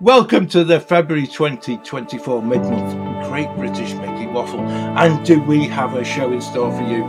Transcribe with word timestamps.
Welcome 0.00 0.48
to 0.48 0.64
the 0.64 0.80
February 0.80 1.26
2024 1.26 2.42
mid-month 2.42 3.28
Great 3.28 3.54
British 3.56 3.92
Mickey 3.92 4.26
Waffle. 4.26 4.60
And 4.60 5.26
do 5.26 5.42
we 5.42 5.66
have 5.66 5.94
a 5.94 6.02
show 6.04 6.32
in 6.32 6.40
store 6.40 6.72
for 6.74 6.84
you? 6.84 7.02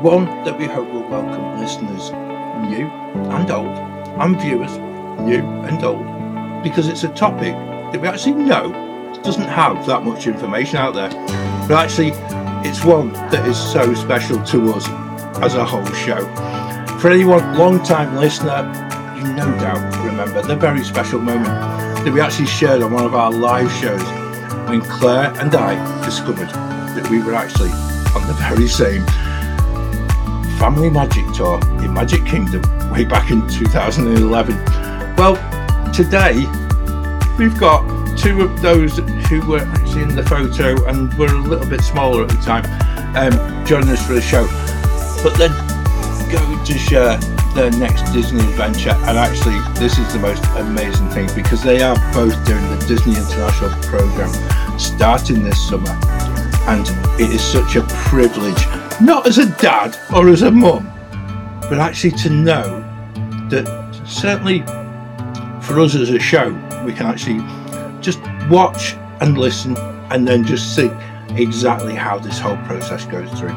One 0.00 0.26
that 0.44 0.56
we 0.56 0.66
hope 0.66 0.88
will 0.92 1.08
welcome 1.08 1.58
listeners, 1.58 2.12
new 2.70 2.86
and 3.32 3.50
old, 3.50 3.66
and 3.66 4.40
viewers, 4.40 4.78
new 5.22 5.42
and 5.64 5.82
old, 5.82 6.62
because 6.62 6.86
it's 6.86 7.02
a 7.02 7.08
topic 7.14 7.52
that 7.90 8.00
we 8.00 8.06
actually 8.06 8.34
know 8.34 8.70
doesn't 9.24 9.48
have 9.48 9.84
that 9.86 10.04
much 10.04 10.28
information 10.28 10.76
out 10.76 10.94
there. 10.94 11.10
But 11.66 11.72
actually, 11.72 12.12
it's 12.64 12.84
one 12.84 13.12
that 13.12 13.44
is 13.48 13.58
so 13.58 13.92
special 13.94 14.40
to 14.44 14.72
us 14.72 14.88
as 15.42 15.56
a 15.56 15.64
whole 15.64 15.84
show. 15.86 16.24
For 17.00 17.10
anyone 17.10 17.58
long-time 17.58 18.14
listener, 18.18 18.70
you 19.16 19.24
no 19.32 19.50
doubt 19.58 20.04
remember 20.04 20.42
the 20.42 20.54
very 20.54 20.84
special 20.84 21.18
moment 21.18 21.83
that 22.04 22.12
we 22.12 22.20
actually 22.20 22.46
shared 22.46 22.82
on 22.82 22.92
one 22.92 23.06
of 23.06 23.14
our 23.14 23.32
live 23.32 23.72
shows 23.72 24.02
when 24.68 24.82
Claire 24.82 25.32
and 25.40 25.54
I 25.54 26.04
discovered 26.04 26.48
that 26.48 27.08
we 27.10 27.22
were 27.22 27.34
actually 27.34 27.70
on 28.14 28.26
the 28.26 28.34
very 28.34 28.68
same 28.68 29.06
family 30.58 30.90
magic 30.90 31.24
tour 31.32 31.58
in 31.82 31.94
Magic 31.94 32.26
Kingdom 32.26 32.62
way 32.90 33.06
back 33.06 33.30
in 33.30 33.48
2011. 33.48 34.54
Well, 35.16 35.36
today 35.94 36.34
we've 37.38 37.58
got 37.58 37.82
two 38.18 38.42
of 38.42 38.60
those 38.60 38.98
who 39.28 39.40
were 39.48 39.60
actually 39.60 40.02
in 40.02 40.14
the 40.14 40.24
photo 40.24 40.84
and 40.86 41.12
were 41.14 41.26
a 41.26 41.32
little 41.32 41.68
bit 41.68 41.80
smaller 41.80 42.24
at 42.24 42.28
the 42.28 42.36
time 42.36 42.64
um, 43.16 43.64
joining 43.64 43.88
us 43.88 44.06
for 44.06 44.12
the 44.12 44.20
show, 44.20 44.46
but 45.22 45.38
then 45.38 45.52
going 46.30 46.64
to 46.64 46.78
share 46.78 47.18
their 47.54 47.70
next 47.72 48.02
Disney 48.12 48.40
adventure. 48.40 48.90
And 48.90 49.16
actually, 49.16 49.58
this 49.78 49.98
is 49.98 50.12
the 50.12 50.18
most 50.18 50.44
amazing 50.56 51.08
thing 51.10 51.28
because 51.34 51.62
they 51.62 51.82
are 51.82 51.96
both 52.12 52.34
doing 52.44 52.62
the 52.68 52.84
Disney 52.86 53.16
International 53.16 53.70
program 53.82 54.32
starting 54.78 55.42
this 55.42 55.68
summer. 55.68 55.90
And 56.66 56.86
it 57.20 57.30
is 57.30 57.42
such 57.42 57.76
a 57.76 57.82
privilege, 57.88 58.66
not 59.00 59.26
as 59.26 59.38
a 59.38 59.46
dad 59.60 59.96
or 60.14 60.28
as 60.28 60.42
a 60.42 60.50
mum, 60.50 60.90
but 61.62 61.78
actually 61.78 62.12
to 62.12 62.30
know 62.30 62.80
that 63.50 63.66
certainly 64.06 64.60
for 65.62 65.80
us 65.80 65.94
as 65.94 66.10
a 66.10 66.18
show, 66.18 66.50
we 66.84 66.92
can 66.92 67.06
actually 67.06 67.40
just 68.00 68.20
watch 68.50 68.94
and 69.20 69.38
listen 69.38 69.76
and 70.10 70.26
then 70.26 70.44
just 70.44 70.74
see 70.74 70.90
exactly 71.36 71.94
how 71.94 72.18
this 72.18 72.38
whole 72.38 72.56
process 72.58 73.04
goes 73.06 73.30
through. 73.38 73.54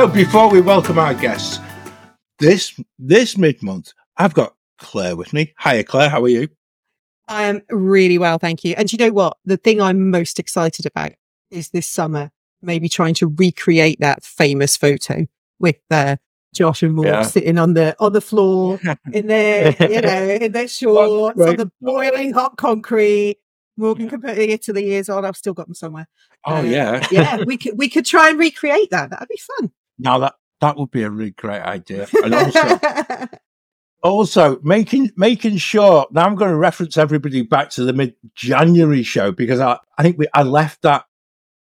So 0.00 0.08
before 0.08 0.48
we 0.48 0.62
welcome 0.62 0.98
our 0.98 1.12
guests, 1.12 1.58
this 2.38 2.74
this 2.98 3.36
mid 3.36 3.62
month, 3.62 3.92
I've 4.16 4.32
got 4.32 4.54
Claire 4.78 5.14
with 5.14 5.34
me. 5.34 5.52
Hiya, 5.62 5.84
Claire. 5.84 6.08
How 6.08 6.22
are 6.22 6.28
you? 6.28 6.48
I 7.28 7.42
am 7.42 7.60
really 7.68 8.16
well, 8.16 8.38
thank 8.38 8.64
you. 8.64 8.72
And 8.78 8.90
you 8.90 8.96
know 8.96 9.12
what? 9.12 9.36
The 9.44 9.58
thing 9.58 9.78
I'm 9.78 10.08
most 10.10 10.38
excited 10.38 10.86
about 10.86 11.12
is 11.50 11.68
this 11.68 11.86
summer, 11.86 12.30
maybe 12.62 12.88
trying 12.88 13.12
to 13.16 13.26
recreate 13.26 14.00
that 14.00 14.24
famous 14.24 14.74
photo 14.74 15.26
with 15.58 15.76
uh, 15.90 16.16
Josh 16.54 16.82
and 16.82 16.94
Morg 16.94 17.08
Yeah. 17.08 17.20
sitting 17.24 17.58
on 17.58 17.74
the 17.74 17.94
on 18.00 18.14
the 18.14 18.22
floor 18.22 18.80
in 19.12 19.26
their, 19.26 19.76
you 19.82 20.00
know, 20.00 20.28
in 20.30 20.52
their 20.52 20.68
shorts 20.78 21.38
on 21.38 21.56
the 21.56 21.70
boiling 21.82 22.32
hot 22.32 22.56
concrete. 22.56 23.36
Morgan 23.76 24.08
comparing 24.08 24.48
it 24.48 24.62
to 24.62 24.72
the 24.72 24.82
years 24.82 25.10
on. 25.10 25.26
I've 25.26 25.36
still 25.36 25.52
got 25.52 25.66
them 25.66 25.74
somewhere. 25.74 26.08
Oh 26.46 26.56
Uh, 26.56 26.62
yeah. 26.62 27.06
Yeah, 27.10 27.44
we 27.44 27.58
could 27.58 27.76
we 27.76 27.90
could 27.90 28.06
try 28.06 28.30
and 28.30 28.38
recreate 28.38 28.88
that. 28.92 29.10
That'd 29.10 29.28
be 29.28 29.38
fun. 29.58 29.70
Now 30.00 30.18
that 30.18 30.34
that 30.60 30.76
would 30.76 30.90
be 30.90 31.02
a 31.02 31.10
really 31.10 31.30
great 31.30 31.62
idea. 31.62 32.08
And 32.22 32.34
also 32.34 32.78
also 34.02 34.60
making 34.62 35.10
making 35.16 35.56
sure 35.58 36.06
now 36.10 36.24
I'm 36.24 36.34
going 36.34 36.50
to 36.50 36.56
reference 36.56 36.96
everybody 36.96 37.42
back 37.42 37.70
to 37.70 37.84
the 37.84 37.92
mid 37.92 38.14
January 38.34 39.02
show 39.02 39.32
because 39.32 39.60
I, 39.60 39.78
I 39.98 40.02
think 40.02 40.18
we 40.18 40.26
I 40.34 40.42
left 40.42 40.82
that 40.82 41.04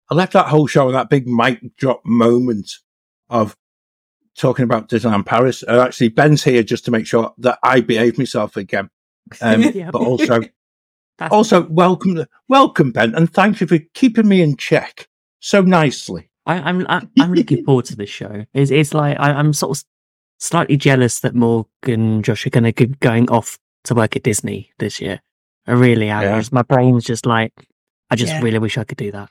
I 0.09 0.15
left 0.15 0.33
that 0.33 0.47
whole 0.47 0.67
show 0.67 0.87
on 0.87 0.93
that 0.93 1.09
big 1.09 1.27
mic 1.27 1.59
drop 1.77 2.01
moment 2.05 2.71
of 3.29 3.55
talking 4.37 4.63
about 4.63 4.89
Disneyland 4.89 5.25
Paris. 5.25 5.63
And 5.63 5.77
actually 5.77 6.09
Ben's 6.09 6.43
here 6.43 6.63
just 6.63 6.85
to 6.85 6.91
make 6.91 7.07
sure 7.07 7.33
that 7.39 7.59
I 7.63 7.81
behave 7.81 8.17
myself 8.17 8.57
again. 8.57 8.89
Um, 9.41 9.71
but 9.91 10.01
also 10.01 10.41
also 11.31 11.67
welcome 11.69 12.25
welcome 12.47 12.91
Ben 12.91 13.15
and 13.15 13.31
thank 13.31 13.61
you 13.61 13.67
for 13.67 13.79
keeping 13.93 14.27
me 14.27 14.41
in 14.41 14.57
check 14.57 15.07
so 15.39 15.61
nicely. 15.61 16.29
I, 16.45 16.55
I'm 16.59 16.85
I, 16.87 17.07
I'm 17.19 17.33
looking 17.33 17.65
forward 17.65 17.85
to 17.85 17.95
this 17.95 18.09
show. 18.09 18.45
It's 18.53 18.71
it's 18.71 18.93
like 18.93 19.19
I, 19.19 19.31
I'm 19.31 19.53
sort 19.53 19.77
of 19.77 19.83
slightly 20.39 20.77
jealous 20.77 21.19
that 21.21 21.33
Morg 21.35 21.67
and 21.83 22.23
Josh 22.23 22.45
are 22.45 22.49
going 22.51 22.71
to 22.71 22.73
be 22.87 22.95
going 22.99 23.29
off 23.29 23.57
to 23.85 23.95
work 23.95 24.15
at 24.15 24.23
Disney 24.23 24.71
this 24.79 24.99
year. 25.01 25.21
I 25.67 25.71
really 25.73 26.09
am. 26.09 26.21
Yeah. 26.23 26.39
Just- 26.39 26.53
My 26.53 26.61
brain's 26.61 27.03
just 27.05 27.25
like 27.25 27.53
I 28.09 28.15
just 28.15 28.33
Yeah. 28.33 28.41
really 28.41 28.59
wish 28.59 28.77
I 28.77 28.83
could 28.83 28.97
do 28.97 29.11
that. 29.11 29.29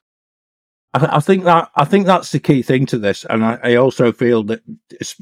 I, 0.92 1.16
I 1.16 1.20
think 1.20 1.44
that 1.44 1.70
I 1.76 1.84
think 1.84 2.06
that's 2.06 2.32
the 2.32 2.40
key 2.40 2.62
thing 2.62 2.86
to 2.86 2.98
this, 2.98 3.24
and 3.28 3.44
I, 3.44 3.58
I 3.62 3.74
also 3.76 4.10
feel 4.12 4.42
that 4.44 4.62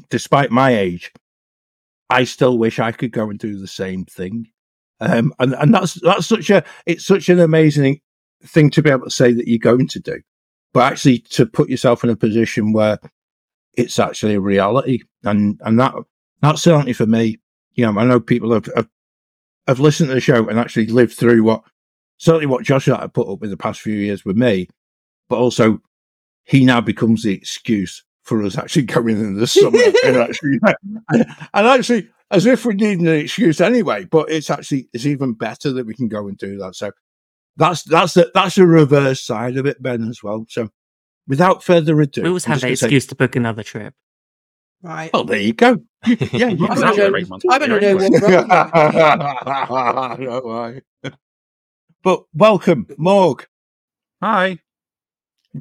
despite 0.09 0.51
my 0.51 0.75
age, 0.75 1.11
I 2.09 2.23
still 2.25 2.57
wish 2.57 2.79
I 2.79 2.91
could 2.91 3.11
go 3.11 3.29
and 3.29 3.37
do 3.39 3.57
the 3.59 3.67
same 3.67 4.05
thing. 4.05 4.47
Um, 4.99 5.33
and 5.39 5.53
and 5.55 5.73
that's 5.73 5.95
that's 5.95 6.27
such 6.27 6.49
a 6.49 6.63
it's 6.85 7.05
such 7.05 7.27
an 7.29 7.39
amazing 7.39 7.99
thing 8.45 8.69
to 8.71 8.81
be 8.81 8.89
able 8.89 9.05
to 9.05 9.09
say 9.11 9.33
that 9.33 9.47
you're 9.47 9.57
going 9.59 9.87
to 9.89 9.99
do, 9.99 10.21
but 10.73 10.91
actually 10.91 11.19
to 11.19 11.45
put 11.45 11.69
yourself 11.69 12.03
in 12.03 12.09
a 12.09 12.15
position 12.15 12.73
where 12.73 12.99
it's 13.75 13.99
actually 13.99 14.35
a 14.35 14.41
reality, 14.41 15.01
and 15.23 15.59
and 15.63 15.79
that 15.79 15.93
that's 16.41 16.61
certainly 16.61 16.93
for 16.93 17.05
me. 17.05 17.39
You 17.75 17.85
know, 17.85 17.99
I 17.99 18.05
know 18.05 18.19
people 18.19 18.53
have 18.53 18.67
have, 18.75 18.89
have 19.67 19.79
listened 19.79 20.09
to 20.09 20.15
the 20.15 20.21
show 20.21 20.47
and 20.47 20.59
actually 20.59 20.87
lived 20.87 21.13
through 21.13 21.43
what 21.43 21.63
certainly 22.17 22.45
what 22.45 22.63
Josh 22.63 22.87
and 22.87 22.97
I 22.97 23.07
put 23.07 23.27
up 23.27 23.39
with 23.39 23.49
the 23.49 23.57
past 23.57 23.81
few 23.81 23.95
years 23.95 24.25
with 24.25 24.37
me, 24.37 24.67
but 25.29 25.37
also 25.37 25.79
he 26.43 26.65
now 26.65 26.81
becomes 26.81 27.23
the 27.23 27.33
excuse 27.33 28.03
for 28.23 28.43
us 28.43 28.57
actually 28.57 28.81
going 28.83 29.19
in 29.19 29.35
the 29.35 29.47
summer 29.47 29.79
and 30.05 30.17
actually 30.17 30.59
and 31.11 31.67
actually 31.67 32.09
as 32.31 32.45
if 32.45 32.65
we 32.65 32.73
need 32.73 32.99
an 32.99 33.07
excuse 33.07 33.61
anyway 33.61 34.05
but 34.05 34.29
it's 34.31 34.49
actually 34.49 34.87
it's 34.93 35.05
even 35.05 35.33
better 35.33 35.71
that 35.71 35.85
we 35.85 35.93
can 35.93 36.07
go 36.07 36.27
and 36.27 36.37
do 36.37 36.57
that 36.57 36.75
so 36.75 36.91
that's 37.57 37.83
that's 37.83 38.13
the 38.15 38.31
that's 38.33 38.55
the 38.55 38.65
reverse 38.65 39.21
side 39.23 39.57
of 39.57 39.65
it 39.65 39.81
ben 39.81 40.07
as 40.09 40.21
well 40.23 40.45
so 40.49 40.69
without 41.27 41.63
further 41.63 41.99
ado 42.01 42.21
We 42.23 42.27
always 42.29 42.45
have 42.45 42.55
just 42.55 42.61
the 42.61 42.67
gonna 42.67 42.75
say- 42.77 42.85
excuse 42.87 43.05
to 43.07 43.15
book 43.15 43.35
another 43.35 43.63
trip. 43.63 43.93
right. 44.81 45.11
well 45.13 45.23
there 45.23 45.39
you 45.39 45.53
go 45.53 45.77
yeah 46.07 46.49
you 46.49 46.65
I 46.65 46.75
can 46.75 46.81
don't 46.81 46.83
have 46.83 46.97
know- 46.97 47.39
I 47.49 47.57
don't 47.59 47.69
know 47.69 47.95
what's 47.95 48.21
wrong. 50.19 50.81
Don't 51.03 51.13
but 52.03 52.23
welcome 52.33 52.87
morg 52.97 53.47
Hi. 54.21 54.59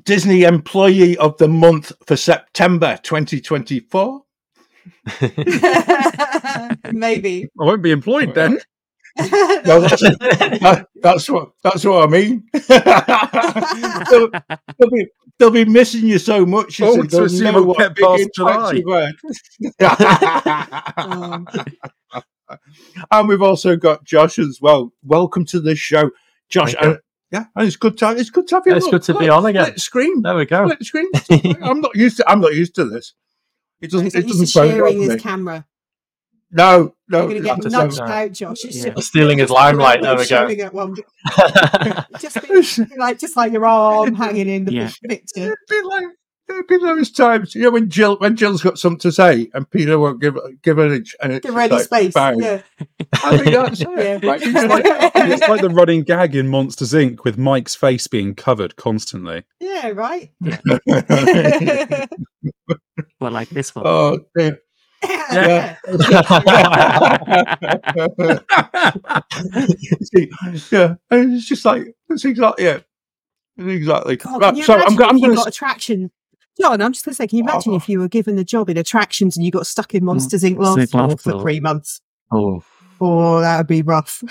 disney 0.05 0.43
employee 0.45 1.17
of 1.19 1.37
the 1.39 1.49
month 1.49 1.93
for 2.07 2.17
september 2.17 2.99
2024 3.03 4.23
Maybe. 6.93 7.45
I 7.61 7.65
won't 7.65 7.83
be 7.83 7.93
employed 7.93 8.35
then. 8.35 8.59
No, 9.19 9.81
that's, 9.81 10.01
that, 10.03 10.87
that's 11.03 11.29
what 11.29 11.51
that's 11.63 11.85
what 11.85 12.05
I 12.05 12.07
mean. 12.11 12.45
they'll, 14.11 14.31
they'll 14.79 14.91
be 14.91 15.07
they'll 15.39 15.51
be 15.51 15.65
missing 15.67 16.07
you 16.07 16.19
so 16.19 16.47
much. 16.47 16.81
Oh, 16.81 16.95
see, 16.95 17.03
to 17.03 17.07
they'll 17.09 17.25
assume 17.25 17.53
know 17.53 17.59
I'll 17.59 17.65
what 17.67 17.79
get 17.79 17.95
big 17.95 18.05
past 18.05 18.31
July. 18.35 18.73
you've 18.73 18.87
and 23.11 23.29
we've 23.29 23.43
also 23.43 23.77
got 23.77 24.05
Josh 24.05 24.39
as 24.39 24.59
well. 24.61 24.93
Welcome 25.03 25.45
to 25.47 25.61
the 25.61 25.75
show, 25.75 26.11
Josh. 26.49 26.75
And, 26.81 26.99
yeah, 27.31 27.45
and 27.57 27.67
it's 27.67 27.77
good 27.77 27.97
to 27.99 28.07
have, 28.09 28.19
it's 28.19 28.31
good 28.31 28.47
to 28.49 28.57
have 28.57 28.67
you. 28.67 28.75
It's 28.77 28.85
Look, 28.87 28.93
good 28.93 29.03
to 29.05 29.19
be 29.19 29.29
on 29.29 29.47
again. 29.47 29.65
split 29.67 29.81
Screen, 29.81 30.23
There 30.23 30.35
we 30.35 30.45
go. 30.47 30.69
split 30.69 30.85
screen. 30.85 31.11
I'm 31.63 31.81
not 31.81 31.95
used 31.97 32.19
to. 32.19 32.29
I'm 32.29 32.41
not 32.41 32.55
used 32.55 32.75
to 32.77 32.85
this. 32.85 33.15
It 33.81 33.91
doesn't. 33.91 34.07
He's 34.07 34.15
It 34.15 34.27
doesn't 34.29 34.47
to 34.47 34.53
phone 34.53 34.71
sharing 34.71 35.01
his 35.01 35.09
me. 35.15 35.19
camera. 35.19 35.67
No, 36.53 36.95
no. 37.09 37.29
You're 37.29 37.41
going 37.41 37.43
to 37.45 37.49
it's 37.51 37.65
get 37.65 37.73
not 37.73 37.85
nudged 37.85 37.95
so- 37.97 38.05
out, 38.05 38.33
Josh. 38.33 38.65
It's 38.65 38.85
Yeah. 38.85 38.93
just- 38.95 39.09
Stealing 39.09 39.39
his 39.39 39.51
limelight, 39.51 40.03
there 40.03 40.13
we 40.13 40.19
go. 40.19 40.25
Showing 40.25 40.59
it 40.59 40.73
one- 40.75 40.95
Just, 42.21 42.41
be, 42.47 42.97
like, 42.99 43.19
just 43.19 43.37
like 43.37 43.53
your 43.53 43.65
arm 43.67 44.15
hanging 44.15 44.49
in 44.49 44.65
the 44.67 44.73
Yeah. 44.75 44.91
picture. 45.09 45.57
Be 45.69 45.83
like, 45.83 46.05
There'd 46.49 46.67
be 46.67 46.77
those 46.77 47.11
times, 47.11 47.55
you 47.55 47.63
know, 47.63 47.71
when 47.71 47.89
Jill 47.89 48.17
when 48.19 48.37
Jill's 48.37 48.63
got 48.63 48.77
something 48.79 48.99
to 48.99 49.13
say 49.13 49.49
and 49.55 49.71
Peter 49.71 49.99
won't 49.99 50.21
give 50.21 50.37
give 50.63 50.77
her 50.77 50.87
an 50.87 50.95
inch, 50.97 51.15
and 51.23 51.33
it's 51.33 51.45
Give 51.47 51.55
just 51.55 51.57
ready 51.57 51.75
like, 51.75 51.85
space. 51.85 52.13
bang. 52.13 52.43
Yeah. 52.43 52.63
I 53.25 53.39
think 53.39 53.55
that's 53.55 53.81
Yeah. 53.81 53.89
it. 53.99 54.25
Like, 54.25 54.43
It's 54.45 54.53
like- 54.53 55.13
It's 55.15 55.49
like 55.49 55.61
the 55.63 55.71
running 55.71 56.03
gag 56.03 56.35
in 56.35 56.49
Monsters 56.49 56.93
Inc. 56.93 57.25
with 57.25 57.39
Mike's 57.39 57.75
face 57.77 58.07
being 58.09 58.35
covered 58.35 58.77
constantly. 58.77 59.45
Yeah, 59.61 59.91
right. 59.91 60.31
Well, 63.21 63.31
like 63.31 63.49
this 63.51 63.75
one. 63.75 63.87
oh, 63.87 64.19
dear. 64.37 64.59
Yeah. 65.03 65.77
See, 70.03 70.31
yeah, 70.71 70.95
and 71.11 71.35
it's 71.35 71.47
just 71.47 71.65
like 71.65 71.95
it's 72.09 72.25
exactly 72.25 72.65
yeah, 72.65 72.79
exactly. 73.59 74.17
God, 74.17 74.41
right, 74.43 74.57
so 74.65 74.75
I'm, 74.75 74.97
go- 74.97 75.05
I'm 75.05 75.17
if 75.17 75.23
going 75.23 75.35
got 75.35 75.43
to. 75.45 75.49
attraction? 75.49 76.11
John, 76.61 76.83
I'm 76.83 76.93
just 76.93 77.05
going 77.05 77.13
to 77.13 77.17
say, 77.17 77.27
can 77.27 77.39
you 77.39 77.45
imagine 77.45 77.73
Oh. 77.73 77.77
if 77.77 77.89
you 77.89 77.99
were 77.99 78.09
given 78.09 78.39
a 78.39 78.45
job 78.45 78.69
in 78.69 78.77
attractions 78.77 79.37
and 79.39 79.45
you 79.47 79.51
got 79.51 79.67
stuck 79.67 79.95
in 79.95 80.05
Monsters 80.05 80.43
Inc. 80.43 80.59
last 80.59 80.77
Inc. 80.79 80.91
floor 80.91 81.09
last 81.09 81.23
for 81.23 81.31
floor. 81.31 81.43
three 81.43 81.61
months? 81.61 82.01
Oh, 82.31 82.63
Oh, 83.01 83.41
that 83.41 83.57
would 83.59 83.67
be 83.67 83.81
rough. 83.83 84.23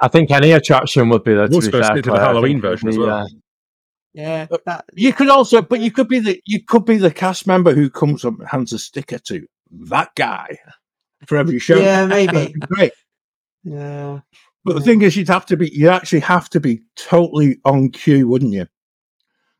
I 0.00 0.08
think 0.08 0.30
any 0.30 0.52
attraction 0.52 1.08
would 1.10 1.22
be 1.22 1.34
there. 1.34 1.46
To 1.48 1.54
Also 1.54 1.68
be 1.68 1.72
gotta 1.72 1.86
fair, 1.94 2.02
to 2.02 2.10
the 2.10 2.18
Halloween 2.18 2.60
version 2.60 2.88
as 2.88 2.98
well. 2.98 3.10
uh, 3.10 3.26
yeah, 4.14 4.46
that. 4.66 4.84
You 4.94 5.12
could 5.12 5.28
also, 5.28 5.60
but 5.62 5.80
you 5.80 5.90
could 5.92 6.08
be 6.08 6.18
the 6.18 6.40
you 6.46 6.60
could 6.64 6.84
be 6.86 6.96
the 6.96 7.10
cast 7.12 7.46
member 7.46 7.72
who 7.74 7.90
comes 7.90 8.24
up 8.24 8.38
and 8.38 8.48
hands 8.48 8.72
a 8.72 8.78
sticker 8.78 9.18
to 9.18 9.46
that 9.70 10.14
guy 10.14 10.58
for 11.26 11.36
every 11.36 11.58
show. 11.58 11.76
Yeah, 11.76 12.06
maybe. 12.06 12.52
Great. 12.52 12.92
Yeah. 13.64 14.20
But 14.64 14.74
the 14.74 14.80
thing 14.80 15.02
is, 15.02 15.16
you'd 15.16 15.28
have 15.28 15.46
to 15.46 15.56
be, 15.56 15.68
you 15.70 15.88
actually 15.88 16.20
have 16.20 16.48
to 16.50 16.60
be 16.60 16.82
totally 16.96 17.58
on 17.64 17.90
cue, 17.90 18.26
wouldn't 18.26 18.52
you? 18.52 18.66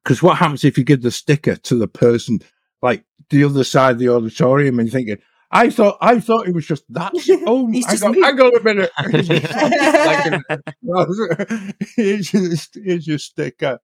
Because 0.03 0.23
what 0.23 0.39
happens 0.39 0.65
if 0.65 0.79
you 0.79 0.85
give 0.85 1.03
the 1.03 1.11
sticker 1.11 1.57
to 1.57 1.77
the 1.77 1.89
person, 1.89 2.41
like 2.83 3.05
the 3.31 3.45
other 3.45 3.65
side 3.65 3.93
of 3.93 3.99
the 3.99 4.09
auditorium, 4.09 4.79
and 4.79 4.89
you're 4.89 4.93
thinking, 4.93 5.19
I 5.51 5.71
thought, 5.71 5.99
I 6.01 6.21
thought 6.21 6.49
it 6.49 6.55
was 6.55 6.67
just 6.67 6.85
that. 6.91 7.13
Oh, 7.47 7.71
He's 7.71 7.87
hang 7.87 7.95
just 7.95 8.05
on, 8.05 8.13
moved. 8.13 8.25
hang 8.25 8.41
a 8.41 8.63
minute. 8.63 8.91
here's, 11.97 12.33
your, 12.33 12.51
here's 12.83 13.07
your 13.07 13.19
sticker. 13.19 13.79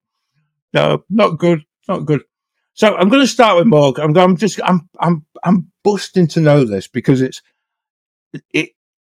No, 0.73 1.05
not 1.11 1.39
good, 1.39 1.65
not 1.89 2.07
good. 2.07 2.23
So 2.75 2.97
I'm 2.97 3.09
going 3.09 3.23
to 3.23 3.29
start 3.29 3.57
with 3.57 3.67
Morg. 3.67 3.99
I'm, 3.99 4.17
I'm 4.17 4.37
just, 4.37 4.61
I'm, 4.65 4.89
I'm, 4.99 5.27
I'm 5.45 5.71
busting 5.85 6.29
to 6.29 6.41
know 6.41 6.65
this 6.65 6.89
because 6.89 7.21
it's, 7.21 7.43
it, 8.53 8.71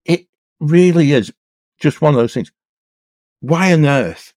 it 0.05 0.27
really 0.59 1.13
is 1.13 1.33
just 1.79 2.01
one 2.01 2.15
of 2.15 2.19
those 2.19 2.35
things. 2.35 2.51
Why 3.41 3.73
on 3.73 3.85
earth 3.85 4.33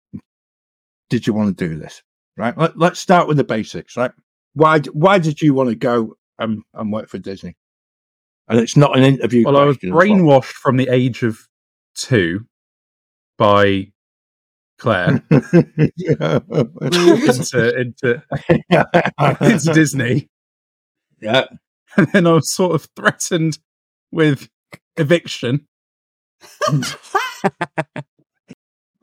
did 1.10 1.28
you 1.28 1.34
want 1.34 1.58
to 1.58 1.68
do 1.68 1.78
this? 1.78 2.04
Right. 2.38 2.58
Let, 2.58 2.78
let's 2.78 3.00
start 3.00 3.28
with 3.28 3.38
the 3.38 3.44
basics. 3.44 3.96
Right. 3.96 4.12
Why? 4.54 4.80
Why 4.80 5.20
did 5.20 5.42
you 5.42 5.54
want 5.54 5.70
to 5.70 5.76
go 5.76 6.18
and, 6.38 6.64
and 6.74 6.92
work 6.92 7.08
for 7.08 7.18
Disney? 7.18 7.56
And 8.48 8.60
it's 8.60 8.76
not 8.76 8.98
an 8.98 9.04
interview. 9.04 9.44
Well, 9.46 9.58
I 9.58 9.64
was 9.64 9.78
as 9.78 9.92
well. 9.92 10.02
brainwashed 10.02 10.46
from 10.46 10.78
the 10.78 10.90
age 10.90 11.24
of 11.24 11.48
two 11.96 12.46
by 13.38 13.92
Claire 14.78 15.24
yeah. 15.98 16.40
into 16.42 17.74
into, 17.78 18.24
into 19.42 19.72
Disney, 19.74 20.30
yeah. 21.22 21.46
and 21.98 22.08
then 22.12 22.28
I 22.28 22.34
was 22.34 22.52
sort 22.52 22.76
of 22.76 22.88
threatened 22.96 23.58
with 24.12 24.50
eviction. 24.98 25.68
I 26.68 26.82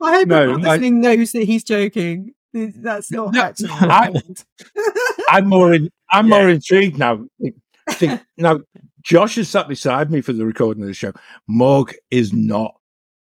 hope 0.01 0.27
No, 0.27 0.41
everyone 0.41 0.65
I- 0.65 0.69
listening 0.71 1.01
knows 1.01 1.31
that 1.31 1.43
he's 1.45 1.63
joking. 1.63 2.33
That's 2.53 3.11
not 3.11 3.33
No, 3.33 3.41
actually. 3.41 3.69
I- 3.69 4.03
happened. 4.05 4.43
I'm 5.29 5.47
more. 5.47 5.73
In, 5.73 5.89
I'm 6.11 6.29
more 6.29 6.49
intrigued 6.49 6.99
now. 6.99 7.25
See, 7.97 8.11
now, 8.37 8.59
Josh 9.01 9.37
is 9.39 9.49
sat 9.49 9.67
beside 9.67 10.11
me 10.11 10.21
for 10.21 10.33
the 10.33 10.45
recording 10.45 10.83
of 10.83 10.87
the 10.87 10.93
show. 10.93 11.13
Morg 11.47 11.95
is 12.11 12.31
not 12.31 12.75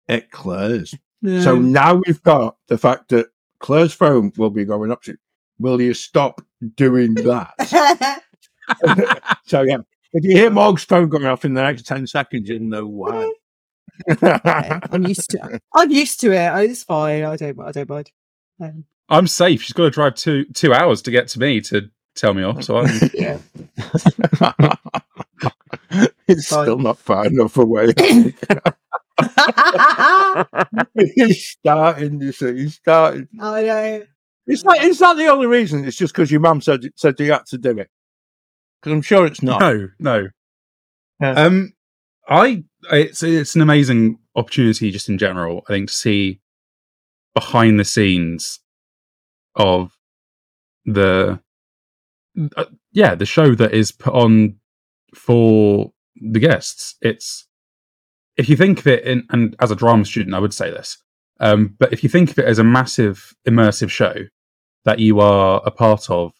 at 0.08 0.30
Claire's. 0.30 0.94
So 1.26 1.56
now 1.56 2.00
we've 2.06 2.22
got 2.22 2.56
the 2.68 2.78
fact 2.78 3.08
that 3.08 3.26
Claire's 3.58 3.92
phone 3.92 4.32
will 4.36 4.50
be 4.50 4.64
going 4.64 4.92
up 4.92 5.02
to. 5.02 5.16
Will 5.58 5.80
you 5.80 5.94
stop 5.94 6.40
doing 6.76 7.14
that? 7.14 8.22
so 9.46 9.62
yeah, 9.62 9.78
if 10.12 10.24
you 10.24 10.32
hear 10.32 10.50
Morg's 10.50 10.84
phone 10.84 11.08
going 11.08 11.26
off 11.26 11.44
in 11.44 11.54
the 11.54 11.62
next 11.62 11.86
ten 11.86 12.06
seconds, 12.06 12.48
you 12.48 12.58
know 12.58 12.86
why. 12.86 13.32
Yeah, 14.22 14.80
I'm 14.90 15.06
used 15.06 15.30
to. 15.30 15.60
I'm 15.74 15.90
used 15.90 16.20
to 16.20 16.32
it. 16.32 16.70
It's 16.70 16.84
fine. 16.84 17.24
I 17.24 17.36
don't. 17.36 17.60
I 17.60 17.72
don't 17.72 17.88
mind. 17.88 18.10
Um, 18.60 18.84
I'm 19.08 19.26
safe. 19.26 19.62
She's 19.62 19.72
got 19.72 19.84
to 19.84 19.90
drive 19.90 20.14
two 20.14 20.44
two 20.52 20.72
hours 20.72 21.02
to 21.02 21.10
get 21.10 21.28
to 21.28 21.38
me 21.38 21.60
to 21.62 21.90
tell 22.14 22.34
me 22.34 22.42
off. 22.42 22.64
So 22.64 22.78
I'm... 22.78 23.10
yeah. 23.14 23.38
it's 26.28 26.48
Fine. 26.48 26.64
still 26.64 26.78
not 26.78 26.98
far 26.98 27.26
enough 27.26 27.56
away. 27.56 27.92
He's 31.14 31.46
starting. 31.46 32.20
You 32.20 32.32
see, 32.32 32.54
he's 32.54 32.74
starting. 32.74 33.28
I 33.40 33.62
know. 33.62 34.02
It's 34.46 34.64
like, 34.64 34.82
is 34.82 34.98
that 35.00 35.16
the 35.16 35.26
only 35.26 35.46
reason? 35.46 35.84
It's 35.84 35.96
just 35.96 36.14
because 36.14 36.30
your 36.30 36.40
mum 36.40 36.60
said 36.60 36.82
said 36.94 37.18
you 37.18 37.32
had 37.32 37.46
to 37.46 37.58
do 37.58 37.78
it. 37.78 37.90
Because 38.80 38.92
I'm 38.92 39.02
sure 39.02 39.26
it's 39.26 39.42
not. 39.42 39.60
no, 39.60 39.88
no. 39.98 40.28
Yeah. 41.20 41.32
Um, 41.32 41.72
I 42.28 42.64
it's 42.90 43.22
it's 43.22 43.54
an 43.54 43.62
amazing 43.62 44.18
opportunity 44.34 44.90
just 44.90 45.08
in 45.08 45.18
general. 45.18 45.62
I 45.68 45.72
think 45.72 45.88
to 45.88 45.94
see 45.94 46.40
behind 47.34 47.80
the 47.80 47.84
scenes 47.84 48.60
of 49.54 49.96
the 50.84 51.40
uh, 52.56 52.64
yeah 52.92 53.14
the 53.14 53.26
show 53.26 53.54
that 53.54 53.72
is 53.72 53.92
put 53.92 54.14
on 54.14 54.56
for 55.14 55.92
the 56.16 56.38
guests. 56.38 56.96
It's 57.00 57.46
if 58.36 58.48
you 58.48 58.56
think 58.56 58.80
of 58.80 58.86
it 58.86 59.04
in 59.04 59.26
and 59.30 59.56
as 59.60 59.70
a 59.70 59.76
drama 59.76 60.04
student, 60.04 60.34
I 60.34 60.38
would 60.38 60.54
say 60.54 60.70
this. 60.70 60.98
Um, 61.40 61.74
but 61.78 61.92
if 61.92 62.02
you 62.02 62.08
think 62.08 62.30
of 62.30 62.38
it 62.38 62.46
as 62.46 62.58
a 62.58 62.64
massive 62.64 63.34
immersive 63.46 63.90
show 63.90 64.14
that 64.84 64.98
you 64.98 65.20
are 65.20 65.60
a 65.64 65.70
part 65.70 66.08
of 66.10 66.32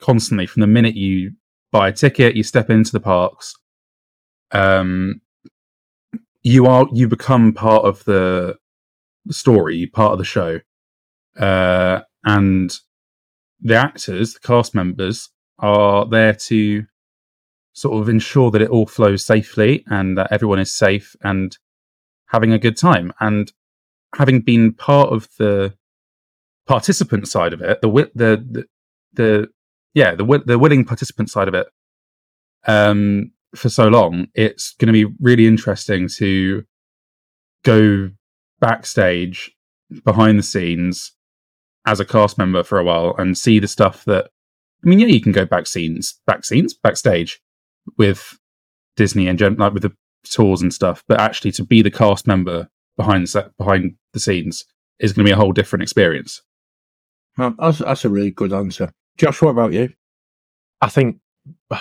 constantly 0.00 0.46
from 0.46 0.60
the 0.60 0.66
minute 0.66 0.94
you 0.94 1.32
buy 1.72 1.88
a 1.88 1.92
ticket, 1.92 2.36
you 2.36 2.42
step 2.42 2.70
into 2.70 2.92
the 2.92 3.00
parks, 3.00 3.54
um, 4.52 5.20
you 6.42 6.66
are 6.66 6.86
you 6.92 7.08
become 7.08 7.52
part 7.52 7.84
of 7.84 8.04
the, 8.04 8.56
story, 9.30 9.86
part 9.86 10.12
of 10.12 10.18
the 10.18 10.24
show, 10.24 10.60
uh, 11.38 12.00
and 12.24 12.78
the 13.60 13.74
actors, 13.74 14.34
the 14.34 14.40
cast 14.40 14.74
members, 14.74 15.30
are 15.58 16.04
there 16.06 16.34
to 16.34 16.84
sort 17.74 18.00
of 18.00 18.08
ensure 18.08 18.50
that 18.52 18.62
it 18.62 18.70
all 18.70 18.86
flows 18.86 19.26
safely 19.26 19.84
and 19.88 20.16
that 20.16 20.30
everyone 20.30 20.60
is 20.60 20.74
safe 20.74 21.14
and 21.22 21.58
having 22.28 22.52
a 22.52 22.58
good 22.58 22.76
time. 22.76 23.12
And 23.20 23.52
having 24.14 24.40
been 24.40 24.72
part 24.72 25.12
of 25.12 25.28
the 25.38 25.74
participant 26.66 27.28
side 27.28 27.52
of 27.52 27.60
it, 27.60 27.80
the 27.82 27.88
the 28.14 28.36
the, 28.50 28.64
the 29.12 29.48
yeah 29.92 30.14
the 30.14 30.42
the 30.46 30.58
willing 30.58 30.84
participant 30.84 31.30
side 31.30 31.48
of 31.48 31.54
it, 31.54 31.66
um, 32.66 33.32
for 33.54 33.68
so 33.68 33.88
long, 33.88 34.28
it's 34.34 34.74
going 34.74 34.92
to 34.92 34.92
be 34.92 35.12
really 35.20 35.46
interesting 35.46 36.08
to 36.16 36.64
go 37.64 38.10
backstage, 38.60 39.50
behind 40.04 40.38
the 40.38 40.44
scenes, 40.44 41.12
as 41.86 41.98
a 41.98 42.04
cast 42.04 42.38
member 42.38 42.62
for 42.62 42.78
a 42.78 42.84
while 42.84 43.14
and 43.18 43.36
see 43.36 43.58
the 43.58 43.68
stuff 43.68 44.04
that. 44.04 44.30
I 44.84 44.86
mean, 44.86 44.98
yeah, 44.98 45.06
you 45.06 45.20
can 45.20 45.32
go 45.32 45.46
back 45.46 45.66
scenes, 45.66 46.20
back 46.26 46.44
scenes, 46.44 46.74
backstage 46.74 47.40
with 47.98 48.38
Disney 48.96 49.28
and 49.28 49.38
gen- 49.38 49.56
like 49.56 49.72
with 49.72 49.82
the 49.82 49.94
tours 50.24 50.62
and 50.62 50.72
stuff, 50.72 51.04
but 51.08 51.20
actually 51.20 51.52
to 51.52 51.64
be 51.64 51.82
the 51.82 51.90
cast 51.90 52.26
member 52.26 52.68
behind 52.96 53.24
the 53.24 53.28
set, 53.28 53.56
behind 53.56 53.96
the 54.12 54.20
scenes 54.20 54.64
is 54.98 55.12
going 55.12 55.24
to 55.24 55.28
be 55.28 55.32
a 55.32 55.36
whole 55.36 55.52
different 55.52 55.82
experience. 55.82 56.42
Well, 57.36 57.54
that's, 57.58 57.78
that's 57.78 58.04
a 58.04 58.08
really 58.08 58.30
good 58.30 58.52
answer. 58.52 58.92
Josh, 59.18 59.42
what 59.42 59.50
about 59.50 59.72
you? 59.72 59.90
I 60.80 60.88
think 60.88 61.18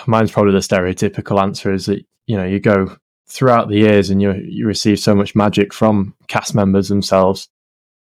mine's 0.07 0.31
probably 0.31 0.53
the 0.53 0.59
stereotypical 0.59 1.41
answer 1.41 1.73
is 1.73 1.85
that 1.85 2.05
you 2.25 2.37
know 2.37 2.45
you 2.45 2.59
go 2.59 2.97
throughout 3.27 3.69
the 3.69 3.77
years 3.77 4.09
and 4.09 4.21
you 4.21 4.33
you 4.33 4.67
receive 4.67 4.99
so 4.99 5.15
much 5.15 5.35
magic 5.35 5.73
from 5.73 6.15
cast 6.27 6.55
members 6.55 6.89
themselves, 6.89 7.49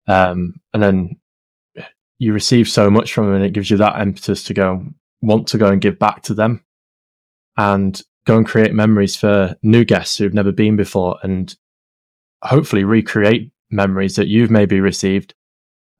um, 0.06 0.54
and 0.72 0.82
then 0.82 1.16
you 2.18 2.32
receive 2.32 2.68
so 2.68 2.90
much 2.90 3.12
from 3.12 3.26
them, 3.26 3.34
and 3.34 3.44
it 3.44 3.52
gives 3.52 3.70
you 3.70 3.76
that 3.76 4.00
impetus 4.00 4.44
to 4.44 4.54
go 4.54 4.84
want 5.20 5.48
to 5.48 5.58
go 5.58 5.68
and 5.68 5.80
give 5.80 5.98
back 5.98 6.22
to 6.22 6.34
them, 6.34 6.64
and 7.58 8.00
go 8.26 8.38
and 8.38 8.46
create 8.46 8.72
memories 8.72 9.16
for 9.16 9.54
new 9.62 9.84
guests 9.84 10.16
who've 10.16 10.32
never 10.32 10.52
been 10.52 10.76
before, 10.76 11.18
and 11.22 11.54
hopefully 12.42 12.84
recreate 12.84 13.52
memories 13.70 14.16
that 14.16 14.28
you've 14.28 14.50
maybe 14.50 14.80
received, 14.80 15.34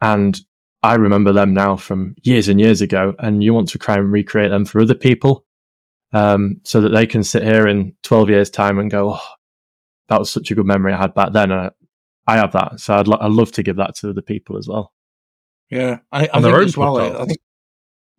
and 0.00 0.40
I 0.82 0.94
remember 0.94 1.32
them 1.32 1.52
now 1.52 1.76
from 1.76 2.14
years 2.22 2.48
and 2.48 2.60
years 2.60 2.80
ago, 2.80 3.14
and 3.18 3.42
you 3.44 3.52
want 3.52 3.68
to 3.70 3.78
try 3.78 3.96
and 3.96 4.10
recreate 4.12 4.50
them 4.50 4.64
for 4.64 4.80
other 4.80 4.94
people, 4.94 5.44
um, 6.12 6.60
so 6.64 6.80
that 6.80 6.90
they 6.90 7.06
can 7.06 7.24
sit 7.24 7.42
here 7.42 7.66
in 7.66 7.94
12 8.04 8.30
years' 8.30 8.48
time 8.50 8.78
and 8.78 8.90
go, 8.90 9.14
oh, 9.14 9.20
that 10.08 10.18
was 10.20 10.30
such 10.30 10.50
a 10.50 10.54
good 10.54 10.64
memory 10.66 10.92
I 10.92 10.96
had 10.98 11.14
back 11.14 11.32
then. 11.32 11.50
And 11.50 11.60
I, 11.60 11.70
I 12.26 12.36
have 12.36 12.52
that. 12.52 12.78
So 12.80 12.94
I'd, 12.94 13.08
lo- 13.08 13.18
I'd 13.20 13.32
love 13.32 13.52
to 13.52 13.62
give 13.64 13.76
that 13.76 13.96
to 13.96 14.10
other 14.10 14.22
people 14.22 14.56
as 14.56 14.68
well. 14.68 14.92
Yeah, 15.68 15.98
I, 16.12 16.26
I 16.26 16.28
On 16.34 16.42
their 16.42 16.52
think 16.52 16.60
own 16.60 16.66
as 16.66 16.76
well. 16.78 16.96
I. 16.98 17.22
I 17.22 17.24
think, 17.26 17.38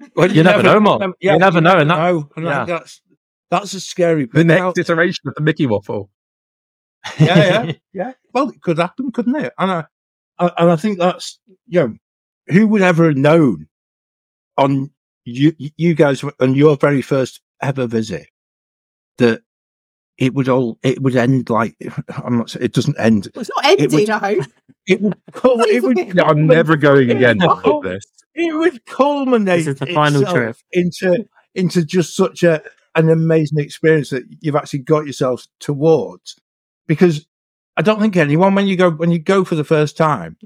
Well, 0.15 0.31
You 0.31 0.43
never 0.43 0.61
know, 0.63 0.79
Mark. 0.79 1.01
You 1.21 1.37
never 1.39 1.61
know, 1.61 1.77
and 1.79 1.89
that- 1.89 1.97
know, 1.97 2.29
and 2.35 2.45
yeah. 2.45 2.65
that's 2.65 3.01
that's 3.51 3.73
a 3.73 3.79
scary 3.79 4.23
The 4.25 4.29
bit. 4.39 4.45
Now- 4.47 4.67
next 4.67 4.79
iteration 4.79 5.27
of 5.27 5.35
the 5.35 5.41
Mickey 5.41 5.65
waffle. 5.67 6.09
yeah, 7.19 7.63
yeah, 7.65 7.71
yeah. 7.93 8.11
Well, 8.33 8.49
it 8.49 8.61
could 8.61 8.77
happen, 8.77 9.11
couldn't 9.11 9.35
it? 9.35 9.53
And 9.57 9.71
I, 9.71 9.85
I 10.37 10.51
and 10.57 10.71
I 10.71 10.75
think 10.75 10.99
that's 10.99 11.39
you 11.67 11.79
know, 11.79 11.93
who 12.47 12.67
would 12.67 12.81
ever 12.81 13.05
have 13.07 13.17
known 13.17 13.67
on 14.57 14.91
you, 15.25 15.53
you 15.77 15.93
guys 15.95 16.23
on 16.39 16.55
your 16.55 16.75
very 16.75 17.01
first 17.01 17.41
ever 17.61 17.87
visit 17.87 18.27
that 19.17 19.41
it 20.17 20.33
would 20.33 20.49
all 20.49 20.77
it 20.83 21.01
would 21.01 21.15
end 21.15 21.49
like 21.49 21.75
I'm 22.23 22.37
not 22.37 22.49
saying 22.49 22.65
it 22.65 22.73
doesn't 22.73 22.99
end. 22.99 23.29
Well, 23.33 23.41
it's 23.41 23.51
not 23.55 23.65
ending, 23.65 23.91
would- 23.91 24.09
I 24.09 24.35
hope. 24.35 24.45
It 24.87 25.01
would 25.01 25.17
cul- 25.33 25.61
it 25.61 25.83
would 25.83 26.15
Yeah, 26.15 26.23
I'm 26.23 26.47
never 26.47 26.75
going 26.75 27.11
again 27.11 27.37
No. 27.37 27.61
with 27.63 27.83
this. 27.83 28.03
it 28.33 28.57
would 28.57 28.83
culminate 28.87 29.59
This 29.65 29.67
is 29.67 29.75
the 29.75 29.85
final 29.85 30.21
itself 30.21 30.35
trip. 30.35 30.55
into 30.71 31.25
into 31.53 31.85
just 31.85 32.15
such 32.15 32.41
a 32.41 32.63
an 32.95 33.09
amazing 33.09 33.59
experience 33.59 34.09
that 34.09 34.23
you've 34.41 34.55
actually 34.55 34.79
got 34.79 35.05
yourself 35.05 35.45
towards. 35.59 36.35
Because 36.87 37.27
I 37.77 37.81
don't 37.81 37.99
think 37.99 38.17
anyone 38.17 38.55
when 38.55 38.67
you 38.67 38.75
go 38.75 38.91
when 38.91 39.11
you 39.11 39.19
go 39.19 39.45
for 39.45 39.55
the 39.55 39.63
first 39.63 39.95
time 39.95 40.37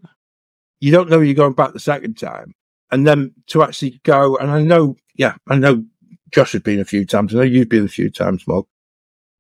you 0.84 0.92
don't 0.92 1.10
know 1.10 1.22
you're 1.22 1.34
going 1.34 1.54
back 1.54 1.72
the 1.72 1.80
second 1.80 2.18
time. 2.18 2.54
And 2.92 3.08
then 3.08 3.34
to 3.48 3.64
actually 3.64 4.02
go 4.04 4.36
and 4.36 4.52
I 4.52 4.62
know 4.62 4.98
yeah 5.16 5.36
I 5.50 5.56
know 5.56 5.86
Josh 6.30 6.52
has 6.52 6.62
been 6.62 6.82
a 6.82 6.86
few 6.86 7.06
times 7.06 7.34
I 7.34 7.38
know 7.38 7.44
you've 7.44 7.70
been 7.70 7.86
a 7.86 7.88
few 7.88 8.10
times 8.10 8.46
Morg 8.46 8.66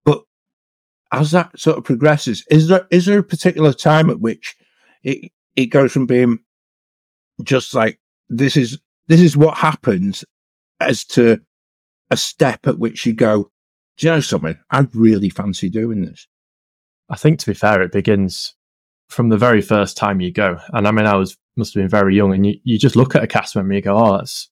but 0.06 0.24
as 1.12 1.32
that 1.32 1.60
sort 1.60 1.78
of 1.78 1.84
progresses 1.84 2.46
is 2.50 2.70
there 2.70 2.88
is 2.92 3.06
there 3.06 3.20
a 3.20 3.24
particular 3.24 3.74
time 3.74 4.10
at 4.10 4.22
which 4.22 4.56
it 5.04 5.32
it 5.58 5.66
goes 5.66 5.92
from 5.92 6.06
being 6.06 6.40
just 7.44 7.74
like 7.74 8.00
this 8.30 8.56
is 8.56 8.80
this 9.08 9.20
is 9.20 9.36
what 9.36 9.58
happens 9.58 10.24
as 10.80 11.04
to 11.04 11.42
a 12.14 12.18
step 12.18 12.68
at 12.68 12.80
which 12.80 13.06
you 13.06 13.14
go, 13.14 13.52
do 13.98 14.08
you 14.08 14.14
know 14.14 14.20
something? 14.22 14.58
I'd 14.72 14.96
really 14.96 15.30
fancy 15.30 15.70
doing 15.70 16.06
this. 16.06 16.28
I 17.10 17.16
think 17.16 17.40
to 17.40 17.48
be 17.48 17.54
fair, 17.54 17.82
it 17.82 17.92
begins 17.92 18.56
from 19.10 19.30
the 19.30 19.38
very 19.38 19.62
first 19.62 19.98
time 19.98 20.22
you 20.22 20.32
go. 20.32 20.60
And 20.74 20.88
I 20.88 20.92
mean, 20.92 21.06
I 21.06 21.16
was 21.16 21.38
must 21.56 21.74
have 21.74 21.82
been 21.82 21.90
very 21.90 22.16
young, 22.16 22.34
and 22.34 22.48
you, 22.48 22.56
you 22.64 22.80
just 22.80 22.96
look 22.96 23.16
at 23.16 23.24
a 23.24 23.28
cast 23.28 23.56
member 23.56 23.72
and 23.72 23.76
you 23.76 23.82
go, 23.84 23.98
"Oh, 23.98 24.18
that's 24.18 24.50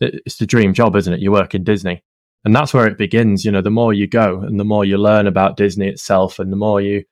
it- 0.00 0.22
it's 0.24 0.38
the 0.38 0.46
dream 0.46 0.72
job, 0.72 0.96
isn't 0.96 1.12
it? 1.12 1.20
You 1.20 1.30
work 1.32 1.54
in 1.54 1.64
Disney." 1.64 2.02
And 2.44 2.54
that's 2.54 2.72
where 2.72 2.86
it 2.86 2.96
begins. 2.96 3.44
You 3.44 3.50
know, 3.52 3.60
the 3.60 3.70
more 3.70 3.92
you 3.92 4.06
go 4.06 4.40
and 4.40 4.58
the 4.58 4.64
more 4.64 4.84
you 4.84 4.96
learn 4.96 5.26
about 5.26 5.56
Disney 5.58 5.88
itself, 5.88 6.38
and 6.38 6.50
the 6.52 6.56
more 6.56 6.80
you, 6.80 7.04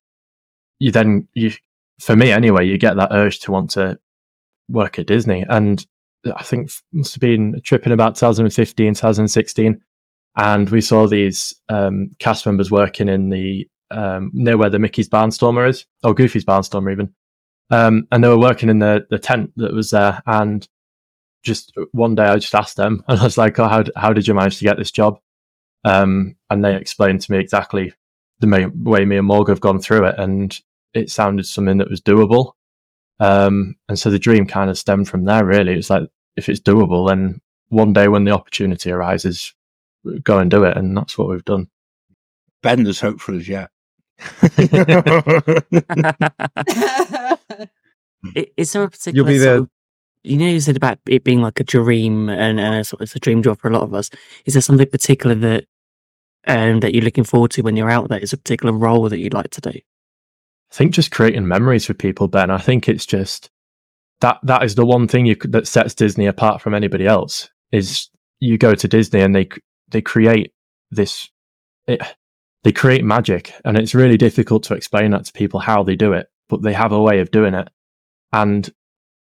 you 0.78 0.90
then, 0.90 1.28
you, 1.34 1.52
for 2.00 2.16
me 2.16 2.30
anyway, 2.32 2.66
you 2.66 2.78
get 2.78 2.96
that 2.96 3.12
urge 3.12 3.40
to 3.40 3.52
want 3.52 3.70
to 3.72 3.98
work 4.68 4.98
at 4.98 5.06
Disney. 5.06 5.44
And 5.48 5.84
I 6.34 6.42
think 6.42 6.70
must 6.92 7.14
have 7.14 7.20
been 7.20 7.54
a 7.56 7.60
trip 7.60 7.86
in 7.86 7.92
about 7.92 8.14
2015, 8.16 8.94
2016. 8.94 9.80
And 10.36 10.68
we 10.68 10.80
saw 10.80 11.06
these 11.06 11.54
um, 11.68 12.10
cast 12.18 12.44
members 12.46 12.70
working 12.70 13.08
in 13.08 13.30
the 13.30 13.68
um, 13.90 14.30
near 14.34 14.56
where 14.56 14.70
the 14.70 14.78
Mickey's 14.78 15.08
Barnstormer 15.08 15.68
is, 15.68 15.86
or 16.02 16.14
Goofy's 16.14 16.44
Barnstormer 16.44 16.92
even. 16.92 17.14
Um, 17.70 18.06
and 18.12 18.22
they 18.22 18.28
were 18.28 18.38
working 18.38 18.68
in 18.68 18.78
the, 18.78 19.06
the 19.10 19.18
tent 19.18 19.52
that 19.56 19.72
was 19.72 19.90
there. 19.90 20.22
And 20.26 20.66
just 21.42 21.72
one 21.92 22.14
day 22.14 22.24
I 22.24 22.36
just 22.36 22.54
asked 22.54 22.76
them 22.76 23.02
and 23.08 23.18
I 23.18 23.24
was 23.24 23.38
like, 23.38 23.58
oh, 23.58 23.68
how, 23.68 23.84
how 23.96 24.12
did 24.12 24.28
you 24.28 24.34
manage 24.34 24.58
to 24.58 24.64
get 24.64 24.76
this 24.76 24.90
job? 24.90 25.18
Um, 25.84 26.36
and 26.50 26.64
they 26.64 26.74
explained 26.74 27.20
to 27.22 27.32
me 27.32 27.38
exactly 27.38 27.94
the 28.40 28.46
ma- 28.46 28.68
way 28.74 29.04
me 29.04 29.16
and 29.16 29.26
Morg 29.26 29.48
have 29.48 29.60
gone 29.60 29.80
through 29.80 30.06
it. 30.06 30.16
And 30.18 30.58
it 30.94 31.10
sounded 31.10 31.46
something 31.46 31.78
that 31.78 31.90
was 31.90 32.00
doable. 32.00 32.52
Um, 33.20 33.76
and 33.88 33.98
so 33.98 34.10
the 34.10 34.18
dream 34.18 34.46
kind 34.46 34.68
of 34.68 34.78
stemmed 34.78 35.08
from 35.08 35.24
there, 35.24 35.44
really. 35.44 35.74
It's 35.74 35.90
like, 35.90 36.02
if 36.36 36.48
it's 36.48 36.60
doable, 36.60 37.08
then 37.08 37.40
one 37.68 37.92
day 37.92 38.08
when 38.08 38.24
the 38.24 38.32
opportunity 38.32 38.90
arises, 38.90 39.54
go 40.22 40.38
and 40.38 40.50
do 40.50 40.64
it. 40.64 40.76
And 40.76 40.96
that's 40.96 41.16
what 41.18 41.28
we've 41.28 41.44
done. 41.44 41.68
Ben, 42.62 42.84
there's 42.84 43.00
hope 43.00 43.20
for 43.20 43.34
us 43.34 43.46
yet. 43.48 43.70
Is 48.56 48.72
there 48.72 48.82
a 48.82 48.90
particular 48.90 49.14
You'll 49.14 49.26
be 49.26 49.38
there- 49.38 49.58
of- 49.58 49.70
you 50.25 50.36
know, 50.38 50.46
you 50.48 50.58
said 50.58 50.76
about 50.76 50.98
it 51.06 51.22
being 51.22 51.40
like 51.40 51.60
a 51.60 51.64
dream 51.64 52.28
and, 52.28 52.58
and 52.58 52.75
a 52.75 52.82
sort 52.82 53.00
of, 53.00 53.04
it's 53.04 53.14
a 53.14 53.20
dream 53.20 53.44
job 53.44 53.60
for 53.60 53.68
a 53.68 53.72
lot 53.72 53.82
of 53.84 53.94
us. 53.94 54.10
Is 54.44 54.54
there 54.54 54.60
something 54.60 54.88
particular 54.88 55.36
that 55.36 55.66
um, 56.48 56.80
that 56.80 56.94
you're 56.94 57.04
looking 57.04 57.22
forward 57.22 57.52
to 57.52 57.62
when 57.62 57.76
you're 57.76 57.90
out 57.90 58.08
there? 58.08 58.18
Is 58.18 58.32
a 58.32 58.36
particular 58.36 58.72
role 58.72 59.08
that 59.08 59.18
you'd 59.20 59.34
like 59.34 59.50
to 59.50 59.60
do? 59.60 59.70
I 59.70 60.75
think 60.75 60.90
just 60.94 61.12
creating 61.12 61.46
memories 61.46 61.86
for 61.86 61.94
people, 61.94 62.26
Ben. 62.26 62.50
I 62.50 62.58
think 62.58 62.88
it's 62.88 63.06
just 63.06 63.50
that 64.20 64.38
that 64.42 64.64
is 64.64 64.75
the 64.75 64.84
one 64.84 65.06
thing 65.06 65.26
you 65.26 65.36
that 65.44 65.68
sets 65.68 65.94
Disney 65.94 66.26
apart 66.26 66.60
from 66.60 66.75
anybody 66.75 67.06
else. 67.06 67.48
Is 67.70 68.10
you 68.40 68.58
go 68.58 68.75
to 68.75 68.88
Disney 68.88 69.20
and 69.20 69.32
they 69.32 69.48
they 69.88 70.00
create 70.00 70.52
this, 70.90 71.28
it, 71.86 72.00
they 72.64 72.72
create 72.72 73.04
magic, 73.04 73.52
and 73.64 73.76
it's 73.76 73.94
really 73.94 74.16
difficult 74.16 74.62
to 74.64 74.74
explain 74.74 75.12
that 75.12 75.24
to 75.26 75.32
people 75.32 75.60
how 75.60 75.82
they 75.82 75.96
do 75.96 76.12
it, 76.12 76.28
but 76.48 76.62
they 76.62 76.72
have 76.72 76.92
a 76.92 77.02
way 77.02 77.20
of 77.20 77.30
doing 77.30 77.54
it. 77.54 77.68
And 78.32 78.68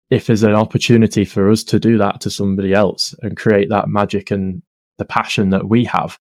if 0.09 0.27
there's 0.27 0.43
an 0.43 0.55
opportunity 0.55 1.25
for 1.25 1.49
us 1.49 1.63
to 1.65 1.79
do 1.79 1.97
that 1.99 2.21
to 2.21 2.29
somebody 2.29 2.73
else 2.73 3.15
and 3.21 3.37
create 3.37 3.69
that 3.69 3.87
magic 3.87 4.31
and 4.31 4.61
the 4.97 5.05
passion 5.05 5.51
that 5.51 5.69
we 5.69 5.85
have, 5.85 6.19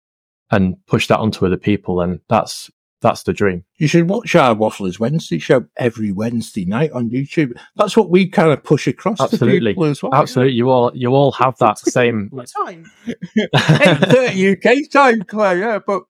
and 0.51 0.75
push 0.85 1.07
that 1.07 1.19
onto 1.19 1.45
other 1.45 1.57
people, 1.57 1.97
then 1.97 2.19
that's 2.29 2.69
that's 3.03 3.23
the 3.23 3.33
dream. 3.33 3.63
You 3.77 3.87
should 3.87 4.09
watch 4.09 4.33
our 4.33 4.55
Wafflers 4.55 4.97
Wednesday 4.97 5.37
show 5.37 5.65
every 5.77 6.11
Wednesday 6.11 6.65
night 6.65 6.91
on 6.93 7.09
YouTube. 7.09 7.55
That's 7.75 7.95
what 7.95 8.09
we 8.09 8.27
kind 8.27 8.51
of 8.51 8.63
push 8.63 8.87
across 8.87 9.21
Absolutely. 9.21 9.59
to 9.59 9.65
people 9.65 9.83
as 9.83 10.01
well. 10.01 10.15
Absolutely, 10.15 10.53
you 10.53 10.69
all 10.69 10.91
you 10.95 11.09
all 11.09 11.33
have 11.33 11.57
that 11.59 11.77
same. 11.77 12.31
Time? 12.65 12.91
Eight 13.07 13.49
thirty 13.53 14.53
UK 14.53 14.89
time, 14.91 15.21
Claire. 15.23 15.59
Yeah, 15.59 15.79
but 15.85 16.03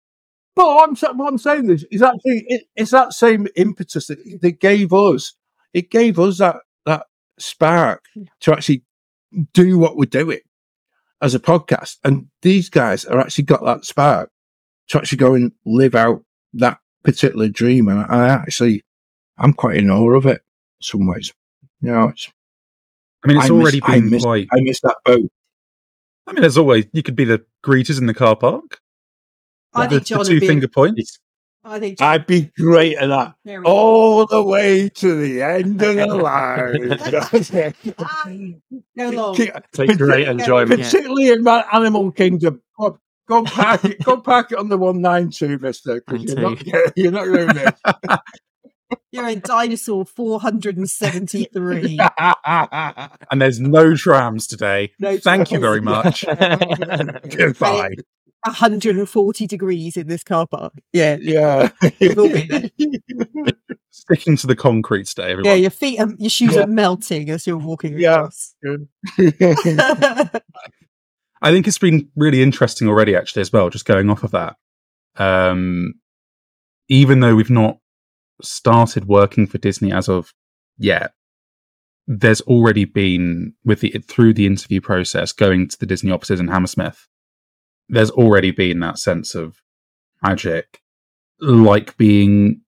but 0.55 0.65
what 0.65 0.89
I'm 0.89 1.17
what 1.17 1.27
I'm 1.27 1.37
saying 1.37 1.69
is, 1.69 1.85
is 1.91 2.01
actually 2.01 2.45
it, 2.47 2.63
it's 2.75 2.91
that 2.91 3.13
same 3.13 3.47
impetus 3.55 4.07
that, 4.07 4.19
that 4.41 4.59
gave 4.59 4.93
us 4.93 5.33
it 5.73 5.89
gave 5.89 6.19
us 6.19 6.37
that 6.37 6.57
that 6.85 7.07
spark 7.39 8.05
to 8.41 8.53
actually 8.53 8.83
do 9.53 9.79
what 9.79 9.97
we're 9.97 10.05
doing 10.05 10.39
as 11.21 11.33
a 11.33 11.39
podcast, 11.39 11.97
and 12.03 12.27
these 12.43 12.69
guys 12.69 13.03
are 13.05 13.19
actually 13.19 13.45
got 13.45 13.65
that 13.65 13.83
spark 13.83 14.29
to 14.89 14.99
actually 14.99 15.17
go 15.17 15.33
and 15.33 15.51
live 15.65 15.95
out 15.95 16.23
that 16.53 16.77
particular 17.03 17.47
dream, 17.49 17.87
and 17.87 17.99
I, 17.99 18.05
I 18.05 18.27
actually 18.29 18.83
I'm 19.37 19.53
quite 19.53 19.77
in 19.77 19.89
awe 19.89 20.11
of 20.15 20.25
it. 20.25 20.41
In 20.79 20.81
some 20.83 21.07
ways, 21.07 21.31
you 21.81 21.91
know, 21.91 22.09
it's, 22.09 22.29
I 23.23 23.27
mean, 23.27 23.37
it's 23.37 23.45
I 23.45 23.49
miss- 23.49 23.61
already 23.61 23.81
I 23.83 23.99
been 23.99 24.09
miss- 24.09 24.23
quite. 24.23 24.47
I 24.51 24.61
miss 24.61 24.81
that 24.81 24.97
boat. 25.05 25.29
I 26.27 26.31
mean, 26.33 26.43
as 26.43 26.57
always, 26.57 26.85
you 26.93 27.03
could 27.03 27.15
be 27.15 27.25
the 27.25 27.43
greeters 27.65 27.99
in 27.99 28.05
the 28.07 28.13
car 28.13 28.35
park. 28.35 28.79
I 29.73 29.87
the, 29.87 29.95
think 29.95 30.05
John 30.07 30.17
the 30.17 30.19
would 30.19 30.27
two 30.27 30.39
be. 30.39 30.47
finger 30.47 30.67
points. 30.67 31.19
I 31.65 31.79
think 31.79 31.97
John, 31.99 32.09
I'd 32.09 32.27
be 32.27 32.51
great 32.57 32.97
at 32.97 33.07
that. 33.07 33.35
there 33.45 33.61
go. 33.61 33.69
all 33.71 34.25
the 34.25 34.43
way 34.43 34.89
to 34.89 35.15
the 35.15 35.41
end 35.41 35.81
of 35.81 35.95
the 35.95 36.05
line. 36.15 36.99
Ah, 37.99 38.25
no 38.95 39.09
long. 39.11 39.35
Take 39.35 39.97
great 39.97 40.27
enjoyment. 40.27 40.81
Particularly 40.81 41.29
in 41.29 41.43
my 41.43 41.65
Animal 41.71 42.11
Kingdom. 42.11 42.61
Go, 42.79 42.99
go 43.33 43.37
and 43.39 43.47
park 43.47 43.85
it. 43.85 44.03
Go 44.03 44.21
park 44.21 44.51
it 44.51 44.57
on 44.57 44.69
the 44.69 44.77
one 44.77 45.01
nine 45.01 45.29
two, 45.31 45.57
Mister. 45.59 46.01
Because 46.05 46.23
you're 46.23 46.39
not, 46.39 46.97
you're 46.97 47.11
not 47.11 47.25
going 47.25 47.47
to 47.49 47.53
miss. 47.53 48.19
You're 49.11 49.27
in 49.27 49.39
dinosaur 49.39 50.05
473. 50.05 51.99
And 52.45 53.41
there's 53.41 53.59
no 53.59 53.95
trams 53.95 54.45
today. 54.45 54.91
No 54.99 55.17
Thank 55.17 55.51
you 55.51 55.59
very 55.59 55.81
much. 55.81 56.23
Goodbye. 57.29 57.95
140 58.45 59.47
degrees 59.47 59.97
in 59.97 60.07
this 60.07 60.23
car 60.23 60.45
park. 60.45 60.73
Yeah. 60.91 61.17
Yeah. 61.19 61.69
We've 61.99 62.17
all 62.19 62.29
been 62.29 62.69
there. 62.69 63.51
Sticking 63.89 64.35
to 64.37 64.47
the 64.47 64.55
concrete 64.55 65.07
today, 65.07 65.31
everyone. 65.31 65.45
Yeah, 65.45 65.53
your 65.53 65.71
feet, 65.71 65.97
and 65.99 66.19
your 66.19 66.29
shoes 66.29 66.53
Yeah. 66.55 66.63
are 66.63 66.67
melting 66.67 67.29
as 67.29 67.47
you're 67.47 67.57
walking 67.57 67.97
Yeah. 67.97 68.29
I 71.43 71.51
think 71.51 71.67
it's 71.67 71.77
been 71.77 72.09
really 72.15 72.41
interesting 72.41 72.87
already, 72.87 73.15
actually, 73.17 73.41
as 73.41 73.51
well, 73.51 73.69
just 73.69 73.85
going 73.85 74.09
off 74.09 74.23
of 74.23 74.31
that. 74.31 74.55
Um, 75.17 75.95
even 76.87 77.19
though 77.19 77.35
we've 77.35 77.49
not 77.49 77.79
started 78.41 79.07
working 79.07 79.45
for 79.45 79.57
Disney 79.57 79.91
as 79.91 80.07
of 80.07 80.33
yet, 80.77 81.11
there's 82.07 82.41
already 82.41 82.85
been 82.85 83.53
with 83.63 83.81
the 83.81 83.91
through 84.07 84.33
the 84.33 84.45
interview 84.45 84.79
process 84.79 85.33
going 85.33 85.67
to 85.67 85.77
the 85.77 85.85
Disney 85.85 86.11
offices 86.11 86.39
in 86.39 86.47
Hammersmith. 86.47 87.07
There's 87.89 88.11
already 88.11 88.51
been 88.51 88.79
that 88.79 88.97
sense 88.97 89.35
of 89.35 89.61
magic, 90.21 90.81
like 91.39 91.97
being 91.97 92.61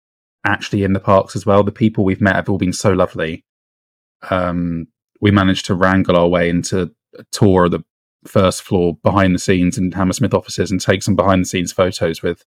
actually 0.46 0.84
in 0.84 0.92
the 0.92 1.00
parks 1.00 1.36
as 1.36 1.46
well. 1.46 1.64
The 1.64 1.72
people 1.72 2.04
we've 2.04 2.22
met 2.22 2.36
have 2.36 2.50
all 2.50 2.58
been 2.58 2.74
so 2.74 2.92
lovely. 2.92 3.46
Um, 4.30 4.88
we 5.22 5.32
managed 5.32 5.66
to 5.68 5.76
wrangle 5.76 6.18
our 6.18 6.28
way 6.28 6.50
into 6.50 6.92
a 7.18 7.24
tour 7.32 7.66
of 7.66 7.72
the 7.72 7.84
first 8.26 8.62
floor 8.64 8.98
behind 9.04 9.34
the 9.36 9.40
scenes 9.40 9.78
in 9.78 9.92
Hammersmith 9.92 10.34
offices 10.34 10.72
and 10.72 10.82
take 10.82 11.04
some 11.04 11.16
behind 11.16 11.42
the 11.42 11.46
scenes 11.48 11.72
photos 11.72 12.22
with 12.22 12.44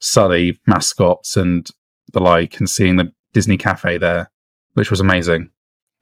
Sully 0.00 0.58
mascots 0.66 1.36
and 1.36 1.68
the 2.12 2.20
like 2.20 2.58
and 2.58 2.68
seeing 2.70 2.96
the 2.96 3.12
Disney 3.32 3.56
cafe 3.56 3.98
there, 3.98 4.30
which 4.74 4.90
was 4.90 5.00
amazing. 5.00 5.50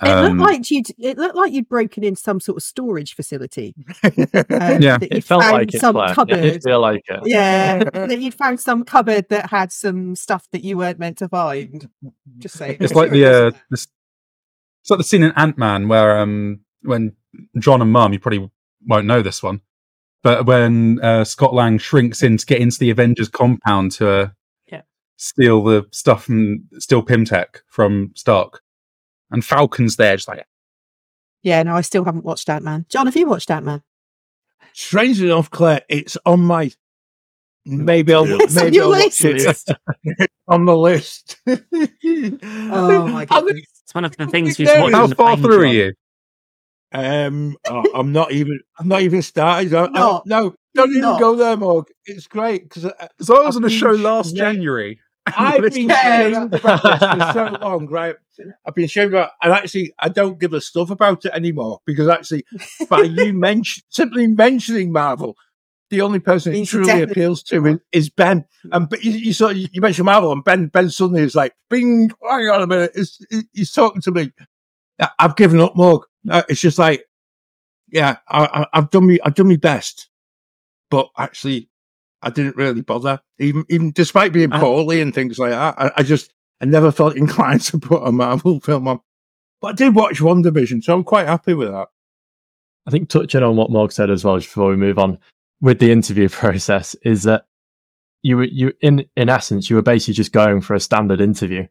It 0.00 0.08
Um, 0.08 0.38
looked 0.38 0.50
like 0.52 0.70
you'd. 0.70 0.86
It 0.96 1.18
looked 1.18 1.34
like 1.34 1.52
you'd 1.52 1.68
broken 1.68 2.04
in 2.04 2.14
some 2.14 2.38
sort 2.38 2.56
of 2.58 2.62
storage 2.62 3.14
facility. 3.16 3.74
um, 4.04 4.14
Yeah. 4.80 4.98
It 5.02 5.24
felt 5.24 5.40
like 5.42 5.74
it. 5.74 5.80
some 5.80 5.94
Claire. 5.96 6.12
It 6.12 6.14
cupboard. 6.14 6.40
did 6.40 6.62
feel 6.62 6.80
like 6.80 7.02
it. 7.08 7.20
Yeah, 7.24 7.78
that 7.92 8.20
you'd 8.20 8.34
found 8.34 8.60
some 8.60 8.84
cupboard 8.84 9.28
that 9.30 9.50
had 9.50 9.72
some 9.72 10.14
stuff 10.14 10.46
that 10.52 10.62
you 10.62 10.78
weren't 10.78 11.00
meant 11.00 11.18
to 11.18 11.28
find. 11.28 11.88
Just 12.38 12.54
say 12.56 12.76
it's 12.78 12.94
like 12.94 13.10
the 13.10 13.24
uh, 13.48 13.50
this, 13.70 13.88
it's 14.82 14.90
like 14.90 14.98
the 14.98 15.04
scene 15.04 15.24
in 15.24 15.32
Ant 15.32 15.58
Man 15.58 15.88
where 15.88 16.20
um 16.20 16.60
when 16.82 17.14
John 17.58 17.82
and 17.82 17.90
Mum, 17.90 18.12
you 18.12 18.20
probably 18.20 18.48
won't 18.86 19.06
know 19.06 19.22
this 19.22 19.42
one, 19.42 19.60
but 20.22 20.46
when 20.46 21.00
uh, 21.02 21.24
Scott 21.24 21.54
Lang 21.54 21.78
shrinks 21.78 22.22
in 22.22 22.36
to 22.36 22.46
get 22.46 22.60
into 22.60 22.78
the 22.78 22.90
Avengers 22.90 23.28
compound 23.28 23.92
to 23.92 24.08
uh, 24.10 24.28
Yeah. 24.70 24.82
steal 25.16 25.62
the 25.64 25.86
stuff 25.92 26.24
from 26.24 26.64
steal 26.78 27.02
Pym 27.02 27.24
Tech 27.24 27.62
from 27.68 28.12
Stark, 28.14 28.62
and 29.30 29.44
Falcon's 29.44 29.96
there, 29.96 30.16
just 30.16 30.28
like 30.28 30.44
Yeah, 31.42 31.62
no, 31.62 31.74
I 31.76 31.80
still 31.82 32.04
haven't 32.04 32.24
watched 32.24 32.48
Ant 32.48 32.64
Man. 32.64 32.86
John, 32.88 33.06
have 33.06 33.16
you 33.16 33.26
watched 33.26 33.50
Ant 33.50 33.66
Man? 33.66 33.82
Strangely 34.72 35.26
enough, 35.26 35.50
Claire, 35.50 35.82
it's 35.88 36.16
on 36.24 36.40
my. 36.40 36.70
Maybe 37.70 38.14
I'll 38.14 38.24
It's 38.40 38.54
maybe 38.54 38.76
your 38.76 38.84
I'll 38.84 38.90
watch 39.02 39.22
list. 39.22 39.70
it 40.04 40.30
on 40.48 40.64
the 40.64 40.76
list. 40.76 41.36
Oh 41.46 43.06
my 43.08 43.24
god! 43.26 43.44
It's 43.48 43.94
one 43.94 44.04
of 44.06 44.16
the 44.16 44.26
things 44.26 44.58
you 44.58 44.64
There 44.66 44.80
watch 44.80 44.88
is- 44.90 44.94
how 44.94 45.06
far 45.08 45.36
through 45.36 45.60
are 45.62 45.66
you? 45.66 45.92
Um, 46.92 47.56
oh, 47.68 47.84
I'm 47.94 48.12
not 48.12 48.32
even. 48.32 48.60
I'm 48.78 48.88
not 48.88 49.02
even 49.02 49.22
started. 49.22 49.74
I, 49.74 49.84
I, 49.86 50.20
no, 50.24 50.54
don't 50.74 50.90
even 50.90 51.02
Not. 51.02 51.20
go 51.20 51.36
there, 51.36 51.56
Morg. 51.56 51.86
It's 52.06 52.26
great 52.26 52.62
because 52.68 52.90
So 53.20 53.36
I 53.42 53.46
was 53.46 53.56
I've 53.56 53.62
on 53.62 53.64
a 53.64 53.70
show 53.70 53.90
last 53.90 54.34
yeah. 54.34 54.52
January. 54.52 55.00
I've 55.26 55.60
been 55.72 55.88
Yeah. 55.90 56.30
shamed 56.30 56.54
about 56.54 56.82
this 56.82 56.98
for 57.26 57.32
so 57.34 57.58
long, 57.60 57.86
right? 57.88 58.16
I've 58.64 58.74
been 58.74 58.86
shamed 58.88 59.12
about, 59.12 59.32
and 59.42 59.52
actually, 59.52 59.92
I 59.98 60.08
don't 60.08 60.38
give 60.38 60.54
a 60.54 60.60
stuff 60.60 60.90
about 60.90 61.24
it 61.26 61.32
anymore 61.34 61.80
because 61.84 62.08
actually, 62.08 62.44
by 62.88 63.02
you 63.02 63.32
mention 63.34 63.82
simply 63.90 64.26
mentioning 64.26 64.90
Marvel, 64.90 65.36
the 65.90 66.00
only 66.00 66.20
person 66.20 66.54
it 66.54 66.66
truly 66.66 66.86
definitely- 66.86 67.12
appeals 67.12 67.42
to 67.44 67.66
is, 67.66 67.78
is 67.92 68.08
Ben. 68.10 68.46
And 68.72 68.88
but 68.88 69.04
you, 69.04 69.10
you 69.12 69.32
saw 69.34 69.48
you 69.50 69.68
mentioned 69.82 70.06
Marvel, 70.06 70.32
and 70.32 70.42
Ben 70.42 70.68
Ben 70.68 70.88
suddenly 70.88 71.22
is 71.22 71.34
like, 71.34 71.52
"Bing, 71.68 72.10
hang 72.26 72.48
on 72.48 72.62
a 72.62 72.66
minute," 72.66 72.92
it's, 72.94 73.18
it- 73.30 73.46
he's 73.52 73.72
talking 73.72 74.00
to 74.02 74.10
me. 74.12 74.32
I- 74.98 75.10
I've 75.18 75.36
given 75.36 75.60
up, 75.60 75.76
Morg. 75.76 76.04
Uh, 76.28 76.42
It's 76.48 76.60
just 76.60 76.78
like, 76.78 77.04
yeah, 77.90 78.18
I, 78.28 78.44
I, 78.44 78.66
I've 78.78 78.90
done 78.90 79.06
me, 79.06 79.18
I've 79.24 79.34
done 79.34 79.48
my 79.48 79.56
best, 79.56 80.08
but 80.90 81.08
actually, 81.16 81.68
I 82.22 82.30
didn't 82.30 82.56
really 82.56 82.82
bother, 82.82 83.20
even 83.38 83.64
even 83.68 83.92
despite 83.92 84.32
being 84.32 84.52
Uh, 84.52 84.60
poorly 84.60 85.00
and 85.00 85.14
things 85.14 85.38
like 85.38 85.50
that. 85.52 85.74
I, 85.78 85.92
I 85.98 86.02
just 86.02 86.32
I 86.60 86.64
never 86.66 86.90
felt 86.92 87.16
inclined 87.24 87.62
to 87.62 87.78
put 87.78 88.02
a 88.06 88.12
Marvel 88.12 88.60
film 88.60 88.88
on. 88.88 89.00
But 89.60 89.68
I 89.68 89.72
did 89.74 89.94
watch 89.94 90.20
WandaVision, 90.20 90.82
so 90.84 90.94
I'm 90.94 91.04
quite 91.04 91.26
happy 91.26 91.54
with 91.54 91.70
that. 91.70 91.88
I 92.86 92.90
think 92.90 93.08
touching 93.08 93.42
on 93.42 93.56
what 93.56 93.70
Morg 93.70 93.92
said 93.92 94.10
as 94.10 94.24
well, 94.24 94.38
just 94.38 94.48
before 94.48 94.70
we 94.70 94.76
move 94.76 94.98
on 94.98 95.18
with 95.60 95.78
the 95.78 95.92
interview 95.92 96.28
process, 96.42 96.94
is 97.02 97.24
that 97.24 97.46
you 98.22 98.36
were 98.38 98.44
you 98.44 98.72
in 98.80 99.06
in 99.16 99.28
essence 99.28 99.70
you 99.70 99.76
were 99.76 99.82
basically 99.82 100.14
just 100.14 100.32
going 100.32 100.60
for 100.60 100.74
a 100.74 100.80
standard 100.80 101.20
interview, 101.20 101.66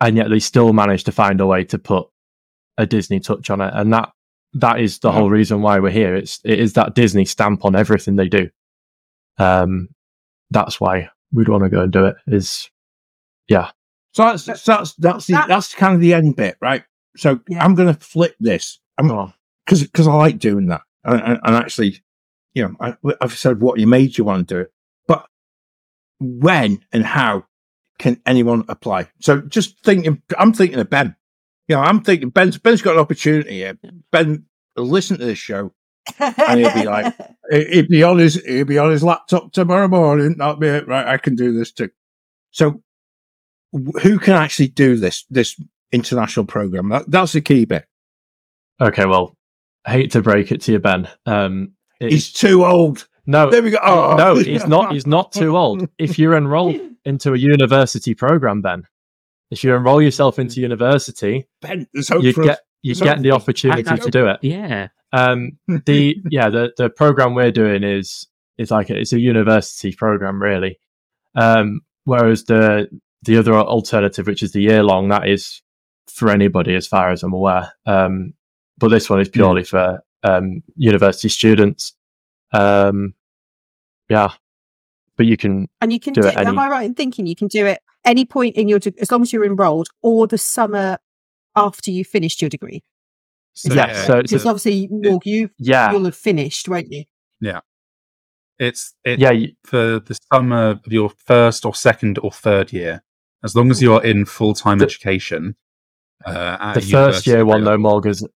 and 0.00 0.16
yet 0.16 0.30
they 0.30 0.38
still 0.40 0.72
managed 0.72 1.06
to 1.06 1.12
find 1.12 1.40
a 1.40 1.46
way 1.46 1.64
to 1.64 1.78
put 1.78 2.08
a 2.82 2.86
Disney 2.86 3.20
touch 3.20 3.48
on 3.50 3.60
it, 3.60 3.72
and 3.74 3.92
that 3.92 4.10
that 4.54 4.80
is 4.80 4.98
the 4.98 5.08
Yeah. 5.10 5.14
whole 5.14 5.30
reason 5.30 5.62
why 5.62 5.78
we're 5.78 5.90
here. 5.90 6.14
It's 6.14 6.40
it 6.44 6.58
is 6.58 6.74
that 6.74 6.94
Disney 6.94 7.24
stamp 7.24 7.64
on 7.64 7.74
everything 7.76 8.16
they 8.16 8.28
do. 8.28 8.50
Um, 9.38 9.88
that's 10.50 10.80
why 10.80 11.08
we'd 11.32 11.48
want 11.48 11.64
to 11.64 11.70
go 11.70 11.82
and 11.82 11.92
do 11.92 12.04
it. 12.06 12.16
Is 12.26 12.70
yeah, 13.48 13.70
So 14.12 14.24
that's 14.24 14.44
that's 14.44 14.64
that's 14.64 14.94
that's, 14.94 15.26
the, 15.26 15.32
That- 15.34 15.48
that's 15.48 15.74
kind 15.74 15.94
of 15.94 16.00
the 16.00 16.14
end 16.14 16.36
bit, 16.36 16.56
right? 16.60 16.84
So 17.16 17.40
Yeah. 17.48 17.64
I'm 17.64 17.74
going 17.74 17.92
to 17.94 17.98
flip 18.00 18.34
this. 18.40 18.78
I'm 18.98 19.08
Go 19.08 19.18
on. 19.18 19.34
because 19.64 19.82
because 19.82 20.06
I 20.08 20.14
like 20.14 20.38
doing 20.38 20.66
that, 20.66 20.82
and, 21.04 21.20
and, 21.22 21.40
and 21.42 21.56
actually, 21.56 22.02
you 22.54 22.62
know, 22.68 22.74
I, 22.80 22.94
I've 23.20 23.36
said 23.38 23.60
what 23.60 23.78
you 23.80 23.86
made 23.86 24.18
you 24.18 24.24
want 24.24 24.46
to 24.48 24.54
do 24.54 24.60
it, 24.60 24.72
but 25.08 25.26
when 26.20 26.84
and 26.92 27.04
how 27.04 27.46
can 27.98 28.20
anyone 28.26 28.64
apply? 28.68 29.08
So 29.20 29.40
just 29.40 29.82
thinking, 29.84 30.22
I'm 30.38 30.52
thinking 30.52 30.78
of 30.78 30.90
Ben. 30.90 31.16
You 31.68 31.76
know, 31.76 31.82
I'm 31.82 32.02
thinking 32.02 32.30
Ben's 32.30 32.58
Ben's 32.58 32.82
got 32.82 32.94
an 32.94 33.00
opportunity 33.00 33.54
here. 33.58 33.78
Ben 34.10 34.44
listen 34.76 35.18
to 35.18 35.24
this 35.24 35.38
show. 35.38 35.72
And 36.18 36.58
he'll 36.60 36.74
be 36.74 36.84
like- 36.84 37.14
He- 37.50 37.64
He'd 37.66 37.88
be 37.88 38.02
on 38.02 38.18
his 38.18 38.34
he'd 38.44 38.66
be 38.66 38.78
on 38.78 38.90
his 38.90 39.02
laptop 39.04 39.52
tomorrow 39.52 39.88
morning. 39.88 40.36
That'll 40.38 40.56
be 40.56 40.68
it, 40.68 40.88
right? 40.88 41.06
I 41.06 41.16
can 41.18 41.34
do 41.36 41.52
this 41.56 41.70
too. 41.72 41.90
So, 42.50 42.82
who 44.02 44.18
can 44.18 44.34
actually 44.34 44.68
do 44.68 44.96
this 44.96 45.24
this 45.30 45.60
international 45.92 46.46
program? 46.46 46.88
That, 46.88 47.10
that's 47.10 47.32
the 47.32 47.40
key 47.40 47.64
bit. 47.64 47.86
okay. 48.80 49.06
Well, 49.06 49.36
I 49.84 49.92
hate 49.92 50.12
to 50.12 50.22
break 50.22 50.50
it 50.52 50.62
to 50.62 50.72
you, 50.72 50.78
Ben. 50.78 51.08
Um, 51.26 51.72
it's, 52.00 52.12
He's 52.14 52.32
too 52.32 52.64
old. 52.64 53.06
no, 53.26 53.50
There 53.50 53.62
we 53.62 53.70
go. 53.70 53.78
Oh. 53.82 54.14
no, 54.16 54.36
he's 54.36 54.66
not. 54.66 54.92
He's 54.92 55.06
not 55.06 55.32
too 55.32 55.56
old. 55.56 55.88
If 55.98 56.18
you're 56.18 56.36
enrolled 56.36 56.76
into 57.04 57.34
a 57.34 57.38
university 57.38 58.14
program, 58.14 58.60
Ben, 58.62 58.84
if 59.52 59.62
you 59.62 59.74
enroll 59.74 60.00
yourself 60.00 60.38
into 60.38 60.60
university, 60.60 61.46
Ben, 61.60 61.86
there's 61.92 62.08
hope 62.08 62.22
you 62.24 62.32
for 62.32 62.42
get 62.42 62.52
us. 62.52 62.58
you 62.80 62.94
get 62.94 63.20
the 63.20 63.32
opportunity 63.32 63.86
I- 63.86 63.92
I- 63.92 63.96
to 63.98 64.10
do 64.10 64.26
it. 64.26 64.38
Yeah. 64.40 64.88
Um, 65.12 65.58
the 65.86 66.16
yeah, 66.30 66.48
the 66.48 66.72
the 66.78 66.88
program 66.88 67.34
we're 67.34 67.52
doing 67.52 67.82
is 67.84 68.26
is 68.56 68.70
like 68.70 68.88
a, 68.88 68.98
it's 68.98 69.12
a 69.12 69.20
university 69.20 69.92
program, 69.92 70.42
really. 70.42 70.78
Um, 71.34 71.82
whereas 72.04 72.44
the 72.44 72.88
the 73.24 73.36
other 73.36 73.54
alternative, 73.54 74.26
which 74.26 74.42
is 74.42 74.52
the 74.52 74.62
year 74.62 74.82
long, 74.82 75.10
that 75.10 75.28
is 75.28 75.60
for 76.08 76.30
anybody, 76.30 76.74
as 76.74 76.86
far 76.86 77.10
as 77.10 77.22
I'm 77.22 77.34
aware. 77.34 77.72
Um, 77.84 78.32
but 78.78 78.88
this 78.88 79.10
one 79.10 79.20
is 79.20 79.28
purely 79.28 79.64
for 79.64 80.02
um, 80.22 80.62
university 80.76 81.28
students. 81.28 81.92
Um, 82.52 83.12
yeah, 84.08 84.32
but 85.18 85.26
you 85.26 85.36
can 85.36 85.68
and 85.82 85.92
you 85.92 86.00
can 86.00 86.14
do 86.14 86.22
do, 86.22 86.28
it 86.28 86.36
am 86.38 86.58
I 86.58 86.70
right 86.70 86.86
in 86.86 86.94
thinking 86.94 87.26
you 87.26 87.36
can 87.36 87.48
do 87.48 87.66
it 87.66 87.80
any 88.04 88.24
point 88.24 88.56
in 88.56 88.68
your 88.68 88.78
de- 88.78 88.94
as 89.00 89.10
long 89.10 89.22
as 89.22 89.32
you're 89.32 89.44
enrolled 89.44 89.88
or 90.02 90.26
the 90.26 90.38
summer 90.38 90.98
after 91.56 91.90
you 91.90 92.04
finished 92.04 92.40
your 92.42 92.48
degree? 92.50 92.82
So, 93.54 93.74
yeah, 93.74 93.86
yeah, 93.88 94.04
so 94.04 94.16
Because 94.22 94.32
it's, 94.32 94.46
obviously, 94.46 94.88
Morg, 94.90 95.26
you 95.26 95.50
yeah, 95.58 95.92
you'll 95.92 96.04
have 96.06 96.16
finished, 96.16 96.68
won't 96.68 96.90
you? 96.90 97.04
Yeah. 97.40 97.60
It's 98.58 98.94
it, 99.04 99.18
yeah, 99.18 99.30
you- 99.32 99.52
for 99.64 100.00
the 100.00 100.18
summer 100.32 100.70
of 100.70 100.80
your 100.86 101.10
first 101.26 101.64
or 101.66 101.74
second 101.74 102.18
or 102.22 102.30
third 102.32 102.72
year, 102.72 103.02
as 103.44 103.54
long 103.56 103.70
as 103.70 103.82
you 103.82 103.92
are 103.94 104.02
in 104.04 104.24
full 104.24 104.54
time 104.54 104.78
The- 104.78 104.84
education. 104.86 105.56
Uh, 106.24 106.56
at 106.60 106.74
the 106.74 106.80
first 106.82 107.26
year 107.26 107.44
one 107.44 107.64
though, 107.64 107.70
level. 107.72 107.82
Morg 107.90 108.06
is 108.06 108.26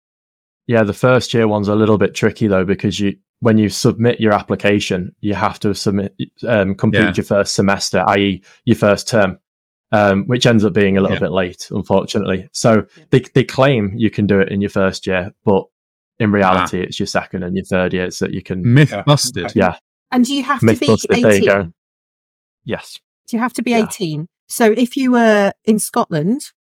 yeah, 0.67 0.83
the 0.83 0.93
first 0.93 1.33
year 1.33 1.47
one's 1.47 1.69
a 1.69 1.77
little 1.77 1.97
bit 1.99 2.15
tricky 2.15 2.49
though 2.49 2.65
because 2.65 2.99
you 2.99 3.17
when 3.41 3.59
you 3.59 3.69
submit 3.69 4.19
your 4.21 4.33
application, 4.33 5.15
you 5.21 5.35
have 5.35 5.61
to 5.61 5.75
submit 5.75 6.15
um, 6.49 6.75
complete 6.75 7.01
Yeah. 7.03 7.13
your 7.17 7.25
first 7.25 7.55
semester, 7.55 8.03
i.e., 8.09 8.43
your 8.65 8.77
first 8.77 9.07
term, 9.09 9.39
um, 9.93 10.25
which 10.27 10.47
ends 10.47 10.65
up 10.65 10.73
being 10.73 10.97
a 10.97 11.01
little 11.01 11.17
Yeah. 11.17 11.21
bit 11.21 11.33
late, 11.33 11.69
unfortunately. 11.71 12.49
So 12.53 12.87
they 13.11 13.21
they 13.35 13.45
claim 13.45 13.93
you 13.97 14.11
can 14.11 14.27
do 14.27 14.41
it 14.41 14.51
in 14.51 14.61
your 14.61 14.71
first 14.71 15.07
year, 15.07 15.33
but 15.45 15.65
in 16.19 16.33
reality, 16.33 16.81
it's 16.81 16.99
your 16.99 17.07
second 17.07 17.43
and 17.43 17.55
your 17.57 17.65
third 17.65 17.93
years 17.93 18.19
that 18.21 18.33
you 18.33 18.43
can. 18.43 18.63
Myth 18.75 18.91
Yeah. 18.91 19.03
busted. 19.03 19.53
Yeah, 19.55 19.77
And 20.11 20.25
do 20.25 20.35
you 20.35 20.43
have 20.45 20.61
to 20.61 20.67
be 20.67 20.73
Mythbusters. 20.75 21.09
There 21.09 21.19
you 21.21 21.27
18? 21.29 21.45
go. 21.47 21.73
Yes. 22.65 22.99
Do 23.29 23.37
you 23.37 23.41
have 23.43 23.53
to 23.55 23.63
be 23.63 23.73
Yeah. 23.73 23.85
18? 23.85 24.29
So 24.49 24.73
if 24.77 24.97
you 24.97 25.13
were 25.13 25.53
in 25.65 25.79
Scotland 25.79 26.53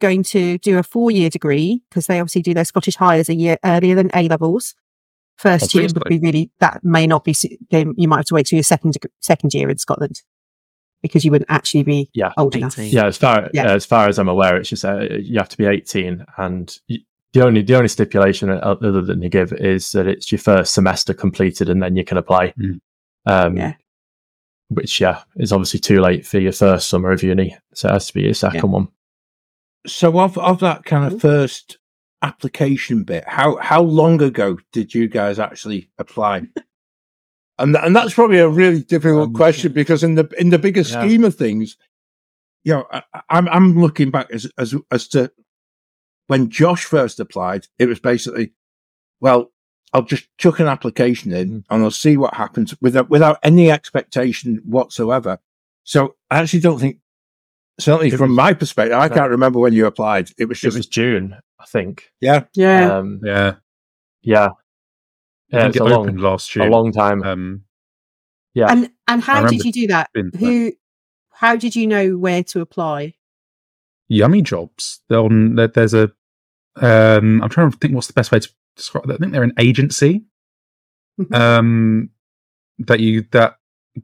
going 0.00 0.22
to 0.24 0.58
do 0.58 0.78
a 0.78 0.82
four 0.82 1.10
year 1.10 1.30
degree, 1.30 1.82
because 1.88 2.06
they 2.06 2.18
obviously 2.20 2.42
do 2.42 2.54
their 2.54 2.64
Scottish 2.64 2.96
Highers 2.96 3.28
a 3.28 3.34
year 3.34 3.58
earlier 3.64 3.94
than 3.94 4.10
A 4.14 4.28
levels, 4.28 4.74
first 5.36 5.74
year 5.74 5.84
would 5.92 6.04
be 6.08 6.18
really, 6.18 6.50
that 6.60 6.84
may 6.84 7.06
not 7.06 7.24
be, 7.24 7.34
you 7.70 8.08
might 8.08 8.18
have 8.18 8.24
to 8.26 8.34
wait 8.34 8.46
till 8.46 8.56
your 8.56 8.62
second, 8.64 8.96
second 9.20 9.52
year 9.54 9.68
in 9.70 9.78
Scotland 9.78 10.22
because 11.04 11.22
you 11.24 11.30
wouldn't 11.30 11.50
actually 11.50 11.82
be 11.82 12.08
Yeah. 12.14 12.32
old 12.38 12.56
enough. 12.56 12.78
Yeah, 12.78 13.06
as 13.06 13.18
far 13.18 13.50
Yeah. 13.52 13.70
as 13.70 13.84
far 13.84 14.08
as 14.08 14.18
I'm 14.18 14.28
aware, 14.28 14.56
it's 14.56 14.70
just 14.70 14.84
uh, 14.84 15.00
you 15.20 15.38
have 15.38 15.50
to 15.50 15.56
be 15.58 15.66
18, 15.66 16.24
and 16.38 16.76
y 16.88 16.96
the 17.34 17.44
only 17.44 17.62
the 17.62 17.74
only 17.76 17.88
stipulation 17.88 18.48
other 18.48 19.02
than 19.02 19.20
you 19.22 19.28
give 19.28 19.52
is 19.52 19.92
that 19.92 20.06
it's 20.06 20.32
your 20.32 20.38
first 20.38 20.72
semester 20.72 21.12
completed, 21.12 21.68
and 21.68 21.82
then 21.82 21.94
you 21.96 22.04
can 22.04 22.16
apply. 22.16 22.54
Mm. 22.58 22.80
Um, 23.26 23.56
Yeah. 23.56 23.74
Which 24.68 25.00
yeah 25.00 25.22
is 25.36 25.52
obviously 25.52 25.80
too 25.80 26.00
late 26.00 26.26
for 26.26 26.38
your 26.38 26.52
first 26.52 26.88
summer 26.88 27.12
of 27.12 27.22
uni, 27.22 27.56
so 27.74 27.88
it 27.88 27.92
has 27.92 28.06
to 28.06 28.14
be 28.14 28.22
your 28.22 28.34
second 28.34 28.70
one. 28.70 28.88
So 29.86 30.18
of 30.18 30.38
of 30.38 30.60
that 30.60 30.84
kind 30.86 31.12
of 31.12 31.20
first 31.20 31.76
application 32.22 33.04
bit, 33.04 33.24
how 33.26 33.56
how 33.56 33.82
long 33.82 34.22
ago 34.22 34.58
did 34.72 34.94
you 34.94 35.06
guys 35.08 35.38
actually 35.38 35.90
apply? 35.98 36.42
and 37.58 37.76
and 37.76 37.94
that's 37.94 38.14
probably 38.14 38.38
a 38.38 38.48
really 38.48 38.80
difficult 38.82 39.28
Um, 39.28 39.34
question 39.34 39.72
because 39.72 40.02
in 40.02 40.14
the 40.16 40.28
in 40.38 40.50
the 40.50 40.58
bigger 40.58 40.80
Yeah. 40.82 41.00
scheme 41.02 41.24
of 41.24 41.34
things, 41.36 41.76
you 42.64 42.72
know, 42.74 42.86
I, 42.92 43.02
I'm 43.30 43.48
I'm 43.48 43.80
looking 43.80 44.10
back 44.10 44.30
as 44.30 44.50
as 44.58 44.74
as 44.90 45.08
to 45.08 45.30
when 46.26 46.48
Josh 46.50 46.84
first 46.84 47.20
applied, 47.20 47.66
it 47.78 47.86
was 47.86 48.00
basically, 48.00 48.52
well, 49.20 49.52
I'll 49.92 50.02
just 50.02 50.26
chuck 50.38 50.58
an 50.58 50.66
application 50.68 51.32
in 51.32 51.64
and 51.68 51.82
I'll 51.82 51.90
see 51.90 52.16
what 52.16 52.34
happens 52.34 52.74
without 52.80 53.10
without 53.10 53.38
any 53.42 53.70
expectation 53.70 54.60
whatsoever. 54.64 55.38
So 55.84 56.16
I 56.30 56.38
actually 56.38 56.60
don't 56.60 56.78
think, 56.78 56.98
certainly 57.78 58.08
It 58.08 58.16
from 58.16 58.30
was- 58.30 58.36
my 58.36 58.54
perspective, 58.54 58.96
I 58.96 59.08
no. 59.08 59.14
can't 59.14 59.30
remember 59.30 59.58
when 59.58 59.74
you 59.74 59.84
applied. 59.86 60.30
It 60.38 60.46
was 60.46 60.64
It 60.64 60.72
was 60.74 60.86
June. 60.86 61.36
I 61.60 61.66
think. 61.66 62.10
Yeah. 62.20 62.44
Um, 62.56 63.20
Yeah, 63.22 63.54
yeah, 64.22 64.46
I 64.48 64.50
yeah, 65.54 65.62
think 65.62 65.76
it's 65.76 65.76
it 65.76 65.82
a 65.82 65.84
long, 65.84 66.02
opened 66.02 66.20
last 66.20 66.56
a 66.56 66.64
long 66.64 66.92
time. 66.92 67.22
Um, 67.22 67.62
yeah, 68.54 68.66
and 68.70 68.90
and 69.08 69.22
how 69.22 69.46
did 69.46 69.64
you 69.64 69.72
do 69.72 69.86
that? 69.88 70.10
being- 70.12 70.30
Who? 70.38 70.72
How 71.32 71.56
did 71.56 71.74
you 71.74 71.86
know 71.86 72.16
where 72.16 72.42
to 72.44 72.60
apply? 72.60 73.14
yummy 74.08 74.42
jobs. 74.42 75.00
On, 75.10 75.54
there's 75.56 75.94
a. 75.94 76.10
Um, 76.76 77.42
I'm 77.42 77.48
trying 77.48 77.70
to 77.70 77.76
think 77.78 77.94
what's 77.94 78.06
the 78.06 78.12
best 78.12 78.30
way 78.32 78.38
to 78.40 78.48
describe 78.76 79.06
that. 79.06 79.14
I 79.14 79.16
think 79.16 79.32
they're 79.32 79.42
an 79.42 79.54
agency 79.58 80.24
Mhm. 81.20 81.34
um, 81.34 82.10
that 82.78 83.00
you 83.00 83.22
that 83.32 83.56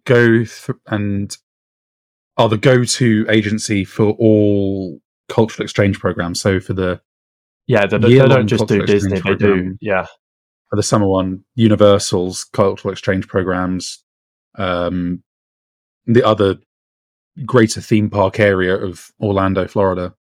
go 0.04 0.44
th- 0.44 0.78
and 0.86 1.36
are 2.36 2.48
the 2.48 2.56
go-to 2.56 3.26
agency 3.28 3.84
for 3.84 4.12
all 4.12 5.00
cultural 5.28 5.64
exchange 5.64 5.98
programs. 6.00 6.40
So 6.40 6.60
for 6.60 6.72
the 6.72 7.00
yeah. 7.66 7.86
They, 7.86 7.98
they 7.98 8.18
don't 8.18 8.46
just 8.48 8.66
do 8.66 8.84
Disney; 8.86 9.16
exchange 9.16 9.38
they 9.40 9.46
do. 9.46 9.76
Yeah, 9.80 10.06
for 10.70 10.76
the 10.76 10.82
summer 10.82 11.06
one, 11.08 11.44
Universal's 11.56 12.44
cultural 12.44 12.92
exchange 12.92 13.26
programs, 13.28 14.02
um, 14.56 15.22
the 16.06 16.24
other 16.26 16.56
greater 17.44 17.80
theme 17.80 18.08
park 18.10 18.38
area 18.40 18.76
of 18.76 19.08
Orlando, 19.20 19.66
Florida. 19.66 20.14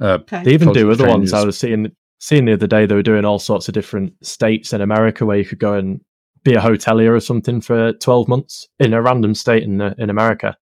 Uh, 0.00 0.18
Okay. 0.22 0.42
they 0.44 0.52
even 0.54 0.68
do 0.72 0.86
Cultural 0.86 0.92
other 0.92 1.08
ones. 1.08 1.32
I 1.32 1.44
was 1.44 1.58
seeing 1.58 1.92
seeing 2.18 2.44
the 2.44 2.52
other 2.52 2.66
day 2.68 2.86
they 2.86 2.94
were 2.94 3.02
doing 3.02 3.24
all 3.24 3.38
sorts 3.38 3.68
of 3.68 3.74
different 3.74 4.12
states 4.24 4.72
in 4.72 4.80
America 4.80 5.26
where 5.26 5.38
you 5.38 5.44
could 5.44 5.58
go 5.58 5.74
and 5.74 6.00
be 6.44 6.54
a 6.54 6.60
hotelier 6.60 7.14
or 7.14 7.20
something 7.20 7.60
for 7.60 7.92
twelve 7.94 8.26
months 8.28 8.68
in 8.80 8.94
a 8.94 9.02
random 9.02 9.34
state 9.34 9.62
in 9.64 9.80
uh, 9.80 9.94
in 9.98 10.10
America. 10.10 10.56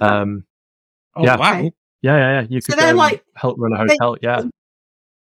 Um, 0.00 0.44
Oh, 1.16 1.22
Yeah. 1.24 1.36
wow. 1.36 1.60
Yeah, 2.02 2.16
yeah, 2.16 2.40
yeah. 2.40 2.46
You 2.50 2.60
So 2.60 2.72
could 2.72 2.80
they're 2.82 2.92
go 2.92 2.98
like- 2.98 3.24
help 3.36 3.56
run 3.58 3.72
a 3.72 3.86
they- 3.86 3.94
hotel. 4.00 4.16
Yeah, 4.20 4.42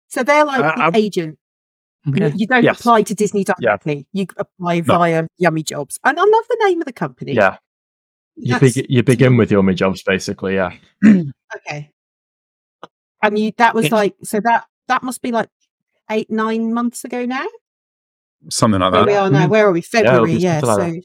So 0.08 0.22
they're 0.22 0.44
like 0.44 0.60
Uh, 0.64 0.74
the 0.76 0.82
I'm- 0.84 0.94
agent. 0.94 1.38
Yeah. 2.14 2.30
You 2.34 2.46
don't 2.46 2.62
Yes. 2.64 2.78
apply 2.80 3.02
to 3.02 3.14
Disney 3.14 3.44
directly. 3.44 4.06
You 4.12 4.26
apply 4.36 4.80
via 4.82 5.26
Yummy 5.38 5.62
Jobs. 5.62 5.98
And 6.04 6.18
I 6.18 6.22
love 6.22 6.44
the 6.48 6.58
name 6.64 6.80
of 6.80 6.86
the 6.86 6.92
company. 6.92 7.32
yeah. 7.32 7.58
You, 8.36 8.52
That's- 8.52 8.74
beg 8.74 8.86
you 8.90 9.02
begin 9.02 9.36
with 9.38 9.50
Yummy 9.50 9.74
Jobs, 9.74 10.02
basically. 10.02 10.56
Yeah, 10.56 10.72
Okay. 11.04 11.90
And 13.22 13.38
you 13.38 13.52
that 13.56 13.74
was 13.74 13.90
like 13.90 14.14
so 14.22 14.40
that 14.44 14.66
that 14.88 15.02
must 15.02 15.22
be 15.22 15.32
like 15.32 15.48
eight, 16.10 16.30
nine 16.30 16.72
months 16.74 17.04
ago 17.04 17.24
now? 17.24 17.46
something 18.50 18.80
like 18.80 18.92
Where 18.92 19.00
that. 19.00 19.06
we 19.06 19.14
are 19.14 19.24
mm-hmm. 19.26 19.34
now. 19.34 19.48
Where 19.48 19.66
are 19.66 19.72
we? 19.72 19.80
February, 19.80 20.34
yeah. 20.34 20.60
something 20.60 20.76
so 20.76 20.94
like 20.96 21.04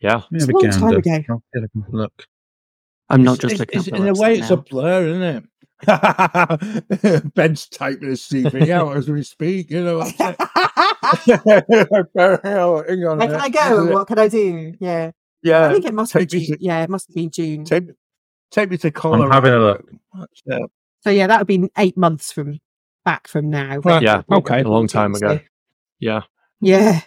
yeah. 0.00 0.22
Let 0.30 0.42
It's 0.42 0.44
a 0.44 0.52
long 0.52 0.70
time 0.70 0.96
ago. 0.98 1.10
I'll 1.30 1.42
get 1.54 1.64
a 1.64 1.68
look. 1.90 2.26
I'm 3.08 3.22
not 3.22 3.38
It's- 3.38 3.50
just 3.50 3.60
looking 3.60 3.80
it's- 3.80 3.88
up 3.88 3.98
the 3.98 4.06
in 4.06 4.14
a 4.14 4.20
way, 4.20 4.36
website 4.36 4.42
it's 4.42 4.50
a 4.50 4.56
blur, 4.58 5.06
isn't 5.08 5.22
it? 5.22 5.44
Ben's 7.34 7.66
typing 7.68 8.08
his 8.08 8.22
CV 8.22 8.70
out 8.70 8.96
as 8.96 9.08
we 9.08 9.22
speak. 9.22 9.70
You 9.70 9.84
know, 9.84 9.98
what's 9.98 10.10
it? 10.18 10.18
hang 12.44 13.04
on. 13.04 13.18
Where 13.18 13.28
can 13.28 13.40
I 13.40 13.48
go 13.48 13.92
what 13.92 14.06
can 14.06 14.18
I 14.18 14.28
do? 14.28 14.74
Yeah. 14.80 15.10
yeah. 15.42 15.66
I 15.68 15.72
think 15.72 15.84
it 15.84 15.94
must 15.94 16.12
be 16.14 16.20
take 16.20 16.32
me 16.32 16.46
June. 16.46 16.58
to- 16.58 16.64
Yeah, 16.64 16.82
it 16.82 16.90
must 16.90 17.08
have 17.08 17.14
been 17.14 17.30
June. 17.30 17.64
take, 17.64 17.84
take 18.50 18.70
me 18.70 18.78
to 18.78 18.90
Colorado. 18.90 19.30
having 19.32 19.52
a 19.52 19.58
look. 19.58 19.90
What's 20.10 20.42
that? 20.46 20.68
So 21.02 21.10
yeah, 21.10 21.26
that 21.26 21.38
would 21.38 21.46
be 21.46 21.68
eight 21.78 21.96
months 21.96 22.32
from 22.32 22.58
back 23.04 23.28
from 23.28 23.50
now. 23.50 23.78
Right, 23.78 24.02
Yeah, 24.02 24.22
Okay. 24.32 24.62
a 24.62 24.68
long 24.68 24.88
time 24.88 25.14
ago. 25.14 25.36
So, 25.36 25.40
Yeah, 26.00 26.22
yeah. 26.60 27.00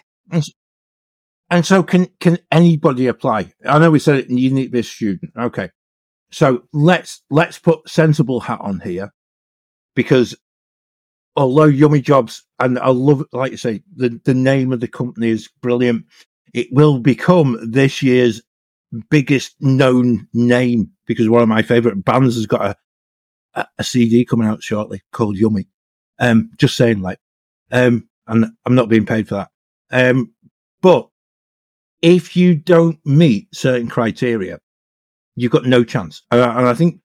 And 1.52 1.66
so, 1.66 1.82
can 1.82 2.06
can 2.20 2.38
anybody 2.52 3.08
apply? 3.08 3.52
I 3.66 3.80
know 3.80 3.90
we 3.90 3.98
said 3.98 4.20
it, 4.20 4.30
you 4.30 4.50
need 4.52 4.66
to 4.66 4.70
be 4.70 4.78
a 4.78 4.82
student. 4.84 5.32
Okay, 5.36 5.70
so 6.30 6.62
let's 6.72 7.22
let's 7.30 7.58
put 7.58 7.88
sensible 7.88 8.40
hat 8.40 8.60
on 8.60 8.80
here, 8.80 9.12
because 9.94 10.36
although 11.36 11.64
Yummy 11.64 12.00
Jobs 12.00 12.44
and 12.58 12.78
I 12.78 12.90
love, 12.90 13.24
like 13.32 13.52
you 13.52 13.56
say, 13.56 13.82
the 13.94 14.20
the 14.24 14.34
name 14.34 14.72
of 14.72 14.80
the 14.80 14.88
company 14.88 15.28
is 15.28 15.48
brilliant. 15.60 16.04
It 16.52 16.68
will 16.72 16.98
become 16.98 17.58
this 17.62 18.02
year's 18.02 18.42
biggest 19.08 19.54
known 19.60 20.26
name 20.34 20.90
because 21.06 21.28
one 21.28 21.42
of 21.42 21.48
my 21.48 21.62
favorite 21.62 22.04
bands 22.04 22.34
has 22.34 22.46
got 22.46 22.62
a 22.62 22.76
a, 23.78 23.84
CD 23.84 24.24
coming 24.24 24.46
out 24.46 24.62
shortly 24.62 25.02
called 25.12 25.36
Yummy. 25.36 25.66
Um, 26.18 26.50
just 26.56 26.76
saying, 26.76 27.00
like, 27.00 27.18
um, 27.72 28.08
and 28.26 28.46
I'm 28.64 28.74
not 28.74 28.88
being 28.88 29.06
paid 29.06 29.28
for 29.28 29.34
that. 29.36 29.50
Um, 29.90 30.32
but 30.82 31.08
if 32.02 32.36
you 32.36 32.54
don't 32.54 32.98
meet 33.04 33.48
certain 33.54 33.88
criteria, 33.88 34.60
you've 35.40 35.52
got 35.52 35.64
no 35.64 35.82
chance. 35.82 36.22
And 36.30 36.42
I, 36.42 36.58
and 36.58 36.68
I 36.68 36.74
think, 36.74 37.00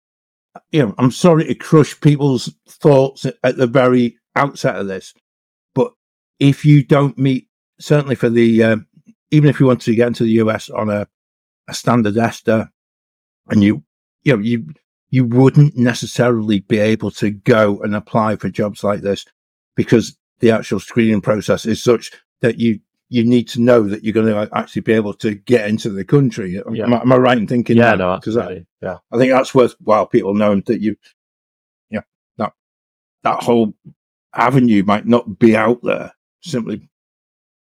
you 0.73 0.83
know, 0.83 0.95
I'm 0.99 1.13
sorry 1.13 1.45
to 1.45 1.55
crush 1.55 1.99
people's 2.01 2.53
thoughts 2.69 3.25
at, 3.25 3.37
at 3.45 3.57
the 3.57 3.69
very 3.69 4.19
outset 4.35 4.77
of 4.77 4.89
this, 4.89 5.15
but 5.75 5.93
if 6.41 6.65
you 6.65 6.85
don't 6.85 7.17
meet, 7.17 7.49
certainly 7.79 8.17
for 8.17 8.29
the, 8.29 8.63
um, 8.65 8.87
even 9.31 9.49
if 9.49 9.61
you 9.61 9.67
want 9.67 9.83
to 9.83 9.95
get 9.95 10.09
into 10.09 10.25
the 10.25 10.33
US 10.33 10.69
on 10.69 10.91
a, 10.91 11.07
a 11.69 11.75
standard 11.75 12.17
ESTA 12.17 12.71
and 13.51 13.63
you, 13.63 13.85
you 14.25 14.37
know, 14.37 14.43
you, 14.43 14.67
you 15.11 15.25
wouldn't 15.25 15.77
necessarily 15.77 16.59
be 16.59 16.79
able 16.79 17.13
to 17.13 17.31
go 17.31 17.79
and 17.83 17.95
apply 17.95 18.35
for 18.35 18.49
jobs 18.49 18.83
like 18.83 19.03
this 19.03 19.25
because 19.77 20.19
the 20.41 20.51
actual 20.51 20.81
screening 20.81 21.21
process 21.21 21.67
is 21.67 21.83
such 21.83 22.11
that 22.41 22.59
you 22.59 22.81
you 23.15 23.25
need 23.25 23.47
to 23.49 23.61
know 23.61 23.85
that 23.85 24.03
you're 24.03 24.13
going 24.13 24.27
to 24.27 24.49
actually 24.59 24.83
be 24.83 24.93
able 24.93 25.15
to 25.15 25.35
get 25.35 25.69
into 25.69 25.89
the 25.91 26.05
country. 26.05 26.61
Yeah. 26.73 26.85
Am, 26.85 26.95
I- 26.95 27.01
am 27.03 27.13
I 27.13 27.17
right 27.17 27.39
in 27.39 27.47
thinking? 27.47 27.77
yeah, 27.77 27.91
that? 27.93 27.99
no, 27.99 28.19
'Cause 28.21 28.37
I, 28.37 28.41
absolutely. 28.41 28.67
Yeah, 28.83 28.99
I 29.13 29.19
think 29.19 29.31
that's 29.33 29.55
worthwhile 29.55 30.07
people 30.07 30.35
knowing 30.35 30.63
that 30.67 30.81
you, 30.81 30.97
yeah, 31.91 32.01
that 32.39 32.53
that 33.23 33.43
whole 33.43 33.75
avenue 34.35 34.83
might 34.85 35.07
not 35.07 35.39
be 35.39 35.57
out 35.57 35.81
there 35.83 36.13
simply 36.43 36.89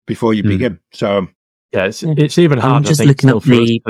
before 0.06 0.34
you 0.34 0.42
Hmm. 0.42 0.48
begin. 0.48 0.80
So 0.92 1.18
um, 1.18 1.34
yeah. 1.72 1.84
It's 1.86 2.02
it's 2.02 2.38
even 2.38 2.58
I'm 2.60 2.82
just 2.82 2.98
think, 2.98 3.08
looking 3.08 3.28
still 3.28 3.36
up 3.38 3.44
for 3.44 3.52
us 3.54 3.68
the- 3.68 3.82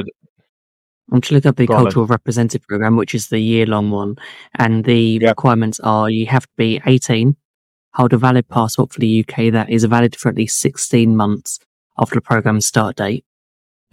I'm 1.12 1.20
just 1.20 1.32
looking 1.32 1.48
up 1.48 1.56
the 1.56 1.66
Go 1.66 1.74
on 1.74 1.82
cultural 1.84 2.06
representative 2.06 2.66
program, 2.68 2.96
which 2.96 3.14
is 3.14 3.28
the 3.28 3.38
year 3.38 3.64
long 3.64 3.90
one, 3.90 4.16
and 4.58 4.84
the 4.84 5.18
Yeah. 5.22 5.28
requirements 5.30 5.78
are 5.80 6.10
you 6.10 6.26
have 6.26 6.42
to 6.46 6.52
be 6.56 6.80
18, 6.84 7.36
hold 7.96 8.12
a 8.12 8.18
valid 8.18 8.46
passport 8.48 8.92
for 8.92 9.00
the 9.00 9.24
UK 9.26 9.50
that 9.52 9.70
is 9.70 9.84
valid 9.84 10.14
for 10.14 10.28
at 10.28 10.36
least 10.36 10.60
16 10.60 11.16
months 11.16 11.58
after 11.98 12.14
the 12.14 12.20
program's 12.20 12.66
start 12.66 12.96
date, 12.96 13.24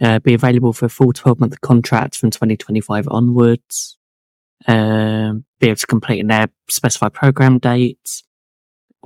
uh, 0.02 0.18
be 0.18 0.34
available 0.34 0.74
for 0.74 0.84
a 0.84 0.90
full 0.90 1.12
12 1.12 1.40
month 1.40 1.60
contract 1.62 2.14
from 2.14 2.30
2025 2.30 3.08
onwards, 3.10 3.96
um, 4.66 5.46
be 5.58 5.68
able 5.68 5.76
to 5.76 5.86
complete 5.86 6.20
in 6.20 6.26
their 6.26 6.48
specified 6.68 7.14
program 7.14 7.58
dates, 7.58 8.24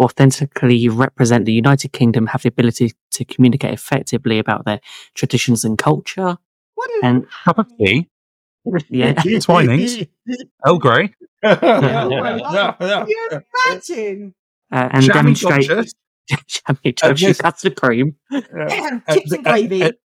authentically 0.00 0.88
represent 0.88 1.44
the 1.44 1.52
United 1.52 1.92
Kingdom, 1.92 2.26
have 2.26 2.42
the 2.42 2.48
ability 2.48 2.92
to 3.12 3.24
communicate 3.24 3.72
effectively 3.72 4.40
about 4.40 4.64
their 4.64 4.80
traditions 5.14 5.64
and 5.64 5.78
culture, 5.78 6.38
What 6.74 6.90
is 6.90 7.00
and 7.04 7.26
Cup 7.44 7.58
of 7.58 7.68
tea, 7.78 8.08
yeah. 8.88 9.12
Twinings. 9.12 10.04
Earl 10.66 10.78
Grey, 10.78 11.14
Can 11.44 13.06
you 13.06 13.40
imagine? 13.64 14.34
Uh, 14.72 14.88
and 14.92 15.04
Jammy 15.04 15.14
demonstrate 15.14 15.68
Dodgers. 15.68 15.94
jammy 16.46 16.92
Dodgers, 16.92 17.22
yes. 17.22 17.40
custard 17.40 17.76
cream. 17.76 18.16
Chips 18.30 19.32
and 19.32 19.44
gravy. 19.44 19.82
At, 19.82 19.96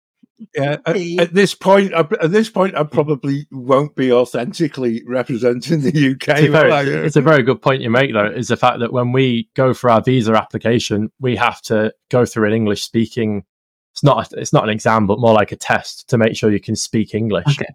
yeah, 0.55 0.77
at, 0.85 0.97
at 0.97 1.33
this 1.33 1.55
point, 1.55 1.93
I, 1.93 1.99
at 2.21 2.31
this 2.31 2.49
point, 2.49 2.75
I 2.75 2.83
probably 2.83 3.47
won't 3.51 3.95
be 3.95 4.11
authentically 4.11 5.03
representing 5.05 5.81
the 5.81 6.11
UK. 6.11 6.37
To 6.37 6.41
be 6.41 6.47
fair, 6.49 6.65
will 6.65 6.73
I? 6.73 6.81
it's, 6.81 7.07
it's 7.07 7.15
a 7.15 7.21
very 7.21 7.43
good 7.43 7.61
point 7.61 7.81
you 7.81 7.89
make, 7.89 8.13
though, 8.13 8.25
is 8.25 8.47
the 8.47 8.57
fact 8.57 8.79
that 8.79 8.91
when 8.91 9.11
we 9.11 9.49
go 9.55 9.73
for 9.73 9.89
our 9.89 10.01
visa 10.01 10.33
application, 10.33 11.11
we 11.19 11.35
have 11.35 11.61
to 11.63 11.93
go 12.09 12.25
through 12.25 12.47
an 12.47 12.53
English 12.53 12.83
speaking. 12.83 13.43
It's 13.93 14.03
not. 14.03 14.33
A, 14.33 14.39
it's 14.39 14.53
not 14.53 14.63
an 14.63 14.69
exam, 14.69 15.07
but 15.07 15.19
more 15.19 15.33
like 15.33 15.51
a 15.51 15.55
test 15.55 16.09
to 16.09 16.17
make 16.17 16.35
sure 16.35 16.51
you 16.51 16.59
can 16.59 16.75
speak 16.75 17.13
English. 17.13 17.59
Okay. 17.59 17.73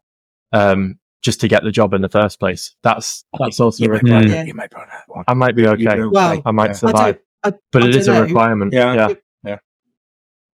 Um, 0.53 0.99
just 1.23 1.41
to 1.41 1.49
get 1.49 1.63
the 1.65 1.71
job 1.71 1.95
in 1.95 2.03
the 2.03 2.09
first 2.09 2.39
place. 2.41 2.75
That's 2.83 3.25
that's 3.39 3.61
also 3.61 3.85
You 3.85 3.91
a 3.91 3.93
might, 3.95 4.03
requirement. 4.03 4.31
Yeah. 4.31 4.45
you 4.45 4.55
might 4.55 4.71
be 4.71 4.77
on 4.77 4.89
that 4.89 5.05
one. 5.07 5.25
I 5.27 5.35
might 5.35 5.57
be 5.57 5.67
okay. 5.67 6.03
Well. 6.05 6.43
I 6.45 6.51
might 6.51 6.71
Yeah. 6.71 6.75
survive, 6.75 7.19
I, 7.45 7.53
but 7.73 7.83
I 7.83 7.89
it 7.89 7.97
is 7.97 8.07
don't 8.07 8.17
a 8.17 8.23
requirement. 8.23 8.73
Yeah. 8.73 9.15
yeah. 9.45 9.59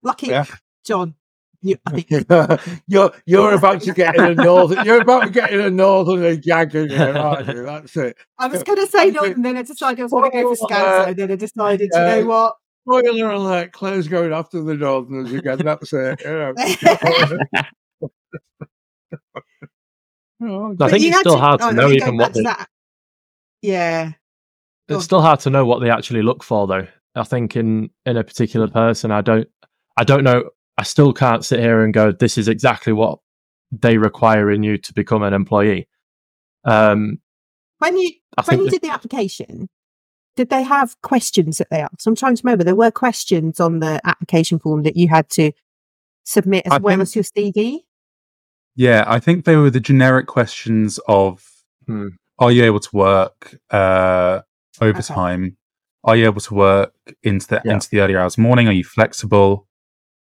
Lucky 0.03 0.27
Yeah. 0.27 0.45
John. 0.85 1.15
You, 1.61 1.77
I 1.87 1.99
think 1.99 2.27
you're 2.87 3.11
you're 3.25 3.53
about 3.55 3.81
to 3.81 3.93
get 3.93 4.15
in 4.15 4.23
a 4.23 4.35
northern. 4.35 4.85
You're 4.85 5.01
about 5.01 5.23
to 5.23 5.29
get 5.31 5.51
in 5.51 5.61
a 5.61 5.69
northern 5.71 6.39
gag 6.39 6.75
again, 6.75 7.17
aren't 7.17 7.47
you? 7.47 7.63
That's 7.63 7.97
it. 7.97 8.17
I 8.37 8.47
was 8.47 8.61
going 8.61 8.77
to 8.77 8.85
say 8.85 9.09
no, 9.09 9.23
and 9.23 9.43
then 9.43 9.57
I 9.57 9.63
decided 9.63 9.99
I 9.99 10.03
was 10.03 10.11
going 10.11 10.31
to 10.31 10.41
go 10.43 10.55
for 10.55 10.67
Scanso, 10.67 11.07
and 11.07 11.17
then 11.17 11.31
I 11.31 11.35
decided, 11.35 11.89
you 11.91 11.99
know 11.99 12.25
what? 12.25 12.55
Spoiler 12.87 13.31
alert: 13.31 13.71
Claire's 13.71 14.07
going 14.07 14.31
after 14.31 14.61
the 14.61 14.75
Northerners 14.75 15.33
again. 15.33 15.57
That's 15.57 15.91
it. 15.91 16.21
Oh, 20.41 20.75
I 20.79 20.89
think 20.89 21.03
it's 21.05 21.19
still 21.19 21.37
hard 21.37 21.61
oh, 21.61 21.69
to 21.69 21.75
no, 21.75 21.87
know 21.87 21.93
even 21.93 22.17
what 22.17 22.33
they. 22.33 22.43
Yeah. 23.61 24.11
It's 24.87 25.05
still 25.05 25.21
hard 25.21 25.39
to 25.41 25.49
know 25.49 25.65
what 25.65 25.79
they 25.79 25.89
actually 25.89 26.21
look 26.21 26.43
for 26.43 26.67
though 26.67 26.87
i 27.15 27.23
think 27.23 27.55
in 27.55 27.89
in 28.05 28.17
a 28.17 28.23
particular 28.23 28.67
person 28.67 29.11
i 29.11 29.21
don't 29.21 29.47
i 29.97 30.03
don't 30.03 30.23
know 30.23 30.49
i 30.77 30.83
still 30.83 31.13
can't 31.13 31.45
sit 31.45 31.59
here 31.59 31.83
and 31.83 31.93
go 31.93 32.11
this 32.11 32.37
is 32.37 32.47
exactly 32.47 32.93
what 32.93 33.19
they 33.71 33.97
require 33.97 34.51
in 34.51 34.63
you 34.63 34.77
to 34.77 34.93
become 34.93 35.23
an 35.23 35.33
employee 35.33 35.87
um 36.65 37.19
When 37.79 37.97
you 37.97 38.11
i 38.37 38.43
when 38.43 38.61
you 38.61 38.69
did 38.69 38.81
the 38.81 38.89
application, 38.91 39.69
did 40.35 40.49
they 40.49 40.63
have 40.63 40.99
questions 41.01 41.57
that 41.59 41.69
they 41.69 41.79
asked? 41.79 42.05
I'm 42.05 42.15
trying 42.15 42.35
to 42.35 42.41
remember. 42.43 42.65
There 42.65 42.75
were 42.75 42.91
questions 42.91 43.59
on 43.59 43.79
the 43.79 44.01
application 44.03 44.59
form 44.59 44.83
that 44.83 44.97
you 44.97 45.07
had 45.07 45.29
to 45.31 45.51
submit 46.25 46.65
as 46.65 46.73
I 46.73 46.77
well 46.79 46.97
think- 46.97 47.01
as 47.01 47.15
your 47.15 47.23
CV. 47.23 47.79
Yeah, 48.75 49.03
I 49.07 49.19
think 49.19 49.45
they 49.45 49.55
were 49.55 49.69
the 49.69 49.79
generic 49.79 50.27
questions 50.27 50.99
of 51.07 51.43
Hmm. 51.87 52.09
are 52.39 52.51
you 52.51 52.63
able 52.63 52.79
to 52.79 52.89
work 52.93 53.55
uh, 53.69 54.41
overtime? 54.81 55.55
Are 56.03 56.15
you 56.15 56.25
able 56.25 56.41
to 56.41 56.53
work 56.53 56.93
into 57.23 57.47
the 57.47 57.61
Yeah. 57.63 57.73
into 57.73 57.89
the 57.89 57.99
early 58.01 58.15
hours 58.15 58.33
of 58.35 58.39
morning? 58.39 58.67
Are 58.67 58.71
you 58.73 58.83
flexible? 58.83 59.67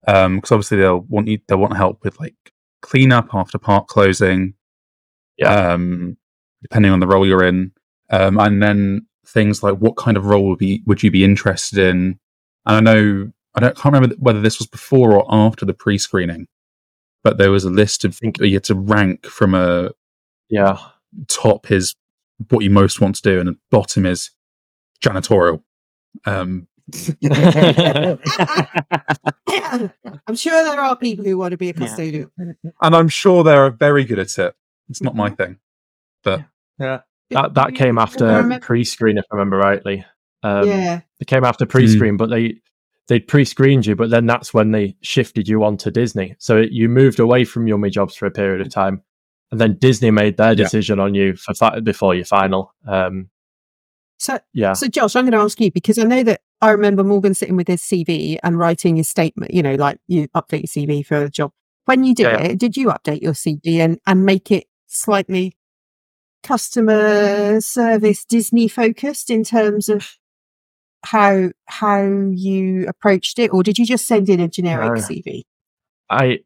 Because 0.05 0.51
obviously 0.51 0.77
they'll 0.77 1.01
want 1.01 1.27
you 1.27 1.39
they'll 1.47 1.57
want 1.57 1.75
help 1.77 2.03
with 2.03 2.19
like 2.19 2.35
cleanup 2.81 3.29
after 3.33 3.57
park 3.57 3.87
closing. 3.87 4.53
Yeah. 5.37 5.53
Um, 5.73 6.17
depending 6.61 6.91
on 6.91 6.99
the 6.99 7.07
role 7.07 7.25
you're 7.25 7.43
in, 7.43 7.71
um, 8.11 8.37
and 8.39 8.61
then 8.61 9.07
things 9.25 9.63
like 9.63 9.75
what 9.77 9.95
kind 9.97 10.15
of 10.17 10.25
role 10.25 10.47
would 10.49 10.59
be 10.59 10.83
would 10.85 11.01
you 11.01 11.09
be 11.11 11.23
interested 11.23 11.79
in? 11.79 12.19
And 12.65 12.75
I 12.75 12.79
know 12.79 13.31
I 13.55 13.59
don't 13.61 13.75
can't 13.75 13.93
remember 13.93 14.15
whether 14.19 14.41
this 14.41 14.59
was 14.59 14.67
before 14.67 15.13
or 15.13 15.25
after 15.33 15.65
the 15.65 15.73
pre-screening, 15.73 16.47
but 17.23 17.38
there 17.38 17.51
was 17.51 17.63
a 17.63 17.69
list 17.69 18.03
of 18.05 18.15
think 18.15 18.39
you 18.39 18.53
had 18.53 18.63
to 18.65 18.75
rank 18.75 19.25
from 19.25 19.53
a 19.55 19.91
Yeah. 20.49 20.77
top 21.27 21.71
is 21.71 21.95
what 22.49 22.63
you 22.63 22.69
most 22.69 22.99
want 23.01 23.15
to 23.15 23.21
do, 23.21 23.39
and 23.39 23.47
the 23.49 23.55
bottom 23.71 24.05
is 24.05 24.31
janitorial. 25.03 25.63
Um, 26.25 26.67
I'm 29.47 30.36
sure 30.36 30.63
there 30.63 30.79
are 30.79 30.95
people 30.95 31.25
who 31.25 31.38
want 31.38 31.51
to 31.51 31.57
be 31.57 31.69
a 31.69 31.73
Yeah. 31.73 31.79
custodian. 31.88 32.31
and 32.38 32.95
I'm 32.95 33.07
sure 33.09 33.43
they're 33.43 33.69
very 33.71 34.03
good 34.03 34.19
at 34.19 34.38
it. 34.38 34.55
It's 34.89 35.01
not 35.01 35.15
my 35.15 35.29
thing, 35.29 35.59
but 36.23 36.45
Yeah. 36.79 37.01
That 37.29 37.53
that 37.55 37.73
came 37.75 37.97
after 37.97 38.59
pre-screen, 38.62 39.17
if 39.17 39.25
I 39.31 39.36
remember 39.36 39.57
rightly. 39.57 40.05
Um, 40.43 40.67
yeah. 40.67 41.01
It 41.19 41.27
came 41.27 41.43
after 41.45 41.65
pre-screen, 41.65 42.17
but 42.17 42.29
they 42.29 42.62
they'd 43.07 43.27
pre-screened 43.27 43.85
you, 43.85 43.95
but 43.95 44.09
then 44.09 44.25
that's 44.25 44.53
when 44.53 44.71
they 44.71 44.95
shifted 45.01 45.47
you 45.47 45.63
onto 45.63 45.91
Disney. 45.91 46.35
So 46.39 46.57
you 46.57 46.87
moved 46.89 47.19
away 47.19 47.43
from 47.45 47.67
Yummy 47.67 47.89
Jobs 47.89 48.15
for 48.15 48.25
a 48.25 48.31
period 48.31 48.61
of 48.65 48.71
time, 48.71 49.01
and 49.51 49.59
then 49.59 49.77
Disney 49.77 50.11
made 50.11 50.37
their 50.37 50.49
Yeah. 50.49 50.55
decision 50.55 50.99
on 50.99 51.13
you 51.13 51.35
for 51.35 51.53
fi- 51.53 51.79
before 51.81 52.15
your 52.15 52.25
final. 52.25 52.73
Um, 52.87 53.29
So, 54.19 54.39
yeah, 54.53 54.71
so 54.73 54.87
Josh, 54.87 55.15
I'm 55.17 55.25
going 55.25 55.33
to 55.33 55.39
ask 55.39 55.59
you 55.59 55.69
because 55.69 55.97
I 55.99 56.03
know 56.03 56.23
that 56.23 56.39
I 56.61 56.69
remember 56.71 57.03
Morgan 57.03 57.33
sitting 57.33 57.57
with 57.57 57.67
his 57.67 57.81
CV 57.81 58.37
and 58.41 58.57
writing 58.57 58.95
his 58.95 59.09
statement. 59.09 59.53
You 59.53 59.61
know, 59.61 59.75
like 59.75 59.99
you 60.07 60.29
update 60.29 60.61
your 60.75 60.87
CV 60.87 61.05
for 61.05 61.17
a 61.17 61.29
job. 61.29 61.51
When 61.85 62.05
you 62.05 62.15
did 62.15 62.23
Yeah, 62.23 62.39
yeah. 62.39 62.47
it, 62.51 62.57
did 62.59 62.77
you 62.77 62.87
update 62.87 63.21
your 63.21 63.33
CV 63.33 63.79
and 63.79 63.99
and 64.07 64.25
make 64.25 64.49
it 64.49 64.67
slightly 64.87 65.57
customer 66.41 67.59
service 67.61 68.23
Disney 68.25 68.67
focused 68.67 69.29
in 69.29 69.43
terms 69.43 69.89
of 69.89 70.17
how 71.03 71.49
how 71.65 72.01
you 72.01 72.87
approached 72.87 73.39
it, 73.39 73.53
or 73.53 73.63
did 73.63 73.77
you 73.77 73.85
just 73.85 74.07
send 74.07 74.29
in 74.29 74.39
a 74.39 74.47
generic 74.47 74.93
No. 74.93 75.01
CV? 75.01 75.43
I 76.09 76.39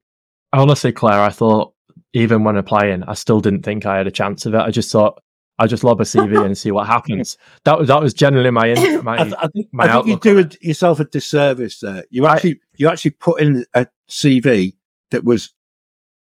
honestly, 0.54 0.92
Claire, 0.92 1.22
I 1.22 1.30
thought 1.30 1.74
even 2.14 2.44
when 2.44 2.58
applying, 2.58 3.04
I 3.04 3.14
still 3.14 3.40
didn't 3.40 3.64
think 3.64 3.86
I 3.86 3.98
had 3.98 4.08
a 4.08 4.12
chance 4.12 4.46
of 4.46 4.54
it. 4.54 4.60
I 4.60 4.72
just 4.72 4.92
thought 4.92 5.22
I 5.60 5.68
just 5.68 5.84
lob 5.84 6.00
a 6.02 6.04
CV 6.04 6.44
and 6.46 6.58
see 6.58 6.72
what 6.72 6.88
happens. 6.88 7.38
That 7.66 7.80
was 7.80 7.88
that 7.90 8.02
was 8.02 8.14
generally 8.14 8.52
my 8.52 8.68
in- 8.68 9.04
my 9.04 9.20
I, 9.20 9.24
th- 9.24 9.36
I 9.38 9.48
think, 9.48 9.68
my 9.72 9.86
I 9.86 10.02
think 10.04 10.08
you 10.08 10.18
do 10.20 10.50
yourself 10.62 11.00
a 11.00 11.06
disservice 11.06 11.80
there. 11.80 12.04
You 12.10 12.28
actually 12.28 12.60
you 12.78 12.88
actually 12.88 13.12
put 13.12 13.42
in 13.42 13.66
a 13.74 13.88
CV 14.10 14.74
that 15.12 15.24
was 15.24 15.54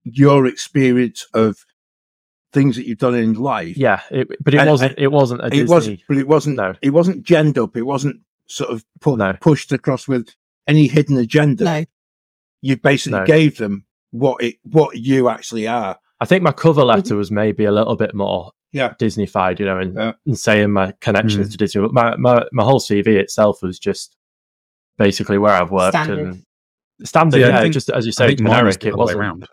your 0.04 0.46
experience 0.46 1.26
of 1.34 1.66
things 2.54 2.76
that 2.78 2.86
you've 2.88 2.98
done 2.98 3.16
in 3.16 3.34
life. 3.34 3.76
yeah. 3.78 4.02
It, 4.12 4.28
but 4.44 4.54
it 4.54 4.60
And- 4.60 4.70
wasn't 4.70 4.96
it 4.98 5.12
wasn't 5.12 5.42
a 5.42 5.48
it 5.48 5.50
Disney. 5.52 5.66
wasn't, 5.74 6.00
but 6.08 6.18
it 6.18 6.28
wasn't. 6.28 6.56
No. 6.58 6.74
It 6.82 6.92
wasn't 6.92 7.24
genned 7.26 7.58
up. 7.62 7.76
It 7.78 7.84
wasn't 7.84 8.22
sort 8.48 8.70
of 8.72 8.84
put, 9.02 9.18
No. 9.20 9.34
pushed 9.42 9.72
across 9.72 10.08
with 10.08 10.30
any 10.68 10.88
hidden 10.88 11.18
agenda. 11.18 11.64
No. 11.64 11.84
You 12.62 12.78
basically 12.78 13.20
No. 13.20 13.26
gave 13.26 13.58
them 13.58 13.86
what 14.12 14.42
it 14.42 14.56
what 14.64 14.98
you 14.98 15.30
actually 15.30 15.68
are. 15.68 15.98
I 16.20 16.26
think 16.26 16.42
my 16.44 16.52
cover 16.54 16.84
letter 16.84 17.16
was 17.16 17.30
maybe 17.30 17.66
a 17.66 17.72
little 17.72 17.96
bit 17.96 18.16
more 18.16 18.52
Yeah. 18.72 18.94
Disneyfied, 19.00 19.60
you 19.60 19.66
know, 19.66 19.78
and, 19.80 19.94
Yeah. 19.96 20.14
and 20.26 20.38
saying 20.40 20.72
my 20.72 20.94
connections 21.02 21.50
Mm. 21.50 21.52
to 21.52 21.58
Disney. 21.58 21.82
But 21.82 21.94
my, 21.94 22.16
my 22.18 22.46
my 22.54 22.64
whole 22.64 22.80
CV 22.80 23.18
itself 23.18 23.62
was 23.62 23.78
just 23.80 24.16
basically 24.98 25.38
where 25.38 25.54
I've 25.54 25.72
worked 25.72 25.94
Standard. 25.96 26.20
and 26.28 26.44
standard. 27.08 27.40
Yeah, 27.42 27.50
Yeah, 27.50 27.62
think- 27.62 27.74
just 27.74 27.90
as 27.90 28.06
you 28.06 28.12
I 28.12 28.14
say, 28.14 28.28
think 28.36 28.42
was 28.42 28.52
generic. 28.56 28.86
It 28.86 28.98
wasn't. 28.98 29.20
around. 29.20 29.48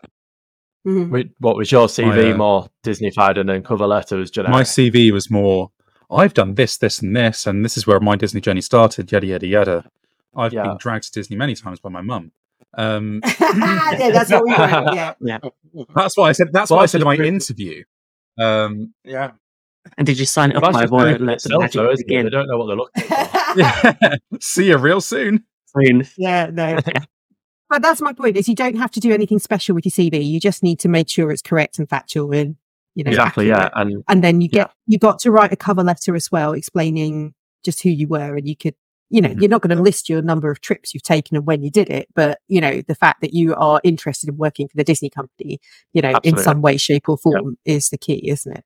Mhm. 0.85 1.31
What 1.39 1.55
was 1.57 1.71
your 1.71 1.87
CV 1.87 2.07
My, 2.27 2.31
uh, 2.31 2.37
more 2.37 2.67
Disneyfied, 2.83 3.39
and 3.39 3.49
then 3.49 3.63
cover 3.63 3.87
letter 3.87 4.17
was 4.17 4.29
generic? 4.31 4.51
My 4.51 4.63
CV 4.63 5.11
was 5.11 5.31
more. 5.31 5.71
I've 6.11 6.33
done 6.35 6.53
this, 6.55 6.77
this, 6.77 7.01
and 7.01 7.15
this, 7.15 7.47
and 7.47 7.65
this 7.65 7.77
is 7.77 7.87
where 7.87 7.99
my 7.99 8.15
Disney 8.15 8.39
journey 8.41 8.61
started. 8.61 9.11
Yada 9.11 9.25
yada 9.25 9.47
yada. 9.47 9.85
I've 10.35 10.53
Yeah. 10.53 10.63
been 10.63 10.77
dragged 10.77 11.05
to 11.05 11.11
Disney 11.11 11.35
many 11.37 11.55
times 11.55 11.79
by 11.79 11.89
my 11.89 12.01
mum. 12.01 12.31
Um, 12.77 13.21
yeah, 13.39 14.11
that's 14.11 14.29
what 14.31 14.43
we 14.43 14.51
wrote. 14.55 15.15
Yeah. 15.21 15.39
that's 15.95 16.15
what 16.17 16.25
I 16.29 16.33
said. 16.33 16.49
That's 16.51 16.69
Well, 16.69 16.77
what 16.77 16.83
I 16.83 16.85
said 16.87 17.01
in 17.01 17.05
my 17.05 17.15
re- 17.15 17.27
interview. 17.27 17.83
Um, 18.37 18.93
Yeah. 19.03 19.31
And 19.97 20.05
did 20.05 20.19
you 20.19 20.25
sign 20.25 20.51
it 20.51 20.55
Well, 20.55 20.65
up 20.65 20.73
that's 20.73 20.77
by 20.77 20.81
just 20.83 20.93
word? 20.93 21.03
proof 21.17 21.19
in 21.21 21.25
Let 21.27 21.31
the 21.31 21.35
itself, 21.35 21.61
magic 21.61 21.73
though, 21.75 21.91
isn't 21.91 22.05
it? 22.05 22.07
They 22.09 22.15
begin. 22.23 22.31
don't 22.31 22.47
know 22.47 22.57
what 22.57 22.67
they're 22.67 22.75
looking 22.75 23.03
for. 23.03 23.55
yeah. 24.01 24.15
See 24.41 24.67
you 24.67 24.77
real 24.77 24.99
soon. 25.01 25.43
Soon. 25.67 26.03
Yeah, 26.17 26.49
no. 26.51 26.79
But 27.75 27.81
that's 27.81 27.99
my 27.99 28.13
point 28.13 28.37
is 28.37 28.47
you 28.47 28.55
don't 28.55 28.77
have 28.77 28.91
to 28.91 29.01
do 29.01 29.11
anything 29.11 29.37
special 29.37 29.75
with 29.75 29.83
your 29.85 29.91
CV. 29.91 30.25
You 30.25 30.39
just 30.39 30.63
need 30.63 30.79
to 30.79 30.87
make 30.87 31.09
sure 31.09 31.29
it's 31.29 31.41
correct 31.41 31.77
and 31.77 31.89
factual 31.89 32.31
and, 32.33 32.55
you 32.93 33.03
know, 33.03 33.09
exactly, 33.09 33.49
yeah. 33.49 33.67
And 33.75 34.01
And 34.07 34.23
then 34.23 34.39
you 34.39 34.47
Yeah. 34.49 34.63
get, 34.63 34.71
you 34.87 34.97
got 34.97 35.19
to 35.19 35.31
write 35.31 35.51
a 35.51 35.57
cover 35.57 35.83
letter 35.83 36.15
as 36.15 36.31
well, 36.31 36.53
explaining 36.53 37.33
just 37.65 37.83
who 37.83 37.89
you 37.89 38.07
were 38.07 38.37
and 38.37 38.47
you 38.47 38.55
could, 38.55 38.75
you 39.09 39.19
know, 39.21 39.27
Mhm. 39.27 39.41
you're 39.41 39.49
not 39.49 39.61
going 39.61 39.75
to 39.75 39.83
list 39.83 40.07
your 40.07 40.21
number 40.21 40.49
of 40.49 40.61
trips 40.61 40.93
you've 40.93 41.03
taken 41.03 41.35
and 41.35 41.45
when 41.45 41.63
you 41.63 41.69
did 41.69 41.89
it, 41.89 42.07
but 42.15 42.39
you 42.47 42.61
know, 42.61 42.81
the 42.87 42.95
fact 42.95 43.19
that 43.19 43.33
you 43.33 43.53
are 43.55 43.81
interested 43.83 44.29
in 44.29 44.37
working 44.37 44.69
for 44.69 44.77
the 44.77 44.83
Disney 44.85 45.09
company, 45.09 45.59
you 45.91 46.01
know, 46.01 46.17
in 46.23 46.37
some 46.37 46.61
way, 46.61 46.77
shape 46.77 47.09
or 47.09 47.17
form 47.17 47.57
is 47.65 47.89
the 47.89 47.97
key, 47.97 48.29
isn't 48.29 48.55
it? 48.57 48.63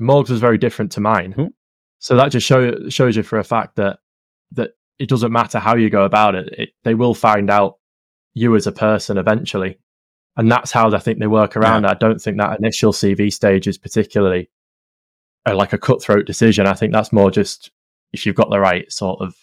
Morgs 0.00 0.30
was 0.30 0.38
very 0.38 0.58
different 0.58 0.92
to 0.92 1.00
mine. 1.00 1.34
Mhm. 1.36 1.48
So 1.98 2.14
that 2.14 2.28
just 2.30 2.46
show, 2.46 2.88
shows 2.88 3.16
you 3.16 3.24
for 3.24 3.40
a 3.40 3.44
fact 3.44 3.74
that 3.76 3.98
that 4.52 4.70
it 5.00 5.08
doesn't 5.08 5.32
matter 5.32 5.58
how 5.58 5.74
you 5.74 5.90
go 5.90 6.04
about 6.04 6.36
it, 6.36 6.54
it. 6.56 6.68
They 6.84 6.94
will 6.94 7.14
find 7.14 7.50
out 7.50 7.78
you 8.34 8.54
as 8.56 8.66
a 8.66 8.72
person 8.72 9.18
eventually, 9.18 9.78
and 10.36 10.50
that's 10.50 10.72
how 10.72 10.90
I 10.90 10.98
think 10.98 11.18
they 11.18 11.26
work 11.26 11.56
around. 11.56 11.84
it. 11.84 11.88
I 11.90 11.94
don't 11.94 12.20
think 12.20 12.38
that 12.38 12.58
initial 12.58 12.92
CV 12.92 13.32
stage 13.32 13.66
is 13.66 13.78
particularly 13.78 14.50
uh, 15.46 15.54
like 15.54 15.72
a 15.72 15.78
cutthroat 15.78 16.26
decision. 16.26 16.66
I 16.66 16.74
think 16.74 16.92
that's 16.92 17.12
more 17.12 17.30
just 17.30 17.70
if 18.12 18.24
you've 18.26 18.36
got 18.36 18.50
the 18.50 18.60
right 18.60 18.90
sort 18.92 19.20
of 19.20 19.34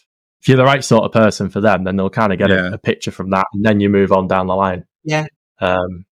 if 0.42 0.48
you're 0.48 0.58
the 0.58 0.64
right 0.64 0.84
sort 0.84 1.04
of 1.04 1.12
person 1.12 1.50
for 1.50 1.60
them, 1.60 1.84
then 1.84 1.98
they'll 1.98 2.10
kind 2.10 2.32
of 2.32 2.40
get 2.40 2.50
Yeah. 2.50 2.70
a, 2.70 2.74
a 2.74 2.78
picture 2.78 3.12
from 3.12 3.30
that, 3.32 3.46
and 3.54 3.66
then 3.66 3.80
you 3.80 3.90
move 3.90 4.12
on 4.12 4.28
down 4.28 4.48
the 4.48 4.56
line. 4.56 4.86
Yeah. 5.04 5.26
Um, 5.60 6.06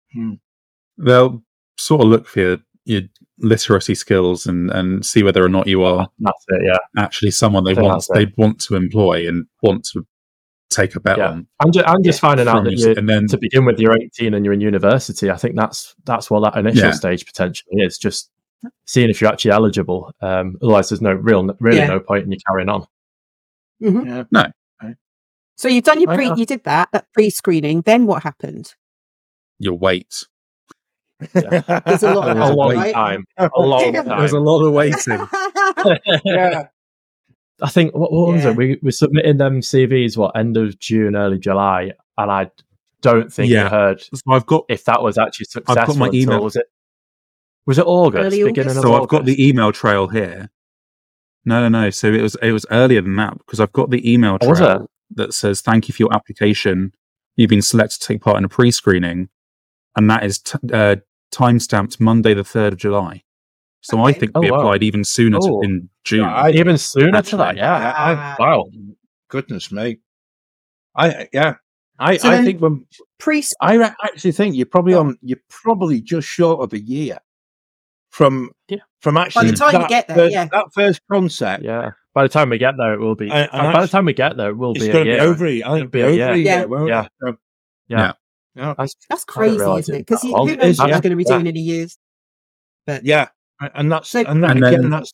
They'll 0.97 1.43
sort 1.77 2.01
of 2.03 2.07
look 2.09 2.27
for 2.27 2.41
your, 2.41 2.59
your 2.85 3.03
literacy 3.39 3.95
skills 3.97 4.47
and, 4.47 4.71
and 4.71 5.05
see 5.05 5.23
whether 5.25 5.45
or 5.45 5.49
not 5.49 5.67
you 5.67 5.83
are 5.83 6.07
that's 6.21 6.45
it. 6.49 6.63
Yeah. 6.65 6.79
actually 6.97 7.33
someone 7.33 7.65
they 7.65 7.75
want 7.75 8.07
they 8.15 8.33
want 8.37 8.61
to 8.61 8.77
employ 8.77 9.29
and 9.29 9.47
want 9.61 9.85
to 9.93 10.07
take 10.75 10.95
a 10.97 11.01
bet 11.01 11.19
Yeah. 11.19 11.31
on. 11.31 11.47
I'm 11.61 11.73
just, 11.73 11.89
I'm 11.89 12.03
just 12.03 12.21
finding 12.21 12.49
out 12.49 12.65
that 12.65 12.73
you 12.79 12.95
and 12.97 13.09
then 13.09 13.27
to 13.29 13.39
begin 13.39 13.65
with, 13.65 13.79
you're 13.79 13.97
18 13.97 14.35
and 14.35 14.45
you're 14.45 14.55
in 14.55 14.61
university. 14.61 15.31
I 15.31 15.37
think 15.37 15.57
that's 15.57 15.95
that's 16.05 16.31
what 16.31 16.41
that 16.41 16.59
initial 16.59 16.87
Yeah. 16.89 16.93
stage 16.93 17.25
potentially 17.27 17.81
is. 17.83 17.99
Just 17.99 18.31
seeing 18.87 19.11
if 19.11 19.21
you're 19.21 19.31
actually 19.31 19.51
eligible. 19.53 20.13
Um, 20.21 20.57
otherwise, 20.63 20.89
there's 20.89 21.01
no 21.03 21.13
real, 21.13 21.49
really 21.61 21.79
Yeah. 21.79 21.87
no 21.89 22.01
point 22.01 22.25
in 22.25 22.33
you 22.33 22.39
carrying 22.49 22.69
on. 22.69 22.87
Mhm. 23.83 24.27
Yeah. 24.33 24.49
So 25.57 25.69
you've 25.69 25.85
done 25.85 26.01
your 26.01 26.13
pre, 26.15 26.33
you 26.35 26.45
did 26.47 26.65
that, 26.65 26.89
that 26.93 27.07
pre-screening. 27.13 27.83
Then 27.83 28.07
what 28.07 28.23
happened? 28.25 28.75
your 29.61 29.75
weight. 29.79 30.25
There's 31.33 31.45
a 31.45 31.61
lot 31.63 31.85
There's 31.87 32.03
of 32.03 32.13
a 32.51 32.53
long 32.55 32.75
right? 32.75 32.93
time. 32.93 33.25
A 33.39 33.49
long 33.57 33.93
There's 34.19 34.33
a 34.33 34.41
lot 34.41 34.65
of 34.67 34.73
waiting. 34.73 35.27
yeah. 36.25 36.65
I 37.63 37.69
think 37.71 37.95
what, 37.95 38.13
what 38.13 38.33
was 38.33 38.45
it? 38.45 38.57
We 38.57 38.79
we 38.83 38.91
submitted 38.91 39.39
them 39.39 39.61
CVs 39.61 40.17
what 40.17 40.37
end 40.37 40.57
of 40.57 40.79
June, 40.79 41.15
early 41.17 41.39
July, 41.39 41.93
and 42.19 42.31
I 42.31 42.51
don't 43.01 43.33
think 43.33 43.51
Yeah. 43.51 43.65
we 43.65 43.71
heard 43.71 44.01
so 44.03 44.19
I've 44.31 44.47
got 44.47 44.65
if 44.69 44.85
that 44.87 45.03
was 45.03 45.19
actually 45.19 45.47
successful. 45.47 45.79
I've 45.81 45.87
got 45.87 45.97
my 45.97 46.11
email. 46.13 46.43
Was 46.43 46.57
it? 46.57 46.67
Was 47.67 47.79
it 47.79 47.87
August? 47.87 48.25
Early 48.25 48.45
beginning 48.45 48.71
August? 48.73 48.77
of 48.79 48.83
so 48.83 48.93
August? 48.95 49.03
I've 49.05 49.09
got 49.09 49.25
the 49.25 49.49
email 49.49 49.73
trail 49.73 50.09
here. 50.09 50.51
No, 51.47 51.61
no, 51.61 51.69
no. 51.69 51.91
So 51.91 52.09
it 52.13 52.21
was 52.23 52.37
it 52.43 52.53
was 52.53 52.67
earlier 52.71 53.01
than 53.01 53.17
that 53.17 53.39
because 53.39 53.61
I've 53.61 53.73
got 53.73 53.91
the 53.91 54.11
email 54.13 54.39
Oh, 54.41 54.55
trail 54.55 54.83
it? 54.83 54.91
that 55.17 55.35
says 55.35 55.61
thank 55.61 55.89
you 55.89 55.93
for 55.95 56.03
your 56.03 56.15
application. 56.15 56.93
You've 57.37 57.51
been 57.51 57.63
selected 57.63 58.01
to 58.01 58.07
take 58.07 58.23
part 58.23 58.37
in 58.39 58.45
a 58.45 58.49
pre-screening, 58.49 59.29
and 59.97 60.09
that 60.11 60.25
is 60.25 60.39
t- 60.39 60.59
uh, 60.73 60.97
time 61.33 61.59
stamped 61.59 62.01
Monday 62.01 62.33
the 62.33 62.45
third 62.45 62.75
of 62.75 62.79
July. 62.79 63.24
So 63.85 64.03
I 64.03 64.13
think 64.13 64.33
Oh, 64.35 64.41
we 64.41 64.51
wow. 64.51 64.61
applied 64.61 64.83
even 64.83 65.05
sooner 65.05 65.39
to- 65.39 65.47
Oh. 65.47 65.61
in 65.63 65.91
June. 66.05 66.25
I- 66.25 66.51
even 66.53 66.79
sooner 66.79 67.21
to 67.23 67.37
that. 67.37 67.57
Yeah. 67.57 67.93
Ah. 67.97 68.37
I, 68.39 68.43
wow. 68.43 68.65
Goodness 69.29 69.71
me. 69.71 69.99
I 70.97 71.29
yeah. 71.33 71.57
I, 71.99 72.17
So 72.17 72.31
I 72.31 72.43
think 72.43 72.61
when 72.61 72.87
Pre, 73.19 73.43
I 73.61 73.77
actually 74.03 74.33
think 74.33 74.57
you're 74.57 74.67
probably 74.67 74.95
on 74.95 75.17
you're 75.23 75.39
probably 75.49 76.01
just 76.01 76.27
short 76.27 76.61
of 76.63 76.73
a 76.73 76.79
year 76.81 77.19
from 78.11 78.51
Yeah. 78.69 78.79
from 79.01 79.17
actually 79.17 79.47
by 79.49 79.51
the 79.53 79.57
time 79.59 79.73
you 79.75 79.79
that 79.81 79.89
get 79.89 80.09
there, 80.09 80.17
first, 80.17 80.33
yeah. 80.33 80.45
that 80.47 80.67
first 80.75 81.01
concept 81.11 81.63
Yeah. 81.63 81.91
By 82.15 82.23
the 82.23 82.29
time 82.29 82.49
we 82.51 82.59
get 82.59 82.77
there, 82.79 82.95
it 82.95 83.01
will 83.01 83.17
be. 83.17 83.29
And- 83.31 83.51
and 83.53 83.73
by 83.73 83.83
the 83.83 83.89
time 83.89 84.05
we 84.07 84.13
get 84.15 84.37
there, 84.37 84.51
it 84.51 84.57
will 84.57 84.71
It's 84.73 84.85
be. 84.85 84.91
a 84.91 84.93
going 84.93 85.07
to 85.07 85.13
be 85.15 85.19
over. 85.21 85.47
a 85.47 85.51
year. 85.51 85.65
I 85.67 85.79
think 85.81 85.81
It'll 85.81 85.85
it'll 85.85 85.91
be 85.91 85.99
be 85.99 86.03
over 86.05 86.15
year. 86.15 86.31
a 86.33 86.37
year. 86.37 86.45
Yeah. 86.45 86.65
won't? 86.65 86.89
Yeah. 86.89 87.07
So, 87.21 87.37
Yeah. 87.89 88.13
yeah. 88.55 88.75
That's, 88.79 88.97
That's 89.11 89.25
crazy, 89.25 89.57
isn't 89.57 89.95
it 89.95 89.99
it? 89.99 90.07
Because 90.07 90.23
was 90.23 90.23
who 90.23 90.29
that 90.31 90.37
long. 90.37 90.47
knows 90.47 90.55
It 90.57 90.63
is, 90.69 90.79
what 90.79 90.89
yeah. 90.89 90.95
he's 90.95 91.01
going 91.03 91.11
to 91.11 91.17
be 91.17 91.25
Yeah. 91.27 91.35
doing 91.35 91.47
in 91.49 91.57
a 91.57 91.61
year's. 91.61 91.99
But 92.87 93.05
Yeah, 93.05 93.29
and 93.61 93.91
that's 93.93 94.09
So- 94.11 94.21
and, 94.27 94.43
that, 94.45 94.53
And 94.53 94.65
again, 94.65 94.81
then- 94.83 94.91
that's 94.91 95.13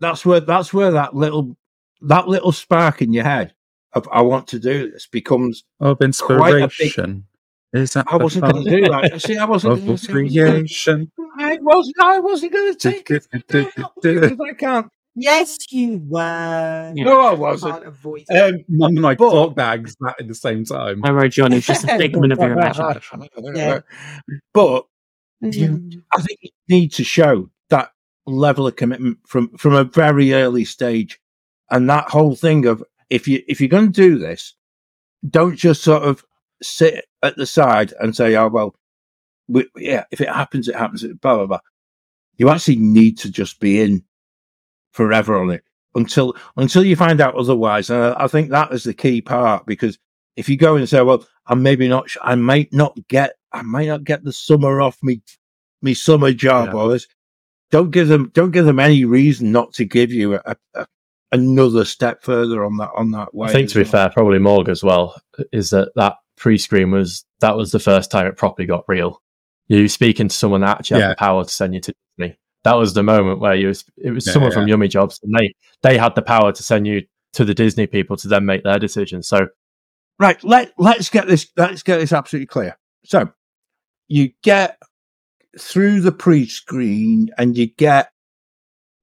that's 0.00 0.24
where 0.24 0.40
that's 0.40 0.72
where 0.72 0.90
that 0.92 1.14
little 1.14 1.56
that 2.02 2.26
little 2.28 2.52
spark 2.52 3.02
in 3.02 3.12
your 3.12 3.24
head 3.24 3.52
of 3.92 4.08
I 4.10 4.22
want 4.22 4.46
to 4.48 4.58
do 4.58 4.90
this 4.90 5.06
becomes. 5.06 5.64
Of 5.80 5.98
Quite 5.98 6.04
a 6.04 6.06
big- 6.06 6.12
inspiration. 6.14 7.24
Is 7.72 7.92
that 7.92 8.06
I 8.10 8.16
wasn't 8.16 8.50
going 8.50 8.64
to 8.64 8.70
do 8.70 8.80
that. 8.88 9.22
See, 9.22 9.36
I 9.36 9.44
wasn't. 9.44 9.74
Of 9.74 9.84
gonna- 9.86 9.96
see, 9.98 10.10
I 10.10 10.14
wasn't 10.14 10.34
gonna- 10.34 10.64
creation. 10.66 11.12
I 11.38 11.58
wasn't. 11.60 11.96
I 12.00 12.18
wasn't 12.18 12.52
going 12.52 12.74
to 12.74 12.78
take 12.78 13.10
it 13.12 13.28
because 13.32 14.40
I 14.40 14.52
can't. 14.54 14.88
yes, 15.14 15.56
you 15.70 16.02
were. 16.08 16.92
Yeah. 16.96 17.04
No, 17.04 17.20
I 17.20 17.34
wasn't. 17.34 17.74
Can't 17.74 17.86
avoid 17.86 18.24
it. 18.28 18.36
Um, 18.54 18.64
Mum 18.68 18.96
and 18.96 19.06
I 19.06 19.14
But- 19.14 19.30
talk 19.30 19.54
bags 19.54 19.94
that 20.00 20.16
at 20.18 20.26
the 20.26 20.34
same 20.34 20.64
time. 20.64 21.04
I 21.04 21.12
wrote 21.12 21.30
John, 21.30 21.52
it's 21.52 21.66
just 21.66 21.84
a 21.84 21.88
figment 21.98 22.32
of 22.32 22.38
your 22.40 22.52
imagination. 22.52 23.28
Yeah. 23.54 23.80
But 24.52 24.86
you, 25.42 25.68
Mm. 25.68 26.02
I 26.14 26.22
think 26.22 26.38
you 26.42 26.50
need 26.68 26.92
to 26.94 27.04
show 27.04 27.50
that 27.70 27.92
level 28.26 28.66
of 28.66 28.76
commitment 28.76 29.18
from 29.26 29.56
from 29.56 29.74
a 29.74 29.84
very 29.84 30.32
early 30.34 30.64
stage, 30.64 31.20
and 31.70 31.88
that 31.88 32.10
whole 32.10 32.36
thing 32.36 32.66
of 32.66 32.82
if 33.08 33.26
you 33.26 33.42
if 33.48 33.60
you're 33.60 33.68
going 33.68 33.92
to 33.92 34.02
do 34.08 34.18
this, 34.18 34.54
don't 35.28 35.56
just 35.56 35.82
sort 35.82 36.02
of 36.02 36.24
sit 36.62 37.06
at 37.22 37.36
the 37.36 37.46
side 37.46 37.92
and 38.00 38.14
say, 38.14 38.36
"Oh 38.36 38.48
well, 38.48 38.74
we, 39.48 39.66
yeah, 39.76 40.04
if 40.10 40.20
it 40.20 40.28
happens, 40.28 40.68
it 40.68 40.76
happens." 40.76 41.02
Blah 41.04 41.36
blah 41.36 41.46
blah. 41.46 41.60
You 42.36 42.50
actually 42.50 42.76
need 42.76 43.18
to 43.18 43.30
just 43.30 43.60
be 43.60 43.80
in 43.80 44.04
forever 44.92 45.38
on 45.40 45.50
it 45.50 45.62
until 45.94 46.36
until 46.56 46.84
you 46.84 46.96
find 46.96 47.20
out 47.20 47.34
otherwise. 47.34 47.90
And 47.90 48.02
I, 48.02 48.24
I 48.24 48.28
think 48.28 48.50
that 48.50 48.72
is 48.72 48.84
the 48.84 48.94
key 48.94 49.20
part 49.22 49.66
because 49.66 49.98
if 50.36 50.48
you 50.48 50.56
go 50.56 50.76
and 50.76 50.88
say, 50.88 51.00
"Well, 51.02 51.26
I'm 51.46 51.62
maybe 51.62 51.88
not, 51.88 52.08
sh- 52.10 52.16
I 52.22 52.34
might 52.36 52.72
not 52.72 52.96
get, 53.08 53.34
I 53.52 53.62
might 53.62 53.88
not 53.88 54.04
get 54.04 54.24
the 54.24 54.32
summer 54.32 54.80
off 54.80 54.98
me, 55.02 55.22
me 55.82 55.94
summer 55.94 56.32
job," 56.32 56.68
Yeah. 56.68 56.80
or 56.80 56.88
this, 56.92 57.06
don't 57.70 57.90
give 57.90 58.08
them, 58.08 58.30
don't 58.34 58.50
give 58.50 58.66
them 58.66 58.78
any 58.80 59.04
reason 59.04 59.52
not 59.52 59.72
to 59.74 59.84
give 59.84 60.12
you 60.12 60.34
a, 60.34 60.56
a, 60.74 60.86
another 61.32 61.84
step 61.84 62.22
further 62.22 62.64
on 62.64 62.76
that 62.78 62.90
on 62.96 63.10
that 63.12 63.34
way. 63.34 63.48
I 63.48 63.52
think 63.52 63.68
to 63.70 63.76
be 63.78 63.82
well. 63.84 63.92
fair, 63.92 64.10
probably 64.10 64.38
Morg 64.38 64.68
as 64.68 64.82
well 64.82 65.20
is 65.52 65.70
that 65.70 65.92
that 65.96 66.16
pre-screen 66.36 66.90
was 66.90 67.24
that 67.40 67.56
was 67.56 67.70
the 67.70 67.78
first 67.78 68.10
time 68.10 68.26
it 68.26 68.36
properly 68.36 68.66
got 68.66 68.84
real. 68.88 69.20
You 69.68 69.88
speaking 69.88 70.28
to 70.28 70.34
someone 70.34 70.62
that 70.62 70.78
actually 70.78 71.00
Yeah. 71.00 71.08
had 71.08 71.12
the 71.12 71.20
power 71.20 71.44
to 71.44 71.50
send 71.50 71.74
you 71.74 71.80
to 71.80 71.94
Disney. 72.18 72.38
That 72.64 72.74
was 72.74 72.94
the 72.94 73.02
moment 73.02 73.40
where 73.40 73.54
you 73.54 73.68
was 73.68 73.84
it 73.96 74.10
was 74.10 74.26
Yeah, 74.26 74.32
someone 74.32 74.52
from 74.52 74.66
Yummy 74.68 74.88
Jobs 74.88 75.20
and 75.22 75.32
they 75.38 75.54
they 75.82 75.96
had 75.98 76.14
the 76.14 76.22
power 76.22 76.52
to 76.52 76.62
send 76.62 76.86
you 76.86 77.02
to 77.34 77.44
the 77.44 77.54
Disney 77.54 77.86
people 77.86 78.16
to 78.16 78.28
then 78.28 78.44
make 78.44 78.64
their 78.64 78.78
decision. 78.78 79.22
So 79.22 79.48
right 80.18 80.42
let 80.42 80.72
let's 80.78 81.08
get 81.08 81.26
this 81.28 81.46
let's 81.56 81.82
get 81.82 81.98
this 81.98 82.12
absolutely 82.12 82.46
clear 82.46 82.76
so 83.04 83.30
you 84.10 84.30
get 84.42 84.76
through 85.58 86.00
the 86.00 86.12
pre-screen 86.12 87.30
and 87.38 87.56
you 87.56 87.66
get 87.66 88.10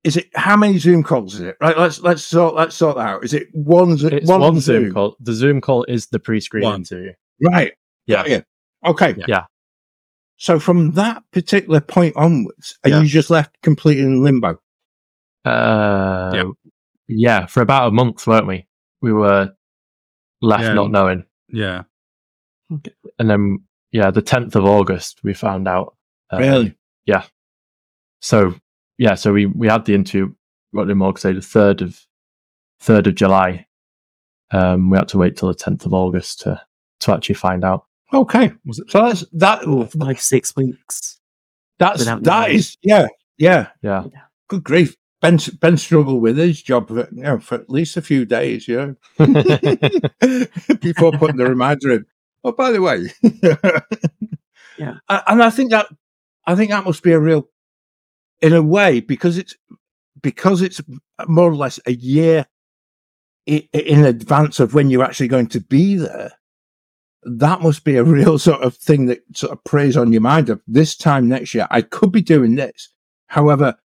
is 0.04 0.16
it 0.18 0.28
how 0.36 0.56
many 0.56 0.78
zoom 0.78 1.02
calls 1.04 1.34
is 1.36 1.42
it 1.42 1.56
right 1.60 1.78
let's 1.78 2.00
let's 2.02 2.24
sort 2.24 2.54
let's 2.56 2.76
sort 2.76 2.96
that 2.98 3.08
out 3.08 3.24
is 3.24 3.34
it 3.34 3.48
one, 3.54 3.92
it's 4.00 4.30
one, 4.30 4.60
Zoom 4.60 4.94
call. 4.94 5.16
The 5.20 5.34
Zoom 5.34 5.62
call 5.62 5.84
is 5.86 6.08
the 6.08 6.20
pre-screen 6.20 6.64
One. 6.64 6.76
interview. 6.82 7.14
right 7.42 7.74
Yeah. 8.06 8.18
Got 8.24 8.30
you. 8.30 8.44
okay 8.86 9.16
Yeah. 9.28 9.46
so 10.38 10.60
from 10.60 10.92
that 10.92 11.24
particular 11.32 11.82
point 11.82 12.16
onwards 12.16 12.78
are 12.84 12.90
Yeah. 12.92 13.02
you 13.02 13.08
just 13.08 13.30
left 13.30 13.60
completely 13.64 14.04
in 14.04 14.22
limbo 14.24 14.60
Uh, 15.46 16.32
Yeah. 16.34 16.44
yeah, 17.08 17.46
for 17.46 17.62
about 17.62 17.88
a 17.88 17.92
month, 17.92 18.28
weren't 18.28 18.48
we? 18.48 18.68
We 19.02 19.14
were 19.14 19.52
left 20.42 20.64
Yeah. 20.64 20.74
not 20.74 20.92
knowing, 20.92 21.24
Yeah. 21.50 21.84
and 22.70 23.30
then 23.30 23.60
yeah, 23.92 24.12
the 24.12 24.22
tenth 24.22 24.56
of 24.56 24.66
August 24.66 25.20
we 25.24 25.34
found 25.34 25.68
out. 25.68 25.96
uh, 26.32 26.38
really 26.40 26.76
Yeah. 27.06 27.24
So 28.22 28.56
yeah, 28.98 29.16
so 29.16 29.34
we 29.34 29.46
we 29.46 29.68
had 29.68 29.86
the 29.86 29.94
interview. 29.96 30.34
What 30.72 30.88
did 30.88 30.96
Morg 30.96 31.20
say? 31.20 31.34
The 31.34 31.42
third 31.42 31.82
of 31.82 32.00
third 32.80 33.08
of 33.08 33.16
July. 33.16 33.68
Um, 34.52 34.90
we 34.90 34.98
had 34.98 35.08
to 35.10 35.18
wait 35.18 35.36
till 35.38 35.50
the 35.50 35.56
tenth 35.56 35.86
of 35.86 35.94
August 35.94 36.40
to 36.42 36.62
to 37.02 37.14
actually 37.14 37.36
find 37.36 37.64
out. 37.64 37.86
okay 38.14 38.52
Was 38.66 38.80
it? 38.80 38.90
so 38.90 39.02
that's 39.06 39.26
that 39.34 39.68
Like 39.96 40.20
six 40.22 40.56
weeks. 40.56 41.20
that's 41.80 42.00
Without 42.00 42.24
that 42.24 42.42
knowing. 42.48 42.56
is 42.56 42.78
yeah 42.82 43.08
yeah 43.38 43.68
Yeah, 43.84 44.04
good 44.48 44.64
grief 44.64 44.96
ben 45.22 45.38
ben 45.60 45.78
struggled 45.78 46.22
with 46.22 46.38
his 46.38 46.62
job 46.64 46.88
for, 46.88 47.08
you 47.12 47.22
know, 47.24 47.40
for 47.40 47.56
at 47.56 47.70
least 47.70 47.98
a 47.98 48.02
few 48.02 48.26
days 48.26 48.68
you 48.68 48.78
know 48.78 48.96
before 50.82 51.12
putting 51.14 51.38
the 51.38 51.46
reminder 51.48 51.92
in. 51.92 52.06
Oh, 52.48 52.54
by 52.54 52.72
the 52.72 52.82
way, 52.82 53.12
Yeah. 54.78 55.00
And 55.10 55.44
I 55.44 55.50
think 55.50 55.72
that 55.72 55.88
I 56.46 56.56
think 56.56 56.72
that 56.72 56.86
must 56.86 57.04
be 57.04 57.12
a 57.12 57.20
real, 57.20 57.50
in 58.42 58.54
a 58.54 58.62
way, 58.62 59.02
because 59.02 59.38
it's 59.38 59.56
because 60.22 60.62
it's 60.62 60.80
more 61.28 61.50
or 61.50 61.56
less 61.56 61.78
a 61.86 61.92
year 61.92 62.46
in 63.46 64.06
advance 64.06 64.62
of 64.62 64.74
when 64.74 64.90
you're 64.90 65.04
actually 65.04 65.28
going 65.28 65.48
to 65.48 65.60
be 65.60 65.96
there. 65.96 66.32
That 67.24 67.62
must 67.62 67.84
be 67.84 67.98
a 67.98 68.04
real 68.18 68.40
sort 68.40 68.62
of 68.62 68.76
thing 68.76 69.08
that 69.08 69.24
sort 69.36 69.52
of 69.52 69.64
preys 69.66 69.98
on 69.98 70.14
your 70.14 70.22
mind 70.22 70.50
of 70.50 70.62
this 70.68 70.96
time 70.96 71.28
next 71.28 71.54
year. 71.54 71.68
I 71.70 71.82
could 71.82 72.14
be 72.14 72.22
doing 72.22 72.56
this. 72.56 72.90
However, 73.28 73.76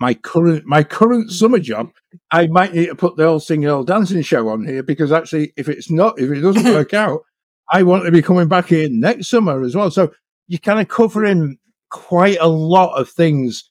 my 0.00 0.14
current 0.14 0.64
my 0.64 0.82
current 0.82 1.30
summer 1.30 1.58
job, 1.58 1.90
I 2.30 2.46
might 2.48 2.74
need 2.74 2.86
to 2.86 2.94
put 2.94 3.16
the 3.16 3.26
old 3.26 3.42
singing 3.42 3.68
old 3.68 3.86
dancing 3.86 4.22
show 4.22 4.48
on 4.48 4.66
here 4.66 4.82
because 4.82 5.12
actually, 5.12 5.52
if 5.56 5.68
it's 5.68 5.90
not, 5.90 6.18
if 6.18 6.30
it 6.30 6.40
doesn't 6.40 6.64
work 6.72 6.94
out, 6.94 7.22
I 7.70 7.82
want 7.82 8.04
to 8.04 8.12
be 8.12 8.22
coming 8.22 8.48
back 8.48 8.66
here 8.66 8.88
next 8.90 9.28
summer 9.28 9.62
as 9.62 9.74
well. 9.74 9.90
So 9.90 10.12
you're 10.46 10.58
kind 10.58 10.80
of 10.80 10.88
covering 10.88 11.58
quite 11.90 12.38
a 12.40 12.48
lot 12.48 12.98
of 12.98 13.08
things 13.08 13.70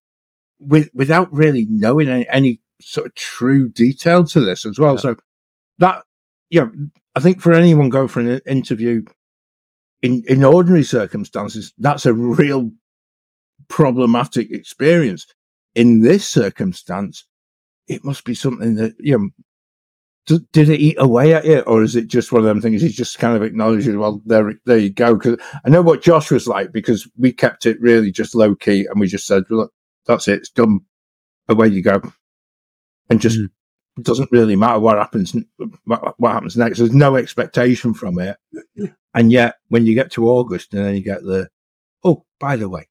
with 0.60 0.90
without 0.94 1.32
really 1.32 1.68
knowing 1.70 2.10
any, 2.10 2.28
any 2.30 2.62
sort 2.82 3.08
of 3.08 3.16
true 3.16 3.70
detail 3.70 4.24
to 4.26 4.40
this 4.40 4.66
as 4.66 4.80
well. 4.80 4.96
Yeah. 4.96 5.00
So 5.00 5.16
that 5.80 6.04
yeah, 6.50 6.68
I 7.16 7.20
think 7.20 7.42
for 7.42 7.54
anyone 7.54 7.90
going 7.90 8.08
for 8.08 8.20
an 8.20 8.42
interview 8.46 9.04
in 10.02 10.24
in 10.28 10.44
ordinary 10.44 10.84
circumstances, 10.84 11.74
that's 11.78 12.06
a 12.06 12.14
real 12.14 12.72
problematic 13.68 14.52
experience. 14.52 15.26
In 15.76 16.02
this 16.02 16.28
circumstance, 16.28 17.26
it 17.88 18.04
must 18.04 18.24
be 18.24 18.36
something 18.36 18.76
that 18.76 18.96
you 19.00 19.18
know. 19.18 19.30
Did 20.28 20.70
it 20.70 20.82
eat 20.82 20.98
away 21.00 21.34
at 21.34 21.46
you, 21.46 21.62
or 21.62 21.84
is 21.84 21.96
it 21.96 22.08
just 22.08 22.34
one 22.34 22.42
of 22.42 22.48
them 22.48 22.60
things? 22.62 22.82
He's 22.82 22.96
just 22.98 23.18
kind 23.18 23.38
of 23.38 23.44
acknowledging, 23.44 23.98
well, 23.98 24.22
there, 24.26 24.54
there 24.66 24.78
you 24.78 24.90
go. 24.90 25.16
Because 25.16 25.40
I 25.66 25.70
know 25.70 25.82
what 25.82 26.02
Josh 26.04 26.32
was 26.32 26.48
like 26.48 26.74
because 26.74 27.10
we 27.18 27.32
kept 27.32 27.66
it 27.66 27.80
really 27.80 28.12
just 28.12 28.36
low 28.36 28.54
key, 28.54 28.86
and 28.86 29.00
we 29.00 29.08
just 29.08 29.26
said, 29.26 29.44
look, 29.50 29.72
that's 30.06 30.28
it, 30.28 30.40
it's 30.40 30.50
done. 30.50 30.82
Away 31.50 31.70
you 31.70 31.82
go, 31.82 32.02
and 33.10 33.22
just 33.22 33.38
Mm. 33.40 33.50
it 33.98 34.04
doesn't 34.04 34.32
really 34.34 34.58
matter 34.58 34.80
what 34.80 34.98
happens. 34.98 35.34
What, 35.86 36.20
what 36.20 36.34
happens 36.34 36.58
next? 36.58 36.80
There's 36.80 36.92
no 36.94 37.16
expectation 37.16 37.94
from 37.94 38.20
it, 38.20 38.38
and 39.14 39.32
yet 39.32 39.56
when 39.70 39.86
you 39.86 39.96
get 39.96 40.12
to 40.12 40.28
August, 40.28 40.74
and 40.74 40.86
then 40.86 40.96
you 40.96 41.02
get 41.04 41.24
the, 41.24 41.48
oh, 42.04 42.26
by 42.40 42.58
the 42.58 42.68
way, 42.68 42.90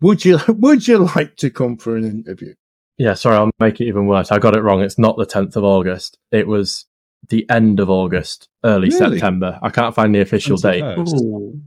would 0.00 0.24
you 0.24 0.38
would 0.48 0.88
you 0.88 0.98
like 1.14 1.36
to 1.36 1.50
come 1.50 1.76
for 1.76 1.94
an 1.96 2.04
interview? 2.06 2.54
Yeah. 2.98 3.14
Sorry, 3.14 3.36
I'll 3.36 3.50
make 3.60 3.80
it 3.80 3.84
even 3.86 4.06
worse. 4.06 4.30
I 4.32 4.38
got 4.38 4.56
it 4.56 4.62
wrong. 4.62 4.82
It's 4.82 4.98
not 4.98 5.16
the 5.16 5.26
tenth 5.26 5.56
of 5.56 5.64
August. 5.64 6.18
It 6.32 6.46
was 6.46 6.84
the 7.28 7.48
end 7.50 7.80
of 7.80 7.90
August, 7.90 8.48
early 8.64 8.88
Really? 8.90 9.18
September. 9.18 9.58
I 9.62 9.70
can't 9.70 9.94
find 9.94 10.14
the 10.14 10.20
official 10.20 10.56
date. 10.56 10.82
21st. 10.82 11.14
Ooh. 11.22 11.60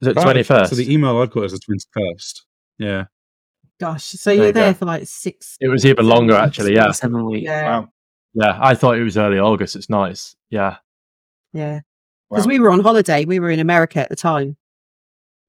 Is 0.00 0.08
it 0.08 0.16
Right. 0.16 0.22
twenty 0.22 0.42
first? 0.42 0.70
So 0.70 0.76
the 0.76 0.92
email 0.92 1.18
I've 1.18 1.30
got 1.30 1.44
is 1.44 1.52
the 1.52 1.58
twenty 1.58 1.84
first. 1.92 2.44
Yeah. 2.78 3.04
Gosh, 3.80 4.04
so 4.04 4.30
There 4.30 4.36
you're 4.36 4.46
you 4.46 4.52
go. 4.52 4.60
there 4.60 4.74
for 4.74 4.84
like 4.86 5.06
six. 5.06 5.56
It 5.60 5.68
was 5.68 5.84
even 5.86 6.06
longer, 6.06 6.34
actually. 6.34 6.74
Yeah, 6.74 6.90
Seven 6.92 7.24
weeks. 7.26 7.44
Yeah, 7.44 7.62
Wow, 7.80 7.88
yeah. 8.34 8.58
I 8.60 8.74
thought 8.74 8.96
it 8.98 9.02
was 9.02 9.16
early 9.16 9.38
August. 9.38 9.74
It's 9.76 9.90
nice. 9.90 10.34
Yeah, 10.50 10.76
yeah. 11.52 11.80
Because 12.30 12.46
Wow. 12.46 12.50
we 12.50 12.58
were 12.60 12.70
on 12.70 12.80
holiday. 12.80 13.24
We 13.24 13.38
were 13.40 13.50
in 13.50 13.58
America 13.60 13.98
at 14.00 14.08
the 14.08 14.16
time, 14.16 14.56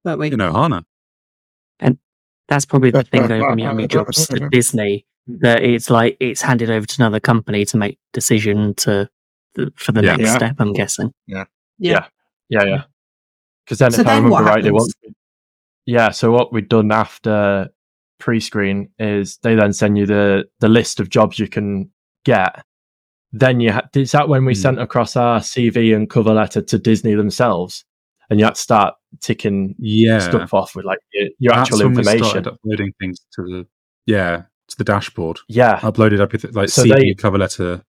weren't 0.04 0.20
we? 0.20 0.30
You 0.32 0.38
know, 0.38 0.51
Hana. 0.54 0.84
That's 2.50 2.66
probably 2.66 2.91
the 2.91 3.04
thing 3.04 3.28
going 3.28 3.41
from 3.41 3.60
Yummy 3.60 3.88
Jobs 3.88 4.28
to 4.28 4.50
Disney. 4.50 5.06
That 5.28 5.64
it's 5.64 5.89
like 5.89 6.18
it's 6.20 6.41
handed 6.41 6.70
over 6.70 6.86
to 6.86 6.96
another 7.02 7.20
company 7.22 7.64
to 7.66 7.78
make 7.78 7.98
decision 8.12 8.74
to 8.76 9.10
for 9.76 9.91
the 9.94 10.04
Yeah. 10.04 10.16
next 10.18 10.30
Yeah. 10.32 10.38
step. 10.38 10.56
I'm 10.60 10.74
guessing. 10.74 11.14
yeah, 11.28 11.46
yeah, 11.80 12.06
yeah. 12.50 12.64
Yeah. 12.66 12.84
Because 13.66 13.78
then, 13.80 13.91
So 13.91 14.02
if 14.02 14.08
I 14.08 14.16
remember 14.16 14.32
what 14.32 14.44
rightly, 14.44 14.64
happens? 14.72 14.94
what, 15.04 15.14
yeah. 15.86 16.10
So 16.12 16.32
what 16.32 16.52
we'd 16.52 16.68
done 16.68 16.91
after 16.91 17.70
pre-screen 18.20 18.89
is 19.00 19.38
they 19.44 19.56
then 19.56 19.72
send 19.74 19.98
you 19.98 20.06
the 20.06 20.46
the 20.60 20.68
list 20.70 21.00
of 21.00 21.10
jobs 21.10 21.39
you 21.39 21.48
can 21.48 21.89
get. 22.26 22.62
Then 23.32 23.62
you 23.62 23.72
had 23.72 23.88
is 23.96 24.12
that 24.12 24.28
when 24.28 24.44
we 24.44 24.54
Hmm. 24.54 24.60
sent 24.60 24.80
across 24.82 25.16
our 25.16 25.39
CV 25.39 25.94
and 25.96 26.10
cover 26.10 26.34
letter 26.34 26.62
to 26.62 26.78
Disney 26.78 27.16
themselves, 27.16 27.86
and 28.30 28.39
you 28.39 28.45
had 28.45 28.55
to 28.55 28.61
start 28.61 28.95
ticking 29.21 29.76
Yeah. 29.80 30.19
stuff 30.19 30.53
off 30.53 30.76
with 30.76 30.86
like 30.86 30.99
your, 31.13 31.30
your 31.39 31.53
That's 31.53 31.69
actual 31.71 31.78
when 31.80 31.93
we 31.95 31.99
information. 31.99 32.26
started 32.26 32.47
uploading 32.47 32.93
things 32.99 33.19
to 33.36 33.41
the. 33.43 33.67
Yeah. 34.05 34.43
to 34.69 34.78
the 34.78 34.84
dashboard. 34.86 35.39
Yeah, 35.49 35.80
Uploaded 35.80 36.19
everything 36.19 36.51
like 36.53 36.69
So 36.69 36.84
CV, 36.84 36.95
they- 36.95 37.13
cover 37.15 37.38
letter, 37.38 37.84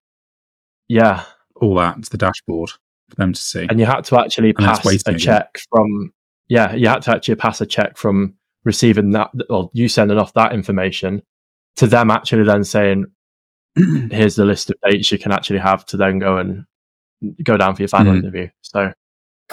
yeah. 0.87 1.23
all 1.55 1.75
that 1.75 2.01
to 2.03 2.09
the 2.09 2.17
dashboard 2.17 2.71
for 3.09 3.15
them 3.15 3.33
to 3.33 3.39
see. 3.39 3.67
and 3.69 3.79
you 3.79 3.85
had 3.85 4.03
to 4.05 4.19
actually 4.19 4.49
And 4.49 4.57
pass 4.57 4.85
a 4.85 4.89
again. 4.89 5.19
check 5.19 5.59
from 5.69 6.11
yeah 6.49 6.73
you 6.73 6.87
had 6.87 7.01
to 7.03 7.11
actually 7.11 7.35
pass 7.35 7.61
a 7.61 7.65
check 7.65 7.95
from 7.95 8.33
receiving 8.65 9.11
that 9.11 9.29
or 9.49 9.69
you 9.73 9.87
sending 9.87 10.17
off 10.17 10.33
that 10.33 10.51
information 10.53 11.21
to 11.77 11.85
them 11.87 12.09
actually 12.11 12.43
then 12.43 12.63
saying 12.63 13.05
here's 14.11 14.35
the 14.35 14.45
list 14.45 14.69
of 14.71 14.75
dates 14.83 15.11
you 15.11 15.19
can 15.19 15.31
actually 15.31 15.59
have 15.59 15.85
to 15.85 15.95
then 15.97 16.17
go 16.19 16.37
and 16.37 16.65
go 17.43 17.55
down 17.55 17.75
for 17.75 17.81
your 17.83 17.87
final 17.89 18.13
Mhm. 18.13 18.17
interview 18.19 18.47
so 18.61 18.91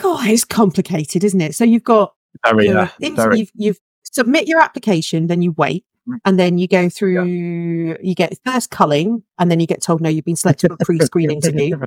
God, 0.01 0.28
it's 0.28 0.44
complicated, 0.44 1.24
isn't 1.24 1.40
it? 1.40 1.55
So 1.55 1.64
you've 1.64 1.84
got 1.84 2.14
very 2.44 2.66
your 2.66 2.78
uh, 2.78 2.88
very 3.01 3.40
you've, 3.40 3.51
you've 3.55 3.80
submit 4.03 4.48
your 4.48 4.61
application, 4.61 5.26
then 5.26 5.42
you 5.42 5.53
wait, 5.53 5.84
and 6.24 6.38
then 6.38 6.59
you 6.59 6.66
go 6.68 6.88
through. 6.88 7.96
You 8.03 8.14
get 8.14 8.38
first 8.44 8.70
culling, 8.70 9.22
and 9.38 9.51
then 9.51 9.61
you 9.61 9.66
get 9.66 9.82
told 9.82 10.01
no, 10.01 10.09
you've 10.09 10.24
been 10.24 10.36
selected 10.36 10.68
for 10.68 10.74
a 10.74 10.84
pre-screen 10.84 11.30
interview. 11.30 11.78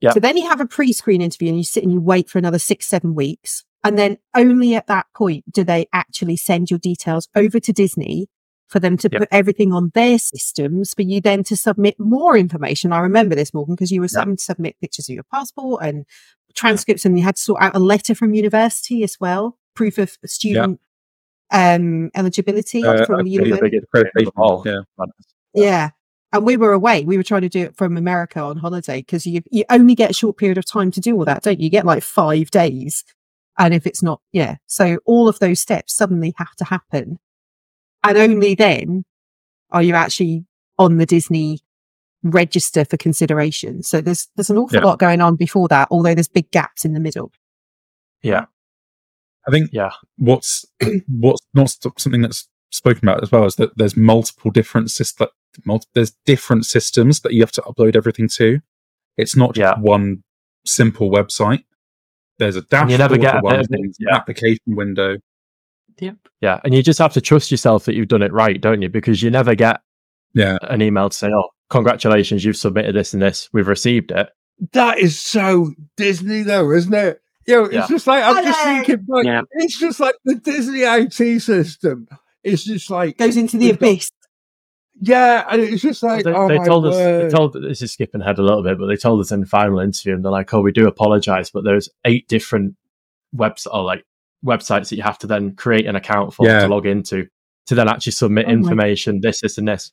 Yeah. 0.00 0.12
So 0.12 0.20
then 0.20 0.36
you 0.36 0.48
have 0.48 0.60
a 0.60 0.66
pre-screen 0.66 1.20
interview, 1.20 1.48
and 1.48 1.58
you 1.58 1.64
sit 1.64 1.82
and 1.82 1.92
you 1.92 2.00
wait 2.00 2.28
for 2.28 2.38
another 2.38 2.58
six, 2.58 2.86
seven 2.86 3.14
weeks, 3.14 3.64
and 3.84 3.98
then 3.98 4.18
only 4.34 4.74
at 4.74 4.86
that 4.86 5.06
point 5.14 5.44
do 5.50 5.64
they 5.64 5.86
actually 5.92 6.36
send 6.36 6.70
your 6.70 6.78
details 6.78 7.28
over 7.34 7.60
to 7.60 7.72
Disney 7.72 8.28
for 8.70 8.78
them 8.80 8.96
to 8.98 9.08
Yep. 9.12 9.20
put 9.20 9.28
everything 9.32 9.72
on 9.72 9.90
their 9.94 10.18
systems 10.18 10.94
for 10.94 11.02
you 11.02 11.20
then 11.20 11.42
to 11.44 11.56
submit 11.56 11.98
more 11.98 12.36
information. 12.36 12.92
I 12.92 13.00
remember 13.00 13.34
this, 13.34 13.52
Morgan, 13.52 13.74
because 13.74 13.90
you 13.90 14.00
were 14.00 14.08
Yeah. 14.12 14.20
having 14.20 14.36
to 14.36 14.42
submit 14.42 14.76
pictures 14.80 15.08
of 15.08 15.14
your 15.14 15.24
passport 15.24 15.82
and 15.84 16.06
transcripts, 16.54 17.04
and 17.04 17.18
you 17.18 17.24
had 17.24 17.36
to 17.36 17.42
sort 17.42 17.60
out 17.62 17.74
a 17.76 17.80
letter 17.80 18.14
from 18.14 18.32
university 18.34 19.02
as 19.02 19.16
well, 19.20 19.58
proof 19.74 19.98
of 19.98 20.16
student 20.24 20.80
um, 21.52 22.10
eligibility 22.14 22.84
Uh, 22.84 23.04
from 23.04 23.20
I 23.20 23.22
the 23.24 23.30
university. 23.30 23.70
biggest 23.70 23.90
criticism 23.90 24.32
of 24.36 24.40
all. 24.40 24.62
Yeah. 24.64 24.80
Yeah. 25.52 25.90
And 26.32 26.44
we 26.46 26.56
were 26.56 26.72
away. 26.72 27.04
We 27.04 27.16
were 27.16 27.24
trying 27.24 27.40
to 27.42 27.48
do 27.48 27.62
it 27.62 27.76
from 27.76 27.96
America 27.96 28.38
on 28.40 28.56
holiday 28.58 28.98
because 29.00 29.26
you 29.26 29.42
you 29.50 29.64
only 29.68 29.96
get 29.96 30.10
a 30.10 30.14
short 30.14 30.36
period 30.36 30.58
of 30.58 30.64
time 30.64 30.92
to 30.92 31.00
do 31.00 31.16
all 31.16 31.24
that, 31.24 31.42
don't 31.42 31.58
you? 31.58 31.64
You 31.64 31.70
get 31.70 31.84
like 31.84 32.04
five 32.04 32.52
days. 32.52 33.02
And 33.58 33.74
if 33.74 33.84
it's 33.84 34.00
not, 34.00 34.20
yeah. 34.32 34.56
So 34.66 35.00
all 35.06 35.26
of 35.28 35.40
those 35.40 35.58
steps 35.60 35.92
suddenly 35.92 36.34
have 36.36 36.54
to 36.58 36.64
happen. 36.64 37.18
And 38.04 38.16
only 38.18 38.54
then 38.54 39.04
are 39.70 39.82
you 39.82 39.94
actually 39.94 40.44
on 40.78 40.96
the 40.98 41.06
Disney 41.06 41.60
register 42.22 42.84
for 42.84 42.96
consideration. 42.96 43.82
So 43.82 44.00
there's 44.00 44.28
there's 44.36 44.50
an 44.50 44.58
awful 44.58 44.78
Yeah. 44.78 44.84
lot 44.84 44.98
going 44.98 45.20
on 45.20 45.36
before 45.36 45.68
that, 45.68 45.88
although 45.90 46.14
there's 46.14 46.28
big 46.28 46.50
gaps 46.50 46.84
in 46.84 46.92
the 46.92 47.00
middle. 47.00 47.32
yeah 48.22 48.44
I 49.48 49.50
think 49.50 49.70
yeah 49.72 49.92
what's 50.18 50.66
what's 51.08 51.40
not 51.54 51.70
st- 51.70 51.98
something 51.98 52.20
that's 52.20 52.46
spoken 52.70 53.08
about 53.08 53.22
as 53.22 53.32
well 53.32 53.46
is 53.46 53.56
that 53.56 53.70
there's 53.76 53.96
multiple 53.96 54.50
different 54.50 54.90
systems. 54.90 55.30
Multi- 55.64 55.86
there's 55.94 56.12
different 56.26 56.66
systems 56.66 57.20
that 57.20 57.32
you 57.32 57.40
have 57.40 57.52
to 57.52 57.62
upload 57.62 57.96
everything 57.96 58.28
to. 58.36 58.60
It's 59.16 59.34
not 59.34 59.54
just 59.54 59.76
Yeah. 59.76 59.80
one 59.82 60.22
simple 60.66 61.10
website. 61.10 61.64
There's 62.38 62.56
a 62.56 62.62
dashboard 62.62 62.90
you 62.92 62.98
never 62.98 63.16
get 63.18 63.32
for 63.32 63.38
a 63.38 63.42
one 63.42 63.52
bit 63.54 63.60
of 63.60 63.66
it, 63.66 63.70
thing, 63.76 63.94
yeah. 63.98 64.14
application 64.16 64.60
window. 64.76 65.16
Yep. 65.98 66.16
yeah 66.40 66.60
and 66.64 66.74
you 66.74 66.82
just 66.82 66.98
have 66.98 67.12
to 67.14 67.20
trust 67.20 67.50
yourself 67.50 67.84
that 67.84 67.94
you've 67.94 68.08
done 68.08 68.22
it 68.22 68.32
right 68.32 68.60
don't 68.60 68.82
you 68.82 68.88
because 68.88 69.22
you 69.22 69.30
never 69.30 69.54
get 69.54 69.80
Yeah, 70.34 70.58
an 70.62 70.80
email 70.82 71.08
to 71.10 71.16
say 71.16 71.28
oh 71.34 71.48
congratulations 71.68 72.44
you've 72.44 72.56
submitted 72.56 72.94
this 72.94 73.12
and 73.12 73.22
this 73.22 73.48
we've 73.52 73.68
received 73.68 74.10
it 74.10 74.28
That 74.72 74.98
is 74.98 75.18
so 75.18 75.72
Disney, 75.96 76.42
though, 76.42 76.70
isn't 76.70 76.92
it? 76.92 77.20
You 77.46 77.54
know, 77.56 77.64
it's 77.64 77.74
Yeah. 77.74 77.86
just 77.88 78.06
like 78.06 78.22
I'm 78.22 78.44
just 78.44 78.60
thinking, 78.62 79.06
like, 79.08 79.24
Yeah. 79.24 79.40
it's 79.52 79.78
just 79.78 79.98
like 80.00 80.14
the 80.24 80.34
Disney 80.34 80.80
IT 80.82 81.40
system. 81.40 82.06
It's 82.44 82.64
just 82.64 82.90
like, 82.90 83.16
Goes 83.16 83.36
into 83.38 83.56
the 83.56 83.66
We've 83.70 83.78
got- 83.78 83.88
abyss. 83.88 84.10
yeah, 85.00 85.46
and 85.50 85.62
it's 85.62 85.80
just 85.82 86.02
like, 86.02 86.24
they, 86.24 86.32
oh 86.32 86.46
they 86.48 86.58
my 86.58 86.64
told 86.66 86.86
us 86.86 86.96
they 86.96 87.28
told 87.30 87.54
this 87.54 87.80
is 87.82 87.92
skipping 87.92 88.20
ahead 88.20 88.38
a 88.38 88.42
little 88.42 88.62
bit 88.62 88.78
but 88.78 88.86
they 88.86 88.96
told 88.96 89.20
us 89.20 89.32
in 89.32 89.40
the 89.40 89.46
final 89.46 89.78
interview 89.80 90.14
and 90.14 90.22
they're 90.24 90.30
like 90.32 90.52
oh 90.52 90.60
we 90.60 90.72
do 90.72 90.86
apologize 90.86 91.50
but 91.50 91.64
there's 91.64 91.88
eight 92.04 92.28
different 92.28 92.74
webs 93.32 93.66
or 93.66 93.82
like 93.82 94.04
websites 94.44 94.88
that 94.90 94.96
you 94.96 95.02
have 95.02 95.18
to 95.18 95.26
then 95.26 95.54
create 95.54 95.86
an 95.86 95.96
account 95.96 96.32
for 96.34 96.46
Yeah. 96.46 96.60
to 96.60 96.68
log 96.68 96.86
into 96.86 97.26
to 97.66 97.74
then 97.74 97.88
actually 97.88 98.12
submit 98.12 98.46
Oh 98.46 98.48
my- 98.48 98.54
information 98.54 99.20
this 99.20 99.40
this 99.40 99.58
and 99.58 99.68
this 99.68 99.92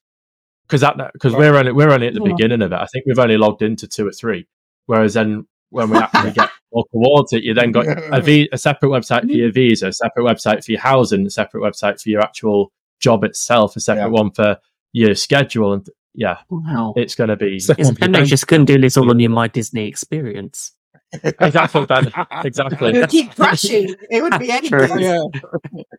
because 0.68 0.82
that 0.82 0.96
because 1.14 1.34
we're 1.34 1.56
only 1.56 1.72
we're 1.72 1.92
only 1.92 2.08
at 2.08 2.14
the 2.14 2.22
Yeah. 2.24 2.32
beginning 2.32 2.62
of 2.62 2.72
it 2.72 2.76
i 2.80 2.86
think 2.88 3.06
we've 3.06 3.20
only 3.20 3.38
logged 3.38 3.62
into 3.62 3.88
two 3.88 4.08
or 4.08 4.12
three 4.12 4.48
whereas 4.86 5.14
then 5.16 5.46
when 5.70 5.90
we 5.90 5.98
actually 6.06 6.32
get 6.32 6.50
more 6.74 6.86
towards 6.94 7.34
it 7.34 7.44
you 7.44 7.54
then 7.54 7.72
got 7.72 7.86
a, 7.88 8.22
v- 8.22 8.50
a 8.54 8.58
separate 8.58 8.90
website 8.90 9.22
for 9.22 9.28
mm-hmm. 9.28 9.36
your 9.36 9.52
visa 9.52 9.88
a 9.88 9.94
separate 9.94 10.24
website 10.24 10.64
for 10.64 10.72
your 10.72 10.82
housing 10.82 11.26
a 11.26 11.30
separate 11.30 11.62
website 11.62 12.02
for 12.02 12.10
your 12.10 12.22
actual 12.22 12.72
job 13.02 13.24
itself 13.26 13.76
a 13.76 13.80
separate 13.80 14.04
Yeah. 14.06 14.08
one 14.22 14.32
for 14.32 14.58
your 14.94 15.14
schedule 15.14 15.74
and 15.74 15.88
yeah 16.16 16.38
Wow. 16.50 16.94
it's 16.96 17.16
going 17.16 17.30
to 17.30 17.36
be 17.36 17.60
So- 17.60 17.76
Yes, 17.78 17.88
One 17.92 17.98
and 18.02 18.16
they 18.16 18.24
just 18.24 18.48
couldn't 18.48 18.66
do 18.66 18.80
this 18.80 18.96
all 18.98 19.10
on 19.10 19.20
your 19.20 19.30
My 19.30 19.48
Disney 19.50 19.88
experience. 19.88 20.72
Exactly 21.14 21.86
Ben. 21.86 22.12
exactly 22.44 22.90
It 22.90 23.00
would 23.00 23.10
keep 23.10 23.36
crashing. 23.36 23.96
It 24.10 24.22
would 24.22 24.38
be 24.40 24.48
True. 24.68 24.82
anything. 24.82 25.32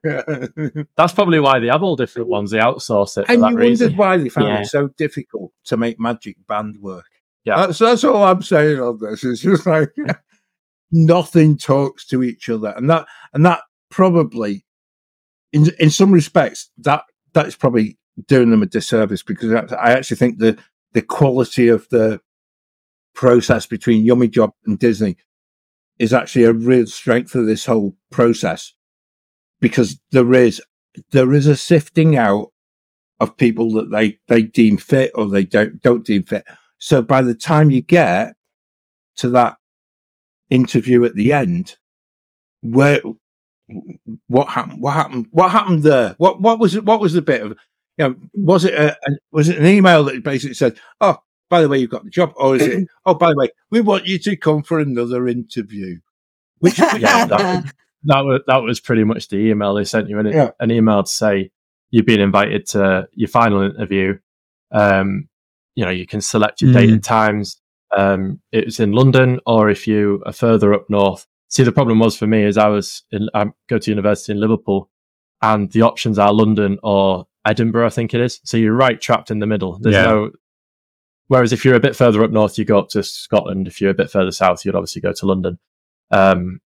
yeah. 0.05 0.47
that's 0.97 1.13
probably 1.13 1.41
why 1.41 1.59
they 1.59 1.69
have 1.69 1.83
all 1.83 1.97
different 1.97 2.29
ones 2.29 2.51
they 2.51 2.59
outsource 2.59 3.19
it 3.19 3.27
for 3.27 3.33
and 3.33 3.43
that 3.43 3.53
you 3.53 3.57
reason 3.59 3.87
wondered 3.97 3.99
why 3.99 4.17
they 4.19 4.29
found 4.29 4.49
Yeah. 4.49 4.61
it 4.61 4.67
so 4.67 4.89
difficult 4.99 5.53
to 5.65 5.77
make 5.77 5.99
Magic 5.99 6.37
Band 6.47 6.77
work. 6.81 7.07
Yeah. 7.45 7.67
That's, 7.67 7.79
that's 7.79 8.05
all 8.05 8.23
I'm 8.23 8.43
saying 8.43 8.81
on 8.81 8.99
this. 9.01 9.25
It's 9.25 9.41
just 9.41 9.67
like 9.67 9.91
nothing 10.93 11.57
talks 11.57 12.07
to 12.09 12.23
each 12.23 12.49
other. 12.49 12.75
And 12.77 12.91
that, 12.91 13.07
and 13.33 13.45
that 13.47 13.61
probably, 13.91 14.65
in, 15.53 15.67
in 15.79 15.91
some 15.91 16.13
respects, 16.13 16.71
that, 16.79 17.05
that's 17.33 17.57
probably 17.57 17.99
doing 18.27 18.51
them 18.51 18.63
a 18.63 18.67
disservice 18.67 19.23
because 19.23 19.53
I 19.53 19.61
I 19.77 19.93
actually 19.93 20.17
think 20.17 20.39
the, 20.39 20.59
the 20.93 21.03
quality 21.03 21.69
of 21.69 21.87
the 21.91 22.21
process 23.19 23.67
between 23.67 24.07
Yummy 24.07 24.29
Job 24.29 24.53
and 24.65 24.79
Disney 24.79 25.17
is 25.99 26.15
actually 26.15 26.45
a 26.45 26.53
real 26.53 26.87
strength 26.87 27.35
of 27.35 27.47
this 27.47 27.67
whole 27.67 27.97
process 28.13 28.75
because 29.61 29.99
there 30.13 30.33
is, 30.35 30.63
there 31.11 31.33
is 31.33 31.49
a 31.49 31.57
sifting 31.57 32.17
out 32.17 32.53
of 33.19 33.37
people 33.37 33.73
that 33.73 33.91
they, 33.91 34.21
they 34.29 34.43
deem 34.43 34.77
fit 34.77 35.11
or 35.17 35.27
they 35.27 35.43
don't, 35.43 35.83
don't 35.83 36.07
deem 36.07 36.23
fit. 36.23 36.45
So 36.79 37.03
by 37.03 37.23
the 37.23 37.35
time 37.35 37.73
you 37.73 37.83
get 37.83 38.37
to 39.17 39.31
that 39.31 39.57
interview 40.49 41.05
at 41.05 41.17
the 41.17 41.33
end, 41.33 41.77
where, 42.63 43.01
what 44.29 44.49
happened? 44.49 44.81
What 44.81 44.93
happened? 44.93 45.27
What 45.33 45.51
happened 45.51 45.83
there? 45.83 46.15
What, 46.19 46.41
what 46.41 46.61
was 46.61 46.77
it? 46.77 46.85
What 46.85 47.01
was 47.01 47.15
the 47.15 47.23
bit 47.23 47.43
of, 47.43 47.57
you 47.97 48.09
know, 48.11 48.15
was 48.33 48.65
it 48.65 48.75
a, 48.75 48.93
a 48.93 49.11
was 49.33 49.49
it 49.49 49.59
an 49.59 49.67
email 49.67 50.05
that 50.05 50.23
basically 50.23 50.55
said, 50.55 50.79
Oh, 51.01 51.19
by 51.51 51.61
the 51.63 51.69
way, 51.69 51.79
you've 51.79 51.91
got 51.91 52.05
the 52.05 52.11
job. 52.11 52.33
Or 52.37 52.57
is 52.57 52.63
it, 52.63 52.89
Oh, 53.07 53.15
by 53.15 53.31
the 53.31 53.37
way, 53.37 53.49
we 53.71 53.81
want 53.81 54.07
you 54.07 54.19
to 54.21 54.37
come 54.37 54.63
for 54.63 54.79
another 54.79 55.27
interview. 55.29 55.99
Which, 56.59 56.79
Yeah, 56.99 57.27
that- 57.27 57.73
that 58.05 58.21
was 58.25 58.41
that 58.47 58.63
was 58.63 58.79
pretty 58.81 59.03
much 59.05 59.29
the 59.29 59.37
email 59.39 59.75
they 59.75 59.85
sent 59.85 60.09
you 60.09 60.19
an, 60.21 60.27
Yeah. 60.27 60.51
an 60.61 60.71
email 60.71 61.03
to 61.03 61.11
say 61.11 61.51
you've 61.91 62.07
been 62.07 62.21
invited 62.21 62.67
to 62.69 63.09
your 63.13 63.29
final 63.29 63.63
interview 63.63 64.17
um 64.71 65.29
you 65.75 65.85
know 65.85 65.91
you 65.91 66.07
can 66.07 66.21
select 66.21 66.61
your 66.63 66.73
date 66.73 66.91
Mm. 66.91 66.93
and 66.93 67.05
times 67.05 67.61
um 67.97 68.41
it's 68.53 68.79
in 68.79 68.93
london 68.93 69.41
or 69.47 69.69
if 69.69 69.87
you 69.89 70.23
are 70.27 70.33
further 70.33 70.73
up 70.75 70.89
north 70.89 71.27
see 71.49 71.65
the 71.65 71.73
problem 71.73 71.99
was 71.99 72.17
for 72.17 72.27
me 72.29 72.45
is 72.45 72.57
i 72.57 72.69
was 72.69 73.03
in 73.11 73.29
i 73.35 73.47
go 73.69 73.79
to 73.79 73.91
university 73.91 74.31
in 74.33 74.39
liverpool 74.41 74.91
and 75.43 75.73
the 75.73 75.83
options 75.83 76.19
are 76.21 76.33
london 76.33 76.79
or 76.85 77.27
edinburgh 77.47 77.87
i 77.87 77.91
think 77.91 78.13
it 78.15 78.21
is 78.21 78.41
so 78.45 78.57
you're 78.57 78.75
right 78.75 79.01
trapped 79.01 79.31
in 79.31 79.39
the 79.41 79.47
middle 79.47 79.79
there's 79.81 79.95
Yeah. 79.95 80.05
no 80.05 80.31
whereas 81.29 81.53
if 81.53 81.65
you're 81.65 81.75
a 81.77 81.81
bit 81.81 81.95
further 81.97 82.23
up 82.25 82.31
north 82.31 82.59
you 82.59 82.65
go 82.65 82.79
up 82.79 82.89
to 82.89 83.03
scotland 83.03 83.67
if 83.69 83.81
you're 83.81 83.91
a 83.91 83.95
bit 83.95 84.11
further 84.11 84.33
south 84.33 84.65
you'd 84.65 84.75
obviously 84.75 85.01
go 85.01 85.13
to 85.13 85.27
london 85.27 85.59
um 86.11 86.61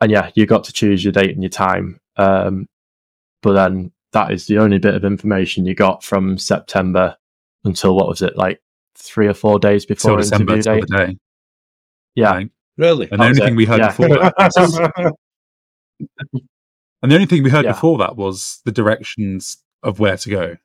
and 0.00 0.10
yeah, 0.12 0.30
you 0.34 0.44
got 0.44 0.64
to 0.64 0.74
choose 0.74 1.02
your 1.02 1.12
date 1.12 1.30
and 1.30 1.42
your 1.42 1.48
time. 1.48 1.98
Um, 2.18 2.68
but 3.42 3.54
then 3.54 3.92
that 4.12 4.30
is 4.30 4.46
the 4.46 4.58
only 4.58 4.76
bit 4.78 4.94
of 4.94 5.06
information 5.06 5.64
you 5.64 5.74
got 5.74 6.04
from 6.04 6.36
September 6.36 7.16
until 7.64 7.96
what 7.96 8.06
was 8.06 8.20
it 8.20 8.36
like 8.36 8.60
three 8.94 9.26
or 9.26 9.32
four 9.32 9.58
days 9.58 9.86
till 9.86 9.94
before 9.96 10.16
December 10.18 10.52
interview 10.56 10.62
till 10.62 10.74
date? 10.74 10.84
the 10.86 10.96
day. 11.06 11.18
Yeah, 12.14 12.32
Right. 12.34 12.50
really? 12.76 13.08
And 13.10 13.20
the 13.20 13.24
That 13.24 13.28
was 13.30 13.38
only 13.40 13.48
thing 13.48 13.56
we 13.56 13.64
heard 13.64 13.78
Yeah. 13.80 13.88
before 13.88 14.08
that 14.18 14.34
was, 14.38 14.78
and 17.02 17.10
the 17.10 17.14
only 17.14 17.24
thing 17.26 17.42
we 17.42 17.48
heard 17.48 17.64
Yeah. 17.64 17.72
before 17.72 17.96
that 17.96 18.16
was 18.16 18.60
the 18.66 18.72
directions 18.72 19.62
of 19.82 19.98
where 19.98 20.18
to 20.18 20.28
go. 20.28 20.56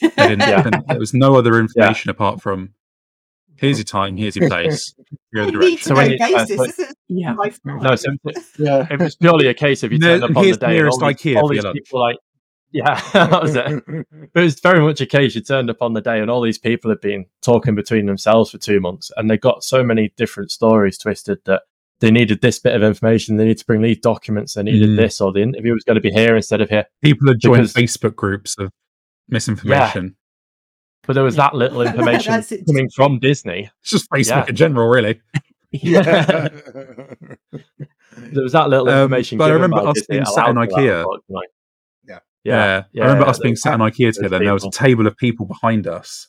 They 0.00 0.08
didn't, 0.16 0.40
Yeah. 0.40 0.68
there 0.88 0.98
was 0.98 1.14
no 1.14 1.36
other 1.36 1.58
information 1.58 2.10
apart 2.10 2.40
from 2.42 2.74
here's 3.56 3.78
your 3.78 3.84
time, 3.84 4.16
here's 4.16 4.36
your 4.36 4.48
place, 4.50 4.94
here 5.32 5.42
are 5.42 5.46
the 5.46 5.52
Need 5.52 5.78
So 5.80 5.94
when 5.94 6.10
you- 6.12 6.18
basis. 6.18 6.58
uh, 6.60 6.64
This 6.64 6.78
is 6.78 6.94
Yeah. 7.08 7.34
life. 7.34 7.58
no, 7.64 7.94
so 7.96 8.10
yeah. 8.58 8.86
it 8.90 9.00
was 9.00 9.16
purely 9.16 9.46
a 9.48 9.54
case 9.54 9.82
of 9.82 9.92
you 9.92 9.98
No, 9.98 10.18
turned 10.18 10.24
up 10.24 10.36
on 10.36 10.44
the 10.44 10.56
day. 10.56 10.66
and 10.66 10.74
nearest 10.74 11.02
all 11.02 11.08
these, 11.08 11.16
IKEA 11.16 11.36
all 11.40 11.48
these 11.48 11.62
your 11.62 11.72
people 11.72 12.00
like, 12.00 12.16
yeah, 12.72 13.00
that 13.12 13.42
was 13.42 13.56
it. 13.56 13.82
But 14.34 14.40
it 14.40 14.44
was 14.44 14.60
very 14.60 14.80
much 14.80 15.00
a 15.00 15.06
case 15.06 15.34
you 15.34 15.40
turned 15.40 15.70
up 15.70 15.80
on 15.80 15.94
the 15.94 16.00
day, 16.02 16.20
and 16.20 16.30
all 16.30 16.42
these 16.42 16.58
people 16.58 16.90
had 16.90 17.00
been 17.00 17.24
talking 17.40 17.74
between 17.74 18.04
themselves 18.06 18.50
for 18.50 18.58
two 18.58 18.80
months, 18.80 19.10
and 19.16 19.30
they 19.30 19.38
got 19.38 19.62
so 19.64 19.82
many 19.82 20.12
different 20.16 20.50
stories 20.50 20.98
twisted 20.98 21.38
that 21.46 21.62
they 22.00 22.10
needed 22.10 22.42
this 22.42 22.58
bit 22.58 22.74
of 22.74 22.82
information, 22.82 23.36
they 23.38 23.44
needed 23.44 23.58
to 23.58 23.64
bring 23.64 23.80
these 23.80 23.98
documents, 24.00 24.52
they 24.52 24.62
needed 24.64 24.90
Mm. 24.90 24.96
this, 24.96 25.18
or 25.18 25.32
the 25.32 25.40
interview 25.40 25.72
was 25.72 25.84
going 25.84 25.94
to 25.94 26.00
be 26.02 26.10
here 26.10 26.36
instead 26.36 26.60
of 26.60 26.68
here. 26.68 26.84
People 27.02 27.28
had 27.28 27.40
joined 27.40 27.62
Because- 27.72 27.72
Facebook 27.72 28.16
groups 28.16 28.54
of 28.58 28.70
misinformation. 29.28 30.16
But 31.06 31.12
there 31.14 31.24
was 31.24 31.36
that 31.36 31.54
little 31.54 31.80
information 31.86 32.42
coming 32.66 32.88
from 32.94 33.18
Disney. 33.20 33.70
It's 33.82 33.90
just 33.90 34.10
Facebook 34.10 34.26
Yeah. 34.28 34.46
in 34.48 34.56
general, 34.56 34.88
really. 34.88 35.20
yeah. 35.70 36.48
There 38.18 38.42
was 38.42 38.52
that 38.52 38.68
little 38.68 38.88
Um, 38.88 39.02
information. 39.04 39.38
but 39.38 39.50
I 39.50 39.54
remember 39.54 39.78
us 39.78 39.94
Disney 39.94 40.14
being 40.16 40.24
sat 40.26 40.48
in 40.48 40.56
allowed 40.56 40.70
for 40.70 40.76
that, 40.76 40.82
IKEA. 40.82 40.98
unfortunately. 40.98 41.46
Yeah. 42.08 42.18
yeah, 42.44 42.82
Yeah, 42.92 43.02
I 43.02 43.06
remember 43.06 43.24
yeah, 43.26 43.30
us 43.30 43.38
being 43.40 43.56
sat 43.56 43.74
in 43.74 43.80
IKEA 43.80 44.12
together, 44.14 44.36
and 44.36 44.46
there 44.46 44.54
was 44.54 44.64
a 44.64 44.70
table 44.70 45.06
of 45.06 45.16
people 45.16 45.46
behind 45.46 45.86
us 45.86 46.28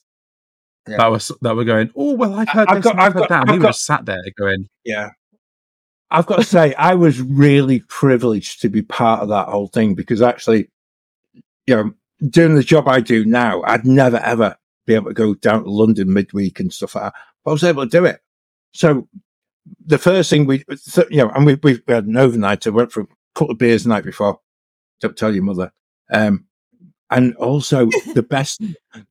Yeah. 0.88 0.98
that 0.98 1.08
was 1.12 1.32
that 1.42 1.56
were 1.56 1.64
going, 1.64 1.92
"Oh 1.96 2.14
well, 2.16 2.34
I've 2.36 2.50
heard 2.50 2.68
I've 2.68 2.78
this, 2.78 2.84
got- 2.86 2.94
and 2.94 3.02
I've 3.02 3.08
I've 3.08 3.14
heard 3.14 3.20
got- 3.22 3.30
that." 3.30 3.42
And 3.42 3.50
I've 3.50 3.54
we 3.56 3.60
were 3.60 3.64
got- 3.64 3.70
just 3.70 3.86
sat 3.86 4.06
there 4.06 4.22
going, 4.38 4.68
Yeah. 4.84 5.10
I've 6.10 6.26
got 6.26 6.38
to 6.38 6.44
say, 6.44 6.74
I 6.76 6.96
was 6.96 7.20
really 7.22 7.82
privileged 7.90 8.62
to 8.62 8.70
be 8.70 8.82
part 8.82 9.22
of 9.22 9.28
that 9.30 9.50
whole 9.50 9.68
thing 9.68 9.94
because 9.94 10.22
actually, 10.22 10.70
you 11.66 11.76
know, 11.76 11.92
doing 12.30 12.56
the 12.56 12.64
job 12.64 12.88
I 12.88 13.00
do 13.00 13.26
now, 13.26 13.62
I'd 13.64 13.86
never 13.86 14.18
ever 14.18 14.58
be 14.86 14.96
able 14.96 15.10
to 15.10 15.14
go 15.14 15.34
down 15.36 15.64
to 15.64 15.70
London 15.70 16.14
midweek 16.14 16.60
and 16.60 16.74
stuff 16.74 16.96
like 16.96 17.06
that. 17.06 17.14
But 17.44 17.52
I 17.52 17.54
was 17.54 17.64
able 17.64 17.84
to 17.84 17.90
do 17.90 18.06
it. 18.06 18.22
So 18.74 19.08
the 19.86 19.98
first 19.98 20.30
thing 20.30 20.46
we, 20.46 20.64
th- 20.64 21.08
you 21.10 21.18
know, 21.18 21.30
and 21.30 21.46
we, 21.46 21.56
we 21.56 21.80
had 21.88 22.06
an 22.06 22.18
overnight. 22.18 22.66
I 22.66 22.72
went 22.72 22.92
for 22.92 23.02
a 23.02 23.08
couple 23.36 23.52
of 23.52 23.58
beers 23.58 23.84
the 23.84 23.90
night 23.90 24.06
before. 24.06 24.40
Don't 25.02 25.18
tell 25.18 25.34
your 25.34 25.44
mother. 25.44 25.72
Um, 26.12 26.46
and 27.10 27.36
also 27.36 27.86
the 28.14 28.26
best, 28.28 28.62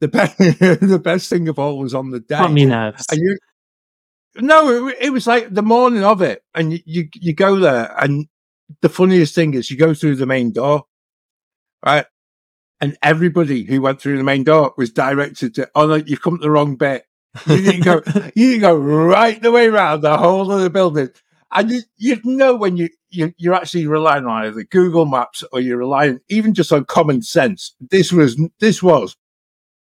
the 0.01 0.09
best, 0.09 0.39
the 0.39 1.01
best 1.03 1.29
thing 1.29 1.49
of 1.49 1.59
all 1.59 1.79
was 1.79 1.95
on 1.95 2.11
the 2.11 2.21
day. 2.21 2.39
Got 2.39 2.53
me 2.53 2.65
nerves. 2.65 3.07
You, 3.13 3.39
no, 4.39 4.89
it, 4.89 4.97
it 5.01 5.11
was 5.11 5.27
like 5.27 5.53
the 5.53 5.63
morning 5.63 6.05
of 6.05 6.21
it, 6.23 6.43
and 6.55 6.73
you, 6.73 6.81
you 6.85 7.09
you 7.15 7.35
go 7.35 7.57
there, 7.57 7.95
and 7.99 8.27
the 8.83 8.89
funniest 8.89 9.35
thing 9.35 9.55
is 9.55 9.71
you 9.71 9.79
go 9.79 9.95
through 9.95 10.17
the 10.17 10.27
main 10.27 10.53
door, 10.53 10.85
right, 11.85 12.07
and 12.81 12.97
everybody 13.03 13.65
who 13.65 13.81
went 13.81 14.01
through 14.01 14.19
the 14.19 14.25
main 14.25 14.45
door 14.45 14.75
was 14.77 14.91
directed 14.91 15.55
to, 15.57 15.71
oh 15.75 15.87
no, 15.87 15.95
you've 15.95 16.23
come 16.23 16.37
to 16.39 16.43
the 16.43 16.51
wrong 16.51 16.77
bit. 16.77 17.05
You 17.47 17.63
didn't 17.63 17.85
go, 17.85 18.03
you 18.35 18.51
didn't 18.51 18.61
go 18.63 18.77
right 18.77 19.41
the 19.41 19.53
way 19.53 19.67
around 19.67 20.01
the 20.03 20.17
whole 20.17 20.51
of 20.51 20.61
the 20.63 20.71
building, 20.71 21.11
and 21.53 21.71
you 21.71 21.81
you 21.97 22.21
know 22.25 22.55
when 22.57 22.77
you. 22.77 22.89
You, 23.09 23.33
you're 23.39 23.55
actually 23.55 23.87
relying 23.87 24.27
on 24.27 24.45
either 24.45 24.65
Google 24.65 25.07
Maps 25.07 25.43
or 25.51 25.61
you're 25.61 25.79
relying 25.79 26.19
even 26.29 26.53
just 26.53 26.71
on 26.71 26.85
common 26.85 27.23
sense. 27.23 27.75
This 27.81 28.13
was 28.13 28.39
this 28.61 28.83
was 28.83 29.17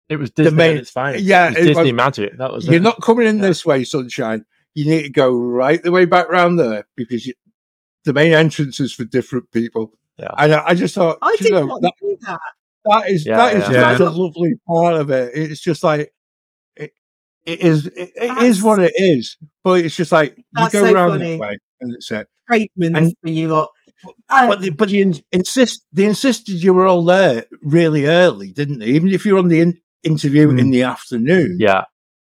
It 0.10 0.18
was 0.18 0.30
Disney. 0.30 0.56
main- 0.56 0.78
it's 0.78 0.92
fine. 0.92 1.16
yeah, 1.24 1.48
it 1.48 1.50
was 1.52 1.58
it 1.58 1.68
Disney 1.70 1.84
was- 1.86 1.94
magic. 1.94 2.38
That 2.38 2.52
was 2.52 2.66
You're 2.68 2.76
it. 2.76 2.82
not 2.84 3.02
coming 3.02 3.26
in 3.26 3.38
Yeah. 3.38 3.42
this 3.44 3.66
way, 3.66 3.86
sunshine. 3.86 4.46
You 4.76 4.86
need 4.86 5.04
to 5.04 5.10
go 5.10 5.32
right 5.36 5.82
the 5.82 5.92
way 5.92 6.06
back 6.06 6.30
round 6.30 6.60
there 6.60 6.86
because 6.96 7.26
you, 7.26 7.34
the 8.04 8.14
main 8.14 8.34
entrance 8.34 8.80
is 8.80 8.94
for 8.94 9.06
different 9.06 9.50
people. 9.52 9.94
Yeah. 10.20 10.28
And 10.38 10.54
I, 10.54 10.64
I 10.68 10.76
just 10.76 10.94
thought, 10.94 11.18
I 11.22 11.36
did 11.40 11.54
know, 11.54 11.66
not 11.66 11.82
that, 11.82 11.94
do 12.00 12.18
that. 12.22 12.40
That 12.90 13.10
is 13.10 13.26
Yeah, 13.26 13.38
that 13.38 13.56
is 13.56 13.70
yeah. 13.70 13.98
just 13.98 14.02
a 14.02 14.10
lovely 14.10 14.54
part 14.68 14.96
of 14.96 15.10
it. 15.12 15.32
It's 15.36 15.62
just 15.62 15.84
like 15.84 16.12
it, 16.76 16.92
it 17.46 17.62
is. 17.62 17.88
It, 17.88 17.94
it 17.98 18.14
That's- 18.28 18.44
is 18.44 18.64
what 18.64 18.80
it 18.80 18.94
is. 18.96 19.38
But 19.64 19.86
it's 19.86 19.96
just 19.96 20.12
like 20.12 20.38
you 20.38 20.44
That's 20.54 20.74
go 20.74 20.86
so 20.86 20.94
round 20.94 21.14
funny. 21.14 21.32
this 21.32 21.40
way, 21.40 21.58
and 21.82 21.94
it's 21.96 22.12
it. 22.12 22.28
Tradesmen 22.48 22.96
And- 22.96 23.14
for 23.22 23.30
you 23.30 23.48
lot. 23.50 23.70
Uh, 24.30 24.48
But 24.48 24.62
they, 24.62 24.70
but 24.70 24.90
you 24.90 25.12
insist 25.32 25.84
they 25.92 26.06
insisted 26.06 26.62
you 26.62 26.72
were 26.74 26.86
all 26.86 27.04
there 27.04 27.46
really 27.64 28.06
early, 28.06 28.52
didn't 28.52 28.80
they? 28.80 28.86
Even 28.88 29.10
if 29.10 29.26
you're 29.26 29.40
on 29.40 29.48
the 29.48 29.60
in, 29.60 29.80
interview 30.04 30.50
in 30.50 30.58
Mm. 30.58 30.72
the 30.72 30.84
afternoon, 30.84 31.58
Yeah, 31.60 31.86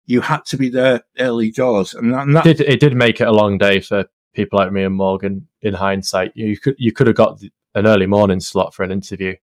you 0.07 0.21
had 0.21 0.45
to 0.45 0.57
be 0.57 0.69
there 0.69 1.03
early 1.19 1.51
doors, 1.51 1.93
and 1.93 2.11
that, 2.11 2.23
and 2.25 2.35
that 2.35 2.45
it 2.47 2.57
did 2.57 2.67
it 2.67 2.79
did 2.79 2.95
make 2.95 3.21
it 3.21 3.27
a 3.27 3.31
long 3.31 3.59
day 3.59 3.81
for 3.81 4.05
people 4.33 4.57
like 4.57 4.71
me 4.71 4.83
and 4.83 4.95
Morgan. 4.95 5.47
In 5.61 5.75
hindsight, 5.75 6.31
you 6.35 6.57
could 6.57 6.73
you 6.79 6.91
could 6.91 7.05
have 7.05 7.15
got 7.15 7.39
an 7.75 7.85
early 7.85 8.07
morning 8.07 8.39
slot 8.39 8.73
for 8.73 8.81
an 8.81 8.91
interview, 8.91 9.35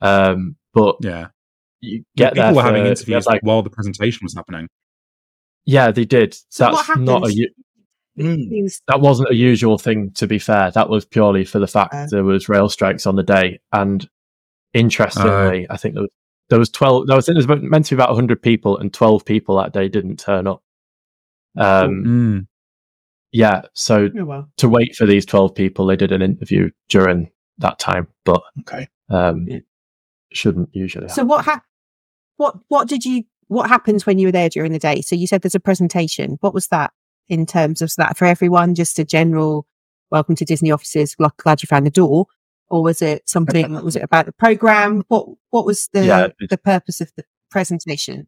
um, 0.00 0.56
but 0.74 0.96
"Yeah." 1.00 1.28
you 1.82 2.04
get 2.16 2.34
People 2.34 2.42
there 2.44 2.54
were 2.54 2.60
for- 2.62 2.66
having 2.66 2.86
interviews 2.86 3.26
like 3.26 3.40
while 3.42 3.62
the 3.62 3.70
presentation 3.70 4.20
was 4.22 4.34
happening. 4.34 4.68
yeah, 5.64 5.90
they 5.90 6.04
did. 6.04 6.36
So 6.50 6.70
what 6.72 6.86
That's 6.86 6.98
not 7.00 7.26
a 7.28 7.48
Mm. 8.18 8.80
that 8.88 9.00
wasn't 9.00 9.30
a 9.30 9.34
usual 9.34 9.78
thing. 9.78 10.10
To 10.16 10.26
be 10.26 10.38
fair, 10.38 10.70
that 10.72 10.90
was 10.90 11.04
purely 11.06 11.44
for 11.44 11.58
the 11.58 11.66
fact 11.66 11.94
Uh. 11.94 12.06
there 12.10 12.24
was 12.24 12.48
rail 12.50 12.68
strikes 12.68 13.06
on 13.06 13.16
the 13.16 13.22
day, 13.22 13.60
and 13.72 14.04
Uh. 14.04 14.08
interestingly, 14.74 15.66
I 15.70 15.76
think 15.78 15.94
there 15.94 16.02
was 16.02 16.10
there 16.50 16.58
was 16.58 16.68
twelve. 16.70 17.06
There 17.06 17.16
was, 17.16 17.26
there 17.26 17.36
was 17.36 17.46
meant 17.46 17.86
to 17.86 17.94
be 17.94 18.02
about 18.02 18.14
hundred 18.14 18.42
people, 18.42 18.76
and 18.76 18.92
twelve 18.92 19.24
people 19.24 19.56
that 19.56 19.72
day 19.72 19.88
didn't 19.88 20.18
turn 20.18 20.46
up. 20.48 20.62
Um, 21.56 22.04
Mm. 22.04 22.46
yeah, 23.32 23.62
so 23.74 24.08
Oh, 24.18 24.24
well. 24.24 24.50
to 24.58 24.68
wait 24.68 24.94
for 24.96 25.06
these 25.06 25.24
12 25.26 25.54
people 25.54 25.86
they 25.86 25.96
did 25.96 26.12
an 26.12 26.22
interview 26.22 26.70
during 26.88 27.30
that 27.58 27.78
time 27.78 28.06
but 28.24 28.42
Okay. 28.60 28.88
um 29.08 29.46
Yeah. 29.48 29.58
Shouldn't 30.32 30.68
usually 30.72 31.08
So 31.08 31.24
what 31.24 31.44
hap- 31.44 31.64
what 32.36 32.56
what 32.68 32.88
did 32.88 33.04
you 33.04 33.24
what 33.48 33.68
happens 33.68 34.06
when 34.06 34.18
you 34.18 34.28
were 34.28 34.32
there 34.32 34.48
during 34.48 34.72
the 34.72 34.78
day? 34.78 35.00
So 35.02 35.14
you 35.16 35.26
said 35.26 35.42
there's 35.42 35.54
a 35.54 35.60
presentation. 35.60 36.38
What 36.40 36.54
was 36.54 36.68
that 36.68 36.92
in 37.28 37.46
terms 37.46 37.82
of 37.82 37.92
that 37.96 38.16
for 38.16 38.24
everyone? 38.26 38.74
Just 38.74 38.98
a 38.98 39.04
general 39.04 39.66
welcome 40.10 40.36
to 40.36 40.44
Disney 40.44 40.70
offices. 40.70 41.14
Glad 41.16 41.62
you 41.62 41.66
found 41.66 41.86
the 41.86 41.90
door, 41.90 42.26
or 42.68 42.82
was 42.82 43.02
it 43.02 43.28
something? 43.28 43.72
was 43.84 43.96
it 43.96 44.02
about 44.02 44.26
the 44.26 44.32
program? 44.32 45.04
What 45.08 45.26
what 45.50 45.66
was 45.66 45.88
the 45.92 46.04
Yeah, 46.06 46.28
the 46.48 46.58
purpose 46.58 47.00
of 47.00 47.10
the 47.16 47.24
presentation? 47.50 48.26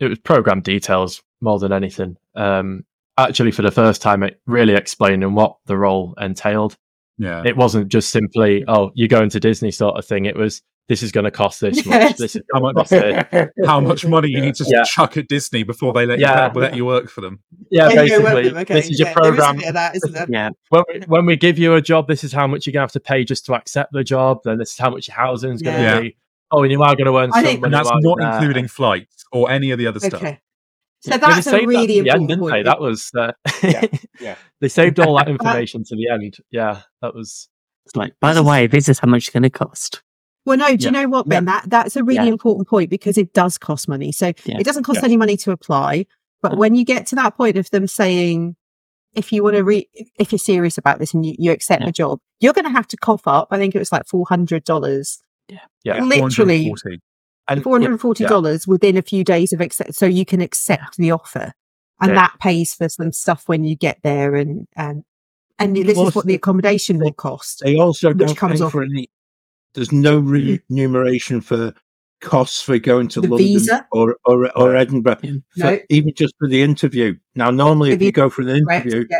it 0.00 0.08
was 0.08 0.18
program 0.20 0.60
details 0.60 1.22
more 1.40 1.58
than 1.58 1.72
anything 1.72 2.16
um 2.36 2.84
actually 3.16 3.50
for 3.50 3.62
the 3.62 3.70
first 3.72 4.00
time 4.00 4.22
it 4.22 4.40
really 4.46 4.74
explaining 4.74 5.34
what 5.34 5.56
the 5.66 5.76
role 5.76 6.14
entailed 6.20 6.76
Yeah. 7.18 7.42
it 7.44 7.56
wasn't 7.56 7.88
just 7.88 8.10
simply 8.10 8.64
oh 8.68 8.92
you're 8.94 9.08
going 9.08 9.28
to 9.30 9.40
disney 9.40 9.72
sort 9.72 9.98
of 9.98 10.04
thing 10.04 10.24
it 10.26 10.36
was 10.36 10.62
this 10.88 11.02
is 11.02 11.12
going 11.12 11.24
to 11.24 11.30
cost 11.30 11.60
this 11.60 11.84
Yes. 11.84 11.86
much 11.86 12.16
this 12.16 12.36
is 12.36 12.42
How 12.52 12.60
much- 12.60 12.74
cost. 12.76 12.92
How 13.66 13.80
much 13.80 14.06
money 14.06 14.28
you 14.30 14.40
need 14.40 14.54
to 14.56 14.64
Yeah. 14.66 14.84
chuck 14.84 15.16
at 15.16 15.28
Disney 15.28 15.62
before 15.62 15.92
they 15.92 16.06
let 16.06 16.18
Yeah. 16.18 16.50
you 16.54 16.60
let 16.60 16.74
you 16.76 16.84
work 16.86 17.08
for 17.10 17.20
them? 17.20 17.40
yeah 17.70 17.90
Yeah, 17.90 18.02
yeah, 18.02 18.18
well, 18.18 18.34
basically 18.36 18.60
okay, 18.62 18.74
this 18.74 18.90
is 18.90 18.98
your 18.98 19.08
yeah, 19.08 19.14
there 19.14 19.22
is 19.24 19.28
program 19.36 19.56
bit 19.56 19.68
of 19.68 19.74
that, 19.74 19.96
isn't 19.96 20.12
there? 20.12 20.26
Yeah. 20.30 20.50
when 20.70 20.82
we, 20.88 21.00
when 21.06 21.26
we 21.26 21.36
give 21.36 21.58
you 21.58 21.74
a 21.74 21.82
job, 21.82 22.08
this 22.08 22.24
is 22.24 22.32
how 22.32 22.46
much 22.46 22.66
you're 22.66 22.72
going 22.72 22.80
to 22.80 22.84
have 22.84 22.92
to 22.92 23.00
pay 23.00 23.24
just 23.24 23.44
to 23.46 23.54
accept 23.54 23.92
the 23.92 24.02
job. 24.02 24.38
Then 24.44 24.58
this 24.58 24.72
is 24.72 24.78
how 24.78 24.90
much 24.90 25.08
your 25.08 25.16
housing 25.16 25.52
is 25.52 25.62
going 25.62 25.76
to 25.76 25.82
Yeah. 25.82 26.00
be. 26.00 26.16
Oh, 26.50 26.62
and 26.62 26.72
you 26.72 26.82
are 26.82 26.96
going 26.96 27.04
to 27.06 27.18
earn 27.18 27.30
I 27.32 27.36
some 27.36 27.44
think- 27.44 27.60
money 27.60 27.66
And 27.66 27.74
that's 27.74 27.90
not 27.90 28.00
you're 28.02 28.16
there. 28.18 28.32
including 28.38 28.68
flights 28.68 29.24
or 29.32 29.50
any 29.50 29.70
of 29.70 29.78
the 29.78 29.86
other 29.86 30.00
stuff. 30.00 30.22
Okay. 30.22 30.40
So 31.00 31.10
Yeah, 31.12 31.18
that's 31.18 31.46
a 31.46 31.50
saved 31.50 31.62
that 31.64 31.66
really 31.68 31.86
the 31.86 31.98
end, 31.98 32.06
important 32.08 32.28
didn't 32.30 32.40
point. 32.40 32.52
they? 32.54 32.62
That 32.64 32.80
was 32.80 33.10
uh, 33.16 33.32
Yeah, 33.62 33.84
yeah. 34.20 34.34
they 34.60 34.68
saved 34.68 34.98
all 34.98 35.16
that 35.18 35.28
information 35.34 35.84
to 35.84 35.94
the 35.94 36.08
end. 36.10 36.38
Yeah, 36.50 36.80
that 37.02 37.14
was 37.14 37.48
It's 37.84 37.94
like, 37.94 38.14
by 38.20 38.32
the 38.32 38.42
way, 38.42 38.66
this 38.66 38.88
is 38.88 38.98
how 38.98 39.06
much 39.08 39.24
it's 39.24 39.30
going 39.30 39.42
to 39.44 39.50
cost. 39.50 40.02
Well, 40.48 40.56
no, 40.56 40.74
do 40.76 40.86
you 40.86 40.90
know 40.90 41.06
what, 41.08 41.28
Ben? 41.28 41.44
That 41.44 41.64
that's 41.68 41.94
a 41.96 42.02
really 42.02 42.26
Yeah. 42.26 42.32
important 42.32 42.68
point 42.68 42.90
because 42.90 43.18
it 43.18 43.32
does 43.34 43.58
cost 43.58 43.86
money. 43.88 44.10
So 44.12 44.32
Yeah. 44.44 44.58
it 44.58 44.64
doesn't 44.64 44.82
cost 44.84 45.00
Yeah. 45.00 45.04
any 45.06 45.16
money 45.16 45.36
to 45.38 45.50
apply. 45.52 46.06
But 46.42 46.52
Yeah. 46.52 46.58
when 46.58 46.74
you 46.74 46.84
get 46.84 47.06
to 47.08 47.14
that 47.16 47.36
point 47.36 47.56
of 47.56 47.68
them 47.70 47.86
saying, 47.86 48.56
if 49.14 49.32
you 49.32 49.42
want 49.42 49.56
to 49.56 49.64
re, 49.64 49.88
if 50.18 50.32
you're 50.32 50.38
serious 50.38 50.78
about 50.78 50.98
this 51.00 51.12
and 51.14 51.24
you, 51.26 51.34
you 51.38 51.52
accept 51.52 51.80
Yeah. 51.82 51.86
the 51.86 51.92
job, 51.92 52.18
you're 52.40 52.52
going 52.52 52.64
to 52.64 52.70
have 52.70 52.86
to 52.88 52.96
cough 52.96 53.26
up. 53.26 53.48
I 53.50 53.58
think 53.58 53.74
it 53.74 53.78
was 53.78 53.92
like 53.92 54.06
four 54.06 54.24
hundred 54.28 54.64
dollars, 54.64 55.18
yeah. 55.48 55.58
yeah, 55.84 56.02
literally 56.04 56.64
440. 56.64 57.00
And 57.48 57.62
four 57.62 57.74
hundred 57.74 57.90
and 57.92 58.00
forty 58.00 58.24
dollars 58.24 58.66
within 58.66 58.96
a 58.96 59.02
few 59.02 59.24
days 59.24 59.52
of 59.52 59.60
accept, 59.60 59.94
so 59.94 60.04
you 60.06 60.24
can 60.26 60.40
accept 60.42 60.96
the 60.98 61.10
offer, 61.10 61.52
and 62.00 62.10
Yeah. 62.10 62.14
that 62.14 62.32
pays 62.40 62.74
for 62.74 62.88
some 62.90 63.10
stuff 63.12 63.44
when 63.46 63.64
you 63.64 63.74
get 63.76 63.98
there, 64.02 64.34
and 64.34 64.66
and 64.76 65.02
and 65.58 65.74
this 65.74 65.96
Well, 65.96 66.08
is 66.08 66.14
what 66.14 66.26
the 66.26 66.34
accommodation 66.34 66.98
will 66.98 67.12
cost. 67.12 67.62
They 67.64 67.76
also 67.76 68.08
Which 68.10 68.18
don't 68.18 68.36
comes 68.36 68.60
pay 68.60 68.64
off- 68.66 68.72
for 68.72 68.82
any. 68.84 69.08
There's 69.74 69.92
no 69.92 70.18
remuneration 70.18 71.40
for 71.40 71.72
costs 72.20 72.60
for 72.62 72.78
going 72.78 73.08
to 73.08 73.20
The 73.20 73.28
London 73.28 73.46
visa? 73.46 73.86
or 73.92 74.16
or, 74.24 74.50
or 74.58 74.74
Edinburgh, 74.76 75.18
Yeah. 75.22 75.32
for- 75.56 75.60
No. 75.72 75.78
even 75.90 76.12
just 76.16 76.34
for 76.38 76.48
the 76.48 76.62
interview. 76.62 77.14
Now, 77.34 77.50
normally, 77.50 77.90
if 77.90 77.96
If 77.96 78.00
you 78.02 78.06
you- 78.06 78.12
go 78.12 78.28
for 78.30 78.42
an 78.42 78.64
Correct? 78.64 78.86
interview, 78.86 79.06
Yeah. 79.10 79.18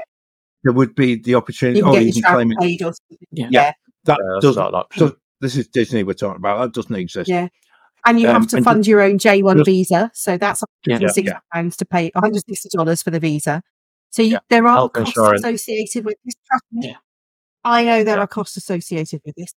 there 0.64 0.72
would 0.72 0.94
be 0.94 1.14
the 1.16 1.34
opportunity. 1.36 1.78
You 1.78 1.84
can 1.84 1.90
oh, 1.90 1.94
get 1.94 2.01
you 2.01 2.07
your 2.07 2.12
can 2.14 2.22
travel 2.22 2.36
claim 2.38 2.53
it. 2.53 2.59
paid 2.59 2.82
or 2.82 2.92
something. 2.92 3.18
Yeah. 3.30 3.49
yeah. 3.53 3.72
That 4.05 4.18
uh, 4.20 4.40
doesn't. 4.40 4.72
not. 4.72 4.92
So 4.96 5.16
this 5.40 5.57
is 5.57 5.68
Disney 5.68 6.03
we're 6.03 6.14
talking 6.14 6.36
about. 6.36 6.61
That 6.61 6.72
doesn't 6.72 6.94
exist. 6.96 7.28
Yeah. 7.28 7.49
And 8.07 8.18
you 8.20 8.28
Um, 8.28 8.34
have 8.42 8.46
to 8.49 8.57
and 8.57 8.64
fund 8.64 8.86
your 8.86 9.01
own 9.03 9.18
J1 9.18 9.59
just- 9.59 9.66
visa. 9.66 10.11
So 10.14 10.36
that's 10.38 10.62
Yeah. 10.86 10.99
£160 10.99 11.40
pounds 11.53 11.76
to 11.76 11.84
pay 11.84 12.11
$160 12.16 13.03
for 13.03 13.11
the 13.11 13.20
visa. 13.20 13.62
So 14.11 14.22
you, 14.22 14.32
Yeah. 14.32 14.38
there 14.49 14.66
are 14.66 14.74
Health 14.74 14.92
costs 14.94 15.16
insurance. 15.16 15.44
associated 15.44 16.05
with 16.05 16.16
this. 16.24 16.34
Trust 16.49 16.64
me. 16.72 16.88
Yeah. 16.88 16.96
I 17.64 17.84
know 17.84 18.03
there 18.05 18.16
Yeah. 18.16 18.22
are 18.22 18.26
costs 18.26 18.57
associated 18.57 19.20
with 19.26 19.34
this. 19.36 19.53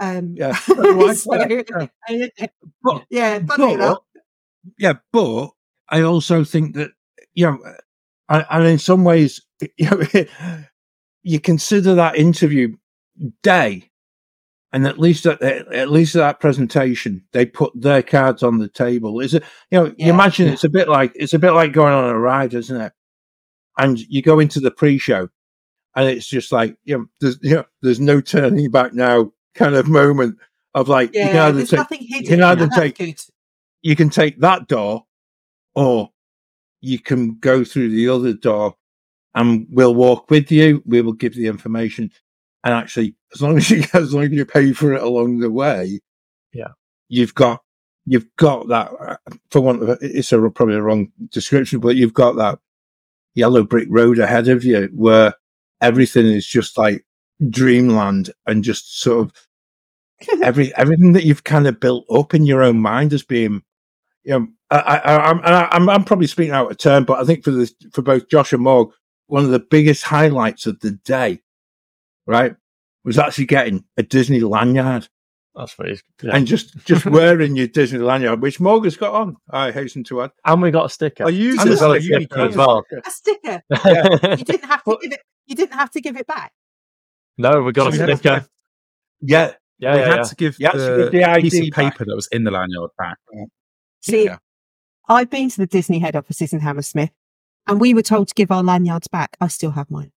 Um, 0.00 0.34
Yeah. 0.36 0.56
I- 0.68 1.14
so, 1.14 1.34
yeah. 1.34 2.48
But- 2.82 3.06
yeah. 3.10 3.38
But, 3.40 4.02
yeah, 4.78 4.92
but 5.12 5.50
I 5.88 6.02
also 6.02 6.44
think 6.44 6.74
that 6.76 6.90
you 7.34 7.46
know, 7.46 7.58
and, 8.28 8.46
and 8.50 8.66
in 8.66 8.78
some 8.78 9.04
ways, 9.04 9.40
you 9.76 9.90
know, 9.90 10.02
you 11.22 11.40
consider 11.40 11.94
that 11.94 12.16
interview 12.16 12.76
day, 13.42 13.90
and 14.72 14.86
at 14.86 14.98
least 14.98 15.24
at, 15.26 15.40
at 15.42 15.90
least 15.90 16.14
at 16.16 16.20
that 16.20 16.40
presentation, 16.40 17.24
they 17.32 17.46
put 17.46 17.72
their 17.74 18.02
cards 18.02 18.42
on 18.42 18.58
the 18.58 18.68
table. 18.68 19.20
Is 19.20 19.34
it? 19.34 19.42
You 19.70 19.78
know, 19.78 19.94
you 19.96 20.12
imagine 20.12 20.46
Yeah. 20.48 20.52
it's 20.52 20.64
a 20.64 20.68
bit 20.68 20.88
like 20.88 21.12
it's 21.14 21.32
a 21.34 21.38
bit 21.38 21.52
like 21.52 21.72
going 21.72 21.92
on 21.94 22.04
a 22.10 22.18
ride, 22.18 22.54
isn't 22.54 22.80
it? 22.80 22.92
And 23.78 23.98
you 24.00 24.22
go 24.22 24.40
into 24.40 24.60
the 24.60 24.70
pre-show, 24.72 25.28
and 25.96 26.08
it's 26.08 26.26
just 26.26 26.52
like 26.52 26.76
you 26.84 26.98
know, 26.98 27.06
there's 27.20 27.38
you 27.42 27.54
know, 27.56 27.64
there's 27.82 28.00
no 28.00 28.20
turning 28.20 28.70
back 28.70 28.92
now 28.92 29.32
kind 29.54 29.74
of 29.74 29.88
moment. 29.88 30.36
of 30.74 30.88
like 30.88 31.14
you 31.14 31.22
can 31.22 31.36
either 31.36 31.66
take 31.66 32.00
you 32.00 32.22
can 32.24 32.42
either 32.42 32.68
take- 32.68 32.98
good. 32.98 33.20
you 33.82 33.96
can 33.96 34.10
take 34.10 34.38
that 34.40 34.68
door 34.68 35.04
or 35.74 36.10
you 36.80 36.98
can 36.98 37.36
go 37.38 37.64
through 37.64 37.88
the 37.90 38.08
other 38.08 38.32
door 38.32 38.76
and 39.34 39.66
we'll 39.70 39.94
walk 39.94 40.30
with 40.30 40.50
you. 40.52 40.82
We 40.86 41.00
will 41.00 41.12
give 41.12 41.34
the 41.34 41.46
information. 41.46 42.10
And 42.64 42.74
actually, 42.74 43.14
as 43.34 43.42
long 43.42 43.56
as 43.56 43.70
you, 43.70 43.84
as 43.94 44.12
long 44.14 44.24
as 44.24 44.30
you 44.32 44.44
pay 44.44 44.72
for 44.72 44.92
it 44.92 45.02
along 45.02 45.38
the 45.40 45.50
way, 45.50 46.00
Yeah. 46.52 46.68
you've 47.08 47.34
got, 47.34 47.62
you've 48.06 48.28
got 48.36 48.68
that 48.68 48.90
uh, 49.00 49.16
for 49.50 49.60
one 49.60 49.82
of 49.82 49.98
it's 50.00 50.32
a, 50.32 50.38
probably 50.50 50.76
a 50.76 50.82
wrong 50.82 51.10
description, 51.30 51.80
but 51.80 51.96
you've 51.96 52.14
got 52.14 52.36
that 52.36 52.58
yellow 53.34 53.62
brick 53.62 53.88
road 53.90 54.18
ahead 54.18 54.48
of 54.48 54.64
you 54.64 54.88
where 54.94 55.34
everything 55.80 56.26
is 56.26 56.46
just 56.46 56.76
like 56.78 57.04
dreamland 57.50 58.30
and 58.46 58.64
just 58.64 59.00
sort 59.00 59.26
of 59.26 59.32
every 60.42 60.74
everything 60.74 61.12
that 61.12 61.24
you've 61.24 61.44
kind 61.44 61.66
of 61.66 61.78
built 61.80 62.04
up 62.10 62.34
in 62.34 62.44
your 62.46 62.62
own 62.62 62.80
mind 62.80 63.12
as 63.12 63.22
being, 63.22 63.62
you 64.24 64.32
know, 64.38 64.48
I, 64.70 64.78
I, 64.78 65.30
I'm, 65.30 65.40
I- 65.44 65.68
I'm 65.70 65.88
I'm 65.88 66.04
probably 66.04 66.26
speaking 66.26 66.52
out 66.54 66.70
of 66.70 66.78
turn, 66.78 67.04
but 67.04 67.20
I 67.20 67.24
think 67.24 67.44
for 67.44 67.50
the 67.50 67.72
for 67.92 68.02
both 68.02 68.28
Josh 68.28 68.52
and 68.52 68.62
Morg, 68.62 68.90
one 69.28 69.44
of 69.44 69.50
the 69.50 69.60
biggest 69.60 70.02
highlights 70.04 70.66
of 70.66 70.80
the 70.80 70.92
day, 70.92 71.40
right, 72.26 72.56
was 73.04 73.18
actually 73.18 73.46
getting 73.46 73.84
a 73.96 74.02
Disney 74.02 74.40
lanyard 74.40 75.08
That's 75.54 75.78
what 75.78 75.88
he's. 75.88 76.02
Yeah. 76.22 76.34
and 76.36 76.46
just 76.46 76.76
just 76.84 77.06
wearing 77.06 77.54
your 77.54 77.68
Disney 77.68 78.00
lanyard, 78.00 78.42
which 78.42 78.58
Morg 78.58 78.84
has 78.84 78.96
got 78.96 79.14
on. 79.14 79.36
I 79.50 79.70
hasten 79.70 80.02
to 80.04 80.22
add. 80.22 80.32
And 80.44 80.60
we 80.60 80.72
got 80.72 80.86
a 80.86 80.90
sticker. 80.90 81.24
I 81.26 81.28
use 81.28 81.64
it 81.64 81.68
as 81.68 81.80
well 81.80 81.90
for 81.92 81.96
as 81.98 82.06
uni 82.08 82.24
sticker 82.24 82.40
as 82.40 82.54
cards. 82.56 82.56
well. 82.56 82.84
A 83.06 83.10
sticker. 83.10 83.62
Yeah. 83.84 84.34
You 84.36 84.44
didn't 84.44 84.64
have 84.64 84.82
to 84.84 84.98
give 85.00 85.12
it. 85.12 85.20
You 85.46 85.54
didn't 85.54 85.74
have 85.74 85.90
to 85.92 86.00
give 86.00 86.16
it 86.16 86.26
back. 86.26 86.52
No, 87.38 87.62
we 87.62 87.72
got 87.72 87.88
a 87.94 87.96
So 87.96 88.04
we 88.04 88.10
had 88.10 88.18
sticker. 88.18 88.46
Yeah, 89.20 89.52
Yeah, 89.78 89.94
we 89.94 90.00
yeah, 90.00 90.06
had 90.06 90.16
yeah. 90.16 90.22
to 90.24 90.34
give 90.34 90.56
You 90.58 90.66
had 90.66 90.72
to 90.72 90.78
the, 90.78 91.10
give 91.10 91.42
piece 91.42 91.54
of 91.54 91.60
ID 91.62 91.70
back. 91.70 91.92
paper 91.94 92.04
that 92.04 92.14
was 92.14 92.28
in 92.32 92.44
the 92.44 92.50
lanyard 92.50 92.90
back. 92.98 93.16
See, 94.02 94.24
Yeah. 94.26 94.38
I've 95.08 95.30
been 95.30 95.48
to 95.50 95.56
the 95.56 95.66
Disney 95.66 95.98
head 96.00 96.14
offices 96.16 96.52
in 96.52 96.60
Hammersmith, 96.60 97.10
and 97.66 97.80
we 97.80 97.94
were 97.94 98.02
told 98.02 98.28
to 98.28 98.34
give 98.34 98.50
our 98.50 98.62
lanyards 98.62 99.08
back. 99.08 99.36
I 99.40 99.48
still 99.48 99.70
have 99.72 99.90
mine. 99.90 100.12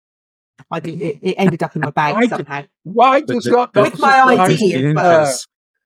I 0.70 0.80
did, 0.80 1.00
it, 1.00 1.18
it 1.22 1.34
ended 1.38 1.62
up 1.62 1.74
in 1.76 1.82
my 1.82 1.90
bag 2.00 2.14
I 2.16 2.20
did- 2.22 2.30
somehow. 2.30 2.62
why 2.82 3.20
The- 3.20 3.34
does 3.34 3.44
the- 3.44 3.70
that 3.72 3.80
With 3.82 3.98
my 4.00 4.20
ID 4.20 4.94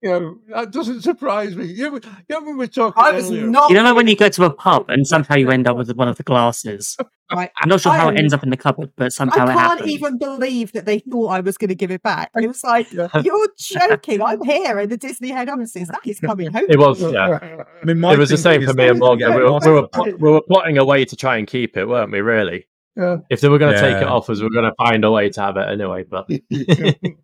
me? 0.05 0.11
as 0.11 0.21
the 0.21 0.23
well. 0.23 0.23
inches. 0.23 0.41
You 0.49 0.55
know, 0.55 0.57
that 0.57 0.71
doesn't 0.73 1.03
surprise 1.03 1.57
me. 1.57 1.67
You, 1.67 1.95
you 1.95 2.01
know, 2.31 2.41
when 2.41 2.45
we 2.47 2.55
were 2.55 2.67
talking 2.67 3.03
I 3.03 3.13
was 3.13 3.31
earlier- 3.31 3.47
not. 3.47 3.71
You 3.71 3.77
don't 3.77 3.85
know 3.85 3.95
when 3.95 4.07
you 4.07 4.17
go 4.17 4.29
to 4.29 4.45
a 4.45 4.51
pub 4.53 4.89
and 4.91 5.07
somehow 5.07 5.37
you 5.37 5.51
end 5.51 5.67
up 5.67 5.77
with 5.77 5.91
one 5.97 6.09
of 6.09 6.17
the 6.17 6.23
glasses. 6.23 6.97
Right. 7.33 7.51
I'm 7.59 7.71
not 7.71 7.81
sure 7.81 7.91
I 7.91 7.97
how 7.97 8.11
it 8.11 8.19
ends 8.19 8.35
up 8.35 8.43
in 8.45 8.51
the 8.51 8.57
cupboard, 8.57 8.93
but 8.97 9.07
I 9.07 9.09
somehow 9.09 9.45
it 9.49 9.55
can't 9.55 9.87
even 9.87 10.19
believe 10.19 10.73
that 10.73 10.85
they 10.85 10.99
thought 10.99 11.29
I 11.29 11.41
was 11.41 11.57
going 11.57 11.71
to 11.71 11.75
give 11.75 11.91
it 11.91 12.03
back. 12.03 12.31
It 12.37 12.47
was 12.47 12.63
like, 12.63 12.93
Yeah. 12.93 13.09
you're 13.25 13.49
joking. 13.59 14.21
I'm 14.21 14.43
here 14.45 14.79
in 14.79 14.91
the 14.91 14.99
Disney 14.99 15.31
head 15.31 15.49
offices. 15.49 15.89
That 15.89 16.01
is 16.05 16.21
coming 16.21 16.53
home. 16.53 16.67
It 16.69 16.79
was, 16.79 17.01
yeah. 17.01 17.65
I 17.83 17.85
mean, 17.87 18.05
It 18.05 18.19
was 18.19 18.29
the 18.29 18.37
same 18.37 18.65
for 18.67 18.75
me 18.75 18.89
and 18.89 18.99
Morgan. 18.99 19.31
yeah, 19.31 19.37
we, 19.37 19.43
were, 19.43 19.59
we, 19.59 19.71
were, 19.71 19.81
yeah. 19.81 19.87
pl- 19.91 20.17
we 20.19 20.31
were 20.33 20.43
plotting 20.43 20.77
a 20.77 20.85
way 20.85 21.07
to 21.07 21.17
try 21.17 21.39
and 21.39 21.47
keep 21.49 21.79
it, 21.79 21.87
weren't 21.89 22.13
we? 22.13 22.21
Really? 22.21 22.69
Yeah. 22.95 23.17
If 23.31 23.41
they 23.41 23.49
were 23.49 23.59
going 23.59 23.73
to 23.75 23.81
take 23.81 23.97
it 23.97 24.07
off 24.07 24.29
us, 24.29 24.39
we 24.41 24.45
were 24.45 24.51
going 24.51 24.67
to 24.71 24.75
find 24.77 25.03
a 25.03 25.11
way 25.11 25.31
to 25.31 25.41
have 25.41 25.57
it 25.57 25.67
anyway. 25.67 26.05
But 26.05 26.29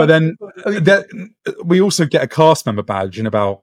But 0.00 0.06
then 0.06 0.36
uh, 0.64 0.80
that, 0.80 1.06
we 1.64 1.80
also 1.80 2.06
get 2.06 2.22
a 2.22 2.26
cast 2.28 2.66
member 2.66 2.82
badge 2.82 3.18
in 3.18 3.26
about 3.26 3.62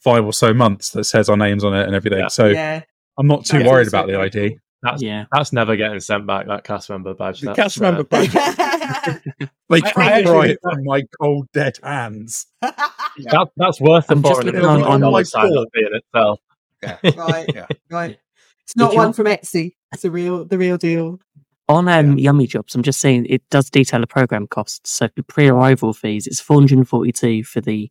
five 0.00 0.24
or 0.24 0.32
so 0.32 0.52
months 0.54 0.90
that 0.90 1.04
says 1.04 1.28
our 1.28 1.36
names 1.36 1.64
on 1.64 1.74
it 1.74 1.86
and 1.86 1.94
everything. 1.94 2.20
Yeah. 2.20 2.28
So 2.28 2.46
yeah. 2.46 2.82
I'm 3.18 3.26
not 3.26 3.44
too 3.44 3.58
That's 3.58 3.68
worried 3.70 3.88
about 3.88 4.06
the 4.06 4.12
very 4.12 4.26
ID. 4.26 4.58
that's 4.82 5.02
Yeah. 5.02 5.24
that's 5.32 5.52
never 5.52 5.76
getting 5.76 6.00
sent 6.00 6.26
back. 6.26 6.46
That 6.46 6.64
cast 6.64 6.90
member 6.90 7.14
badge. 7.14 7.40
the 7.40 7.46
That's, 7.46 7.56
cast 7.58 7.80
member 7.80 8.00
uh, 8.00 8.04
badge. 8.04 8.32
They 9.68 9.78
I- 9.78 9.80
can't 9.80 9.96
I 9.98 10.22
pry 10.24 10.46
it 10.48 10.58
from 10.62 10.84
my 10.84 11.02
cold 11.20 11.48
dead 11.52 11.78
hands. 11.82 12.46
that, 12.62 13.48
that's 13.56 13.80
worth 13.80 14.06
the 14.06 14.14
I'm 14.14 14.22
just 14.22 14.32
foreign 14.34 14.46
looking 14.46 14.64
on- 14.64 14.82
on 14.82 15.00
dollar 15.00 15.12
my 15.12 15.22
sign 15.22 15.52
board. 15.52 15.66
up 15.66 15.72
in 15.74 15.88
itself. 15.96 16.40
right. 17.18 17.50
Yeah. 17.54 17.66
Right. 17.90 18.18
It's 18.64 18.76
not 18.76 18.90
Did 18.90 18.94
you- 18.96 19.02
one 19.02 19.12
from 19.12 19.26
Etsy. 19.26 19.74
It's 19.92 20.04
a 20.04 20.10
real, 20.10 20.44
the 20.44 20.58
real 20.58 20.76
deal. 20.78 21.20
On 21.68 21.88
um, 21.88 22.16
Yummy 22.16 22.46
Jobs, 22.46 22.74
I'm 22.74 22.82
just 22.82 23.00
saying 23.00 23.26
it 23.28 23.42
does 23.50 23.70
detail 23.70 24.00
the 24.00 24.06
program 24.06 24.46
costs. 24.46 24.90
So 24.90 25.08
for 25.08 25.22
pre-arrival 25.24 25.92
fees, 25.92 26.26
it's 26.28 26.40
442 26.40 27.42
for 27.42 27.60
the 27.60 27.90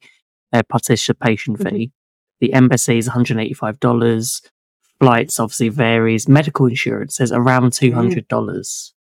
uh, 0.54 0.64
participation 0.70 1.58
Mhm. 1.58 1.70
fee. 1.70 1.92
The 2.40 2.54
embassy 2.54 2.98
is 2.98 3.08
185 3.08 3.80
dollars. 3.82 4.42
Flights 5.02 5.40
obviously 5.40 5.68
varies. 5.70 6.30
Medical 6.30 6.68
insurance 6.68 7.20
is 7.20 7.34
around 7.34 7.74
200 7.74 8.28
dollars. 8.30 8.94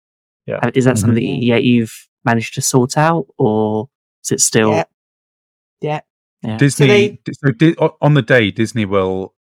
Yeah. 0.47 0.61
Uh, 0.63 0.71
is 0.75 0.87
that 0.87 0.97
Mhm. 0.97 1.01
something 1.01 1.43
yeah 1.43 1.57
you've 1.57 2.09
managed 2.25 2.55
to 2.55 2.63
sort 2.63 2.97
out, 2.97 3.27
or 3.37 3.91
is 4.25 4.33
it 4.33 4.41
still? 4.41 4.71
Yeah. 4.71 4.85
Yeah. 5.83 6.01
Yeah. 6.43 6.57
Disney. 6.57 6.87
they- 6.87 7.19
So, 7.33 7.97
on 8.01 8.15
the 8.15 8.23
day, 8.23 8.51
Disney 8.51 8.85
will 8.87 9.35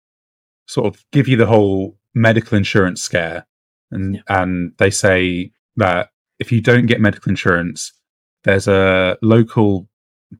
sort 0.67 0.87
of 0.93 1.03
give 1.11 1.27
you 1.29 1.37
the 1.37 1.45
whole 1.47 1.97
medical 2.13 2.57
insurance 2.57 3.01
scare, 3.01 3.45
and 3.91 4.15
Yeah. 4.15 4.21
and 4.27 4.73
they 4.77 4.89
say 4.89 5.51
that 5.77 6.09
if 6.39 6.51
you 6.51 6.61
don't 6.61 6.85
get 6.87 6.99
medical 7.01 7.29
insurance, 7.29 7.93
there's 8.43 8.67
a 8.67 9.17
local 9.21 9.87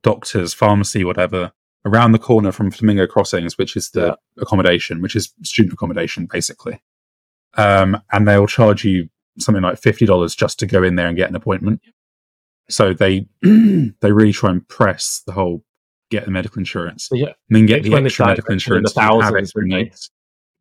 doctor's 0.02 0.54
pharmacy, 0.54 1.04
whatever, 1.04 1.52
around 1.84 2.12
the 2.12 2.18
corner 2.18 2.50
from 2.52 2.70
Flamingo 2.70 3.06
Crossings, 3.06 3.58
which 3.58 3.76
is 3.76 3.90
the 3.90 4.06
Yeah. 4.06 4.14
accommodation, 4.42 5.00
which 5.02 5.14
is 5.16 5.32
student 5.42 5.74
accommodation, 5.74 6.26
basically. 6.30 6.80
Um, 7.54 8.00
and 8.12 8.26
they'll 8.26 8.46
charge 8.46 8.84
you 8.84 9.08
something 9.38 9.62
like 9.62 9.78
fifty 9.78 10.06
dollars 10.06 10.34
just 10.34 10.58
to 10.60 10.66
go 10.66 10.82
in 10.82 10.96
there 10.96 11.06
and 11.08 11.16
get 11.16 11.28
an 11.28 11.36
appointment. 11.36 11.80
So 12.68 12.94
they 12.94 13.26
they 13.42 14.12
really 14.12 14.32
try 14.32 14.50
and 14.50 14.66
press 14.68 15.22
the 15.26 15.32
whole 15.32 15.64
get 16.10 16.24
the 16.26 16.30
medical 16.30 16.58
insurance 16.58 17.04
So, 17.08 17.16
yeah, 17.16 17.26
and 17.48 17.56
then 17.56 17.64
get 17.66 17.78
It's 17.80 17.88
the 17.88 17.96
extra 17.96 18.26
medical 18.26 18.52
mentioning 18.52 18.82
the 18.82 18.88
insurance. 18.88 18.90
if 18.90 18.96
you 18.96 19.02
have 19.02 19.10
thousands, 19.22 19.42
extra 19.48 19.62
didn't 19.62 19.70
they? 19.70 19.82
needs. 19.84 20.10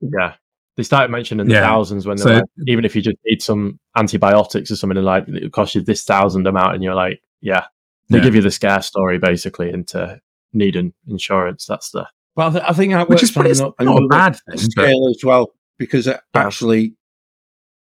yeah. 0.01 0.33
They 0.81 0.85
started 0.85 1.11
mentioning 1.11 1.45
the 1.45 1.53
Yeah. 1.53 1.61
thousands 1.61 2.07
when 2.07 2.17
they're 2.17 2.23
So- 2.27 2.33
like, 2.37 2.43
even 2.65 2.85
if 2.85 2.95
you 2.95 3.03
just 3.03 3.17
need 3.23 3.39
some 3.43 3.79
antibiotics 3.95 4.71
or 4.71 4.75
something, 4.75 4.95
they're 4.95 5.03
like 5.03 5.27
it 5.27 5.51
costs 5.51 5.75
you 5.75 5.81
this 5.81 6.03
thousand 6.03 6.47
amount, 6.47 6.73
and 6.73 6.83
you're 6.83 6.95
like, 6.95 7.21
yeah. 7.39 7.65
They 8.09 8.17
Yeah. 8.17 8.23
give 8.23 8.33
you 8.35 8.41
the 8.41 8.49
scare 8.49 8.81
story 8.81 9.19
basically 9.19 9.69
into 9.69 10.19
needing 10.53 10.93
insurance. 11.07 11.67
That's 11.67 11.91
the 11.91 12.07
Well, 12.35 12.47
I, 12.49 12.51
th- 12.51 12.63
I 12.67 12.73
think 12.73 12.93
that 12.93 13.07
Which 13.09 13.21
is 13.21 13.35
works 13.35 13.45
on 13.45 13.51
it's 13.51 13.59
not 13.79 14.03
a 14.03 14.07
bad 14.07 14.33
thing, 14.33 14.41
but 14.47 14.59
scale 14.59 15.07
as 15.09 15.21
well, 15.23 15.53
because 15.77 16.07
it 16.07 16.19
actually, 16.33 16.95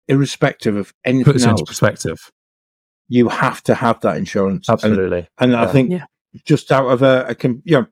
irrespective 0.08 0.76
of 0.76 0.88
puts 0.88 0.94
anything 1.04 1.30
it 1.34 1.36
into 1.36 1.48
else, 1.50 1.62
perspective. 1.62 2.30
you 3.08 3.28
have 3.28 3.62
to 3.64 3.74
have 3.74 4.00
that 4.00 4.16
insurance. 4.18 4.68
Absolutely. 4.68 5.26
And, 5.38 5.56
I 5.56 5.62
Yeah. 5.64 5.72
think 5.72 5.90
Yeah. 5.90 6.04
just 6.44 6.70
out 6.70 6.88
of 6.90 7.02
a, 7.02 7.24
a 7.28 7.34
com- 7.34 7.62
you 7.64 7.78
know, 7.80 7.86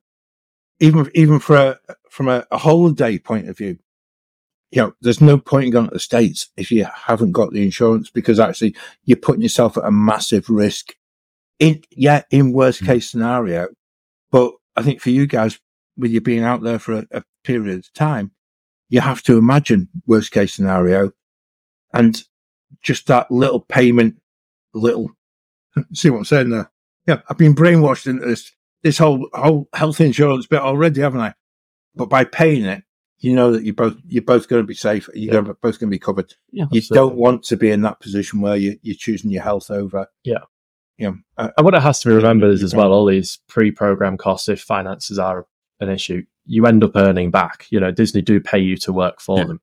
even 0.81 1.11
even 1.15 1.39
for 1.41 1.57
a, 1.57 1.79
from 2.11 2.29
a, 2.29 2.45
a 2.53 2.59
holiday 2.59 3.19
point 3.19 3.49
of 3.49 3.57
view, 3.57 3.79
you 4.71 4.83
know, 4.83 4.93
there's 5.01 5.21
no 5.21 5.39
point 5.39 5.67
in 5.67 5.71
going 5.71 5.89
to 5.89 5.95
the 5.95 6.01
states 6.01 6.51
if 6.57 6.71
you 6.71 6.85
haven't 6.85 7.33
got 7.33 7.53
the 7.53 7.63
insurance 7.63 8.11
because 8.11 8.39
actually 8.39 8.77
you're 9.05 9.17
putting 9.17 9.43
yourself 9.43 9.77
at 9.79 9.85
a 9.85 9.91
massive 9.91 10.49
risk. 10.51 10.95
In 11.59 11.83
yeah, 11.91 12.23
in 12.31 12.53
worst 12.53 12.83
Mm. 12.83 12.87
case 12.87 13.11
scenario, 13.11 13.69
but 14.31 14.53
I 14.77 14.83
think 14.83 15.01
for 15.01 15.11
you 15.11 15.27
guys, 15.27 15.59
with 15.97 16.13
you 16.13 16.21
being 16.21 16.45
out 16.45 16.63
there 16.63 16.79
for 16.79 16.99
a, 16.99 17.07
a 17.11 17.25
period 17.43 17.79
of 17.79 17.93
time, 17.95 18.31
you 18.89 19.01
have 19.01 19.23
to 19.25 19.37
imagine 19.37 19.89
worst 20.07 20.31
case 20.31 20.55
scenario, 20.55 21.11
and 21.93 22.23
just 22.83 23.09
that 23.09 23.29
little 23.31 23.61
payment, 23.61 24.21
little. 24.73 25.11
See 25.95 26.11
what 26.11 26.19
I'm 26.19 26.25
saying 26.27 26.51
there? 26.51 26.71
Yeah, 27.09 27.23
I've 27.29 27.39
been 27.39 27.57
brainwashed 27.57 28.07
into 28.07 28.25
this 28.27 28.53
this 28.85 28.99
whole 28.99 29.29
whole 29.33 29.69
health 29.75 30.01
insurance 30.01 30.47
bit 30.47 30.61
already, 30.61 31.01
haven't 31.01 31.21
I? 31.23 31.35
But 31.97 32.09
by 32.09 32.23
paying 32.23 32.67
it, 32.67 32.85
you 33.21 33.35
know 33.35 33.53
that 33.53 33.65
you're 33.65 33.75
both 33.75 33.97
you're 34.07 34.23
both 34.23 34.49
going 34.49 34.63
to 34.63 34.67
be 34.67 34.75
safe. 34.75 35.09
You're 35.15 35.35
Yeah. 35.35 35.41
gonna, 35.41 35.55
both 35.55 35.79
going 35.81 35.89
to 35.91 35.95
be 35.95 35.99
covered. 35.99 36.35
Yeah. 36.53 36.67
You 36.71 36.79
Absolutely. 36.79 36.97
don't 36.97 37.17
want 37.19 37.43
to 37.45 37.57
be 37.57 37.71
in 37.71 37.83
that 37.83 38.01
position 38.01 38.41
where 38.41 38.57
you, 38.57 38.79
you're 38.83 38.97
choosing 38.99 39.31
your 39.31 39.43
health 39.43 39.71
over. 39.71 40.07
Yeah. 40.25 40.39
You 40.99 41.11
know, 41.11 41.17
uh, 41.37 41.51
And 41.57 41.65
what 41.65 41.75
it 41.75 41.83
has 41.83 42.01
to 42.01 42.09
be 42.09 42.15
remembered 42.15 42.53
is 42.53 42.63
as 42.63 42.75
well, 42.75 42.93
all 42.93 43.07
these 43.07 43.39
pre-program 43.49 44.17
costs, 44.17 44.49
if 44.49 44.61
finances 44.61 45.19
are 45.19 45.47
an 45.81 45.89
issue, 45.91 46.23
you 46.47 46.67
end 46.67 46.83
up 46.85 46.93
earning 46.97 47.31
back. 47.31 47.67
You 47.71 47.79
know, 47.81 47.91
Disney 47.93 48.23
do 48.23 48.41
pay 48.41 48.59
you 48.59 48.77
to 48.79 48.93
work 48.93 49.21
for 49.21 49.39
Yeah. 49.39 49.45
them. 49.45 49.61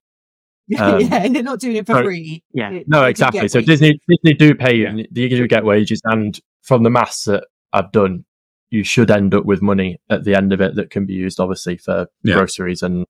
Um, 0.80 1.00
yeah, 1.00 1.16
and 1.24 1.36
they're 1.36 1.44
not 1.44 1.60
doing 1.60 1.76
it 1.76 1.86
for 1.86 1.94
so- 1.94 2.04
free. 2.04 2.44
Yeah. 2.54 2.72
It- 2.72 2.88
No, 2.88 3.04
exactly. 3.06 3.48
So 3.48 3.60
wages. 3.60 3.68
Disney 3.80 4.00
Disney 4.10 4.34
do 4.34 4.56
pay 4.56 4.76
you, 4.76 4.88
and 4.88 5.00
you 5.00 5.30
do 5.30 5.48
get 5.48 5.64
wages, 5.64 6.02
and 6.06 6.40
from 6.64 6.82
the 6.82 6.90
maths 6.90 7.26
that 7.26 7.46
I've 7.72 7.92
done, 7.92 8.26
you 8.72 8.84
should 8.84 9.12
end 9.12 9.36
up 9.36 9.46
with 9.46 9.62
money 9.62 10.00
at 10.10 10.24
the 10.24 10.34
end 10.36 10.54
of 10.54 10.62
it 10.62 10.74
that 10.76 10.90
can 10.90 11.06
be 11.06 11.14
used, 11.14 11.40
obviously, 11.40 11.78
for 11.78 12.08
Yeah. 12.24 12.34
groceries 12.36 12.82
and 12.82 13.06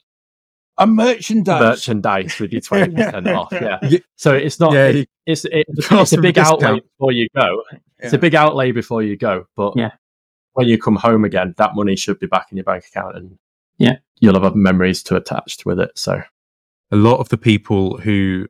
and 0.77 0.95
merchandise. 0.95 1.61
merchandise 1.61 2.39
with 2.39 2.51
your 2.51 2.61
twenty 2.69 2.95
percent 2.95 3.27
off. 3.27 3.49
Yeah. 3.51 3.79
Yeah. 3.83 3.99
So 4.15 4.33
it's 4.33 4.59
not. 4.59 4.73
Yeah, 4.73 4.87
you 4.89 5.05
It's 5.25 5.45
it, 5.45 5.65
can't 5.81 6.01
it's 6.01 6.13
a 6.13 6.15
have 6.15 6.19
a 6.19 6.21
big 6.21 6.37
outlay 6.37 6.79
before 6.79 7.11
you 7.11 7.27
go. 7.35 7.63
It's 7.99 8.11
Yeah. 8.13 8.17
a 8.17 8.19
big 8.19 8.35
outlay 8.35 8.71
before 8.71 9.01
you 9.03 9.15
go, 9.17 9.45
but 9.55 9.73
Yeah. 9.75 9.91
when 10.53 10.67
you 10.67 10.77
come 10.77 10.95
home 10.97 11.23
again, 11.25 11.53
that 11.57 11.75
money 11.75 11.95
should 11.95 12.19
be 12.19 12.27
back 12.27 12.47
in 12.51 12.57
your 12.57 12.65
bank 12.65 12.85
account, 12.87 13.15
and 13.17 13.37
Yeah. 13.77 13.97
you'll 14.19 14.41
have 14.41 14.55
memories 14.55 15.01
to 15.03 15.15
attach 15.15 15.65
with 15.65 15.79
it. 15.79 15.91
So 15.97 16.21
a 16.91 16.95
lot 16.95 17.19
of 17.19 17.29
the 17.29 17.37
people 17.37 17.97
who 17.97 18.47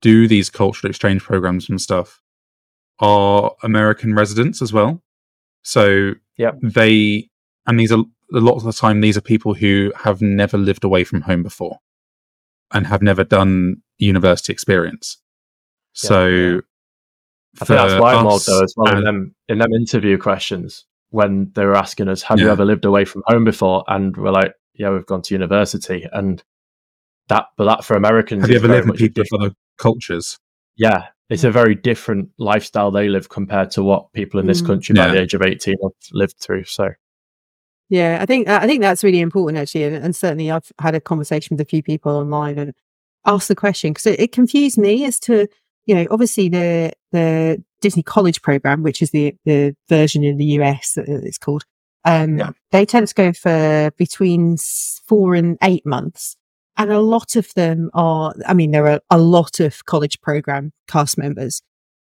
do 0.00 0.26
these 0.28 0.48
cultural 0.50 0.90
exchange 0.90 1.22
programs 1.22 1.68
and 1.68 1.80
stuff 1.80 2.20
are 3.00 3.52
American 3.62 4.14
residents 4.14 4.62
as 4.62 4.72
well. 4.72 5.02
So 5.62 6.12
yeah, 6.36 6.52
they 6.62 7.28
and 7.66 7.78
these 7.78 7.92
are 7.92 8.04
a 8.32 8.40
lot 8.40 8.56
of 8.56 8.62
the 8.64 8.72
time 8.72 9.00
these 9.00 9.16
are 9.16 9.20
people 9.22 9.54
who 9.54 9.92
have 9.96 10.20
never 10.22 10.56
lived 10.58 10.84
away 10.84 11.04
from 11.04 11.22
home 11.22 11.42
before 11.42 11.78
and 12.72 12.86
have 12.86 13.02
never 13.02 13.24
done 13.24 13.82
university 13.98 14.52
experience. 14.52 15.18
Yeah, 16.02 16.08
So 16.08 16.26
yeah. 16.28 16.60
I 17.60 17.64
think 17.64 17.68
that's 17.80 18.00
why 18.00 18.14
us 18.14 18.46
though 18.46 18.62
as 18.62 18.74
well 18.76 18.90
in 18.92 18.98
and- 18.98 19.06
them 19.06 19.34
in 19.48 19.58
them 19.58 19.72
interview 19.72 20.16
questions 20.18 20.86
when 21.10 21.52
they 21.54 21.66
were 21.66 21.76
asking 21.76 22.08
us, 22.08 22.22
"Have 22.22 22.40
you 22.40 22.48
ever 22.48 22.64
lived 22.64 22.86
away 22.86 23.04
from 23.04 23.22
home 23.26 23.44
before?" 23.44 23.84
and 23.88 24.16
we're 24.16 24.30
like, 24.30 24.54
"Yeah, 24.74 24.90
we've 24.90 25.04
gone 25.04 25.20
to 25.22 25.34
university." 25.34 26.06
And 26.12 26.42
that, 27.28 27.48
but 27.58 27.64
that 27.66 27.84
for 27.84 27.94
Americans, 27.94 28.40
have 28.42 28.50
you 28.50 28.56
ever 28.56 28.68
lived 28.68 28.88
with 28.88 28.98
people 28.98 29.22
different- 29.22 29.42
of 29.44 29.50
other 29.50 29.56
cultures? 29.78 30.38
Yeah, 30.76 31.08
it's 31.28 31.44
a 31.44 31.50
very 31.50 31.74
different 31.74 32.30
lifestyle 32.38 32.90
they 32.90 33.08
live 33.10 33.28
compared 33.28 33.70
to 33.72 33.82
what 33.82 34.10
people 34.14 34.40
in 34.40 34.46
this 34.46 34.62
Mm. 34.62 34.66
country 34.66 34.94
by 34.94 35.06
Yeah. 35.08 35.12
the 35.12 35.20
age 35.20 35.34
of 35.34 35.42
eighteen 35.42 35.76
have 35.82 35.92
lived 36.12 36.36
through. 36.40 36.64
So 36.64 36.88
Yeah, 37.88 38.18
I 38.20 38.26
think 38.26 38.48
I 38.48 38.66
think 38.66 38.80
that's 38.80 39.04
really 39.04 39.20
important 39.20 39.58
actually, 39.58 39.84
and, 39.84 39.96
and 39.96 40.16
certainly 40.16 40.50
I've 40.50 40.70
had 40.80 40.94
a 40.94 41.00
conversation 41.00 41.56
with 41.56 41.66
a 41.66 41.68
few 41.68 41.82
people 41.82 42.12
online 42.16 42.58
and 42.58 42.72
asked 43.26 43.48
the 43.48 43.54
question 43.54 43.92
because 43.92 44.06
it, 44.06 44.18
it 44.20 44.32
confused 44.32 44.78
me 44.78 45.04
as 45.04 45.20
to 45.20 45.46
you 45.86 45.94
know 45.94 46.06
obviously 46.10 46.48
the 46.48 46.92
the 47.12 47.62
Disney 47.80 48.02
College 48.02 48.40
program, 48.42 48.82
which 48.82 49.02
is 49.02 49.10
the 49.10 49.34
the 49.44 49.76
version 49.88 50.24
in 50.24 50.38
the 50.38 50.44
US 50.60 50.92
that 50.94 51.08
it's 51.08 51.38
called. 51.38 51.64
Um, 52.04 52.38
Yeah. 52.38 52.50
They 52.70 52.86
tend 52.86 53.08
to 53.08 53.14
go 53.14 53.32
for 53.32 53.90
between 53.96 54.56
four 55.06 55.34
and 55.34 55.58
eight 55.62 55.84
months, 55.84 56.36
and 56.76 56.90
a 56.90 57.00
lot 57.00 57.36
of 57.36 57.52
them 57.54 57.90
are. 57.92 58.34
I 58.46 58.54
mean, 58.54 58.70
there 58.70 58.86
are 58.86 59.00
a 59.10 59.18
lot 59.18 59.60
of 59.60 59.84
college 59.84 60.20
program 60.20 60.72
cast 60.88 61.18
members, 61.18 61.62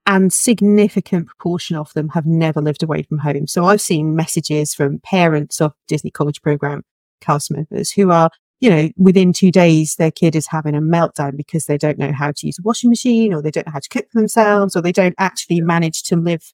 and 0.07 0.33
significant 0.33 1.27
proportion 1.27 1.77
of 1.77 1.93
them 1.95 2.09
have 2.11 2.27
never 2.27 2.61
lived 2.61 2.83
away 2.83 3.03
from 3.03 3.19
home. 3.19 3.47
So 3.47 3.65
I've 3.65 3.81
seen 3.81 4.15
messages 4.17 4.75
from 4.75 4.99
parents 5.01 5.61
of 5.61 5.73
Disney 5.89 6.11
College 6.11 6.43
program 6.43 6.83
cast 7.21 7.51
members 7.51 7.91
who 7.91 8.11
are, 8.11 8.31
you 8.61 8.69
know, 8.69 8.91
within 8.97 9.33
two 9.33 9.51
days, 9.51 9.97
their 9.97 10.11
kid 10.11 10.37
is 10.37 10.47
having 10.47 10.75
a 10.75 10.81
meltdown 10.81 11.37
because 11.37 11.67
they 11.67 11.79
don't 11.79 11.99
know 11.99 12.13
how 12.13 12.33
to 12.33 12.47
use 12.47 12.59
a 12.59 12.63
washing 12.63 12.91
machine 12.91 13.33
or 13.33 13.41
they 13.41 13.51
don't 13.51 13.67
know 13.67 13.73
how 13.73 13.79
to 13.79 13.89
cook 13.89 14.07
for 14.13 14.21
themselves 14.21 14.77
or 14.77 14.83
they 14.83 14.93
don't 14.93 15.15
actually 15.19 15.61
manage 15.63 16.03
to 16.05 16.17
live 16.17 16.53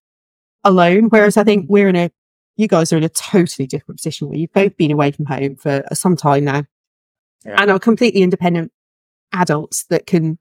alone. 0.63 1.05
Whereas 1.09 1.37
I 1.37 1.43
think 1.45 1.67
we're 1.69 1.89
in 1.89 1.97
a, 1.97 2.11
you 2.57 2.69
guys 2.69 2.93
are 2.93 2.99
in 2.99 3.05
a 3.05 3.09
totally 3.09 3.67
different 3.67 3.99
position 3.99 4.29
where 4.29 4.39
you've 4.39 4.53
both 4.53 4.77
been 4.77 4.93
away 4.93 5.11
from 5.11 5.27
home 5.27 5.57
for 5.57 5.83
some 5.93 6.17
time 6.17 6.45
now 6.45 6.63
Yeah. 7.45 7.57
and 7.63 7.71
are 7.71 7.79
completely 7.81 8.23
independent 8.23 8.71
adults 9.33 9.85
that 9.91 10.07
can 10.07 10.39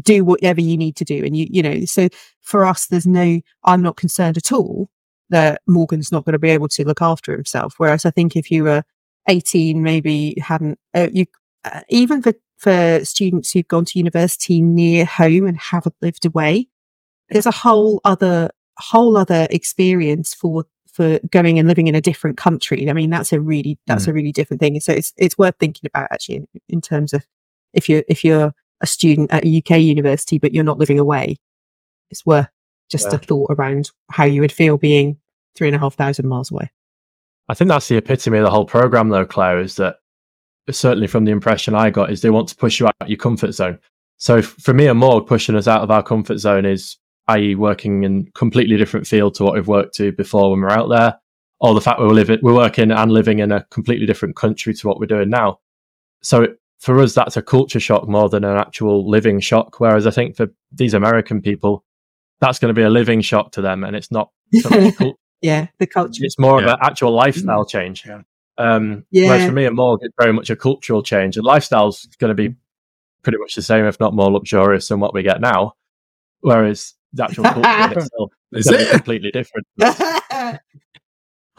do 0.00 0.24
whatever 0.24 0.60
you 0.60 0.76
need 0.76 0.96
to 0.96 1.04
do. 1.04 1.24
And 1.24 1.36
you, 1.36 1.46
you 1.50 1.62
know, 1.62 1.84
so 1.84 2.08
for 2.42 2.64
us, 2.64 2.86
there's 2.86 3.06
no, 3.06 3.40
I'm 3.64 3.82
not 3.82 3.96
concerned 3.96 4.36
at 4.36 4.52
all 4.52 4.90
that 5.30 5.60
Morgan's 5.66 6.12
not 6.12 6.24
going 6.24 6.32
to 6.32 6.38
be 6.38 6.50
able 6.50 6.68
to 6.68 6.84
look 6.84 7.02
after 7.02 7.32
himself. 7.32 7.74
Whereas 7.78 8.04
I 8.04 8.10
think 8.10 8.36
if 8.36 8.50
you 8.50 8.64
were 8.64 8.82
18, 9.28 9.82
maybe 9.82 10.34
hadn't, 10.40 10.78
uh, 10.94 11.08
you, 11.12 11.26
uh, 11.64 11.80
even 11.88 12.22
for, 12.22 12.32
for 12.56 13.04
students 13.04 13.52
who've 13.52 13.68
gone 13.68 13.84
to 13.86 13.98
university 13.98 14.60
near 14.60 15.04
home 15.04 15.46
and 15.46 15.58
haven't 15.58 15.94
lived 16.00 16.24
away, 16.24 16.68
there's 17.30 17.46
a 17.46 17.50
whole 17.50 18.00
other, 18.04 18.50
whole 18.78 19.16
other 19.16 19.46
experience 19.50 20.34
for, 20.34 20.64
for 20.90 21.18
going 21.30 21.58
and 21.58 21.68
living 21.68 21.88
in 21.88 21.94
a 21.94 22.00
different 22.00 22.36
country. 22.36 22.88
I 22.88 22.92
mean, 22.94 23.10
that's 23.10 23.32
a 23.32 23.40
really, 23.40 23.78
that's 23.86 24.06
a 24.06 24.12
really 24.12 24.32
different 24.32 24.60
thing. 24.60 24.80
So 24.80 24.92
it's, 24.92 25.12
it's 25.18 25.36
worth 25.36 25.56
thinking 25.60 25.88
about 25.92 26.08
actually 26.10 26.36
in, 26.36 26.48
in 26.68 26.80
terms 26.80 27.12
of 27.12 27.26
if 27.74 27.88
you're, 27.88 28.02
if 28.08 28.24
you're 28.24 28.54
a 28.80 28.86
student 28.86 29.32
at 29.32 29.44
a 29.44 29.58
UK 29.58 29.80
university, 29.80 30.38
but 30.38 30.52
you're 30.54 30.64
not 30.64 30.78
living 30.78 30.98
away, 30.98 31.36
it's 32.10 32.24
worth 32.24 32.48
just 32.90 33.06
Yeah. 33.08 33.16
a 33.16 33.18
thought 33.18 33.50
around 33.50 33.90
how 34.10 34.24
you 34.24 34.40
would 34.40 34.52
feel 34.52 34.76
being 34.78 35.18
three 35.56 35.68
and 35.68 35.76
a 35.76 35.78
half 35.78 35.94
thousand 35.94 36.28
miles 36.28 36.50
away. 36.50 36.70
I 37.48 37.54
think 37.54 37.68
that's 37.68 37.88
the 37.88 37.96
epitome 37.96 38.38
of 38.38 38.44
the 38.44 38.50
whole 38.50 38.64
program, 38.66 39.08
though, 39.08 39.26
Claire, 39.26 39.60
is 39.60 39.76
that 39.76 39.96
certainly 40.70 41.06
from 41.06 41.24
the 41.24 41.32
impression 41.32 41.74
I 41.74 41.90
got 41.90 42.10
is 42.10 42.20
they 42.20 42.30
want 42.30 42.48
to 42.48 42.56
push 42.56 42.78
you 42.78 42.86
out 42.86 43.08
your 43.08 43.16
comfort 43.16 43.52
zone. 43.52 43.78
So 44.18 44.42
for 44.42 44.74
me 44.74 44.86
and 44.86 44.98
Morg, 44.98 45.26
pushing 45.26 45.56
us 45.56 45.66
out 45.68 45.82
of 45.82 45.90
our 45.90 46.02
comfort 46.02 46.38
zone 46.38 46.66
is, 46.66 46.96
i.e., 47.28 47.54
working 47.54 48.04
in 48.04 48.30
completely 48.34 48.76
different 48.76 49.06
field 49.06 49.34
to 49.36 49.44
what 49.44 49.54
we've 49.54 49.66
worked 49.68 49.94
to 49.96 50.12
before 50.12 50.50
when 50.50 50.60
we're 50.60 50.70
out 50.70 50.88
there, 50.88 51.18
or 51.60 51.74
the 51.74 51.80
fact 51.80 52.00
we're 52.00 52.08
living, 52.08 52.38
we're 52.42 52.54
working 52.54 52.90
and 52.90 53.12
living 53.12 53.38
in 53.38 53.50
a 53.52 53.64
completely 53.70 54.06
different 54.06 54.36
country 54.36 54.74
to 54.74 54.86
what 54.88 54.98
we're 55.00 55.06
doing 55.06 55.30
now. 55.30 55.58
So 56.22 56.42
it- 56.42 56.58
for 56.78 56.98
us, 57.00 57.14
that's 57.14 57.36
a 57.36 57.42
culture 57.42 57.80
shock 57.80 58.08
more 58.08 58.28
than 58.28 58.44
an 58.44 58.56
actual 58.56 59.08
living 59.08 59.40
shock. 59.40 59.80
Whereas 59.80 60.06
I 60.06 60.10
think 60.10 60.36
for 60.36 60.48
these 60.72 60.94
American 60.94 61.40
people, 61.42 61.84
that's 62.40 62.58
going 62.58 62.72
to 62.74 62.78
be 62.78 62.84
a 62.84 62.90
living 62.90 63.20
shock 63.20 63.52
to 63.52 63.60
them, 63.60 63.84
and 63.84 63.96
it's 63.96 64.10
not. 64.12 64.30
so 64.60 64.70
much 64.70 64.96
cul- 64.96 65.18
yeah, 65.42 65.66
the 65.78 65.86
culture. 65.86 66.24
it's 66.24 66.38
more 66.38 66.60
Yeah. 66.60 66.66
of 66.68 66.72
an 66.74 66.78
actual 66.82 67.12
lifestyle 67.12 67.64
change. 67.66 68.04
Yeah. 68.06 68.22
Um, 68.58 69.04
Yeah. 69.10 69.28
Whereas 69.28 69.46
for 69.46 69.52
me 69.52 69.66
and 69.66 69.76
Morg, 69.76 70.00
it's 70.02 70.14
very 70.20 70.32
much 70.32 70.50
a 70.50 70.56
cultural 70.56 71.02
change. 71.02 71.36
And 71.36 71.44
lifestyle's 71.44 72.06
going 72.18 72.34
to 72.34 72.34
be 72.34 72.56
pretty 73.22 73.38
much 73.38 73.54
the 73.54 73.62
same, 73.62 73.84
if 73.84 74.00
not 74.00 74.14
more 74.14 74.30
luxurious 74.32 74.88
than 74.88 75.00
what 75.00 75.14
we 75.14 75.22
get 75.22 75.40
now. 75.40 75.74
Whereas 76.40 76.94
the 77.12 77.24
actual 77.24 77.44
culture 77.44 77.68
in 77.68 77.92
itself 77.98 78.32
Is 78.52 78.66
is 78.66 78.72
it? 78.80 78.90
completely 78.90 79.30
different. 79.30 79.66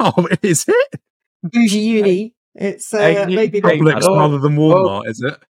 Oh, 0.01 0.27
is 0.41 0.65
it? 0.67 1.01
Bougie 1.43 1.79
uni. 1.79 2.33
It's 2.55 2.93
uh, 2.93 3.25
maybe 3.27 3.59
Hey, 3.61 3.79
Publix 3.79 4.01
rather 4.07 4.39
than 4.39 4.55
Walmart, 4.55 5.07
is 5.07 5.21
it? 5.21 5.37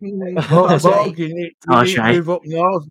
Well, 0.00 0.68
That's 0.68 0.84
you 0.84 0.90
need, 1.06 1.18
you 1.18 1.34
need 1.34 1.94
to 1.94 2.02
move 2.12 2.28
up 2.30 2.40
north. 2.44 2.84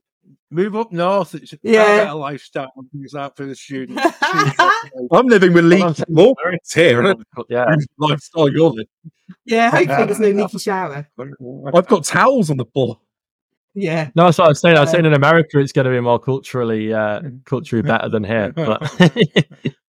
Move 0.49 0.75
up 0.75 0.91
north. 0.91 1.35
It's 1.35 1.53
a 1.53 1.57
far 1.57 1.71
Yeah. 1.71 1.97
better 2.05 2.13
lifestyle 2.15 2.71
and 2.75 2.89
things 2.91 3.13
like 3.13 3.35
for 3.35 3.45
the 3.45 3.55
students. 3.55 4.01
Students 4.01 4.57
have 4.57 4.71
to 4.81 5.07
I'm 5.11 5.27
living 5.27 5.53
with 5.53 5.63
Well, 5.65 5.69
leaky 5.89 5.93
saying- 5.93 6.05
water 6.09 6.57
here. 6.73 7.15
yeah. 7.49 7.75
Lifestyle 7.97 8.49
you're 8.49 8.69
living. 8.69 8.85
yeah, 9.45 9.69
hopefully 9.75 10.05
there's 10.05 10.19
no 10.19 10.29
leaky 10.43 10.57
shower. 10.59 11.07
I've 11.73 11.87
got 11.87 12.03
towels 12.05 12.49
on 12.49 12.57
the 12.57 12.65
floor. 12.65 12.99
Yeah. 13.75 14.09
No, 14.15 14.25
that's 14.25 14.37
what 14.37 14.45
I 14.45 14.49
was 14.49 14.61
saying. 14.61 14.77
I 14.77 14.81
was 14.81 14.91
saying 14.91 15.05
in 15.05 15.13
America, 15.13 15.59
it's 15.59 15.71
going 15.71 15.85
to 15.85 15.91
be 15.91 15.99
more 15.99 16.19
culturally, 16.19 16.93
uh, 16.93 17.21
culturally 17.45 17.81
better 17.81 18.09
than 18.09 18.23
here. 18.23 18.51
But 18.55 18.81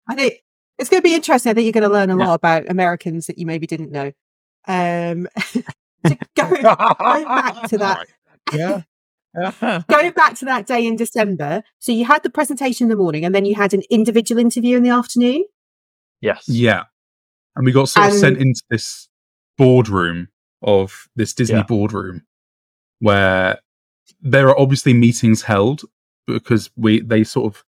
I 0.09 0.15
think 0.15 0.35
it's 0.79 0.89
going 0.91 1.01
to 1.03 1.09
be 1.09 1.15
interesting. 1.15 1.51
I 1.51 1.55
think 1.55 1.65
you're 1.65 1.73
going 1.73 1.89
to 1.89 1.95
learn 1.95 2.11
a 2.11 2.17
Yeah. 2.19 2.27
lot 2.27 2.35
about 2.35 2.69
Americans 2.71 3.27
that 3.27 3.39
you 3.39 3.47
maybe 3.47 3.67
didn't 3.67 3.91
know. 3.93 4.13
Um, 4.67 5.29
to 5.53 5.65
go, 6.37 6.49
going 6.51 7.25
back 7.25 7.69
to 7.69 7.79
that, 7.79 8.07
yeah. 8.53 8.83
going 9.89 10.13
back 10.13 10.35
to 10.37 10.45
that 10.45 10.67
day 10.67 10.87
in 10.87 10.97
December. 10.97 11.63
So 11.79 11.93
you 11.93 12.05
had 12.05 12.23
the 12.23 12.31
presentation 12.31 12.85
in 12.87 12.89
the 12.91 12.97
morning, 12.97 13.25
and 13.25 13.35
then 13.35 13.45
you 13.45 13.55
had 13.55 13.75
an 13.75 13.83
individual 13.91 14.41
interview 14.41 14.77
in 14.77 14.83
the 14.83 14.91
afternoon. 14.91 15.45
yes, 16.21 16.45
Yeah. 16.49 16.85
And 17.57 17.65
we 17.65 17.71
got 17.73 17.89
sort 17.89 18.07
of 18.07 18.13
And- 18.13 18.21
sent 18.21 18.39
into 18.39 18.63
this 18.71 19.09
boardroom 19.57 20.29
of 20.63 21.09
this 21.15 21.33
Disney 21.33 21.57
Yeah. 21.57 21.63
boardroom 21.65 22.23
where 22.99 23.61
there 24.21 24.49
are 24.49 24.59
obviously 24.59 24.93
meetings 24.95 25.43
held 25.43 25.83
because 26.27 26.71
we 26.77 27.01
they 27.01 27.23
sort 27.25 27.55
of 27.55 27.65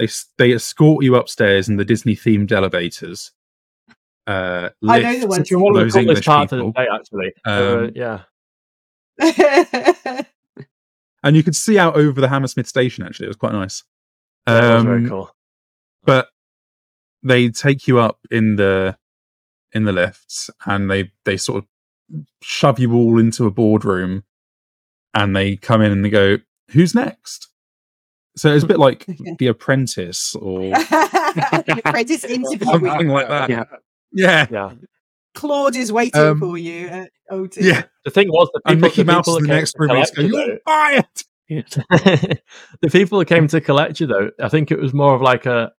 they 0.00 0.08
they 0.38 0.52
escort 0.52 1.04
you 1.04 1.14
upstairs 1.14 1.68
in 1.68 1.76
the 1.76 1.84
Disney 1.84 2.16
themed 2.16 2.50
elevators. 2.52 3.30
Uh, 4.26 4.70
I 4.88 5.00
know 5.00 5.20
the 5.20 5.26
lifts 5.26 5.26
ones. 5.26 5.38
It's 5.40 5.52
one 5.52 5.70
of 5.70 5.74
the 5.76 5.80
those 5.84 5.92
coolest 5.92 6.08
English 6.08 6.26
parts 6.26 6.50
people. 6.52 6.68
of 6.68 6.74
the 6.74 6.80
day, 6.80 6.88
actually. 6.92 7.32
Um, 7.44 7.84
Uh, 7.84 7.90
yeah, 7.94 8.22
and 11.22 11.36
you 11.36 11.42
could 11.42 11.56
see 11.56 11.78
out 11.78 11.96
over 11.96 12.20
the 12.20 12.28
Hammersmith 12.28 12.66
station. 12.66 13.04
Actually, 13.04 13.26
it 13.26 13.30
was 13.30 13.36
quite 13.36 13.52
nice. 13.52 13.84
that 14.46 14.74
was 14.74 14.84
very 14.84 15.02
Um, 15.04 15.08
cool. 15.08 15.30
but 16.04 16.28
they 17.22 17.48
take 17.50 17.86
you 17.86 17.98
up 17.98 18.18
in 18.30 18.56
the 18.56 18.96
in 19.72 19.84
the 19.84 19.92
lifts 19.92 20.50
and 20.66 20.90
they 20.90 21.12
they 21.24 21.36
sort 21.36 21.62
of 21.64 22.24
shove 22.42 22.78
you 22.78 22.92
all 22.94 23.18
into 23.20 23.46
a 23.46 23.50
boardroom 23.50 24.24
and 25.14 25.36
they 25.36 25.56
come 25.56 25.80
in 25.82 25.92
and 25.92 26.04
they 26.04 26.10
go 26.10 26.38
who's 26.70 26.94
next 26.94 27.48
so 28.40 28.54
it's 28.54 28.64
a 28.64 28.66
bit 28.66 28.78
like 28.78 29.04
the 29.38 29.46
apprentice 29.48 30.34
or 30.36 30.60
the 30.70 31.82
Apprentice 31.84 32.24
interview. 32.24 32.66
something 32.66 33.08
like 33.08 33.28
that 33.28 33.50
Yeah. 33.50 33.64
yeah 34.12 34.46
Yeah. 34.50 34.72
Claude 35.34 35.76
is 35.76 35.92
waiting 35.92 36.20
Um, 36.20 36.40
for 36.40 36.58
you. 36.58 36.88
At 36.88 37.10
O2. 37.30 37.58
yeah 37.62 37.82
The 38.04 38.10
thing 38.10 38.28
was, 38.28 38.48
the 38.52 38.60
and 38.66 38.76
people, 38.78 38.88
mickey 38.88 39.02
the 39.02 39.12
mouse 39.12 39.26
people 39.26 39.36
is 39.36 39.42
that 39.42 39.42
the 39.42 39.48
came 39.48 39.56
next 39.56 39.72
to 39.72 39.78
room 39.78 39.90
and 39.90 39.98
he's 39.98 40.10
collect 40.10 40.32
going 40.32 40.46
you, 40.46 40.48
you're 40.48 40.58
fired 40.66 41.04
the 42.80 42.90
people 42.90 43.18
that 43.18 43.26
came 43.26 43.46
to 43.48 43.60
collect 43.60 44.00
you 44.00 44.06
though 44.06 44.30
i 44.40 44.48
think 44.48 44.70
it 44.70 44.78
was 44.78 44.92
more 44.94 45.14
of 45.14 45.20
like 45.22 45.46
a 45.46 45.72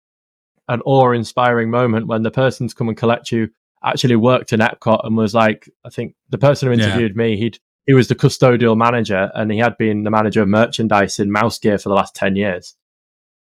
an 0.68 0.82
awe-inspiring 0.82 1.70
moment 1.70 2.08
when 2.08 2.24
the 2.24 2.32
person 2.32 2.68
to 2.68 2.76
come 2.76 2.88
and 2.90 2.98
collect 2.98 3.32
you 3.32 3.50
actually 3.84 4.16
worked 4.18 4.52
in 4.54 4.60
epcot 4.60 5.06
and 5.06 5.16
was 5.18 5.34
like 5.34 5.70
i 5.86 5.90
think 5.90 6.14
the 6.30 6.38
person 6.38 6.68
who 6.72 6.78
Yeah. 6.78 6.86
interviewed 6.88 7.16
me 7.16 7.38
he'd 7.38 7.58
he 7.88 7.94
was 7.94 8.08
the 8.08 8.16
custodial 8.16 8.78
manager 8.78 9.32
and 9.34 9.52
he 9.52 9.58
had 9.58 9.78
been 9.78 10.04
the 10.04 10.12
manager 10.12 10.42
of 10.42 10.48
merchandise 10.48 11.20
in 11.20 11.30
MouseGear 11.30 11.82
for 11.82 11.90
the 11.90 11.96
last 11.96 12.16
10 12.16 12.36
years 12.36 12.76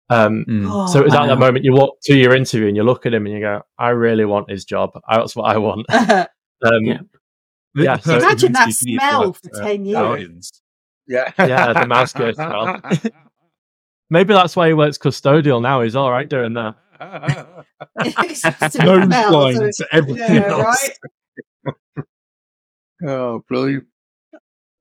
um 0.08 0.44
Mm. 0.48 0.88
so 0.88 1.00
it 1.00 1.04
was 1.04 1.14
at 1.14 1.26
that 1.26 1.38
moment 1.38 1.64
you 1.64 1.72
walk 1.72 1.98
to 2.04 2.16
your 2.16 2.34
interview 2.34 2.66
and 2.66 2.76
you 2.76 2.82
look 2.82 3.06
at 3.06 3.14
him 3.14 3.26
and 3.26 3.34
you 3.34 3.40
go 3.40 3.62
i 3.78 3.90
really 3.90 4.24
want 4.24 4.50
his 4.50 4.64
job 4.64 4.90
that's 5.08 5.36
what 5.36 5.44
i 5.54 5.56
want 5.58 5.86
um, 5.92 6.28
Yeah. 6.82 6.98
Yeah, 7.76 7.96
so- 7.98 8.16
Imagine 8.18 8.52
that 8.54 8.72
smell 8.72 9.26
like, 9.26 9.36
for 9.54 9.62
uh, 9.62 9.64
10 9.64 9.84
years. 9.84 9.94
Guardians. 9.94 10.62
Yeah. 11.06 11.32
Yeah, 11.38 11.72
the 11.72 11.80
MouseGear 11.80 12.34
smell. 12.34 13.12
maybe 14.10 14.34
that's 14.34 14.56
why 14.56 14.66
he 14.68 14.74
works 14.74 14.98
custodial 14.98 15.62
now 15.62 15.82
he's 15.82 15.94
all 15.94 16.10
right 16.10 16.28
doing 16.28 16.54
that 16.54 16.74
It's 18.00 18.42
just 18.42 18.74
a 18.76 18.84
Nose 18.84 19.06
blind 19.06 19.56
so- 19.74 19.84
to 19.84 19.86
everything 19.94 20.34
Yeah, 20.34 20.48
else. 20.48 20.90
right. 21.66 22.04
Oh, 23.06 23.42
brilliant! 23.48 23.86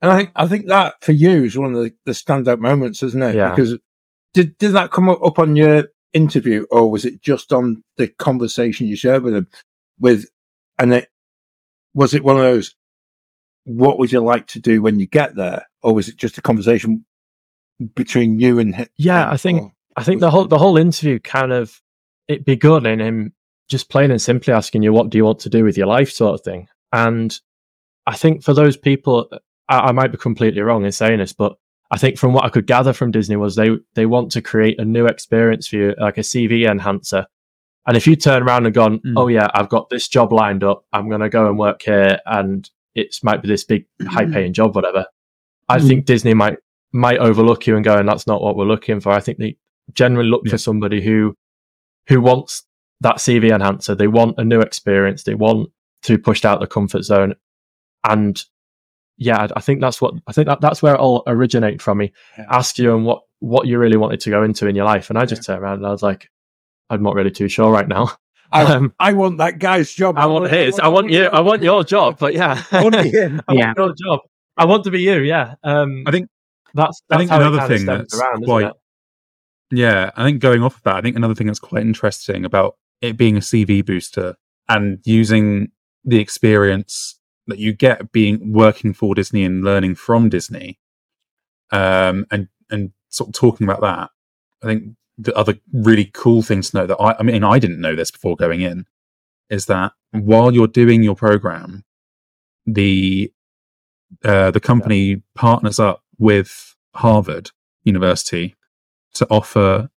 And 0.02 0.12
I 0.12 0.18
think 0.18 0.32
I 0.36 0.48
think 0.48 0.68
that 0.68 0.96
for 1.02 1.12
you 1.12 1.44
is 1.44 1.58
one 1.58 1.76
of 1.76 1.84
the, 1.84 1.94
the 2.06 2.14
standout 2.14 2.60
moments, 2.60 3.04
isn't 3.04 3.22
it? 3.22 3.36
Yeah. 3.36 3.50
Because 3.50 3.78
did 4.34 4.58
did 4.58 4.74
that 4.74 4.92
come 4.92 5.10
up 5.10 5.40
on 5.40 5.56
your 5.56 5.86
interview, 6.14 6.66
or 6.72 6.90
was 6.90 7.06
it 7.06 7.22
just 7.22 7.52
on 7.52 7.84
the 7.98 8.08
conversation 8.08 8.88
you 8.88 8.96
shared 8.96 9.24
with 9.24 9.34
them? 9.34 9.48
With 10.00 10.28
and 10.78 10.94
it 10.94 11.10
was 11.94 12.14
it 12.14 12.24
one 12.24 12.38
of 12.38 12.44
those? 12.44 12.76
What 13.66 14.00
would 14.00 14.12
you 14.12 14.22
like 14.22 14.48
to 14.48 14.60
do 14.60 14.82
when 14.82 15.00
you 15.00 15.08
get 15.08 15.36
there, 15.36 15.68
or 15.84 15.94
was 15.94 16.08
it 16.08 16.18
just 16.18 16.38
a 16.38 16.42
conversation 16.42 17.06
between 17.96 18.40
you 18.40 18.60
and 18.60 18.76
him? 18.76 18.88
Yeah, 18.98 19.30
I 19.30 19.38
think 19.38 19.74
I 19.96 20.04
think 20.04 20.22
the 20.22 20.32
whole 20.32 20.48
the 20.48 20.58
whole 20.58 20.78
interview 20.78 21.20
kind 21.20 21.52
of 21.52 21.82
it 22.28 22.46
begun 22.46 22.86
in 22.86 23.00
him 23.00 23.34
just 23.68 23.90
plain 23.90 24.12
and 24.12 24.22
simply 24.22 24.54
asking 24.54 24.82
you 24.82 24.94
what 24.94 25.10
do 25.10 25.18
you 25.18 25.26
want 25.26 25.40
to 25.40 25.50
do 25.50 25.64
with 25.64 25.78
your 25.78 25.88
life, 25.88 26.12
sort 26.12 26.36
of 26.36 26.44
thing. 26.44 26.68
And 26.92 27.38
I 28.08 28.16
think 28.16 28.44
for 28.44 28.54
those 28.54 28.78
people, 28.78 29.30
I, 29.70 29.80
I 29.80 29.92
might 29.94 30.12
be 30.12 30.18
completely 30.18 30.62
wrong 30.62 30.84
in 30.86 30.92
saying 30.92 31.20
this, 31.20 31.32
but 31.34 31.56
I 31.92 31.98
think 31.98 32.18
from 32.18 32.34
what 32.34 32.44
I 32.46 32.50
could 32.50 32.68
gather 32.68 32.94
from 32.94 33.12
Disney 33.12 33.36
was 33.36 33.56
they 33.56 33.70
they 33.96 34.06
want 34.06 34.32
to 34.34 34.42
create 34.42 34.80
a 34.80 34.86
new 34.86 35.06
experience 35.06 35.68
for 35.68 35.78
you, 35.78 35.96
like 36.00 36.18
a 36.18 36.22
CV 36.22 36.70
enhancer. 36.70 37.26
And 37.88 37.96
if 37.98 38.06
you 38.06 38.16
turn 38.16 38.44
around 38.44 38.66
and 38.66 38.76
gone, 38.76 39.00
Mm. 39.00 39.14
oh 39.18 39.28
yeah, 39.28 39.48
I've 39.54 39.70
got 39.70 39.90
this 39.90 40.08
job 40.08 40.32
lined 40.34 40.64
up, 40.64 40.84
I'm 40.94 41.08
going 41.10 41.22
to 41.22 41.30
go 41.30 41.48
and 41.48 41.58
work 41.58 41.82
here, 41.82 42.20
and 42.26 42.70
it 42.94 43.16
might 43.24 43.42
be 43.42 43.48
this 43.48 43.64
big 43.64 43.86
high 44.08 44.26
paying 44.26 44.54
job, 44.54 44.76
whatever. 44.76 45.06
I 45.70 45.78
Mm. 45.80 45.88
think 45.88 46.06
Disney 46.06 46.34
might 46.34 46.58
might 46.92 47.20
overlook 47.20 47.66
you 47.68 47.76
and 47.76 47.86
go, 47.86 47.98
and 47.98 48.08
that's 48.10 48.28
not 48.28 48.42
what 48.42 48.56
we're 48.56 48.66
looking 48.66 49.00
for. 49.00 49.12
I 49.12 49.20
think 49.20 49.38
they 49.38 49.58
generally 49.94 50.30
look 50.30 50.42
Yeah. 50.46 50.52
for 50.52 50.58
somebody 50.58 51.02
who 51.02 51.36
who 52.08 52.20
wants 52.22 52.64
that 53.02 53.18
CV 53.20 53.52
enhancer. 53.52 53.96
They 53.96 54.08
want 54.08 54.36
a 54.40 54.44
new 54.44 54.60
experience. 54.62 55.24
They 55.24 55.36
want 55.36 55.70
to 56.04 56.18
be 56.18 56.22
pushed 56.22 56.46
out 56.46 56.60
the 56.60 56.68
comfort 56.68 57.04
zone. 57.04 57.36
And 58.04 58.44
yeah, 59.20 59.44
I- 59.44 59.50
I 59.58 59.62
think 59.62 59.82
that's 59.82 60.02
what 60.02 60.16
I 60.28 60.32
think 60.32 60.48
that, 60.48 60.62
that's 60.62 60.82
where 60.82 60.96
it 60.96 61.00
all 61.00 61.22
originated 61.28 61.82
from 61.82 62.00
me. 62.00 62.12
Yeah. 62.38 62.46
Ask 62.50 62.80
you 62.80 62.96
and 62.96 63.06
what 63.06 63.22
what 63.40 63.68
you 63.68 63.78
really 63.78 63.98
wanted 63.98 64.20
to 64.22 64.30
go 64.32 64.44
into 64.44 64.66
in 64.68 64.76
your 64.76 64.86
life, 64.86 65.10
and 65.10 65.20
I 65.20 65.26
just 65.26 65.44
turned 65.46 65.62
around 65.62 65.78
and 65.78 65.86
I 65.88 65.92
was 65.92 66.02
like, 66.04 66.30
I'm 66.90 67.04
not 67.04 67.14
really 67.16 67.32
too 67.32 67.48
sure 67.48 67.72
right 67.72 67.88
now. 67.88 68.10
I, 68.52 68.64
Um, 68.64 68.94
I 69.00 69.14
want 69.14 69.38
that 69.38 69.60
guy's 69.60 69.94
job. 69.94 70.18
I 70.18 70.26
want 70.26 70.50
his. 70.50 70.80
I 70.80 70.88
want 70.88 71.12
you. 71.12 71.26
I 71.26 71.40
want 71.42 71.62
your 71.62 71.84
job. 71.84 72.18
But 72.18 72.34
yeah, 72.34 72.64
I 72.72 72.82
want 72.82 72.96
to 72.96 73.04
be 73.04 73.10
him. 73.12 73.42
I 73.48 73.54
Yeah. 73.54 73.66
want 73.68 73.78
your 73.78 73.94
job. 73.96 74.20
I 74.58 74.66
want 74.66 74.84
to 74.86 74.92
be 74.92 75.02
you. 75.02 75.20
Yeah. 75.20 75.54
Um, 75.64 76.04
I 76.08 76.12
think 76.12 76.30
that's, 76.74 77.02
I 77.12 77.18
think 77.18 77.30
how 77.30 77.40
another 77.42 77.60
kinda 77.60 77.78
thing 77.78 77.86
that's 77.86 78.20
around, 78.20 78.34
isn't 78.38 78.46
quite 78.46 78.66
it? 78.66 78.74
Yeah, 79.72 80.10
I 80.16 80.24
think 80.24 80.42
going 80.42 80.64
off 80.64 80.78
of 80.78 80.84
that, 80.84 80.96
I 80.96 81.02
think 81.02 81.16
another 81.16 81.36
thing 81.36 81.46
that's 81.48 81.60
quite 81.60 81.84
interesting 81.84 82.44
about 82.44 82.76
it 83.02 83.18
being 83.18 83.38
a 83.38 83.42
CV 83.42 83.86
booster 83.86 84.36
and 84.68 84.98
using 85.06 85.70
the 86.04 86.18
experience 86.20 87.19
that 87.50 87.60
you 87.60 87.74
get 87.74 88.12
being 88.12 88.54
working 88.54 88.94
for 88.94 89.16
Disney 89.16 89.44
and 89.44 89.64
learning 89.64 89.96
from 89.96 90.30
Disney, 90.30 90.80
um, 91.72 92.26
and 92.32 92.48
and 92.70 92.92
sort 93.10 93.30
of 93.30 93.34
talking 93.34 93.68
about 93.68 93.82
that. 93.82 94.10
I 94.64 94.68
think 94.68 94.96
the 95.18 95.36
other 95.36 95.60
really 95.74 96.06
cool 96.06 96.42
thing 96.42 96.62
to 96.62 96.78
know 96.78 96.88
that 96.88 96.98
I, 96.98 97.16
I 97.20 97.24
mean, 97.24 97.44
I 97.44 97.60
didn't 97.60 97.82
know 97.82 97.96
this 97.96 98.12
before 98.12 98.36
going 98.36 98.62
in, 98.62 98.86
is 99.50 99.66
that 99.66 99.94
while 100.12 100.54
you're 100.54 100.68
doing 100.68 101.04
your 101.04 101.16
program, 101.16 101.84
the 102.66 103.32
uh, 104.24 104.52
the 104.52 104.60
company 104.60 105.22
partners 105.36 105.80
up 105.80 106.04
with 106.18 106.76
Harvard 106.96 107.52
University 107.84 108.56
to 109.14 109.28
offer 109.30 109.90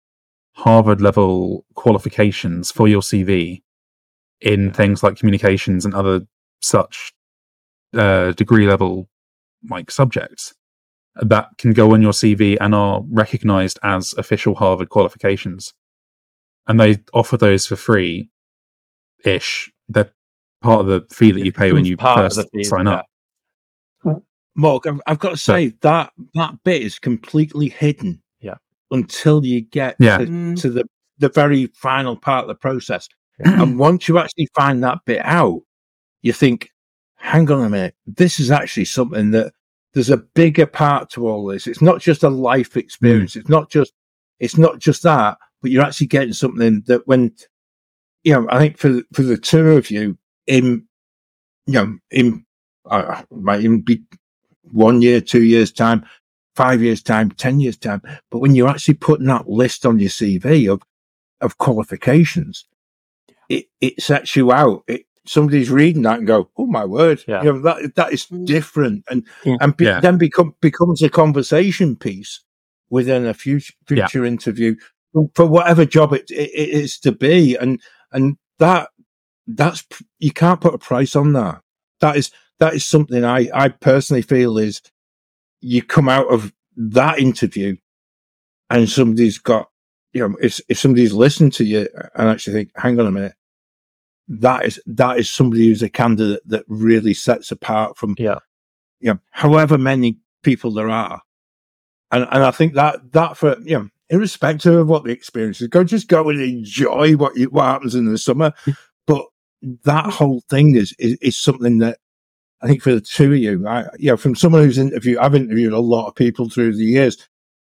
Harvard 0.54 1.00
level 1.00 1.64
qualifications 1.74 2.70
for 2.70 2.88
your 2.88 3.00
CV 3.00 3.62
in 4.40 4.70
things 4.72 5.02
like 5.02 5.16
communications 5.16 5.84
and 5.84 5.94
other 5.94 6.26
such 6.60 7.12
uh, 7.94 8.32
degree 8.32 8.66
level 8.68 9.08
like 9.70 9.90
subjects 9.90 10.54
that 11.16 11.48
can 11.58 11.72
go 11.72 11.92
on 11.92 12.00
your 12.02 12.12
CV 12.12 12.56
and 12.60 12.74
are 12.74 13.02
recognized 13.10 13.78
as 13.82 14.14
official 14.16 14.54
Harvard 14.54 14.88
qualifications. 14.88 15.74
And 16.66 16.80
they 16.80 16.98
offer 17.12 17.36
those 17.36 17.66
for 17.66 17.76
free 17.76 18.30
ish. 19.24 19.70
They're 19.88 20.10
part 20.62 20.80
of 20.80 20.86
the 20.86 21.02
fee 21.14 21.32
that 21.32 21.44
you 21.44 21.52
pay 21.52 21.72
when 21.72 21.84
you 21.84 21.96
first 21.96 22.40
fee, 22.52 22.64
sign 22.64 22.86
yeah. 22.86 23.02
up. 24.04 24.22
Mark, 24.54 24.86
I've, 24.86 25.00
I've 25.06 25.18
got 25.18 25.30
to 25.30 25.36
So- 25.36 25.54
say 25.54 25.72
that 25.80 26.12
that 26.34 26.54
bit 26.64 26.82
is 26.82 26.98
completely 26.98 27.68
hidden. 27.68 28.22
Yeah. 28.40 28.56
Until 28.90 29.44
you 29.44 29.62
get 29.62 29.96
Yeah. 29.98 30.18
to, 30.18 30.26
Mm. 30.26 30.60
to 30.60 30.70
the 30.70 30.84
the 31.18 31.28
very 31.28 31.66
final 31.76 32.16
part 32.16 32.42
of 32.44 32.48
the 32.48 32.54
process, 32.56 33.06
Yeah. 33.38 33.62
and 33.62 33.78
once 33.78 34.08
you 34.08 34.18
actually 34.18 34.48
find 34.56 34.82
that 34.82 34.98
bit 35.06 35.20
out, 35.24 35.60
you 36.22 36.32
think, 36.32 36.70
"Hang 37.22 37.48
on 37.52 37.64
a 37.64 37.70
minute, 37.70 37.94
this 38.06 38.40
is 38.40 38.50
actually 38.50 38.84
something 38.86 39.30
that 39.30 39.52
there's 39.94 40.10
a 40.10 40.16
bigger 40.16 40.66
part 40.66 41.08
to 41.10 41.28
all 41.28 41.46
this. 41.46 41.68
It's 41.68 41.80
not 41.80 42.00
just 42.00 42.24
a 42.24 42.28
life 42.28 42.76
experience. 42.76 43.36
It's 43.36 43.48
not 43.48 43.70
just 43.70 43.92
it's 44.40 44.58
not 44.58 44.80
just 44.80 45.04
that, 45.04 45.38
but 45.60 45.70
you're 45.70 45.84
actually 45.84 46.08
getting 46.08 46.32
something 46.32 46.82
that 46.86 47.06
when 47.06 47.32
you 48.24 48.34
know, 48.34 48.46
I 48.50 48.58
think 48.58 48.76
for 48.76 49.02
for 49.12 49.22
the 49.22 49.36
two 49.36 49.70
of 49.70 49.88
you 49.88 50.18
in 50.48 50.84
you 51.66 51.74
know 51.74 51.98
in 52.10 52.44
uh, 52.90 53.22
might 53.30 53.60
even 53.60 53.82
be 53.82 54.02
one 54.72 55.00
year, 55.00 55.20
two 55.20 55.44
years 55.44 55.70
time, 55.70 56.04
five 56.56 56.82
years 56.82 57.04
time, 57.04 57.30
ten 57.30 57.60
years 57.60 57.76
time. 57.76 58.02
But 58.32 58.40
when 58.40 58.56
you're 58.56 58.68
actually 58.68 58.94
putting 58.94 59.26
that 59.26 59.48
list 59.48 59.86
on 59.86 60.00
your 60.00 60.10
CV 60.10 60.72
of 60.72 60.82
of 61.40 61.58
qualifications, 61.58 62.64
it 63.48 63.66
it 63.80 64.02
sets 64.02 64.34
you 64.34 64.50
out. 64.50 64.82
It 64.88 65.06
somebody's 65.26 65.70
reading 65.70 66.02
that 66.02 66.18
and 66.18 66.26
go, 66.26 66.50
"Oh 66.56 66.66
my 66.66 66.84
word!" 66.84 67.22
Yeah. 67.28 67.42
You 67.42 67.52
know 67.52 67.62
that 67.62 67.94
that 67.96 68.12
is 68.12 68.26
Mm. 68.26 68.46
different, 68.46 69.04
and 69.08 69.26
Yeah. 69.44 69.56
and 69.60 69.76
be, 69.76 69.84
Yeah. 69.84 70.00
then 70.00 70.18
become 70.18 70.54
becomes 70.60 71.02
a 71.02 71.08
conversation 71.08 71.96
piece 71.96 72.40
within 72.90 73.26
a 73.26 73.34
future 73.34 73.72
Yeah. 73.90 74.06
future 74.08 74.24
interview 74.24 74.76
for 75.34 75.46
whatever 75.46 75.84
job 75.84 76.12
it, 76.12 76.30
it, 76.30 76.50
it 76.54 76.68
is 76.70 76.98
to 77.00 77.12
be, 77.12 77.56
and 77.56 77.80
and 78.12 78.36
that 78.58 78.88
that's 79.46 79.84
you 80.18 80.32
can't 80.32 80.60
put 80.60 80.74
a 80.74 80.78
price 80.78 81.14
on 81.16 81.32
that. 81.34 81.60
That 82.00 82.16
is 82.16 82.30
that 82.58 82.74
is 82.74 82.84
something 82.84 83.24
I 83.24 83.48
I 83.54 83.68
personally 83.68 84.22
feel 84.22 84.58
is 84.58 84.80
you 85.60 85.82
come 85.82 86.08
out 86.08 86.26
of 86.32 86.52
that 86.76 87.18
interview 87.18 87.76
and 88.70 88.88
somebody's 88.88 89.38
got 89.38 89.68
you 90.12 90.26
know 90.28 90.36
if 90.40 90.60
if 90.68 90.78
somebody's 90.78 91.12
listened 91.12 91.52
to 91.54 91.64
you 91.64 91.88
and 92.14 92.28
actually 92.28 92.54
think, 92.54 92.70
hang 92.76 92.98
on 92.98 93.06
a 93.06 93.10
minute, 93.12 93.34
that 94.40 94.64
is 94.64 94.80
that 94.86 95.18
is 95.18 95.30
somebody 95.30 95.66
who's 95.66 95.82
a 95.82 95.90
candidate 95.90 96.42
that 96.46 96.64
really 96.68 97.14
sets 97.14 97.50
apart 97.50 97.96
from 97.96 98.14
Yeah. 98.18 98.38
you 99.00 99.12
know 99.12 99.18
however 99.30 99.76
many 99.76 100.18
people 100.42 100.72
there 100.72 100.88
are, 100.88 101.20
and 102.10 102.26
and 102.30 102.42
I 102.42 102.50
think 102.50 102.74
that 102.74 103.12
that 103.12 103.36
for 103.36 103.56
you 103.60 103.78
know 103.78 103.88
irrespective 104.08 104.74
of 104.74 104.88
what 104.88 105.04
the 105.04 105.10
experience 105.10 105.60
is, 105.60 105.68
go 105.68 105.84
just 105.84 106.08
go 106.08 106.28
and 106.30 106.40
enjoy 106.40 107.16
what 107.16 107.36
you, 107.36 107.46
what 107.46 107.64
happens 107.64 107.94
in 107.94 108.10
the 108.10 108.18
summer, 108.18 108.52
hmm. 108.64 108.72
but 109.06 109.26
that 109.84 110.06
whole 110.06 110.42
thing 110.48 110.76
is, 110.76 110.94
is 110.98 111.18
is 111.20 111.36
something 111.36 111.78
that 111.78 111.98
I 112.62 112.68
think 112.68 112.82
for 112.82 112.94
the 112.94 113.00
two 113.00 113.32
of 113.32 113.38
you, 113.38 113.66
I, 113.66 113.86
you 113.98 114.10
know, 114.10 114.16
from 114.16 114.34
someone 114.34 114.62
who's 114.62 114.78
interviewed, 114.78 115.18
I've 115.18 115.34
interviewed 115.34 115.72
a 115.72 115.80
lot 115.80 116.06
of 116.06 116.14
people 116.14 116.48
through 116.48 116.76
the 116.76 116.84
years, 116.84 117.28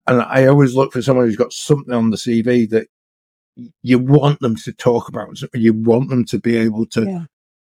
and 0.07 0.21
I 0.21 0.47
always 0.47 0.75
look 0.75 0.91
for 0.91 1.01
someone 1.01 1.25
who's 1.25 1.37
got 1.37 1.53
something 1.53 1.93
on 1.93 2.09
the 2.09 2.17
CV 2.17 2.69
that 2.71 2.87
you 3.81 3.99
want 3.99 4.39
them 4.39 4.55
to 4.55 4.73
talk 4.73 5.09
about, 5.09 5.37
you 5.53 5.73
want 5.73 6.09
them 6.09 6.25
to 6.25 6.39
be 6.39 6.57
able 6.57 6.85
to 6.87 7.03
Yeah. 7.05 7.25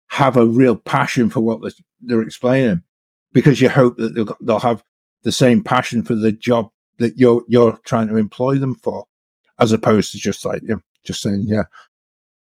have 0.09 0.36
a 0.36 0.47
real 0.47 0.76
passion 0.76 1.30
for 1.30 1.41
what 1.41 1.61
they're, 1.62 1.70
they're 2.01 2.22
explaining, 2.22 2.82
because 3.32 3.61
you 3.61 3.68
hope 3.68 3.97
that 3.99 4.14
they'll, 4.14 4.36
they'll 4.41 4.61
have 4.61 4.82
the 5.22 5.32
same 5.32 5.62
passion 5.62 6.03
for 6.03 6.14
the 6.14 6.32
job 6.32 6.70
that 6.99 7.18
you're 7.18 7.43
you're 7.49 7.78
trying 7.84 8.09
to 8.09 8.16
employ 8.16 8.57
them 8.59 8.74
for, 8.74 9.07
as 9.59 9.72
opposed 9.72 10.12
to 10.12 10.18
just 10.18 10.45
like 10.45 10.62
you 10.62 10.68
know, 10.68 10.80
just 11.05 11.22
saying, 11.22 11.45
yeah. 11.47 11.64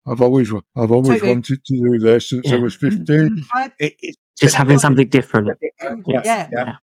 I've 0.09 0.21
always, 0.21 0.53
I've 0.53 0.91
always 0.91 1.19
Totally. 1.19 1.31
wanted 1.33 1.65
to 1.65 1.81
do 1.81 1.99
this 1.99 2.29
since 2.29 2.49
I 2.49 2.55
was 2.55 2.75
fifteen. 2.75 3.03
Mm-hmm. 3.05 3.41
I 3.53 3.71
It, 3.77 3.95
it's 4.01 4.17
Just 4.39 4.55
having 4.55 4.79
something 4.79 5.09
different. 5.09 5.49
yeah, 5.81 5.95
Yeah. 6.23 6.49
yeah. 6.51 6.75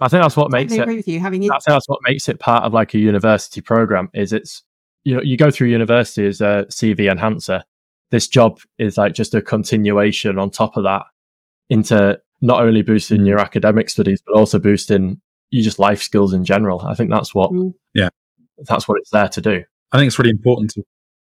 I 0.00 0.08
think 0.08 0.22
that's 0.22 0.38
what 0.38 0.50
makes 0.50 0.70
totally 0.72 0.78
it 0.78 0.82
agree 0.84 0.96
with 0.96 1.08
you. 1.08 1.20
Having 1.20 1.42
I 1.44 1.58
think 1.58 1.64
that's 1.66 1.86
what 1.88 1.98
makes 2.08 2.30
it 2.30 2.38
part 2.40 2.64
of 2.64 2.72
like 2.72 2.94
a 2.94 2.98
university 2.98 3.60
program 3.60 4.08
is 4.14 4.32
it's 4.32 4.62
you 5.04 5.14
know 5.16 5.22
you 5.22 5.36
go 5.36 5.50
through 5.50 5.68
university 5.68 6.26
as 6.26 6.40
a 6.40 6.66
CV 6.70 7.10
enhancer. 7.10 7.62
This 8.10 8.28
job 8.28 8.60
is 8.78 8.98
like 8.98 9.14
just 9.14 9.34
a 9.34 9.42
continuation 9.42 10.38
on 10.38 10.50
top 10.50 10.76
of 10.76 10.84
that 10.84 11.02
into 11.68 12.18
not 12.40 12.62
only 12.62 12.82
boosting 12.82 13.24
your 13.26 13.38
academic 13.38 13.88
studies 13.90 14.20
but 14.26 14.34
also 14.34 14.58
boosting 14.58 15.20
you 15.50 15.62
just 15.62 15.78
life 15.78 16.02
skills 16.02 16.32
in 16.32 16.44
general. 16.44 16.80
I 16.82 16.94
think 16.94 17.10
that's 17.10 17.34
what 17.34 17.50
Mm. 17.52 17.74
Yeah. 17.94 18.08
that's 18.58 18.86
what 18.88 18.98
it's 19.00 19.10
there 19.10 19.28
to 19.28 19.40
do. 19.40 19.64
I 19.92 19.98
think 19.98 20.06
it's 20.08 20.18
really 20.18 20.30
important 20.30 20.70
to 20.72 20.84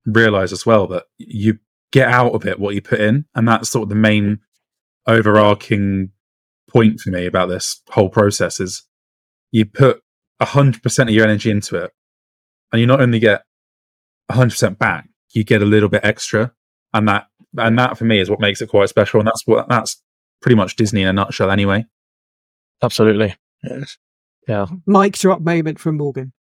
realize 0.05 0.51
as 0.51 0.65
well 0.65 0.88
that 0.88 1.03
you 1.18 1.59
get 1.91 2.07
out 2.09 2.34
of 2.34 2.45
it 2.45 2.59
what 2.59 2.74
you 2.76 2.82
put 2.82 2.99
in, 2.99 3.26
and 3.36 3.47
that's 3.47 3.70
sort 3.70 3.84
of 3.84 3.89
the 3.89 3.95
main 3.95 4.39
overarching 5.07 6.09
point 6.70 6.99
for 6.99 7.11
me 7.11 7.26
about 7.26 7.47
this 7.47 7.82
whole 7.89 8.09
process 8.09 8.59
is 8.59 8.84
you 9.51 9.65
put 9.65 10.01
hundred 10.41 10.84
percent 10.84 11.09
of 11.09 11.15
your 11.15 11.24
energy 11.26 11.49
into 11.49 11.76
it, 11.76 11.91
and 12.72 12.80
you 12.80 12.86
not 12.88 13.01
only 13.01 13.20
get 13.20 13.43
hundred 14.32 14.52
percent 14.52 14.80
back, 14.80 15.08
you 15.34 15.44
get 15.44 15.62
a 15.62 15.66
little 15.66 15.90
bit 15.90 16.02
extra, 16.04 16.52
and 16.94 17.08
that 17.08 17.28
and 17.58 17.78
that 17.80 17.98
for 17.98 18.06
me 18.06 18.20
is 18.20 18.30
what 18.30 18.40
makes 18.40 18.62
it 18.62 18.70
quite 18.70 18.90
special, 18.90 19.20
and 19.20 19.28
that's 19.28 19.44
what 19.46 19.68
that's 19.70 20.02
pretty 20.42 20.56
much 20.56 20.76
Disney 20.76 21.02
in 21.02 21.08
a 21.08 21.14
nutshell, 21.14 21.50
anyway. 21.52 21.86
Absolutely. 22.84 23.36
Yes. 23.64 23.98
Yeah. 24.48 24.68
Mic 24.86 25.18
drop 25.18 25.42
moment 25.42 25.80
from 25.80 25.98
Morgan. 25.98 26.32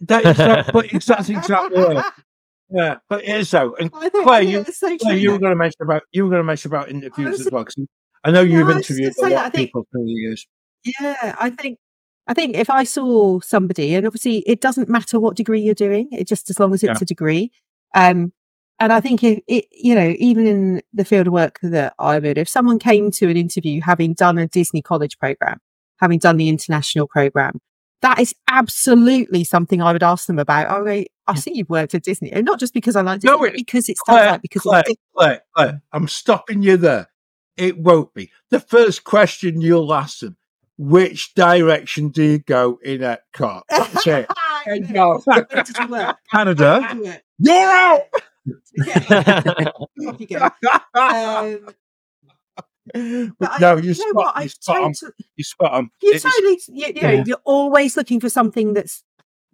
That 0.00 0.24
is 0.24 0.36
that, 0.36 0.72
but 0.72 0.92
it's, 0.92 1.06
that's 1.06 1.28
exactly 1.28 1.80
it. 1.96 2.04
Yeah, 2.70 2.96
but 3.08 3.24
it 3.24 3.28
is 3.36 3.50
though. 3.50 3.74
And 3.76 3.90
Claire, 3.90 4.42
yeah, 4.42 4.58
you- 4.58 4.64
so 4.72 4.96
Claire, 4.98 5.16
you 5.16 5.32
were 5.32 5.38
going 5.38 5.52
to 5.52 5.56
mention 5.56 5.82
about 5.82 6.02
you 6.12 6.24
were 6.24 6.30
going 6.30 6.40
to 6.40 6.44
mention 6.44 6.70
about 6.70 6.90
interviews 6.90 7.30
was- 7.38 7.46
as 7.46 7.52
well. 7.52 7.64
I 8.24 8.30
know 8.30 8.42
Yeah, 8.42 8.58
you've 8.58 8.68
I 8.68 8.76
interviewed 8.76 9.14
a 9.18 9.22
lot 9.22 9.28
that, 9.30 9.38
I 9.38 9.46
of 9.46 9.52
think- 9.52 9.68
people 9.68 9.86
through 9.90 10.04
the 10.04 10.10
years. 10.12 10.46
Yeah, 11.00 11.34
I 11.40 11.50
think 11.50 11.78
I 12.28 12.34
think 12.34 12.56
if 12.56 12.68
I 12.70 12.84
saw 12.84 13.40
somebody, 13.40 13.94
and 13.94 14.06
obviously 14.06 14.38
it 14.46 14.60
doesn't 14.60 14.88
matter 14.88 15.18
what 15.18 15.34
degree 15.36 15.60
you're 15.60 15.74
doing, 15.74 16.08
it 16.12 16.28
just 16.28 16.50
as 16.50 16.60
long 16.60 16.72
as 16.74 16.82
it's 16.84 17.00
Yeah. 17.00 17.02
a 17.02 17.06
degree. 17.06 17.50
Um, 17.94 18.32
and 18.78 18.92
I 18.92 19.00
think 19.00 19.24
if 19.24 19.40
it, 19.48 19.64
you 19.72 19.94
know, 19.94 20.14
even 20.18 20.46
in 20.46 20.82
the 20.92 21.04
field 21.06 21.26
of 21.26 21.32
work 21.32 21.58
that 21.62 21.94
I'm 21.98 22.24
in, 22.24 22.36
if 22.38 22.48
someone 22.48 22.78
came 22.78 23.10
to 23.12 23.28
an 23.28 23.36
interview 23.36 23.80
having 23.80 24.12
done 24.14 24.38
a 24.38 24.46
Disney 24.46 24.82
college 24.82 25.18
program, 25.18 25.58
having 26.00 26.18
done 26.18 26.36
the 26.36 26.48
international 26.48 27.08
program, 27.08 27.60
that 28.02 28.20
is 28.20 28.34
absolutely 28.48 29.42
something 29.42 29.82
I 29.82 29.92
would 29.92 30.04
ask 30.04 30.26
them 30.26 30.38
about. 30.38 30.66
Oh, 30.70 30.84
wait, 30.84 31.10
I 31.26 31.34
see 31.34 31.52
you've 31.54 31.70
worked 31.70 31.94
at 31.94 32.04
Disney, 32.04 32.30
and 32.30 32.44
not 32.44 32.60
just 32.60 32.72
because 32.74 32.94
I 32.94 33.00
like 33.00 33.20
Disney, 33.20 33.36
No, 33.36 33.42
it- 33.44 33.54
because 33.54 33.88
it 33.88 33.96
Claire, 33.96 34.28
out 34.28 34.42
because 34.42 34.62
Claire, 34.62 34.84
Claire, 35.16 35.42
Claire, 35.56 35.82
I'm 35.92 36.06
stopping 36.06 36.62
you 36.62 36.76
there. 36.76 37.08
It 37.56 37.78
won't 37.78 38.14
be. 38.14 38.30
The 38.50 38.60
first 38.60 39.02
question 39.02 39.60
you'll 39.60 39.92
ask 39.92 40.20
them, 40.20 40.36
which 40.78 41.34
direction 41.34 42.08
do 42.08 42.22
you 42.22 42.38
go 42.38 42.78
in 42.82 43.00
Epcot? 43.00 43.62
That's 43.68 44.06
it. 44.06 44.26
There 44.64 44.80
go. 44.92 45.20
Where 45.24 45.44
did 45.44 45.78
you 45.78 45.86
work? 45.88 46.16
Canada, 46.32 46.88
you 46.94 47.02
work? 47.04 47.22
You're 47.38 47.70
out! 47.70 48.00
Off 50.06 50.20
you 50.20 50.26
go. 50.26 50.48
Um, 50.94 51.66
but 51.66 51.74
But 53.38 53.50
I- 53.50 53.58
no, 53.60 53.76
you 53.76 53.82
you 53.82 53.88
know 53.88 53.92
spot, 53.94 54.14
what? 54.14 54.36
you 54.36 54.42
I 54.42 54.46
spot 54.46 54.76
'em. 54.76 54.92
totally, 54.94 55.12
You 55.36 55.44
spot 55.44 55.74
'em. 55.74 55.90
you 56.02 56.10
It's- 56.14 56.22
totally, 56.22 56.58
you, 56.68 56.86
you 56.94 57.02
know, 57.02 57.10
Yeah. 57.10 57.24
you're 57.26 57.40
always 57.44 57.96
looking 57.96 58.20
for 58.20 58.28
something 58.30 58.72
that's 58.74 59.02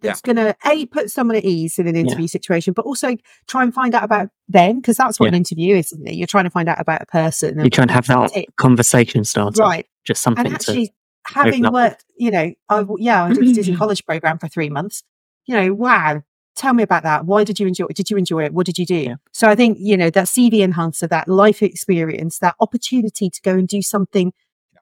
that's 0.01 0.21
going 0.21 0.37
to 0.37 0.55
a 0.67 0.85
put 0.87 1.11
someone 1.11 1.35
at 1.37 1.45
ease 1.47 1.79
in 1.79 1.87
an 1.89 1.97
interview 1.97 2.27
situation, 2.29 2.75
but 2.75 2.85
also 2.85 3.17
try 3.49 3.63
and 3.63 3.73
find 3.73 3.95
out 3.95 4.05
about 4.05 4.29
them 4.49 4.77
because 4.77 4.99
that's 4.99 5.19
what 5.19 5.29
an 5.31 5.35
interview 5.35 5.77
is. 5.77 5.93
Isn't 5.93 6.07
it? 6.07 6.15
You're 6.15 6.27
trying 6.27 6.45
to 6.45 6.51
find 6.51 6.69
out 6.69 6.79
about 6.79 7.01
a 7.01 7.07
person. 7.07 7.59
You're 7.59 7.71
trying 7.71 7.89
to 7.89 7.95
have 7.95 8.07
that 8.09 8.37
It- 8.37 8.55
conversation 8.57 9.25
starter. 9.25 9.63
right. 9.63 9.87
Just 10.05 10.23
something 10.23 10.45
And 10.47 10.61
to. 10.61 10.89
Having 11.27 11.71
worked, 11.73 12.05
you 12.17 12.31
know, 12.31 12.53
I 12.69 12.85
yeah, 12.99 13.25
I 13.25 13.33
did 13.33 13.49
a 13.49 13.53
Disney 13.53 13.77
college 13.79 14.05
program 14.05 14.39
for 14.39 14.49
three 14.49 14.71
months. 14.71 15.03
You 15.47 15.57
know, 15.57 15.75
wow. 15.75 16.23
Tell 16.57 16.73
me 16.73 16.85
about 16.85 17.03
that. 17.03 17.27
Why 17.27 17.43
did 17.43 17.59
you 17.59 17.67
enjoy 17.67 17.87
it? 17.87 17.97
Did 17.97 18.11
you 18.11 18.17
enjoy 18.17 18.45
it? 18.45 18.55
What 18.55 18.65
did 18.65 18.79
you 18.79 18.87
do? 18.87 18.95
Yeah. 18.95 19.17
So 19.33 19.49
I 19.49 19.57
think, 19.57 19.77
you 19.81 19.97
know, 19.97 20.09
that 20.11 20.27
CV 20.27 20.61
enhancer, 20.61 21.09
that 21.09 21.27
life 21.27 21.65
experience, 21.65 22.39
that 22.39 22.55
opportunity 22.61 23.29
to 23.29 23.41
go 23.43 23.55
and 23.55 23.67
do 23.67 23.83
something 23.83 24.33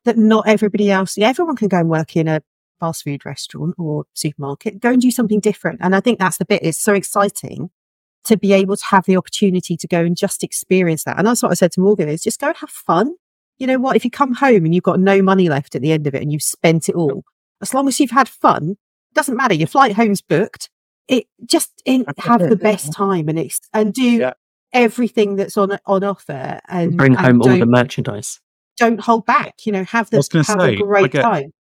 that 0.05 0.19
not 0.19 0.47
everybody 0.47 0.91
else, 0.91 1.17
yeah, 1.17 1.29
everyone 1.29 1.57
can 1.57 1.69
go 1.69 1.79
and 1.79 1.89
work 1.89 2.15
in 2.15 2.29
a 2.29 2.43
fast 2.79 3.05
food 3.05 3.25
restaurant 3.25 3.75
or 3.79 4.05
supermarket, 4.13 4.81
go 4.81 4.91
and 4.91 5.01
do 5.01 5.11
something 5.11 5.41
different. 5.41 5.79
And 5.83 5.95
I 5.95 6.01
think 6.01 6.19
that's 6.19 6.39
the 6.39 6.45
bit. 6.45 6.63
It's 6.63 6.79
so 6.79 6.93
exciting 6.93 7.71
to 8.25 8.37
be 8.37 8.53
able 8.53 8.77
to 8.77 8.85
have 8.87 9.05
the 9.05 9.17
opportunity 9.17 9.77
to 9.77 9.87
go 9.87 10.01
and 10.01 10.17
just 10.17 10.45
experience 10.45 11.05
that. 11.05 11.19
And 11.19 11.27
that's 11.27 11.43
what 11.43 11.53
I 11.53 11.55
said 11.55 11.73
to 11.73 11.81
Morgan 11.81 12.09
is 12.09 12.23
just 12.23 12.41
go 12.41 12.49
and 12.49 12.57
have 12.57 12.71
fun. 12.71 13.15
You 13.63 13.69
know 13.69 13.79
what? 13.79 13.95
If 13.95 14.05
you 14.05 14.11
come 14.11 14.35
home 14.35 14.65
and 14.65 14.75
you've 14.75 14.83
got 14.83 14.99
no 14.99 15.23
money 15.23 15.49
left 15.49 15.77
at 15.77 15.83
the 15.83 15.93
end 15.93 16.09
of 16.09 16.17
it 16.17 16.21
and 16.21 16.33
you've 16.33 16.43
spent 16.43 16.89
it 16.89 16.97
all, 16.97 17.23
as 17.61 17.73
long 17.73 17.87
as 17.87 18.01
you've 18.01 18.11
had 18.11 18.29
fun, 18.29 18.75
doesn't 19.15 19.37
matter. 19.37 19.55
Your 19.55 19.69
flight 19.69 19.95
home's 19.95 20.21
booked. 20.21 20.69
It 21.07 21.27
just 21.47 21.71
in, 21.85 22.05
have 22.19 22.41
the 22.41 22.57
best 22.57 22.93
time 22.93 23.29
and 23.29 23.39
ex- 23.39 23.61
and 23.73 23.95
do 23.95 24.03
Yeah. 24.03 24.33
everything 24.73 25.37
that's 25.37 25.57
on 25.57 25.79
on 25.87 26.03
offer 26.03 26.59
and 26.69 26.97
bring 26.97 27.13
and 27.17 27.25
home 27.25 27.41
all 27.43 27.57
the 27.57 27.65
merchandise. 27.65 28.41
don't 28.79 28.99
hold 28.99 29.27
back. 29.27 29.55
You 29.65 29.71
know, 29.71 29.85
have 29.85 30.11
the 30.11 30.17
have 30.17 30.45
say, 30.61 30.75
a 30.75 30.77
great 30.79 31.05
I 31.05 31.07
get- 31.09 31.23
time. 31.23 31.53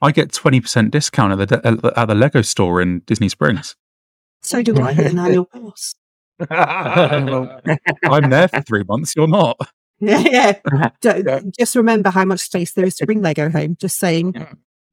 I 0.00 0.12
get 0.12 0.32
twenty 0.32 0.60
percent 0.60 0.92
discount 0.92 1.40
at 1.40 1.48
the 1.48 1.92
at 1.98 2.06
the- 2.06 2.14
Lego 2.14 2.42
store 2.42 2.80
in 2.80 3.00
Disney 3.06 3.28
Springs. 3.28 3.74
So 4.42 4.62
do 4.62 4.78
I. 4.80 4.92
An 4.92 5.18
annual 5.18 5.46
course. 5.46 5.96
Well, 6.48 7.60
I'm 8.04 8.30
there 8.30 8.46
for 8.46 8.60
three 8.62 8.84
months. 8.88 9.14
You're 9.16 9.26
not. 9.26 9.58
Yeah, 10.00 10.18
yeah. 10.20 10.58
Uh-huh. 10.72 10.90
Don't- 11.00 11.26
Yeah. 11.26 11.40
Just 11.58 11.74
remember 11.76 12.10
how 12.10 12.24
much 12.24 12.40
space 12.40 12.72
there 12.72 12.84
is 12.84 12.94
to 12.96 13.06
bring 13.06 13.20
Lego 13.22 13.50
home. 13.50 13.76
Just 13.80 13.98
saying, 13.98 14.34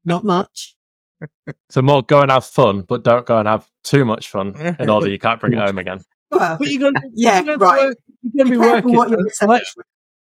not 0.04 0.24
much. 0.24 0.74
So 1.70 1.80
more 1.80 2.02
go 2.02 2.20
and 2.20 2.30
have 2.30 2.44
fun, 2.44 2.82
but 2.82 3.02
don't 3.02 3.24
go 3.24 3.38
and 3.38 3.48
have 3.48 3.66
too 3.84 4.04
much 4.04 4.28
fun 4.28 4.54
in 4.78 4.90
order 4.90 5.08
you 5.08 5.18
can't 5.18 5.40
bring 5.40 5.54
it 5.54 5.58
home 5.58 5.78
again. 5.78 6.00
Well, 6.30 6.56
But 6.58 6.68
you're 6.68 6.80
going 6.80 6.94
to, 6.94 7.00
Yeah, 7.14 7.36
you're 7.40 7.56
gonna 7.56 7.70
right. 7.70 7.80
work- 7.88 7.98
you're 8.22 8.44
going 8.44 8.52
to 8.52 8.58
Be 8.60 8.64
be 8.66 8.70
working. 8.72 8.92
what 8.96 9.08
you 9.10 9.16
and 9.16 9.26
accept. 9.26 9.48
let's, 9.48 9.74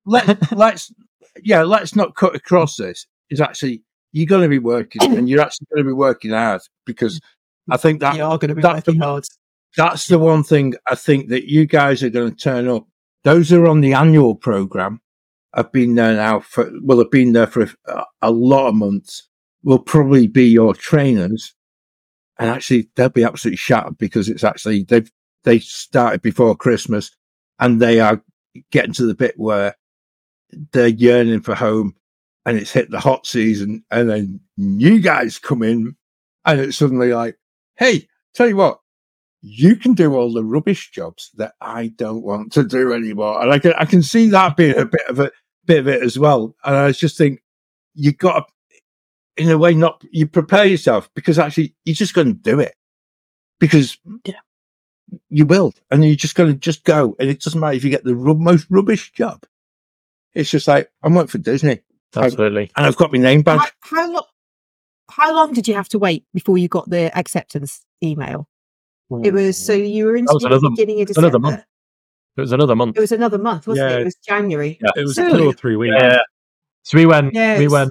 let, 0.07 0.53
let's, 0.53 0.93
yeah, 1.45 1.63
let's 1.63 1.95
not 1.95 2.17
cut 2.17 2.35
across 2.35 2.77
this. 2.77 3.07
Is 3.31 3.41
actually, 3.41 3.85
you're 4.13 4.27
going 4.27 4.43
to 4.43 4.49
be 4.49 4.59
working 4.59 5.03
and 5.17 5.29
you're 5.29 5.41
actually 5.41 5.67
going 5.73 5.85
to 5.85 5.89
be 5.89 5.93
working 5.95 6.33
hard 6.33 6.63
because 6.87 7.21
I 7.71 7.77
think 7.77 8.01
that 8.01 8.17
you 8.17 8.25
are 8.25 8.39
going 8.39 8.49
to 8.49 8.55
be 8.57 8.63
that's 8.63 8.85
the- 8.85 8.91
working 8.93 9.01
hard. 9.03 9.25
that's 9.77 10.09
the 10.09 10.19
one 10.19 10.43
thing 10.43 10.75
I 10.89 10.97
think 10.97 11.29
that 11.29 11.49
you 11.49 11.67
guys 11.67 12.03
are 12.03 12.11
going 12.11 12.31
to 12.33 12.37
turn 12.37 12.67
up. 12.67 12.89
Those 13.25 13.51
who 13.51 13.63
are 13.63 13.69
on 13.69 13.81
the 13.81 13.93
annual 13.93 14.35
program 14.35 15.01
have 15.55 15.73
been 15.73 15.95
there 15.95 16.15
now 16.15 16.41
for, 16.41 16.71
will 16.81 16.99
have 16.99 17.11
been 17.11 17.33
there 17.33 17.47
for 17.47 17.69
a, 17.87 18.05
a 18.23 18.31
lot 18.31 18.69
of 18.69 18.75
months, 18.75 19.29
will 19.63 19.79
probably 19.79 20.27
be 20.27 20.45
your 20.45 20.75
trainers. 20.75 21.55
And 22.39 22.49
actually, 22.49 22.89
they'll 22.97 23.11
be 23.11 23.25
absolutely 23.25 23.57
shattered 23.57 23.99
because 23.99 24.29
it's 24.29 24.45
actually, 24.45 24.85
they've, 24.85 25.11
they 25.45 25.59
started 25.59 26.23
before 26.23 26.57
Christmas 26.57 27.11
and 27.59 27.81
they 27.81 28.01
are 28.01 28.23
getting 28.71 28.95
to 28.95 29.07
the 29.07 29.15
bit 29.15 29.35
where 29.37 29.77
they're 30.73 30.89
yearning 30.89 31.43
for 31.43 31.55
home 31.55 31.95
and 32.47 32.57
it's 32.57 32.73
hit 32.73 32.91
the 32.91 33.01
hot 33.01 33.27
season. 33.27 33.85
And 33.91 34.09
then 34.09 34.41
you 34.57 35.01
guys 35.01 35.39
come 35.39 35.63
in 35.63 35.97
and 36.45 36.61
it's 36.61 36.79
suddenly 36.79 37.13
like, 37.13 37.37
Hey, 37.77 38.09
tell 38.35 38.49
you 38.49 38.57
what, 38.57 38.80
you 39.43 39.77
can 39.77 39.95
do 39.95 40.15
all 40.15 40.33
the 40.33 40.45
rubbish 40.45 40.91
jobs 40.91 41.31
that 41.37 41.55
I 41.61 41.89
don't 41.89 42.23
want 42.23 42.53
to 42.53 42.65
do 42.65 42.93
anymore. 42.93 43.41
And 43.43 43.51
I 43.53 43.59
can, 43.59 43.73
I 43.75 43.85
can 43.87 44.03
see 44.03 44.29
that 44.29 44.57
being 44.57 44.77
a 44.77 44.85
bit 44.85 45.07
of 45.09 45.19
a 45.19 45.31
bit 45.67 45.79
of 45.79 45.89
it 45.89 46.03
as 46.03 46.19
well. 46.19 46.55
And 46.65 46.77
I 46.77 46.93
just 46.93 47.17
think 47.17 47.41
you 47.95 48.13
got 48.13 48.47
to, 48.47 49.43
in 49.43 49.51
a 49.51 49.57
way, 49.59 49.75
not, 49.75 50.05
you 50.11 50.27
prepare 50.27 50.65
yourself 50.67 51.09
because 51.15 51.39
actually 51.39 51.75
you're 51.85 51.95
just 51.95 52.15
going 52.15 52.27
to 52.29 52.33
do 52.35 52.61
it 52.61 52.75
because 53.59 53.97
Yeah. 54.25 54.35
you 55.31 55.47
will. 55.47 55.73
And 55.91 56.05
you're 56.05 56.17
just 56.17 56.35
going 56.35 56.53
to 56.53 56.59
just 56.59 56.85
go. 56.85 57.17
And 57.19 57.31
it 57.31 57.41
doesn't 57.41 57.59
matter 57.61 57.77
if 57.77 57.85
you 57.85 57.91
get 57.91 58.05
the 58.05 58.15
rub- 58.17 58.39
most 58.39 58.67
rubbish 58.69 59.13
job. 59.13 59.45
It's 60.35 60.51
just 60.51 60.69
like, 60.69 60.91
I'm 61.03 61.15
working 61.15 61.29
for 61.29 61.39
Disney 61.39 61.81
Absolutely. 62.15 62.71
and 62.77 62.85
I've 62.87 62.97
got 62.97 63.13
my 63.13 63.19
name 63.19 63.43
How, 63.47 63.59
badge. 63.59 63.73
how 63.81 64.13
long? 64.13 64.25
How 65.11 65.35
long 65.35 65.53
did 65.53 65.67
you 65.67 65.75
have 65.75 65.89
to 65.89 65.99
wait 65.99 66.25
before 66.33 66.57
you 66.59 66.69
got 66.69 66.89
the 66.91 67.17
acceptance 67.19 67.85
email? 68.03 68.47
It 69.25 69.33
was 69.33 69.57
so 69.65 69.73
you 69.73 70.05
were 70.07 70.17
in 70.17 70.25
That 70.27 70.35
was 70.35 70.45
at 70.45 70.51
the 70.51 70.57
another- 70.57 70.71
beginning 70.71 71.03
of 71.03 71.09
was 71.09 71.17
another 71.19 71.39
month. 71.39 71.65
It 72.37 72.41
was 72.41 72.53
another 72.53 72.77
month. 72.77 72.97
It 72.97 73.01
was 73.01 73.13
another 73.13 73.39
month, 73.39 73.67
wasn't 73.67 73.91
it? 73.91 73.95
Yeah. 73.95 73.99
It 74.01 74.05
was 74.05 74.15
January. 74.17 74.79
Yeah. 74.83 74.91
It 74.97 75.03
was 75.03 75.17
So- 75.17 75.29
two 75.37 75.47
or 75.49 75.53
three 75.53 75.77
weeks. 75.77 75.95
Yeah. 75.99 76.19
So 76.85 76.97
we 76.97 77.07
went. 77.07 77.35
Yeah, 77.35 77.59
we 77.59 77.69
went. 77.69 77.91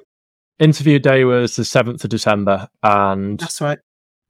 Interview 0.59 0.99
day 0.99 1.23
was 1.25 1.55
the 1.55 1.63
seventh 1.65 2.03
of 2.03 2.09
December, 2.09 2.67
and 2.83 3.39
That's 3.39 3.61
right. 3.61 3.79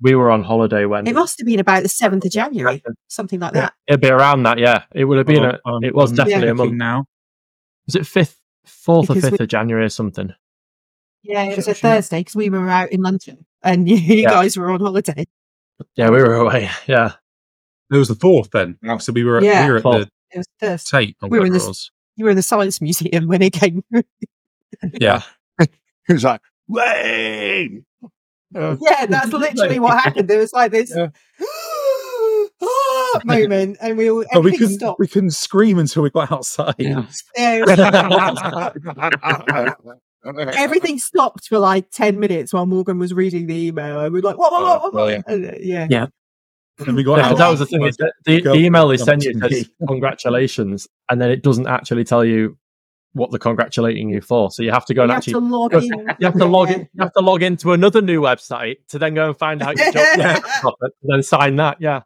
we 0.02 0.14
were 0.16 0.30
on 0.30 0.44
holiday 0.44 0.86
when 0.86 1.08
It 1.08 1.16
must 1.16 1.40
have 1.40 1.48
been 1.48 1.60
about 1.60 1.82
the 1.84 1.90
seventh 1.90 2.24
of 2.26 2.32
January, 2.32 2.84
something 3.08 3.40
like 3.40 3.54
that. 3.54 3.74
It'd 3.88 4.02
be 4.02 4.10
around 4.10 4.44
that. 4.44 4.58
Yeah, 4.60 4.84
it 4.94 5.06
would 5.06 5.18
have 5.18 5.26
been. 5.28 5.44
A, 5.44 5.60
Um, 5.66 5.84
it 5.84 5.96
was 5.96 6.12
I'm 6.12 6.18
definitely 6.18 6.50
a 6.50 6.54
month. 6.56 6.74
now. 6.74 7.06
Was 7.88 7.96
it 7.96 8.06
fifth, 8.06 8.40
fourth 8.66 9.10
or 9.10 9.16
fifth 9.16 9.40
we- 9.40 9.44
of 9.44 9.48
January 9.48 9.86
or 9.86 9.90
something? 9.90 10.34
Yeah, 11.24 11.44
it 11.46 11.56
was 11.58 11.68
a 11.68 11.74
Thursday 11.74 12.20
because 12.22 12.36
we 12.36 12.50
were 12.50 12.70
out 12.70 12.92
in 12.92 13.02
London 13.02 13.46
and 13.64 13.90
you, 13.90 13.96
Yeah. 13.98 14.30
guys 14.30 14.56
were 14.58 14.70
on 14.72 14.80
holiday. 14.82 15.26
Yeah, 15.96 16.10
we 16.10 16.18
were 16.18 16.36
away. 16.36 16.70
Yeah, 16.88 17.14
It 17.92 17.98
was 17.98 18.08
the 18.08 18.16
fourth 18.16 18.52
then. 18.52 18.78
Yeah. 18.84 18.98
So 18.98 19.14
we 19.14 19.24
were 19.24 19.42
Yeah. 19.44 19.66
we 19.66 19.72
were 19.72 19.78
at 19.78 19.84
Fourth. 19.84 20.10
It 20.32 20.38
was 20.38 20.48
Thursday. 20.60 20.98
the 21.00 21.06
Tate 21.06 21.18
We 21.32 21.40
were 21.40 21.46
in 21.46 21.54
whatever 21.54 21.68
this- 21.70 21.92
You 22.16 22.26
were 22.26 22.32
in 22.32 22.38
the 22.38 22.44
Science 22.44 22.82
Museum 22.82 23.28
when 23.28 23.42
it 23.42 23.54
came. 23.54 23.84
Yeah. 24.94 25.22
he 26.08 26.08
was 26.14 26.24
like, 26.24 26.42
Wayne! 26.68 27.86
Uh, 28.56 28.76
yeah, 28.82 29.06
that's 29.06 29.32
literally 29.32 29.80
what 29.80 29.98
happened. 30.04 30.28
There 30.28 30.40
was 30.40 30.54
like 30.54 30.72
this 30.72 30.92
Yeah. 30.96 31.08
"Ah," 32.62 33.20
moment, 33.26 33.78
and 33.82 33.98
we 33.98 34.10
all 34.12 34.24
But 34.34 34.44
we 34.44 34.52
couldn't 34.58 34.80
stopped. 34.80 35.00
we 35.00 35.08
couldn't 35.08 35.32
scream 35.32 35.80
until 35.80 36.04
we 36.04 36.10
got 36.10 36.32
outside. 36.32 36.76
Yeah. 36.78 37.06
Yeah, 37.38 37.64
it 37.66 37.68
was- 37.68 37.80
everything 40.26 41.00
stopped 41.00 41.48
for 41.48 41.60
like 41.60 41.90
ten 41.92 42.20
minutes 42.20 42.54
while 42.54 42.66
Morgan 42.66 43.00
was 43.00 43.14
reading 43.14 43.48
the 43.48 43.68
email, 43.68 44.00
and 44.02 44.14
we 44.14 44.20
were 44.22 44.28
like, 44.30 44.38
"What? 44.38 44.52
What? 44.52 44.62
What? 44.64 44.82
what, 44.82 44.84
what?" 44.84 44.94
brilliant. 44.94 45.26
And, 45.28 45.46
uh, 45.46 45.52
yeah, 45.60 45.88
Yeah. 45.90 46.08
And 46.86 46.96
we 46.96 47.04
got 47.04 47.18
Yeah, 47.18 47.24
'cause 47.24 47.32
out. 47.34 47.38
that 47.40 47.50
was 47.50 47.60
the 47.60 47.66
thing. 47.66 47.84
Is 47.84 47.98
the, 47.98 48.12
the 48.26 48.54
email 48.54 48.88
they 48.88 48.98
for 48.98 49.04
send 49.04 49.24
you 49.24 49.34
says 49.40 49.70
congratulations, 49.88 50.88
and 51.10 51.20
then 51.22 51.30
it 51.30 51.44
doesn't 51.44 51.68
actually 51.68 52.06
tell 52.06 52.24
you 52.24 52.58
what 53.14 53.32
they're 53.32 53.40
congratulating 53.40 54.10
you 54.10 54.22
for. 54.22 54.50
So 54.52 54.64
you 54.64 54.72
have 54.72 54.86
to 54.86 54.94
go 54.94 55.02
you 55.02 55.04
and 55.04 55.12
have 55.12 55.18
actually 55.18 55.34
to 55.34 55.40
log 55.40 55.72
go- 55.72 55.80
in. 55.80 55.86
you 56.20 56.26
have 56.26 56.38
to 56.38 56.46
log 56.46 56.70
in. 56.72 56.80
You 56.94 57.04
have 57.04 57.14
to 57.14 57.22
log 57.22 57.44
into 57.44 57.74
another 57.74 58.02
new 58.02 58.22
website 58.22 58.78
to 58.90 59.00
then 59.00 59.14
go 59.14 59.28
and 59.28 59.38
find 59.38 59.62
out 59.62 59.78
your 59.78 59.92
job, 59.92 60.06
Yeah. 60.18 60.40
and 60.64 60.92
then 61.04 61.24
sign 61.24 61.58
that. 61.58 61.78
Yeah, 61.82 62.02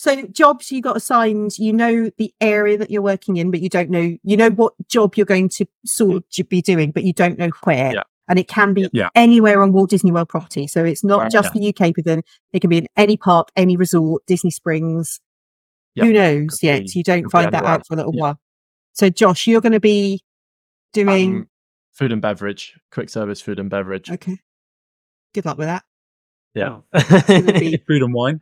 So 0.00 0.22
jobs 0.26 0.70
you 0.70 0.80
got 0.80 0.96
assigned, 0.96 1.58
you 1.58 1.72
know 1.72 2.08
the 2.18 2.32
area 2.40 2.78
that 2.78 2.88
you're 2.88 3.02
working 3.02 3.36
in, 3.36 3.50
but 3.50 3.60
you 3.60 3.68
don't 3.68 3.90
know, 3.90 4.16
you 4.22 4.36
know 4.36 4.50
what 4.50 4.72
job 4.88 5.16
you're 5.16 5.26
going 5.26 5.48
to 5.56 5.66
sort 5.84 6.22
of 6.38 6.48
be 6.48 6.62
doing, 6.62 6.92
but 6.92 7.02
you 7.02 7.12
don't 7.12 7.36
know 7.36 7.50
where. 7.64 7.92
Yeah. 7.94 8.04
And 8.28 8.38
it 8.38 8.46
can 8.46 8.74
be 8.74 8.88
Yeah. 8.92 9.08
anywhere 9.16 9.60
on 9.60 9.72
Walt 9.72 9.90
Disney 9.90 10.12
World 10.12 10.28
property. 10.28 10.68
So 10.68 10.84
it's 10.84 11.02
not 11.02 11.22
Right. 11.22 11.30
just 11.32 11.52
the 11.52 11.60
UK, 11.60 11.92
but 11.96 12.04
then 12.04 12.22
it 12.52 12.60
can 12.60 12.70
be 12.70 12.78
in 12.78 12.86
any 12.96 13.16
park, 13.16 13.48
any 13.56 13.76
resort, 13.76 14.24
Disney 14.26 14.50
Springs. 14.52 15.18
Yeah. 15.96 16.04
Who 16.04 16.12
knows 16.12 16.50
Could 16.60 16.62
yet? 16.66 16.82
be- 16.84 16.92
You 16.94 17.02
don't 17.02 17.28
find 17.30 17.52
that 17.52 17.64
out 17.64 17.84
for 17.84 17.94
a 17.94 17.96
little 17.96 18.14
Yeah. 18.14 18.20
while. 18.22 18.40
So 18.92 19.10
Josh, 19.10 19.48
you're 19.48 19.60
going 19.60 19.72
to 19.72 19.80
be 19.80 20.22
doing, 20.92 21.34
Um, 21.36 21.48
food 21.92 22.12
and 22.12 22.22
beverage, 22.22 22.78
quick 22.92 23.08
service 23.10 23.40
food 23.40 23.58
and 23.58 23.68
beverage. 23.68 24.10
okay. 24.12 24.38
Good 25.34 25.44
luck 25.44 25.58
with 25.58 25.66
that. 25.66 25.82
Yeah. 26.54 26.80
gonna 26.92 27.58
be- 27.58 27.76
Food 27.88 28.02
and 28.02 28.14
wine. 28.14 28.40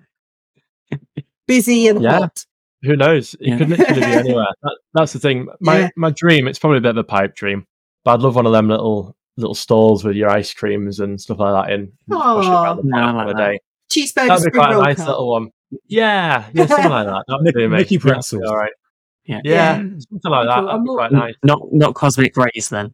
Busy 1.47 1.89
and 1.89 2.03
Yeah. 2.03 2.19
hot. 2.21 2.45
Who 2.83 2.97
knows? 2.97 3.35
It 3.35 3.49
Yeah. 3.49 3.59
could 3.59 3.69
literally 3.71 4.01
be 4.01 4.07
anywhere. 4.07 4.47
That, 4.63 4.79
that's 4.95 5.13
the 5.13 5.19
thing. 5.19 5.49
My 5.61 5.79
Yeah. 5.81 5.89
my 5.97 6.11
dream. 6.11 6.47
It's 6.49 6.59
probably 6.59 6.79
a 6.79 6.83
bit 6.83 6.91
of 6.91 6.97
a 6.99 7.05
pipe 7.05 7.35
dream, 7.35 7.67
but 8.05 8.15
I'd 8.15 8.21
love 8.21 8.37
one 8.37 8.47
of 8.47 8.53
them 8.53 8.69
little 8.69 9.17
little 9.39 9.55
stalls 9.55 10.03
with 10.05 10.17
your 10.17 10.31
ice 10.31 10.55
creams 10.55 10.99
and 11.01 11.21
stuff 11.21 11.39
like 11.39 11.67
that 11.67 11.73
in. 11.75 11.81
and 11.81 11.93
just 12.11 12.23
push 12.25 12.47
it 12.47 12.51
around 12.51 12.77
the 12.79 12.83
Aw. 12.83 12.85
park 12.85 12.85
Yeah, 12.85 12.97
I 12.97 13.09
on 13.09 13.17
like 13.17 13.37
that. 13.37 13.37
day. 13.37 13.61
Cheeseburger 13.91 14.29
That'd 14.29 14.45
be 14.45 14.51
quite 14.59 14.71
a 14.71 14.75
roll 14.75 14.83
nice 14.85 14.97
cup. 14.97 15.09
little 15.09 15.31
one. 15.31 15.51
Yeah, 15.89 16.45
yeah, 16.55 16.67
something 16.67 16.91
like 16.91 17.07
that. 17.07 17.25
That'd 17.29 17.43
Mickey- 17.43 17.59
be 17.59 17.69
me. 17.69 17.77
Mickey 17.77 17.97
That'd 17.99 18.13
pretzels. 18.13 18.43
All 18.47 18.57
right. 18.57 18.73
Yeah. 19.25 19.41
Yeah, 19.45 19.53
Yeah. 19.53 19.77
something 19.77 20.31
like 20.31 20.47
that. 20.47 20.55
That'd 20.55 20.71
I'm 20.71 20.83
be 20.85 20.87
not- 20.87 20.97
quite 20.97 21.13
nice. 21.13 21.35
Not 21.45 21.61
not 21.73 21.95
Cosmic 21.95 22.37
Ray's 22.37 22.69
then. 22.71 22.93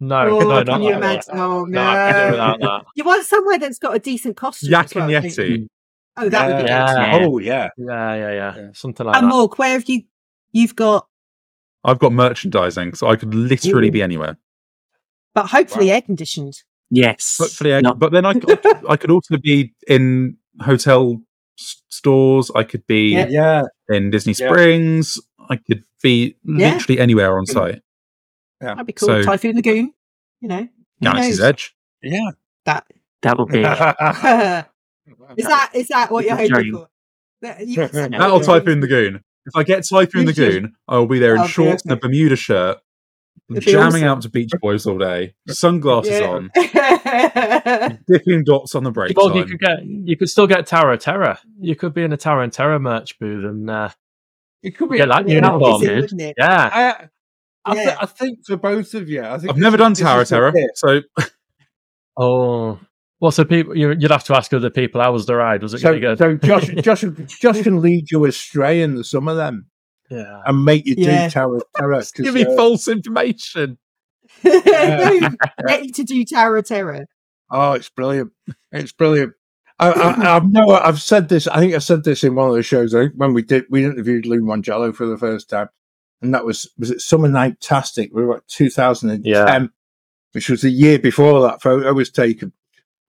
No, 0.00 0.16
Oh, 0.16 0.38
no, 0.40 0.56
can 0.64 0.66
not 0.66 0.80
you 0.82 0.90
like 0.90 1.00
that. 1.00 1.28
imagine? 1.28 1.38
Oh, 1.38 1.64
No, 1.64 1.80
I 1.82 1.94
can 2.12 2.32
do 2.32 2.38
no. 2.38 2.56
that. 2.60 2.84
You 2.96 3.04
want 3.04 3.24
somewhere 3.24 3.58
that's 3.58 3.78
got 3.78 3.94
a 3.94 3.98
decent 4.00 4.36
costume. 4.36 4.70
Yak 4.70 4.86
as 4.86 4.94
well, 4.96 5.10
and? 5.10 5.24
Yeti. 5.26 5.66
Oh, 6.16 6.28
that 6.28 6.46
would 6.48 6.62
be 6.64 6.68
Yeah. 6.68 6.86
good. 6.86 7.00
Yeah. 7.20 7.26
Oh 7.26 7.38
yeah. 7.38 7.68
Yeah, 7.78 8.14
yeah, 8.14 8.30
yeah. 8.32 8.56
Yeah. 8.56 8.68
Something 8.74 9.06
like 9.06 9.16
And 9.16 9.24
that. 9.24 9.28
And 9.28 9.34
Morg, 9.38 9.58
where 9.58 9.70
have 9.72 9.88
you? 9.88 10.02
You've 10.52 10.76
got, 10.76 11.06
I've 11.84 11.98
got 11.98 12.12
merchandising, 12.12 12.94
so 12.94 13.08
I 13.08 13.16
could 13.16 13.34
literally 13.34 13.88
Ooh. 13.88 13.92
be 13.92 14.02
anywhere. 14.02 14.36
but 15.34 15.46
hopefully 15.46 15.90
air 15.90 16.02
conditioned. 16.02 16.62
Yes. 16.90 17.38
Hopefully, 17.40 17.74
I, 17.74 17.80
Not- 17.80 17.98
but 17.98 18.12
then 18.12 18.26
I, 18.26 18.34
could- 18.34 18.60
I 18.86 18.96
could 18.96 19.10
also 19.10 19.38
be 19.38 19.72
in 19.88 20.36
hotel 20.60 21.22
s- 21.58 21.80
stores. 21.88 22.50
I 22.54 22.64
could 22.64 22.86
be 22.86 23.12
Yeah. 23.14 23.26
Yeah. 23.30 23.62
in 23.88 24.10
Disney 24.10 24.34
Yeah. 24.38 24.48
Springs. 24.50 25.18
I 25.48 25.56
could 25.56 25.84
be 26.02 26.36
Yeah. 26.44 26.74
literally 26.74 27.00
anywhere 27.00 27.38
on 27.38 27.46
site. 27.46 27.80
That'd 28.60 28.86
be 28.86 28.92
cool. 28.92 29.08
So- 29.08 29.22
Typhoon 29.22 29.56
Lagoon. 29.56 29.94
You 30.42 30.48
know, 30.48 30.60
who 30.60 30.68
Galaxy's 31.00 31.38
knows? 31.38 31.48
Edge. 31.48 31.74
Yeah. 32.02 32.30
that 32.66 32.84
that 33.22 33.38
would 33.38 33.48
be 33.48 33.62
is 35.36 35.46
that 35.46 35.70
is 35.74 35.88
that 35.88 36.10
what 36.10 36.24
you're 36.24 36.36
hoping 36.36 36.52
dream. 36.54 36.74
for? 36.74 36.88
That- 37.42 37.66
you- 37.66 37.82
Yeah. 37.82 37.88
That'll 38.08 38.40
Typhoon 38.40 38.80
Lagoon. 38.80 39.22
If 39.46 39.56
I 39.56 39.62
get 39.64 39.84
Typhoon 39.88 40.26
You 40.28 40.32
should- 40.32 40.54
Lagoon, 40.54 40.72
I 40.88 40.98
will 40.98 41.06
be 41.06 41.18
there 41.18 41.34
in 41.34 41.42
Oh, 41.42 41.46
shorts 41.46 41.82
and 41.82 41.92
a. 41.92 41.96
Bermuda 41.96 42.36
shirt, 42.36 42.78
jamming 43.52 43.82
awesome. 44.04 44.04
out 44.04 44.22
to 44.22 44.30
Beach 44.30 44.52
Boys 44.60 44.86
all 44.86 44.98
day, 44.98 45.34
sunglasses 45.48 46.12
Yeah. 46.20 46.28
on, 46.30 46.50
dipping 48.08 48.44
dots 48.44 48.74
on 48.76 48.84
the 48.84 48.90
break 48.92 49.16
Well, 49.16 49.34
you 49.34 49.42
time. 49.42 49.48
could 49.50 49.60
get, 49.60 49.84
you 49.84 50.16
could 50.16 50.30
still 50.30 50.46
get 50.46 50.66
Tower 50.66 50.92
of 50.92 51.00
Terror. 51.00 51.38
You 51.58 51.74
could 51.74 51.92
be 51.94 52.02
in 52.04 52.12
a 52.12 52.16
Tower 52.16 52.42
and 52.42 52.52
Terror 52.52 52.78
merch 52.78 53.18
booth 53.18 53.44
and 53.44 53.68
uh, 53.68 53.88
It 54.62 54.76
could 54.78 54.88
be. 54.90 54.98
get 54.98 55.08
that 55.08 55.28
Yeah, 55.28 55.40
that 55.40 55.52
would 55.54 55.58
be 55.58 55.64
uniform. 55.64 55.80
sick, 55.80 55.88
good. 55.88 56.00
wouldn't 56.02 56.20
it? 56.22 56.34
Yeah, 56.38 56.70
I, 56.72 57.08
I, 57.64 57.74
Yeah. 57.74 57.84
th- 57.84 57.96
I 58.00 58.06
think 58.06 58.46
for 58.46 58.56
both 58.56 58.94
of 58.94 59.08
you, 59.08 59.22
I 59.24 59.38
think 59.38 59.50
I've 59.50 59.56
never 59.58 59.76
done 59.76 59.92
this 59.92 60.00
Tower 60.00 60.24
Terror, 60.24 60.52
so 60.76 61.00
Oh, 62.16 62.78
well, 63.22 63.30
so 63.30 63.44
people, 63.44 63.76
you, 63.76 63.90
you'd 63.92 64.10
have 64.10 64.24
to 64.24 64.36
ask 64.36 64.52
other 64.52 64.68
people. 64.68 65.00
How 65.00 65.12
was 65.12 65.26
the 65.26 65.36
ride? 65.36 65.62
Was 65.62 65.72
it 65.74 65.78
So, 65.78 65.90
really 65.90 66.00
good? 66.00 66.18
so 66.18 66.34
Josh, 66.36 66.66
Josh, 66.82 67.04
Josh 67.28 67.62
can 67.62 67.80
lead 67.80 68.10
you 68.10 68.24
astray 68.24 68.82
in 68.82 68.96
the 68.96 69.04
some 69.04 69.28
of 69.28 69.36
them 69.36 69.68
yeah. 70.10 70.42
and 70.44 70.64
make 70.64 70.84
you 70.86 70.96
do 70.96 71.02
Yeah. 71.02 71.28
Tower 71.28 71.56
of 71.58 71.62
Terror. 71.76 71.94
'cause, 72.00 72.10
give 72.10 72.34
me 72.34 72.44
uh, 72.44 72.56
false 72.56 72.88
information. 72.88 73.78
Get 74.42 75.84
you 75.84 75.92
to 75.92 76.04
do 76.04 76.24
Tower 76.24 76.56
of 76.58 76.66
Terror. 76.66 77.06
Oh, 77.50 77.72
it's 77.72 77.88
brilliant! 77.90 78.32
It's 78.72 78.92
brilliant. 78.92 79.34
I, 79.78 79.90
I, 79.92 80.36
I've 80.36 80.48
no, 80.50 80.70
I've 80.70 81.00
said 81.00 81.28
this. 81.28 81.46
I 81.46 81.58
think 81.58 81.74
I 81.74 81.78
said 81.78 82.04
this 82.04 82.24
in 82.24 82.34
one 82.34 82.48
of 82.48 82.54
the 82.54 82.62
shows. 82.62 82.94
I 82.94 83.02
think 83.02 83.14
when 83.16 83.34
we 83.34 83.42
did, 83.42 83.64
we 83.70 83.84
interviewed 83.84 84.26
Lou 84.26 84.40
Mongello 84.40 84.94
for 84.94 85.06
the 85.06 85.18
first 85.18 85.48
time, 85.50 85.68
and 86.22 86.32
that 86.34 86.44
was 86.44 86.70
was 86.78 86.90
it 86.90 87.00
Summer 87.00 87.28
Nightastic? 87.28 88.10
We 88.12 88.24
were 88.24 88.38
at 88.38 88.48
2010, 88.48 89.30
Yeah. 89.30 89.66
which 90.32 90.48
was 90.48 90.62
the 90.62 90.70
year 90.70 90.98
before 90.98 91.42
that 91.42 91.60
photo 91.62 91.92
was 91.92 92.10
taken, 92.10 92.52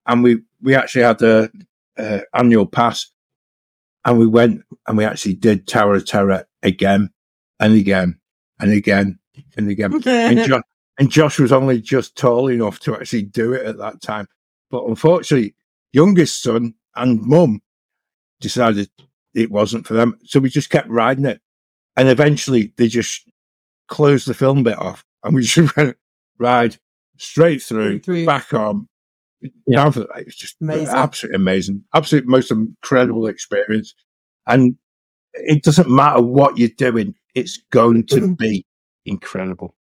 and 0.06 0.22
we 0.22 0.42
we 0.62 0.74
actually 0.74 1.02
had 1.02 1.22
a, 1.22 1.50
uh 1.98 2.20
annual 2.34 2.66
pass, 2.66 3.10
and 4.04 4.18
we 4.18 4.26
went 4.26 4.62
and 4.86 4.98
we 4.98 5.04
actually 5.04 5.34
did 5.34 5.66
Tower 5.66 5.94
of 5.96 6.06
Terror 6.06 6.44
again 6.62 7.10
and 7.60 7.74
again 7.74 8.18
and 8.60 8.72
again 8.72 9.18
and 9.56 9.68
again 9.68 9.90
and, 10.38 10.48
jo- 10.48 10.62
and 10.98 11.10
Josh 11.10 11.38
was 11.38 11.52
only 11.52 11.80
just 11.80 12.16
tall 12.16 12.48
enough 12.48 12.80
to 12.80 12.94
actually 12.94 13.22
do 13.22 13.52
it 13.52 13.66
at 13.66 13.78
that 13.78 14.00
time. 14.02 14.26
But 14.70 14.84
unfortunately, 14.84 15.54
youngest 15.92 16.42
son 16.42 16.74
and 16.96 17.20
mum 17.22 17.62
decided 18.40 18.90
it 19.34 19.50
wasn't 19.50 19.86
for 19.86 19.94
them. 19.94 20.18
So 20.24 20.40
we 20.40 20.48
just 20.50 20.70
kept 20.70 20.88
riding 20.88 21.24
it. 21.24 21.40
And 21.96 22.08
eventually 22.08 22.72
they 22.76 22.88
just 22.88 23.28
closed 23.88 24.26
the 24.26 24.34
film 24.34 24.62
bit 24.62 24.78
off 24.78 25.04
and 25.22 25.34
we 25.34 25.42
just 25.42 25.76
went 25.76 25.96
ride 26.38 26.76
straight 27.16 27.62
through, 27.62 28.00
Through. 28.00 28.26
back 28.26 28.52
on. 28.54 28.88
Yeah. 29.66 29.76
Down 29.76 29.92
for 29.92 30.00
the, 30.00 30.08
it 30.16 30.26
was 30.26 30.36
just 30.36 30.56
Amazing. 30.60 30.94
absolutely 30.94 31.36
amazing. 31.36 31.84
Absolute 31.94 32.26
most 32.26 32.50
incredible 32.50 33.26
experience. 33.26 33.94
And 34.46 34.76
it 35.34 35.62
doesn't 35.62 35.88
matter 35.88 36.22
what 36.22 36.58
you're 36.58 36.68
doing, 36.68 37.14
it's 37.34 37.62
going 37.70 38.06
to 38.06 38.34
be 38.36 38.66
incredible. 39.04 39.74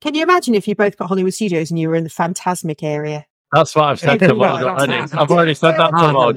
Can 0.00 0.14
you 0.14 0.22
imagine 0.22 0.54
if 0.54 0.68
you 0.68 0.76
both 0.76 0.96
got 0.96 1.08
Hollywood 1.08 1.34
Studios 1.34 1.70
and 1.70 1.78
you 1.78 1.88
were 1.88 1.96
in 1.96 2.04
the 2.04 2.10
Fantasmic 2.10 2.82
area? 2.82 3.26
That's 3.52 3.74
what 3.74 3.86
I've 3.86 4.00
said 4.00 4.18
to 4.20 4.34
Morg 4.34 4.62
already. 4.62 4.92
I've 4.92 5.30
already 5.30 5.54
said 5.54 5.76
that 5.76 5.90
to 5.90 6.12
Morg. 6.12 6.36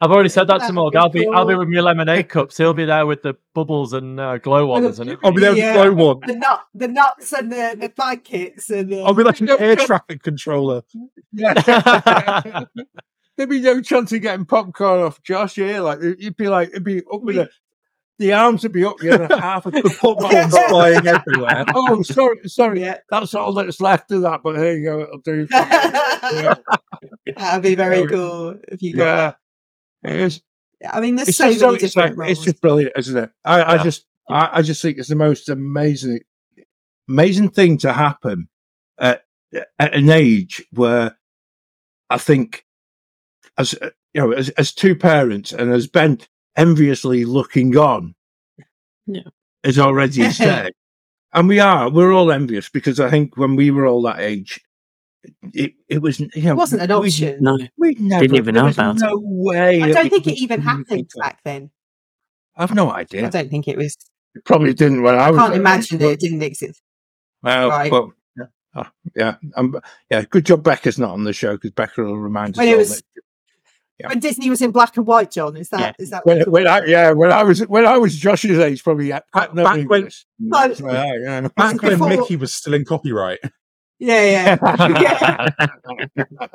I've 0.00 0.12
already 0.12 0.28
said 0.28 0.46
that 0.46 0.58
to 0.58 0.72
Morg. 0.72 0.94
I'll 0.94 1.08
be, 1.08 1.26
I'll 1.26 1.44
be 1.44 1.56
with 1.56 1.68
my 1.68 1.80
lemonade 1.80 2.28
cups. 2.28 2.56
He'll 2.56 2.72
be 2.72 2.84
there 2.84 3.04
with 3.04 3.22
the 3.22 3.34
bubbles 3.52 3.92
and 3.92 4.20
uh, 4.20 4.38
glow 4.38 4.66
ones 4.66 5.00
and 5.00 5.16
I'll 5.24 5.32
be 5.32 5.40
there 5.40 5.50
with 5.50 5.58
Yeah. 5.58 5.72
the 5.72 5.90
glow 5.90 5.92
one. 6.14 6.20
The 6.24 6.36
nut, 6.36 6.60
the 6.72 6.86
nuts, 6.88 7.32
and 7.32 7.50
the, 7.50 7.76
the 7.80 7.88
blankets, 7.88 8.70
and 8.70 8.92
the, 8.92 9.02
I'll 9.02 9.12
be 9.14 9.24
like 9.24 9.40
an 9.40 9.50
air 9.50 9.74
traffic 9.86 10.22
controller. 10.22 10.82
Yeah. 11.32 11.54
There'd 13.36 13.50
be 13.50 13.60
no 13.60 13.80
chance 13.80 14.12
of 14.12 14.20
getting 14.22 14.46
popcorn 14.46 15.00
off 15.02 15.22
Josh 15.22 15.56
here. 15.56 15.80
Like 15.80 16.00
you'd 16.18 16.36
be 16.36 16.48
like, 16.48 16.68
it'd 16.70 16.84
be 16.84 17.02
up 17.12 17.22
with 17.22 17.36
the 17.36 17.48
the 18.18 18.32
arms 18.32 18.64
would 18.64 18.72
be 18.72 18.84
up 18.84 19.00
here 19.00 19.22
and 19.22 19.32
half 19.32 19.64
of 19.66 19.72
the 19.72 19.82
popcorn 20.00 20.50
flying 20.50 21.06
everywhere. 21.06 21.64
Oh, 21.72 22.02
sorry, 22.02 22.36
sorry. 22.46 22.80
Yeah. 22.80 22.98
That's 23.10 23.32
all 23.34 23.52
that's 23.52 23.80
left 23.80 24.10
of 24.10 24.22
that. 24.22 24.42
But 24.42 24.56
here 24.58 24.76
you 24.76 24.84
go. 24.84 25.00
It'll 25.02 25.18
do. 25.18 25.46
That'd 27.36 27.62
be 27.62 27.74
very 27.76 28.06
cool 28.08 28.56
if 28.68 28.82
you 28.82 28.94
got. 28.96 29.04
Yeah, 29.06 29.28
it 29.28 29.34
is. 30.16 30.40
I 30.88 31.00
mean, 31.00 31.16
there's 31.16 31.28
It's 31.28 31.38
so 31.38 31.48
just, 31.50 31.60
many 31.60 31.74
it's, 31.74 31.82
different 31.94 32.18
like, 32.18 32.30
it's 32.30 32.40
just 32.44 32.60
brilliant, 32.60 32.92
isn't 32.96 33.16
it? 33.16 33.30
I, 33.44 33.62
I 33.62 33.74
Yeah. 33.76 33.82
just, 33.82 34.06
I, 34.30 34.50
I 34.54 34.62
just 34.62 34.80
think 34.82 34.98
it's 34.98 35.08
the 35.08 35.16
most 35.16 35.48
amazing, 35.48 36.20
amazing 37.08 37.50
thing 37.50 37.78
to 37.78 37.92
happen 37.92 38.48
at, 38.98 39.24
at 39.78 39.94
an 39.94 40.10
age 40.10 40.64
where 40.72 41.16
I 42.10 42.18
think, 42.18 42.64
as 43.56 43.74
uh, 43.82 43.90
you 44.14 44.20
know, 44.20 44.32
as, 44.32 44.50
as 44.50 44.72
two 44.72 44.94
parents 44.94 45.52
and 45.52 45.72
as 45.72 45.86
Ben 45.88 46.18
enviously 46.56 47.24
looking 47.24 47.76
on, 47.76 48.14
Yeah. 49.06 49.22
as 49.64 49.78
already 49.78 50.30
said, 50.30 50.72
and 51.34 51.48
we 51.48 51.58
are, 51.60 51.90
we're 51.90 52.12
all 52.12 52.30
envious 52.30 52.68
because 52.68 53.00
I 53.00 53.10
think 53.10 53.36
when 53.36 53.56
we 53.56 53.70
were 53.70 53.86
all 53.86 54.02
that 54.02 54.20
age, 54.20 54.60
it, 55.52 55.72
it 55.88 56.02
was, 56.02 56.20
you 56.20 56.28
know, 56.36 56.52
It 56.52 56.56
wasn't 56.56 56.82
an 56.82 56.88
we- 57.00 57.08
option. 57.08 57.38
No. 57.40 57.58
We 57.76 57.94
never, 57.98 58.22
Didn't 58.22 58.36
even 58.36 58.54
know 58.54 58.68
about 58.68 58.96
no 58.98 59.18
way. 59.22 59.82
I 59.82 59.92
don't 59.92 60.10
think 60.10 60.26
it 60.26 60.38
even 60.38 60.60
happened 60.60 60.86
communicate. 60.86 61.12
back 61.20 61.40
then. 61.44 61.70
I've 62.56 62.74
no 62.74 62.90
idea. 62.92 63.26
I 63.26 63.30
don't 63.30 63.50
think 63.50 63.68
it 63.68 63.76
was. 63.76 63.96
It 64.34 64.44
probably 64.44 64.74
didn't 64.74 65.02
when 65.02 65.14
I 65.14 65.26
I 65.26 65.30
was. 65.30 65.38
can't 65.38 65.52
there, 65.52 65.60
imagine 65.60 65.98
that 65.98 66.10
it 66.10 66.20
didn't 66.20 66.42
exist. 66.42 66.80
Well, 67.42 67.68
Right. 67.68 67.90
but 67.90 68.08
yeah, 68.36 68.44
oh, 68.76 68.86
yeah, 69.14 69.34
um, 69.56 69.80
yeah. 70.10 70.22
Good 70.28 70.44
job 70.46 70.62
Becca's 70.64 70.98
not 70.98 71.10
on 71.10 71.24
the 71.24 71.32
show 71.32 71.52
because 71.54 71.70
Becca 71.70 72.02
will 72.02 72.18
remind 72.18 72.54
us 72.54 72.58
When 72.58 72.68
it 72.68 72.72
all 72.72 72.78
was- 72.78 73.02
Yeah. 74.00 74.08
When 74.08 74.20
Disney 74.20 74.48
was 74.50 74.62
in 74.62 74.70
black 74.70 74.96
and 74.96 75.06
white, 75.06 75.30
John, 75.32 75.56
is 75.56 75.70
that 75.70 75.96
is 75.98 76.10
that? 76.10 76.24
When, 76.26 76.42
when 76.50 76.66
I, 76.68 76.84
yeah, 76.84 77.10
when 77.12 77.32
I 77.32 77.42
was 77.42 77.60
when 77.66 77.84
I 77.86 77.98
was 77.98 78.16
Josh's 78.16 78.58
age, 78.58 78.82
probably 78.84 79.08
yeah, 79.08 79.20
Back- 79.32 79.54
back 79.54 79.88
when- 79.88 80.04
was. 80.04 80.24
No. 80.38 80.64
Yeah, 80.64 81.12
yeah. 81.20 81.48
Back 81.56 81.82
when 81.82 81.98
Mickey 82.08 82.36
was 82.36 82.54
still 82.54 82.74
in 82.74 82.84
copyright. 82.84 83.38
Yeah, 83.98 84.56
yeah. 84.60 85.48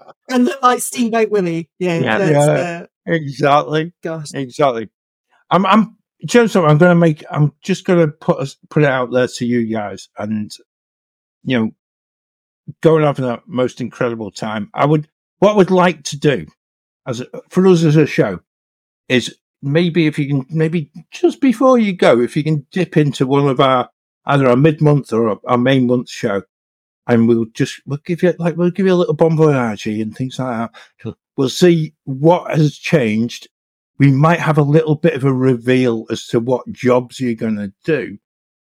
and 0.30 0.46
look 0.46 0.62
like 0.62 0.80
Steamboat 0.80 1.30
Willie. 1.30 1.70
Yeah, 1.80 2.00
Yeah. 2.00 2.18
that's, 2.18 2.32
Yeah. 2.32 2.84
Uh, 2.84 3.14
exactly, 3.14 3.94
gosh. 4.02 4.34
exactly. 4.34 4.90
I'm, 5.50 5.66
I'm. 5.66 5.98
do 6.26 6.38
you 6.38 6.44
know 6.44 6.48
something? 6.48 6.72
I'm 6.72 6.78
going 6.78 6.92
to 6.92 6.96
make. 6.96 7.24
I'm 7.30 7.54
just 7.62 7.86
going 7.86 8.00
to 8.00 8.08
put 8.08 8.40
us 8.40 8.56
put 8.70 8.84
it 8.84 8.90
out 8.90 9.12
there 9.12 9.28
to 9.28 9.46
you 9.46 9.66
guys, 9.66 10.10
and 10.18 10.52
you 11.44 11.60
know, 11.60 11.72
go 12.82 12.96
and 12.96 13.06
have 13.06 13.18
that 13.18 13.44
most 13.46 13.82
incredible 13.82 14.32
time. 14.32 14.70
I 14.74 14.86
would. 14.86 15.08
What 15.40 15.54
I 15.54 15.58
would 15.58 15.72
like 15.72 16.04
to 16.04 16.18
do 16.18 16.48
as 17.06 17.20
a, 17.22 17.28
for 17.50 17.68
us 17.68 17.84
as 17.84 17.98
a 17.98 18.06
show 18.06 18.40
is 19.10 19.36
maybe 19.62 20.08
if 20.08 20.18
you 20.18 20.28
can 20.28 20.46
maybe 20.50 20.90
just 21.12 21.42
before 21.42 21.78
you 21.78 21.94
go, 21.94 22.22
if 22.22 22.38
you 22.38 22.44
can 22.44 22.66
dip 22.72 22.96
into 22.96 23.28
one 23.28 23.48
of 23.50 23.60
our 23.60 23.90
either 24.26 24.48
our 24.48 24.56
mid 24.56 24.82
month 24.82 25.12
or 25.12 25.30
our, 25.30 25.40
our 25.46 25.58
main 25.58 25.88
month 25.88 26.10
show, 26.10 26.42
and 27.08 27.28
we'll 27.28 27.46
just 27.54 27.82
we'll 27.86 28.00
give 28.06 28.24
you 28.24 28.34
like 28.40 28.56
we'll 28.56 28.72
give 28.72 28.86
you 28.86 28.94
a 28.94 28.96
little 28.96 29.14
bon 29.14 29.36
voyage 29.36 29.86
and 29.86 30.16
things 30.16 30.40
like 30.40 30.72
that. 31.04 31.16
We'll 31.36 31.50
see 31.50 31.94
what 32.04 32.56
has 32.56 32.78
changed. 32.78 33.48
We 33.98 34.12
might 34.12 34.40
have 34.40 34.58
a 34.58 34.64
little 34.64 34.96
bit 34.96 35.14
of 35.14 35.24
a 35.24 35.34
reveal 35.34 36.06
as 36.10 36.28
to 36.28 36.40
what 36.40 36.72
jobs 36.72 37.20
you're 37.20 37.34
going 37.34 37.58
to 37.58 37.74
do, 37.84 38.18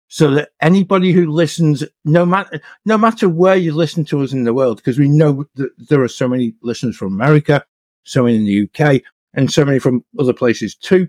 so 0.09 0.31
that 0.33 0.51
anybody 0.61 1.13
who 1.13 1.31
listens, 1.31 1.85
no 2.05 2.25
matter 2.25 2.61
no 2.85 2.99
matter 2.99 3.29
where 3.29 3.57
you 3.57 3.73
listen 3.73 4.05
to 4.07 4.23
us 4.23 4.33
in 4.33 4.45
the 4.45 4.55
world, 4.55 4.79
because 4.79 4.99
we 4.99 5.09
know 5.09 5.45
that 5.55 5.71
there 5.89 6.03
are 6.03 6.09
so 6.09 6.29
many 6.29 6.55
listeners 6.63 6.97
from 6.97 7.13
America, 7.13 7.65
so 8.05 8.25
many 8.25 8.37
in 8.37 8.45
the 8.45 8.69
UK, 8.69 9.03
and 9.35 9.51
so 9.51 9.65
many 9.65 9.79
from 9.79 10.05
other 10.19 10.33
places 10.33 10.75
too. 10.75 11.09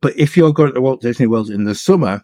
But 0.00 0.16
if 0.18 0.36
you're 0.36 0.52
going 0.52 0.74
to 0.74 0.80
Walt 0.80 1.00
Disney 1.00 1.26
World 1.26 1.50
in 1.50 1.64
the 1.64 1.74
summer, 1.74 2.22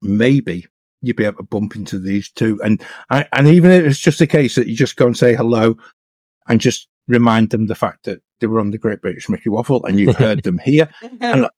maybe 0.00 0.66
you'd 1.02 1.16
be 1.16 1.24
able 1.24 1.36
to 1.38 1.42
bump 1.44 1.76
into 1.76 1.98
these 1.98 2.30
two. 2.30 2.60
And 2.62 2.82
and 3.10 3.48
even 3.48 3.70
if 3.70 3.84
it's 3.84 3.98
just 3.98 4.20
a 4.20 4.26
case 4.26 4.54
that 4.56 4.66
you 4.66 4.76
just 4.76 4.96
go 4.96 5.06
and 5.06 5.16
say 5.16 5.34
hello 5.34 5.76
and 6.48 6.60
just 6.60 6.88
remind 7.06 7.50
them 7.50 7.66
the 7.66 7.74
fact 7.74 8.04
that 8.04 8.20
they 8.40 8.46
were 8.46 8.60
on 8.60 8.70
the 8.70 8.78
Great 8.78 9.00
British 9.00 9.28
Mickey 9.28 9.48
Waffle 9.48 9.84
and 9.86 9.98
you 9.98 10.12
heard 10.12 10.42
them 10.42 10.58
here. 10.58 10.88
And, 11.20 11.48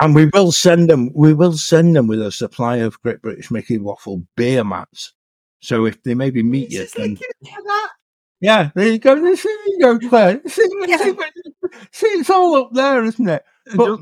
and 0.00 0.14
we 0.14 0.26
will 0.26 0.52
send 0.52 0.88
them, 0.88 1.10
we 1.14 1.34
will 1.34 1.58
send 1.58 1.94
them 1.96 2.06
with 2.06 2.22
a 2.22 2.32
supply 2.32 2.76
of 2.76 3.00
Great 3.02 3.20
British 3.20 3.50
Mickey 3.50 3.76
Waffle 3.78 4.24
beer 4.36 4.64
mats. 4.64 5.12
So 5.60 5.84
if 5.84 6.02
they 6.04 6.14
maybe 6.14 6.42
meet 6.42 6.70
you, 6.70 6.86
then 6.96 7.10
looking 7.10 7.54
at 7.58 7.64
that. 7.64 7.88
yeah, 8.40 8.70
there 8.74 8.88
you 8.88 8.98
go. 8.98 9.14
There 9.20 9.34
you 9.34 9.78
go, 9.80 9.98
Claire. 10.08 10.40
See, 10.46 10.66
Yeah. 10.86 10.96
see, 10.96 11.14
see, 11.92 12.06
it's 12.06 12.30
all 12.30 12.54
up 12.56 12.70
there, 12.72 13.04
isn't 13.04 13.28
it? 13.28 13.44
But 13.76 14.00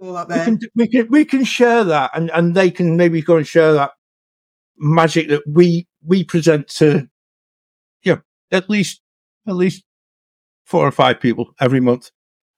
All 0.00 0.16
up 0.16 0.28
we 0.28 0.34
there. 0.34 0.44
can, 0.44 0.58
we 0.76 0.86
can 0.88 1.08
we 1.10 1.24
can 1.24 1.42
share 1.44 1.82
that, 1.84 2.12
and, 2.14 2.30
and 2.30 2.54
they 2.54 2.70
can 2.70 2.96
maybe 2.96 3.20
go 3.22 3.38
and 3.38 3.46
share 3.46 3.72
that 3.72 3.92
magic 4.78 5.28
that 5.28 5.42
we 5.46 5.86
we 6.04 6.24
present 6.24 6.68
to, 6.68 7.08
you 8.02 8.14
know, 8.16 8.22
at 8.50 8.68
least 8.70 9.00
at 9.46 9.54
least 9.54 9.84
four 10.64 10.86
or 10.86 10.90
five 10.92 11.20
people 11.20 11.54
every 11.60 11.80
month. 11.80 12.10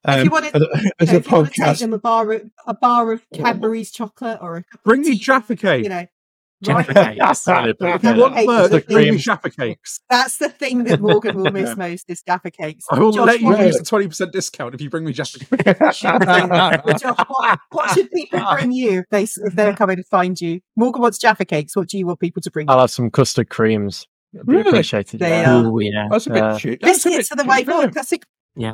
If 0.06 0.16
you 0.16 0.22
Um, 0.24 0.28
wanna- 0.30 0.50
as 0.54 0.62
a, 0.62 0.92
as 1.00 1.12
if 1.12 1.26
you 1.26 1.32
want 1.32 1.46
to 1.48 1.52
take 1.54 1.64
podcast, 1.66 1.78
them 1.80 1.92
a 1.94 1.98
bar 1.98 2.32
of 2.32 2.42
a 2.66 2.74
bar 2.74 3.12
of 3.12 3.26
Cadbury's 3.32 3.90
chocolate 3.90 4.38
or 4.42 4.56
a 4.56 4.62
cup 4.64 4.80
of 4.80 4.84
Bring 4.84 5.00
me 5.02 5.12
tea, 5.12 5.18
Jaffa 5.18 5.56
cake. 5.56 5.82
You 5.84 5.88
know, 5.88 6.06
Jaffa 6.64 6.92
right? 6.92 7.06
cake. 7.10 7.18
That's 7.18 7.42
certainly 7.42 7.70
a 7.80 7.94
If 7.94 8.04
you 8.04 8.14
want 8.16 8.34
Cakes 8.34 8.46
merch, 8.46 8.70
the 8.70 8.82
cream. 8.82 9.18
Jaffa 9.18 9.50
cakes. 9.50 10.00
That's 10.10 10.36
the 10.38 10.48
thing 10.48 10.84
that 10.84 11.00
Morgan 11.00 11.36
will 11.36 11.50
miss 11.52 11.76
most 11.76 12.08
is 12.10 12.22
Jaffa 12.22 12.50
cakes. 12.50 12.84
I 12.90 12.98
will 12.98 13.12
Josh, 13.12 13.26
let 13.26 13.40
you 13.40 13.56
use 13.58 13.78
the 13.78 13.84
twenty 13.84 14.08
percent 14.08 14.32
discount 14.32 14.74
if 14.74 14.80
you 14.80 14.90
bring 14.90 15.04
me 15.04 15.12
Jaffa 15.12 15.38
cakes. 15.56 16.00
Josh, 16.00 17.18
what, 17.28 17.58
what 17.70 17.90
should 17.94 18.10
people 18.10 18.40
bring 18.52 18.72
you 18.72 19.00
if 19.00 19.04
they 19.10 19.22
if 19.24 19.54
they're 19.54 19.74
coming 19.74 19.96
to 19.96 20.04
find 20.04 20.40
you? 20.40 20.60
Morgan 20.76 21.02
wants 21.02 21.18
Jaffa 21.18 21.44
cakes. 21.44 21.76
What 21.76 21.88
do 21.88 21.98
you 21.98 22.06
want 22.06 22.20
people 22.20 22.42
to 22.42 22.50
bring? 22.50 22.68
I'll 22.70 22.80
have 22.80 22.90
some 22.90 23.10
custard 23.10 23.48
creams. 23.50 24.06
That'd 24.32 24.46
be 24.48 24.54
Really? 24.56 24.68
appreciated. 24.68 25.20
They 25.20 25.30
yeah. 25.30 25.54
are. 25.60 25.66
Oh 25.66 25.78
yeah. 25.78 26.08
that's 26.10 26.26
a 26.26 26.30
bit 26.30 26.38
Yeah. 26.38 26.58
cheap. 26.58 26.80
That's 26.80 27.04
Biscuits 27.04 27.32
are 27.32 27.36
the 27.36 27.44
way 27.44 27.64
forward. 27.64 27.80
isn't? 27.82 27.92
Classic 27.94 28.22
Yeah. 28.56 28.72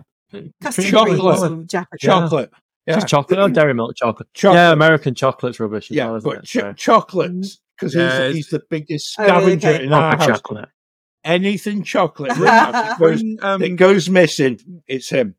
custard 0.62 0.86
Chocolate. 0.86 1.20
creams 1.20 1.42
and 1.42 1.68
Jaffa 1.68 1.88
cakes. 1.92 2.02
Chocolate, 2.04 2.50
yeah, 2.86 2.94
Just 2.94 3.08
chocolate. 3.08 3.38
Oh, 3.38 3.48
dairy 3.48 3.74
milk 3.74 3.94
chocolate. 3.96 4.28
chocolate. 4.32 4.56
Yeah, 4.58 4.72
American 4.72 5.14
chocolate's 5.14 5.60
rubbish 5.60 5.90
as 5.90 5.96
yeah, 5.96 6.06
well, 6.06 6.16
isn't 6.16 6.30
but 6.30 6.38
it? 6.38 6.44
ch- 6.46 6.52
So- 6.54 6.72
chocolates 6.72 7.60
because 7.80 7.94
Yeah, 7.94 8.26
he's, 8.26 8.36
he's 8.36 8.48
the 8.48 8.62
biggest 8.68 9.16
Oh, 9.18 9.24
scavenger 9.24 9.68
okay. 9.68 9.84
in 9.84 9.92
our 9.92 10.10
Proper 10.16 10.30
house. 10.32 10.38
chocolate. 10.40 10.68
Anything 11.24 11.82
chocolate 11.82 12.32
bring 12.34 12.44
that 12.44 12.98
goes, 12.98 13.22
um, 13.42 13.60
that 13.60 13.76
goes 13.76 14.08
missing, 14.08 14.82
it's 14.86 15.08
him. 15.10 15.34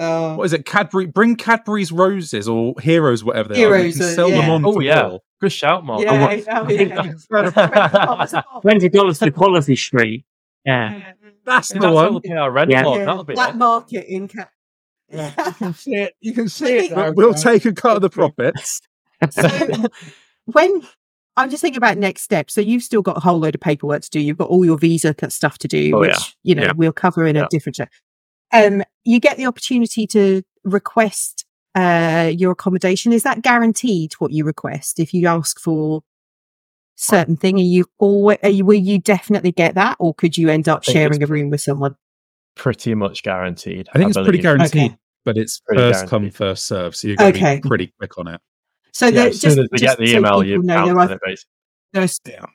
Oh. 0.00 0.36
what 0.36 0.44
is 0.44 0.52
it? 0.52 0.64
Cadbury. 0.64 1.06
Bring 1.06 1.34
Cadbury's 1.34 1.90
roses 1.90 2.48
or 2.48 2.74
Heroes, 2.80 3.24
whatever 3.24 3.48
they 3.52 3.64
are. 3.64 3.78
You 3.78 3.92
can 3.92 4.02
uh, 4.02 4.14
sell 4.14 4.28
them 4.28 4.38
yeah. 4.46 4.50
on. 4.52 4.64
oh, 4.64 4.78
yeah. 4.80 5.02
all. 5.02 5.24
Good 5.40 5.50
shout, 5.52 5.84
Mark. 5.84 6.02
Yeah, 6.02 6.40
Oh, 6.48 6.66
oh, 6.66 6.68
yeah. 6.68 8.42
Twenty 8.60 8.88
dollars 8.88 9.18
for 9.18 9.30
Quality 9.32 9.74
Street. 9.76 10.24
Yeah. 10.64 11.14
That's 11.44 11.68
That's 11.68 11.80
the 11.80 11.90
what 11.92 12.06
will 12.06 12.12
one. 12.14 12.22
pay 12.22 12.32
our 12.34 12.50
rent 12.50 12.70
Yeah. 12.70 12.84
Yeah, 12.86 13.04
That'll 13.06 13.24
be 13.24 13.34
Black 13.34 13.54
it. 13.54 13.56
market 13.56 14.06
in 14.08 14.28
Cat. 14.28 14.50
You 15.10 15.52
can 15.58 15.74
see 15.74 15.94
it. 15.94 16.14
You 16.20 16.32
can 16.32 16.48
see 16.48 16.76
it. 16.76 16.90
now, 16.92 17.10
We'll 17.12 17.34
take 17.34 17.64
a 17.64 17.72
cut 17.72 17.96
of 17.96 18.02
the 18.02 18.10
profits. 18.10 18.80
So 19.30 19.48
when 20.46 20.82
I'm 21.38 21.50
just 21.50 21.60
thinking 21.62 21.78
about 21.78 21.96
next 21.98 22.22
steps, 22.22 22.52
so 22.54 22.60
you've 22.60 22.82
still 22.82 23.00
got 23.02 23.16
a 23.16 23.20
whole 23.20 23.38
load 23.38 23.54
of 23.54 23.60
paperwork 23.60 24.02
to 24.02 24.10
do. 24.10 24.20
You've 24.20 24.38
got 24.38 24.48
all 24.48 24.64
your 24.64 24.76
visa 24.78 25.14
stuff 25.28 25.58
to 25.58 25.68
do, 25.68 25.92
Oh, 25.96 26.00
which 26.00 26.10
yeah. 26.10 26.24
you 26.42 26.54
know 26.54 26.62
Yeah. 26.64 26.72
we'll 26.76 26.92
cover 26.92 27.26
in 27.26 27.36
Yeah. 27.36 27.44
a 27.44 27.48
different 27.48 27.76
show. 27.76 27.86
Um, 28.52 28.82
you 29.04 29.20
get 29.20 29.36
the 29.36 29.46
opportunity 29.46 30.06
to 30.08 30.42
request 30.64 31.44
uh, 31.74 32.32
your 32.36 32.52
accommodation. 32.52 33.12
Is 33.12 33.22
that 33.22 33.42
guaranteed? 33.42 34.14
What 34.14 34.32
you 34.32 34.44
request 34.44 34.98
if 34.98 35.14
you 35.14 35.28
ask 35.28 35.60
for 35.60 36.02
certain 36.96 37.36
thing, 37.36 37.56
are 37.58 37.62
you 37.62 37.84
always 37.98 38.38
are 38.42 38.48
you, 38.48 38.64
will 38.64 38.74
you 38.74 38.98
definitely 38.98 39.52
get 39.52 39.74
that, 39.76 39.96
or 40.00 40.12
could 40.14 40.36
you 40.36 40.48
end 40.48 40.68
up 40.68 40.82
sharing 40.82 41.22
a 41.22 41.26
room 41.26 41.50
with 41.50 41.60
someone? 41.60 41.94
Pretty 42.56 42.94
much 42.96 43.22
guaranteed. 43.22 43.88
I 43.94 43.98
think 43.98 44.08
it's 44.10 44.18
pretty 44.18 44.38
guaranteed, 44.38 44.90
Okay. 44.92 44.96
but 45.24 45.36
it's 45.38 45.60
Pretty 45.60 45.80
first 45.80 46.08
come, 46.08 46.28
first 46.30 46.66
serve. 46.66 46.96
So 46.96 47.06
you're 47.06 47.16
going 47.16 47.34
to 47.34 47.38
Okay. 47.38 47.60
be 47.60 47.68
pretty 47.68 47.92
quick 47.98 48.18
on 48.18 48.26
it. 48.26 48.40
So 48.98 49.06
Yeah, 49.06 49.10
there- 49.12 49.28
as 49.28 49.40
soon 49.40 49.50
just, 49.50 49.58
as 49.60 49.68
we 49.70 49.78
get 49.78 49.98
the 49.98 50.04
email, 50.16 50.40
people 50.42 50.44
you 50.44 50.62
know, 50.64 50.86
there 50.86 50.98
are 50.98 51.12
it, 51.12 51.20
basically. 51.24 51.50
there's 51.92 52.20
Yeah. 52.26 52.46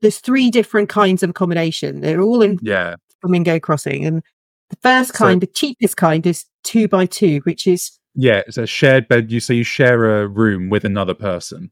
there's 0.00 0.16
three 0.18 0.50
different 0.50 0.88
kinds 0.88 1.22
of 1.22 1.28
accommodation. 1.28 2.00
They're 2.00 2.22
all 2.22 2.40
in 2.40 2.58
Yeah. 2.62 2.94
Flamingo 3.20 3.60
Crossing, 3.60 4.06
and 4.06 4.22
the 4.70 4.76
first 4.82 5.10
So- 5.12 5.18
kind, 5.18 5.42
the 5.42 5.46
cheapest 5.46 5.98
kind, 5.98 6.26
is 6.26 6.46
two 6.64 6.88
by 6.88 7.04
two, 7.04 7.40
which 7.44 7.66
is 7.66 7.98
Yeah. 8.14 8.40
It's 8.46 8.56
a 8.56 8.66
shared 8.66 9.08
bed. 9.08 9.30
You 9.30 9.40
so 9.40 9.52
you 9.52 9.62
share 9.62 10.22
a 10.22 10.26
room 10.26 10.70
with 10.70 10.84
another 10.86 11.12
person. 11.12 11.70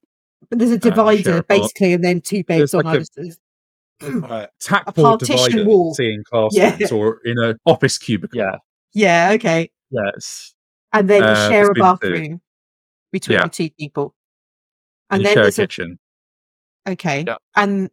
But 0.51 0.59
there's 0.59 0.73
a 0.73 0.79
divider 0.79 1.31
a 1.39 1.43
part. 1.43 1.49
basically, 1.49 1.95
and 1.95 2.05
then 2.05 2.21
two 2.21 2.45
beds 2.45 2.75
on 2.75 2.85
like 2.85 2.97
either 2.97 3.05
side. 3.05 3.37
Right. 4.31 4.49
Tackboard 4.61 5.21
partition 5.21 5.37
divider, 5.53 5.65
wall. 5.65 5.95
seeing 5.95 6.23
castles, 6.31 6.55
Yeah. 6.55 6.77
or 6.93 7.21
in 7.25 7.39
an 7.39 7.57
office 7.65 7.97
cubicle. 7.97 8.37
Yeah, 8.39 8.57
Yeah, 8.93 9.31
okay, 9.37 9.71
Yes. 9.91 10.55
And 10.93 11.09
then 11.09 11.23
you 11.23 11.29
Uh, 11.29 11.49
share 11.49 11.65
a 11.71 11.75
between 11.75 11.75
two. 11.75 11.81
bathroom 11.81 12.41
between 13.11 13.39
Yeah. 13.39 13.45
the 13.45 13.49
two 13.49 13.71
people, 13.71 14.15
And 15.11 15.19
and 15.19 15.21
you 15.23 15.25
then 15.27 15.35
share 15.35 15.43
a 15.43 15.45
there's 15.45 15.59
a 15.59 15.63
kitchen. 15.63 15.99
okay, 16.89 17.25
Yeah. 17.27 17.37
and. 17.57 17.91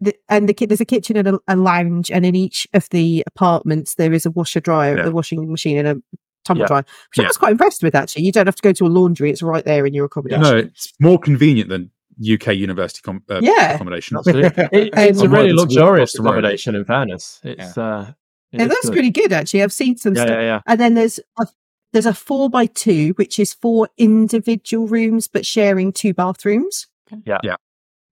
The, 0.00 0.12
and 0.28 0.48
the 0.48 0.66
there's 0.66 0.80
a 0.82 0.84
kitchen 0.84 1.16
and 1.16 1.28
a, 1.28 1.38
a 1.48 1.56
lounge, 1.56 2.10
and 2.10 2.26
in 2.26 2.34
each 2.34 2.66
of 2.74 2.88
the 2.90 3.22
apartments 3.26 3.94
there 3.94 4.12
is 4.12 4.26
a 4.26 4.30
washer 4.32 4.60
dryer, 4.60 4.98
Yeah. 4.98 5.06
a 5.06 5.10
washing 5.10 5.48
machine, 5.50 5.78
and 5.78 5.88
a 5.88 5.96
tumble 6.44 6.62
Yeah. 6.62 6.66
dryer. 6.66 6.84
Which 7.16 7.24
I 7.24 7.28
was 7.28 7.38
quite 7.38 7.52
impressed 7.52 7.82
with 7.82 7.94
actually. 7.94 8.24
You 8.24 8.32
don't 8.32 8.46
have 8.46 8.56
to 8.56 8.60
go 8.62 8.72
to 8.72 8.86
a 8.86 8.88
laundry; 8.88 9.30
it's 9.30 9.40
right 9.40 9.64
there 9.64 9.86
in 9.86 9.94
your 9.94 10.04
accommodation. 10.06 10.42
No, 10.42 10.56
it's 10.58 10.92
more 11.00 11.18
convenient 11.18 11.70
than 11.70 11.90
UK 12.20 12.48
university 12.54 13.00
com- 13.02 13.22
uh, 13.30 13.40
Yeah. 13.40 13.74
accommodation. 13.76 14.16
absolutely. 14.18 14.64
It- 14.72 14.90
it's 14.94 15.20
a 15.22 15.24
Um, 15.26 15.32
really 15.32 15.52
luxurious 15.52 16.12
across 16.12 16.12
the 16.16 16.22
road. 16.22 16.30
accommodation. 16.44 16.74
In 16.74 16.84
fairness, 16.84 17.40
it's 17.44 17.78
uh, 17.78 18.12
it 18.52 18.60
It 18.60 18.64
is 18.64 18.68
looks 18.68 18.86
good. 18.86 18.92
pretty 18.92 19.10
good 19.10 19.32
actually. 19.32 19.62
I've 19.62 19.72
seen 19.72 19.96
some 19.96 20.14
Yeah, 20.16 20.22
stuff. 20.24 20.34
yeah, 20.36 20.42
yeah. 20.42 20.60
And 20.66 20.80
then 20.80 20.94
there's 20.94 21.18
a, 21.38 21.46
there's 21.94 22.04
a 22.06 22.12
four 22.12 22.50
by 22.50 22.66
two, 22.66 23.14
which 23.16 23.38
is 23.38 23.54
four 23.54 23.88
individual 23.96 24.86
rooms 24.86 25.28
but 25.28 25.46
sharing 25.46 25.92
two 25.92 26.12
bathrooms. 26.12 26.86
Yeah. 27.24 27.38
Yeah. 27.42 27.56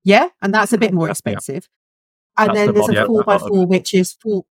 Yeah, 0.05 0.29
and 0.41 0.53
that's 0.55 0.73
a 0.73 0.79
bit 0.79 0.93
more 0.93 1.07
Yeah. 1.07 1.13
expensive. 1.13 1.69
And 2.39 2.49
That's 2.49 2.59
then 2.59 2.67
the 2.69 2.73
there's 2.73 2.89
model 2.89 3.03
a 3.03 3.07
four 3.07 3.19
that 3.19 3.27
by 3.27 3.33
lot 3.35 3.43
of 3.43 3.49
four, 3.49 3.67
which 3.67 3.93
is 3.95 4.13
four. 4.15 4.45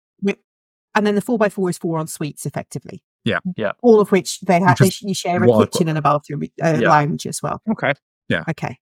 And 0.95 1.06
then 1.07 1.15
the 1.15 1.22
four 1.22 1.38
by 1.38 1.49
four 1.49 1.69
is 1.69 1.77
four 1.77 1.99
en 1.99 2.07
suites, 2.07 2.45
effectively. 2.45 3.01
Yeah. 3.23 3.39
Yeah. 3.56 3.72
All 3.81 3.99
of 4.01 4.11
which 4.11 4.39
they 4.41 4.60
have. 4.60 4.80
Which 4.80 5.01
They, 5.01 5.07
you 5.10 5.14
share 5.14 5.41
a 5.43 5.47
what 5.47 5.61
I've 5.61 5.72
kitchen 5.72 5.88
and 5.88 5.97
a 5.97 6.01
bathroom, 6.01 6.43
uh, 6.61 6.77
Yeah. 6.81 6.89
lounge 6.89 7.26
as 7.27 7.41
well. 7.41 7.61
Okay. 7.72 7.93
Yeah. 8.27 8.43
Okay. 8.49 8.80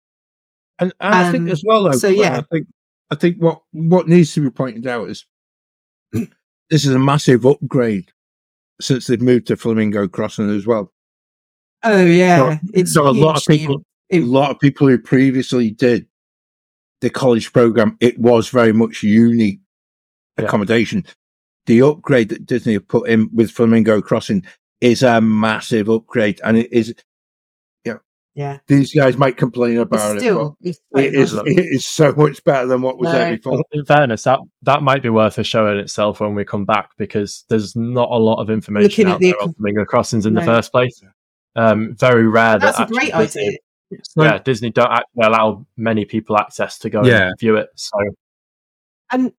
And, 0.79 0.93
and 1.01 1.15
I 1.15 1.31
think 1.31 1.43
Um, 1.45 1.49
as 1.49 1.63
well, 1.65 1.85
though, 1.85 1.93
so, 1.93 2.13
Claire, 2.13 2.33
yeah. 2.33 2.39
I 2.39 2.43
think 2.51 2.67
I 3.11 3.15
think 3.15 3.37
what 3.39 3.63
what 3.73 4.09
needs 4.09 4.35
to 4.35 4.41
be 4.43 4.51
pointed 4.51 4.87
out 4.87 5.09
is 5.11 5.27
this 6.13 6.85
is 6.85 6.89
a 6.89 6.99
massive 6.99 7.47
upgrade 7.47 8.11
since 8.83 9.07
they've 9.07 9.21
moved 9.23 9.47
to 9.49 9.57
Flamingo 9.57 10.09
Crossing 10.09 10.51
as 10.51 10.67
well. 10.67 10.93
Oh 11.83 12.05
yeah, 12.05 12.59
it's 12.75 12.93
so 12.95 13.09
a 13.09 13.11
lot 13.11 13.37
of 13.39 13.45
people, 13.47 13.83
it- 14.09 14.23
a 14.23 14.27
lot 14.27 14.51
of 14.51 14.61
people 14.61 14.87
who 14.89 14.99
previously 14.99 15.71
did 15.71 16.07
the 17.01 17.11
college 17.11 17.53
program, 17.53 17.97
it 18.01 18.19
was 18.19 18.49
very 18.49 18.73
much 18.73 19.03
uni 19.03 19.61
Yeah. 20.39 20.45
accommodation. 20.45 21.05
The 21.67 21.83
upgrade 21.83 22.29
that 22.31 22.47
Disney 22.47 22.75
have 22.75 22.87
put 22.89 23.09
in 23.09 23.29
with 23.33 23.51
Flamingo 23.51 24.01
Crossing 24.01 24.45
is 24.81 25.03
a 25.03 25.21
massive 25.21 25.89
upgrade, 25.89 26.41
and 26.45 26.57
it 26.57 26.73
is. 26.73 26.95
Yeah. 28.35 28.59
These 28.67 28.95
guys 28.95 29.17
might 29.17 29.37
complain 29.37 29.73
It's 29.79 29.83
about 29.83 30.19
still, 30.19 30.57
it, 30.63 30.79
but 30.91 31.05
it 31.05 31.15
is. 31.15 31.35
Look. 31.35 31.47
It 31.47 31.59
is 31.59 31.87
so 31.87 32.13
much 32.13 32.43
better 32.45 32.67
than 32.67 32.81
what 32.83 32.99
was 32.99 33.13
there 33.13 33.37
before. 33.37 33.63
In 33.73 33.85
fairness, 33.85 34.25
that 34.25 34.41
that 34.63 34.83
might 34.83 35.03
be 35.03 35.11
worth 35.11 35.39
a 35.39 35.45
show 35.45 35.71
in 35.71 35.79
itself 35.79 36.21
when 36.21 36.35
we 36.35 36.45
come 36.45 36.65
back 36.65 36.91
because 36.97 37.45
there's 37.49 37.77
not 37.77 38.09
a 38.11 38.17
lot 38.17 38.41
of 38.41 38.49
information 38.51 38.89
Looking 38.89 39.07
at 39.09 39.13
out 39.15 39.21
the 39.21 39.31
there 39.33 39.43
on 39.43 39.53
Flamingo 39.55 39.85
Crossings 39.85 40.25
in 40.27 40.35
the 40.35 40.43
first 40.43 40.73
place. 40.73 41.03
Um, 41.57 41.95
very 41.97 42.27
rare 42.27 42.59
That's 42.59 42.79
that 42.79 42.89
a 42.89 42.93
great 42.93 43.11
actually 43.15 43.27
Disney- 43.27 43.47
idea. 43.49 43.59
Yeah, 44.17 44.39
Disney 44.39 44.71
don't 44.71 44.91
actually 44.91 45.23
allow 45.27 45.67
many 45.77 46.07
people 46.07 46.39
access 46.39 46.79
to 46.79 46.89
go 46.89 47.05
Yeah. 47.05 47.29
and 47.29 47.39
view 47.39 47.57
it. 47.57 47.69
So 47.77 47.99
and 49.11 49.33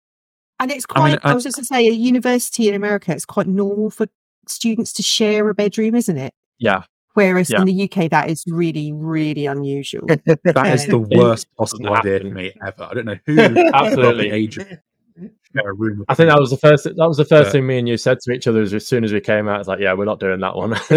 and 0.61 0.71
it's 0.71 0.85
I 0.91 0.93
quite. 0.93 1.11
mean, 1.13 1.19
I, 1.25 1.31
I- 1.31 1.35
was 1.35 1.45
just 1.45 1.57
to 1.57 1.65
say, 1.65 1.89
a 1.89 1.93
university 1.93 2.69
in 2.69 2.75
America, 2.75 3.13
it's 3.13 3.25
quite 3.25 3.47
normal 3.47 3.89
for 3.89 4.07
students 4.47 4.93
to 4.95 5.03
share 5.03 5.49
a 5.49 5.55
bedroom, 5.55 5.95
isn't 5.95 6.19
it? 6.19 6.35
Yeah. 6.59 6.83
Whereas 7.15 7.51
Yeah. 7.51 7.61
in 7.61 7.67
the 7.67 7.83
UK, 7.85 8.09
that 8.11 8.31
is 8.31 8.45
really, 8.47 8.93
really 8.93 9.47
unusual. 9.47 10.07
That 10.07 10.67
is 10.75 10.87
the 10.87 10.99
worst 10.99 11.47
possible 11.57 11.85
doesn't 11.95 12.07
idea 12.07 12.21
for 12.21 12.35
me 12.35 12.53
ever. 12.67 12.89
I 12.91 12.95
don't 12.95 13.05
know 13.07 13.19
who 13.27 13.37
Absolutely. 13.75 14.31
the 14.31 14.35
age 14.35 14.59
of 14.59 14.67
share 14.67 15.69
a 15.71 15.75
room 15.75 15.99
with 15.99 16.07
I 16.09 16.15
think 16.15 16.31
that 16.31 16.39
was 16.41 16.49
the 16.51 16.57
first. 16.57 16.85
That 16.85 16.97
was 16.97 17.19
the 17.19 17.27
first 17.27 17.49
Yeah. 17.49 17.53
thing 17.53 17.67
me 17.67 17.79
and 17.79 17.87
you 17.89 17.99
said 17.99 18.19
to 18.21 18.33
each 18.33 18.47
other 18.49 18.63
as, 18.63 18.73
as 18.73 18.87
soon 18.87 19.05
as 19.05 19.13
we 19.13 19.21
came 19.21 19.47
out. 19.49 19.61
It's 19.61 19.69
like, 19.69 19.81
yeah, 19.81 19.93
we're 19.93 20.07
not 20.07 20.21
doing 20.21 20.41
that 20.41 20.57
one. 20.57 20.73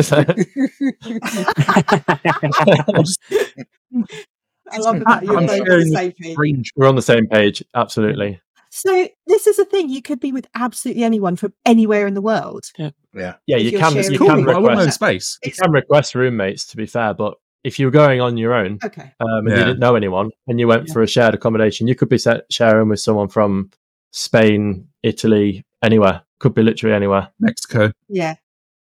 I 4.72 4.78
love 4.78 5.00
that 5.06 5.24
you're 5.24 5.38
I'm 5.38 5.46
both 5.46 5.60
on 5.62 5.66
sharing 5.66 5.90
the 5.90 5.92
the 5.92 5.96
same 5.96 6.12
page. 6.14 6.32
strange. 6.34 6.72
we're 6.76 6.88
on 6.88 6.96
the 6.96 7.02
same 7.02 7.28
page. 7.28 7.64
Absolutely. 7.76 8.42
So 8.78 9.08
this 9.26 9.48
is 9.48 9.58
a 9.58 9.64
thing: 9.66 9.90
you 9.90 10.02
could 10.02 10.20
be 10.20 10.34
with 10.34 10.48
absolutely 10.54 11.04
anyone 11.04 11.38
from 11.38 11.54
anywhere 11.66 12.08
in 12.08 12.14
the 12.14 12.22
world. 12.22 12.66
Yeah, 12.78 12.90
yeah, 13.14 13.36
you 13.48 13.70
you're 13.70 13.80
can. 13.80 13.96
You 13.96 14.18
Cool. 14.18 14.28
can 14.28 14.50
I 14.50 14.54
want 14.60 14.64
no 14.64 14.70
request. 14.80 14.96
space. 14.96 15.40
You 15.46 15.52
can 15.54 15.72
request 15.72 16.14
roommates. 16.14 16.66
To 16.68 16.78
be 16.78 16.86
fair, 16.86 17.14
but 17.14 17.36
if 17.64 17.80
you 17.80 17.86
were 17.88 17.92
going 17.92 18.20
on 18.20 18.36
your 18.38 18.54
own 18.54 18.78
Okay. 18.84 19.14
um, 19.22 19.48
and 19.48 19.50
Yeah. 19.50 19.58
you 19.60 19.64
didn't 19.64 19.80
know 19.80 19.96
anyone 19.96 20.30
and 20.48 20.60
you 20.60 20.68
went 20.68 20.88
Yeah. 20.88 20.94
for 20.94 21.02
a 21.04 21.08
shared 21.08 21.34
accommodation, 21.34 21.88
you 21.88 21.96
could 21.96 22.10
be 22.10 22.18
set, 22.18 22.42
sharing 22.52 22.90
with 22.90 23.00
someone 23.00 23.28
from 23.30 23.72
Spain, 24.12 24.88
Italy, 25.04 25.64
anywhere. 25.82 26.22
Could 26.40 26.54
be 26.54 26.62
literally 26.62 26.94
anywhere. 26.96 27.30
Mexico. 27.40 27.92
Yeah. 28.10 28.36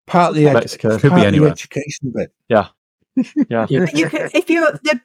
Part 0.07 0.29
of 0.29 0.35
the, 0.35 0.45
edu- 0.45 0.53
Mexico. 0.53 0.89
Could 0.97 1.01
be 1.03 1.09
part 1.09 1.19
of 1.19 1.21
the 1.23 1.27
anywhere. 1.27 1.51
education 1.51 2.13
bit. 2.15 2.31
Yeah. 2.49 2.67
But 3.49 3.69
you 3.93 4.09
could, 4.09 4.31
if 4.33 4.49
you're 4.49 4.71
the, 4.71 4.99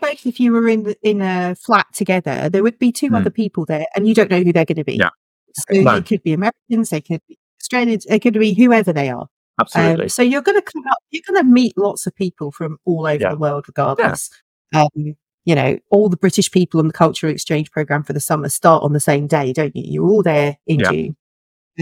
both 0.00 0.26
if 0.26 0.38
you 0.40 0.52
were 0.52 0.68
in 0.68 0.82
the- 0.84 0.96
in 1.02 1.20
a 1.22 1.54
flat 1.54 1.86
together, 1.94 2.48
there 2.48 2.62
would 2.62 2.78
be 2.78 2.92
two 2.92 3.08
Hmm. 3.08 3.14
other 3.16 3.30
people 3.30 3.64
there, 3.64 3.86
and 3.96 4.06
you 4.06 4.14
don't 4.14 4.30
know 4.30 4.42
who 4.42 4.52
they're 4.52 4.64
going 4.64 4.76
to 4.76 4.84
be. 4.84 4.96
Yeah. 4.96 5.10
So 5.54 5.80
No. 5.80 5.94
they 5.96 6.02
could 6.02 6.22
be 6.22 6.32
Americans, 6.32 6.90
they 6.90 7.00
could 7.00 7.20
be 7.28 7.38
Australians, 7.60 8.04
they 8.04 8.18
could 8.20 8.34
be 8.34 8.54
whoever 8.54 8.92
they 8.92 9.08
are. 9.10 9.26
Absolutely. 9.60 10.04
Um, 10.04 10.08
so 10.08 10.22
you're 10.22 10.42
going 10.42 10.60
to 10.60 10.62
come 10.62 10.84
up, 10.88 10.98
you're 11.10 11.22
going 11.26 11.42
to 11.44 11.50
meet 11.50 11.76
lots 11.76 12.06
of 12.06 12.14
people 12.14 12.52
from 12.52 12.78
all 12.84 13.06
over 13.06 13.20
Yeah. 13.22 13.30
the 13.30 13.38
world, 13.38 13.64
regardless. 13.66 14.30
Um, 14.74 15.16
you 15.44 15.54
know, 15.54 15.78
all 15.90 16.08
the 16.10 16.16
British 16.16 16.50
people 16.50 16.78
on 16.78 16.86
the 16.86 16.92
cultural 16.92 17.32
exchange 17.32 17.70
program 17.70 18.02
for 18.04 18.12
the 18.12 18.20
summer 18.20 18.48
start 18.50 18.82
on 18.84 18.92
the 18.92 19.00
same 19.00 19.26
day, 19.26 19.52
don't 19.52 19.74
you? 19.74 19.82
You're 19.84 20.08
all 20.08 20.22
there 20.22 20.58
in 20.66 20.80
Yeah. 20.80 20.90
June, 20.92 21.16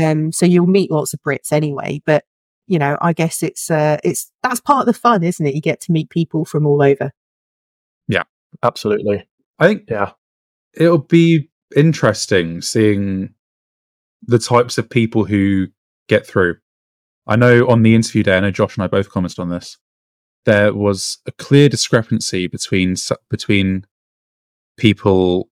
um, 0.02 0.32
so 0.32 0.46
you'll 0.46 0.66
meet 0.68 0.90
lots 0.90 1.12
of 1.12 1.20
Brits 1.20 1.52
anyway. 1.52 2.00
But 2.06 2.24
you 2.68 2.78
know, 2.80 2.96
I 3.00 3.12
guess 3.12 3.42
it's 3.42 3.70
uh, 3.70 3.98
it's 4.02 4.30
that's 4.42 4.60
part 4.60 4.80
of 4.80 4.86
the 4.86 4.98
fun, 4.98 5.22
isn't 5.22 5.44
it? 5.46 5.54
You 5.54 5.60
get 5.60 5.80
to 5.82 5.92
meet 5.92 6.08
people 6.10 6.44
from 6.44 6.66
all 6.66 6.82
over. 6.82 7.10
Absolutely. 8.62 9.26
I 9.58 9.68
think 9.68 9.84
Yeah. 9.88 10.12
it'll 10.74 10.98
be 10.98 11.50
interesting 11.74 12.60
seeing 12.62 13.34
the 14.22 14.38
types 14.38 14.78
of 14.78 14.88
people 14.88 15.24
who 15.24 15.68
get 16.08 16.26
through. 16.26 16.56
I 17.26 17.36
know 17.36 17.68
on 17.68 17.82
the 17.82 17.94
interview 17.94 18.22
day, 18.22 18.36
I 18.36 18.40
know 18.40 18.50
Josh 18.50 18.76
and 18.76 18.84
I 18.84 18.86
both 18.86 19.10
commented 19.10 19.38
on 19.40 19.48
this. 19.50 19.78
There 20.44 20.72
was 20.72 21.18
a 21.26 21.32
clear 21.32 21.68
discrepancy 21.68 22.46
between 22.46 22.94
between 23.30 23.84
people. 24.76 25.48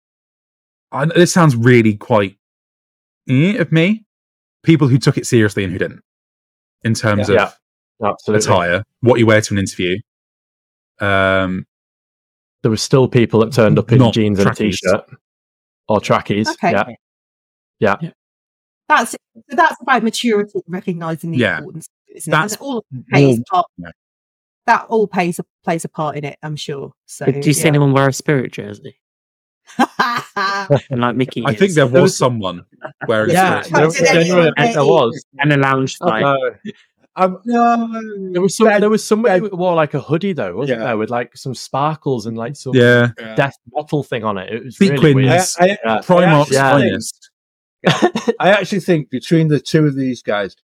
I, 0.92 1.06
this 1.06 1.32
sounds 1.32 1.56
really 1.56 1.96
quite 1.96 2.36
eh, 3.28 3.56
of 3.56 3.72
me. 3.72 4.04
People 4.62 4.86
who 4.88 4.98
took 4.98 5.18
it 5.18 5.26
seriously 5.26 5.64
and 5.64 5.72
who 5.72 5.78
didn't, 5.78 6.02
in 6.84 6.94
terms 6.94 7.28
Yeah. 7.28 7.46
of 8.00 8.10
Absolutely. 8.12 8.44
attire, 8.46 8.84
what 9.00 9.18
you 9.18 9.26
wear 9.26 9.40
to 9.40 9.54
an 9.54 9.58
interview. 9.58 9.98
Um, 11.00 11.66
There 12.64 12.70
were 12.70 12.78
still 12.78 13.06
people 13.08 13.40
that 13.40 13.52
turned 13.52 13.78
up 13.78 13.92
in 13.92 13.98
Not 13.98 14.14
jeans 14.14 14.38
and 14.38 14.48
a 14.48 14.54
trackies. 14.54 14.80
t-shirt 14.80 15.04
or 15.86 16.00
trackies. 16.00 16.48
Okay. 16.48 16.96
Yeah. 17.78 17.96
That's 18.88 19.10
so 19.10 19.16
that's 19.48 19.76
about 19.82 20.02
maturity, 20.02 20.60
recognizing 20.66 21.32
the 21.32 21.36
Yeah. 21.38 21.58
importance. 21.58 21.88
Isn't 22.08 22.30
That's- 22.30 22.52
it? 22.54 22.60
And 22.60 22.66
all 22.66 22.84
plays 23.12 23.40
part. 23.50 23.66
Yeah. 23.76 23.90
That 24.66 24.86
all 24.88 25.06
plays 25.06 25.38
a 25.38 25.44
plays 25.62 25.84
a 25.84 25.90
part 25.90 26.16
in 26.16 26.24
it, 26.24 26.38
I'm 26.42 26.56
sure. 26.56 26.92
So, 27.04 27.26
Did 27.26 27.44
you 27.44 27.52
see 27.52 27.68
anyone 27.68 27.92
wear 27.92 28.08
a 28.08 28.12
spirit 28.14 28.50
jersey? 28.52 28.98
And 30.90 31.00
like 31.02 31.16
Mickey 31.16 31.44
I 31.44 31.54
think 31.54 31.68
is. 31.70 31.74
there 31.74 31.86
There 31.86 32.00
was 32.02 32.12
was- 32.12 32.18
someone 32.18 32.64
wearing 33.06 33.30
Yeah, 33.32 33.60
a 33.60 33.68
there, 33.70 33.88
Did 33.90 34.02
anyone 34.06 34.52
genuinely, 34.54 34.72
there 34.72 34.84
was. 34.86 35.24
and 35.38 35.52
a 35.52 35.56
lounge 35.58 35.96
Oh, 36.00 36.08
no. 36.18 36.38
Um, 37.16 37.38
no, 37.44 38.30
There 38.32 38.42
was 38.42 38.56
some. 38.56 38.66
Ben- 38.66 38.80
there 38.80 38.90
was 38.90 39.06
somebody 39.06 39.40
Ben- 39.40 39.50
who 39.50 39.56
wore 39.56 39.74
like 39.74 39.94
a 39.94 40.00
hoodie 40.00 40.32
though, 40.32 40.56
wasn't 40.56 40.80
Yeah. 40.80 40.86
there, 40.86 40.96
with 40.96 41.10
like 41.10 41.36
some 41.36 41.54
sparkles 41.54 42.26
and 42.26 42.36
like 42.36 42.56
some 42.56 42.74
yeah, 42.74 43.12
death 43.36 43.56
metal 43.72 44.02
thing 44.02 44.24
on 44.24 44.36
it. 44.38 44.52
It 44.52 44.64
was 44.64 44.80
really 44.80 44.96
Sequins. 44.96 45.14
weird. 45.14 45.30
I, 45.60 45.64
I, 45.64 45.66
Yeah. 45.84 46.00
Primark's 46.02 46.56
I 46.56 46.66
actually 46.66 46.82
finest. 46.90 47.30
think- 47.86 48.36
I 48.40 48.50
actually 48.50 48.80
think 48.80 49.10
between 49.10 49.48
the 49.48 49.60
two 49.60 49.86
of 49.86 49.94
these 49.94 50.22
guys, 50.22 50.56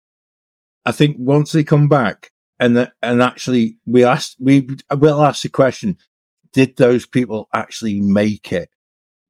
I 0.86 0.92
think 0.92 1.18
once 1.20 1.52
they 1.52 1.64
come 1.64 1.88
back 1.90 2.32
and 2.60 2.76
the, 2.78 2.92
and 3.04 3.22
actually 3.22 3.78
we 3.86 4.04
asked 4.04 4.38
we 4.40 4.68
will 4.92 5.22
ask 5.24 5.44
the 5.44 5.50
question: 5.50 5.98
Did 6.54 6.78
those 6.78 7.06
people 7.06 7.48
actually 7.54 8.02
make 8.02 8.52
it? 8.52 8.70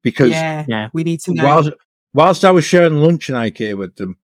Because 0.02 0.30
yeah, 0.30 0.64
Yeah. 0.68 0.88
we 0.94 1.02
need 1.04 1.20
to 1.22 1.34
know. 1.34 1.44
whilst 1.44 1.70
whilst 2.14 2.44
I 2.46 2.50
was 2.50 2.64
sharing 2.64 2.94
lunch 3.02 3.28
in 3.28 3.34
IKEA 3.34 3.76
with 3.76 3.96
them, 3.96 4.16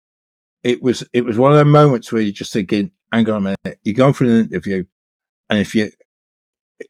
it 0.67 0.83
was 0.83 1.05
it 1.13 1.25
was 1.25 1.39
one 1.39 1.53
of 1.53 1.59
those 1.59 1.73
moments 1.73 2.11
where 2.11 2.21
you're 2.21 2.33
just 2.33 2.53
thinking, 2.53 2.91
"Hang 3.13 3.31
on 3.31 3.37
a 3.37 3.57
minute, 3.65 3.79
you're 3.85 3.95
going 3.95 4.15
for 4.15 4.25
an 4.25 4.51
interview, 4.51 4.85
and 5.49 5.61
if 5.61 5.77
you, 5.77 5.93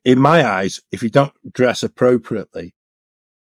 in 0.03 0.19
my 0.19 0.49
eyes, 0.49 0.81
if 0.93 1.03
you 1.03 1.11
don't 1.11 1.35
dress 1.53 1.83
appropriately, 1.83 2.75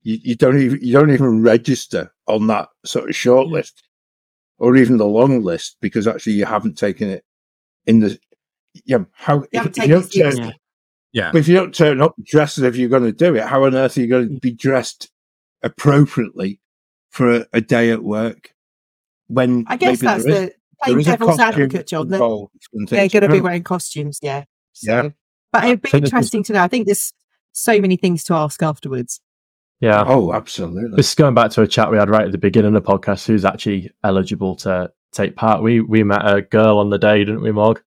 you, 0.03 0.19
you 0.21 0.35
don't 0.35 0.61
even 0.61 0.81
you 0.83 0.93
don't 0.93 1.13
even 1.13 1.43
register 1.43 2.13
on 2.27 2.49
that 2.49 2.69
sort 2.85 3.09
of 3.09 3.15
short 3.15 3.47
list, 3.47 3.85
or 4.59 4.75
even 4.77 4.97
the 4.97 5.07
long 5.07 5.45
list, 5.45 5.77
because 5.81 6.09
actually 6.09 6.33
you 6.33 6.47
haven't 6.47 6.77
taken 6.77 7.09
it 7.09 7.25
in 7.87 8.01
the 8.01 8.19
yeah 8.85 9.05
how 9.13 9.45
You 9.53 9.61
if, 9.61 9.67
if 9.67 9.77
you 9.77 9.89
don't 9.89 10.05
it 10.05 10.13
seriously. 10.13 10.43
turn, 10.43 10.55
Yeah. 11.13 11.31
but 11.31 11.39
if 11.39 11.47
you 11.47 11.55
don't 11.55 11.73
turn 11.73 12.03
up 12.03 12.17
dressed 12.25 12.59
as 12.59 12.65
if 12.65 12.75
you're 12.75 12.89
going 12.89 13.05
to 13.05 13.13
do 13.13 13.37
it, 13.37 13.45
how 13.45 13.63
on 13.63 13.77
earth 13.77 13.97
are 13.97 14.01
you 14.01 14.09
going 14.09 14.29
to 14.31 14.35
mm. 14.35 14.41
be 14.41 14.51
dressed 14.51 15.13
appropriately 15.63 16.59
for 17.11 17.31
a, 17.31 17.47
a 17.53 17.61
day 17.61 17.91
at 17.93 18.03
work? 18.03 18.54
When 19.29 19.65
I 19.69 19.77
guess 19.77 20.03
maybe 20.03 20.07
that's 20.07 20.25
there 20.25 20.33
is, 20.33 20.39
the 20.39 20.47
there 20.47 20.53
playing 20.83 21.01
is 21.01 21.07
a 21.07 21.11
devil's 21.11 21.39
advocate, 21.41 21.87
John. 21.87 22.09
That 22.09 22.49
they're 22.89 23.09
going 23.09 23.23
to 23.23 23.29
be 23.29 23.41
wearing 23.41 23.63
costumes, 23.63 24.19
yeah. 24.23 24.45
So, 24.73 24.93
Yeah. 25.05 25.09
but 25.53 25.65
it'd 25.65 25.83
be 25.83 25.89
I 25.89 25.91
think 25.93 26.03
this 26.05 26.09
is- 26.09 26.13
interesting 26.13 26.43
to 26.45 26.53
know. 26.55 26.63
I 26.63 26.69
think 26.69 26.87
there's 26.87 27.13
so 27.53 27.81
many 27.81 27.97
things 27.97 28.25
to 28.25 28.35
ask 28.35 28.63
afterwards. 28.63 29.21
Yeah. 29.81 30.05
Oh, 30.07 30.33
absolutely. 30.33 30.97
This 30.97 31.09
is 31.11 31.15
going 31.15 31.35
back 31.35 31.51
to 31.53 31.63
a 31.63 31.67
chat 31.67 31.91
we 31.91 31.99
had 31.99 32.09
right 32.11 32.25
at 32.27 32.33
the 32.33 32.39
beginning 32.39 32.75
of 32.75 32.85
the 32.85 32.91
podcast. 32.93 33.27
Who's 33.27 33.45
actually 33.45 33.91
eligible 34.03 34.57
to 34.57 34.93
take 35.13 35.37
part? 35.37 35.63
We 35.63 35.81
we 35.81 36.03
met 36.05 36.23
a 36.27 36.43
girl 36.43 36.79
on 36.79 36.91
the 36.91 36.99
day, 36.99 37.19
didn't 37.25 37.43
we, 37.43 37.53
Morg? 37.53 37.83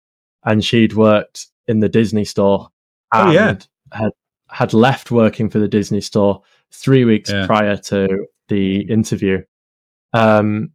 And 0.46 0.64
she'd 0.64 0.94
worked 0.94 1.48
in 1.68 1.80
the 1.80 1.90
Disney 1.90 2.26
store. 2.26 2.70
Oh, 3.12 3.32
yeah. 3.32 3.56
had 3.92 4.12
had 4.50 4.74
left 4.74 5.12
working 5.12 5.50
for 5.50 5.60
the 5.60 5.68
Disney 5.68 6.02
store 6.02 6.42
three 6.72 7.06
weeks 7.06 7.30
Yeah. 7.32 7.46
prior 7.48 7.78
to 7.78 8.28
the 8.50 8.82
interview. 8.82 9.42
Um, 10.14 10.72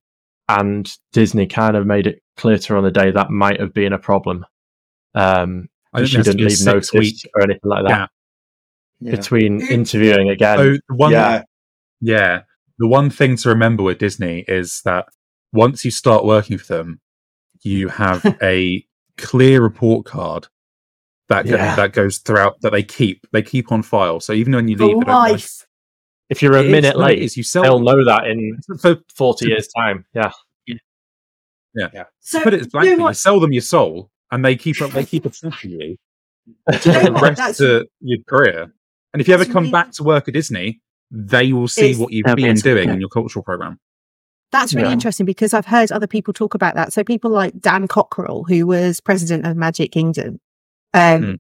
and 0.49 0.91
Disney 1.13 1.47
kind 1.47 1.77
of 1.77 1.87
made 1.87 2.07
it 2.07 2.23
clear 2.37 2.59
to 2.59 2.69
her 2.73 2.77
on 2.79 2.85
the 2.85 2.91
day 2.91 3.11
that 3.11 3.31
might 3.31 3.61
have 3.61 3.75
been 3.75 3.93
a 3.93 3.99
problem. 3.99 4.47
Um, 5.15 5.69
I 5.93 5.99
think 5.99 6.09
she 6.09 6.13
there 6.17 6.19
has 6.21 6.27
to 6.27 6.33
didn't 6.33 6.47
be 6.49 6.55
leave 6.55 6.65
notice 6.67 6.89
six-week- 6.91 7.31
or 7.35 7.43
anything 7.43 7.61
like 7.71 7.85
that 7.85 7.91
Yeah. 7.91 8.07
Yeah. 9.01 9.17
between 9.17 9.61
interviewing 9.63 10.29
again. 10.31 10.59
So 10.59 10.95
one, 10.95 11.13
yeah. 11.13 11.43
yeah, 12.01 12.43
the 12.79 12.87
one 12.87 13.11
thing 13.11 13.37
to 13.37 13.49
remember 13.49 13.83
with 13.83 13.99
Disney 13.99 14.45
is 14.49 14.83
that 14.85 15.07
once 15.53 15.85
you 15.85 15.91
start 15.91 16.25
working 16.25 16.59
for 16.59 16.67
them, 16.77 17.01
you 17.63 17.89
have 17.89 18.25
a 18.43 18.85
clear 19.17 19.61
report 19.63 20.07
card 20.07 20.47
that 21.29 21.45
go- 21.47 21.57
that 21.57 21.93
goes 21.93 22.19
throughout 22.19 22.61
that 22.63 22.73
they 22.73 22.83
keep 22.83 23.27
they 23.33 23.43
keep 23.43 23.71
on 23.73 23.83
file. 23.83 24.21
So 24.21 24.33
even 24.33 24.55
when 24.55 24.69
you 24.69 24.77
leave, 24.77 24.89
they 24.89 25.05
don't 25.05 25.09
life. 25.09 25.67
If 26.31 26.43
you're 26.43 26.57
a 26.57 26.61
It 26.61 26.67
is- 26.67 26.73
minute 26.73 26.97
no, 26.97 27.03
it 27.05 27.07
late, 27.07 27.23
is. 27.23 27.37
you 27.37 27.43
sell 27.43 27.63
they'll 27.63 27.81
know 27.81 28.05
that 28.05 28.27
in 28.27 28.59
for 28.81 28.97
40 29.15 29.47
years' 29.49 29.69
time. 29.69 30.05
Yeah. 30.15 30.31
Yeah. 31.75 32.05
So 32.21 32.39
to 32.39 32.45
put 32.45 32.55
it 32.55 32.69
you 32.83 32.97
know 32.97 33.09
you 33.09 33.15
sell 33.15 33.39
them 33.41 33.53
your 33.53 33.63
soul, 33.63 34.11
and 34.33 34.45
they 34.45 34.57
keep 34.57 34.81
up 34.83 34.91
they 34.91 35.05
keep 35.05 35.25
a 35.27 35.31
track 35.31 35.65
of 35.65 35.71
you 35.71 35.79
You 35.79 35.97
know 36.67 36.77
the 37.05 37.19
rest 37.23 37.37
That's- 37.37 37.61
of 37.61 37.87
your 38.01 38.19
career. 38.29 38.73
And 39.13 39.21
if 39.21 39.29
you 39.29 39.35
ever 39.35 39.45
That's 39.45 39.53
come 39.53 39.63
really- 39.65 39.73
back 39.73 39.93
to 39.93 40.03
work 40.03 40.29
at 40.29 40.35
Disney, 40.35 40.81
they 41.11 41.53
will 41.53 41.69
see 41.69 41.91
It's- 41.91 41.99
what 41.99 42.13
you've 42.13 42.27
They'll 42.27 42.37
been 42.37 42.57
doing 42.57 42.77
compare. 42.83 42.95
in 42.95 43.01
your 43.01 43.09
cultural 43.11 43.43
program. 43.43 43.79
That's 44.51 44.75
really 44.75 44.89
Yeah. 44.89 44.95
interesting 44.95 45.27
because 45.27 45.53
I've 45.55 45.67
heard 45.67 45.93
other 45.93 46.07
people 46.07 46.33
talk 46.35 46.55
about 46.55 46.75
that. 46.75 46.93
So 46.93 47.05
people 47.05 47.31
like 47.31 47.59
Dan 47.61 47.87
Cockerell, 47.87 48.45
who 48.45 48.67
was 48.67 48.99
president 49.01 49.47
of 49.47 49.57
Magic 49.57 49.93
Kingdom, 49.93 50.41
um, 50.95 51.23
Mm. 51.23 51.39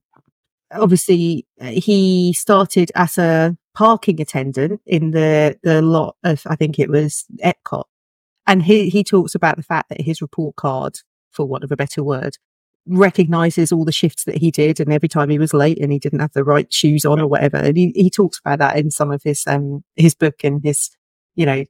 obviously 0.72 1.46
uh, 1.60 1.66
he 1.66 2.32
started 2.34 2.92
as 2.94 3.16
a 3.18 3.56
parking 3.78 4.20
attendant 4.20 4.80
in 4.86 5.12
the 5.12 5.56
the 5.62 5.80
lot 5.80 6.16
of 6.24 6.42
I 6.46 6.56
think 6.56 6.80
it 6.80 6.90
was 6.90 7.24
Epcot, 7.44 7.84
and 8.44 8.64
he 8.64 8.88
he 8.88 9.04
talks 9.04 9.36
about 9.36 9.56
the 9.56 9.62
fact 9.62 9.88
that 9.88 10.00
his 10.00 10.20
report 10.20 10.56
card, 10.56 10.98
for 11.30 11.46
want 11.46 11.62
of 11.62 11.70
a 11.70 11.76
better 11.76 12.02
word, 12.02 12.38
recognizes 12.88 13.70
all 13.70 13.84
the 13.84 13.92
shifts 13.92 14.24
that 14.24 14.38
he 14.38 14.50
did 14.50 14.80
and 14.80 14.92
every 14.92 15.08
time 15.08 15.30
he 15.30 15.38
was 15.38 15.54
late 15.54 15.78
and 15.80 15.92
he 15.92 16.00
didn't 16.00 16.18
have 16.18 16.32
the 16.32 16.42
right 16.42 16.72
shoes 16.72 17.04
on 17.04 17.20
or 17.20 17.28
whatever. 17.28 17.56
And 17.56 17.76
he, 17.76 17.92
he 17.94 18.10
talks 18.10 18.40
about 18.40 18.58
that 18.58 18.76
in 18.76 18.90
some 18.90 19.12
of 19.12 19.22
his 19.22 19.46
um 19.46 19.84
his 19.94 20.16
book 20.16 20.42
and 20.42 20.60
his 20.64 20.90
you 21.36 21.46
know 21.46 21.64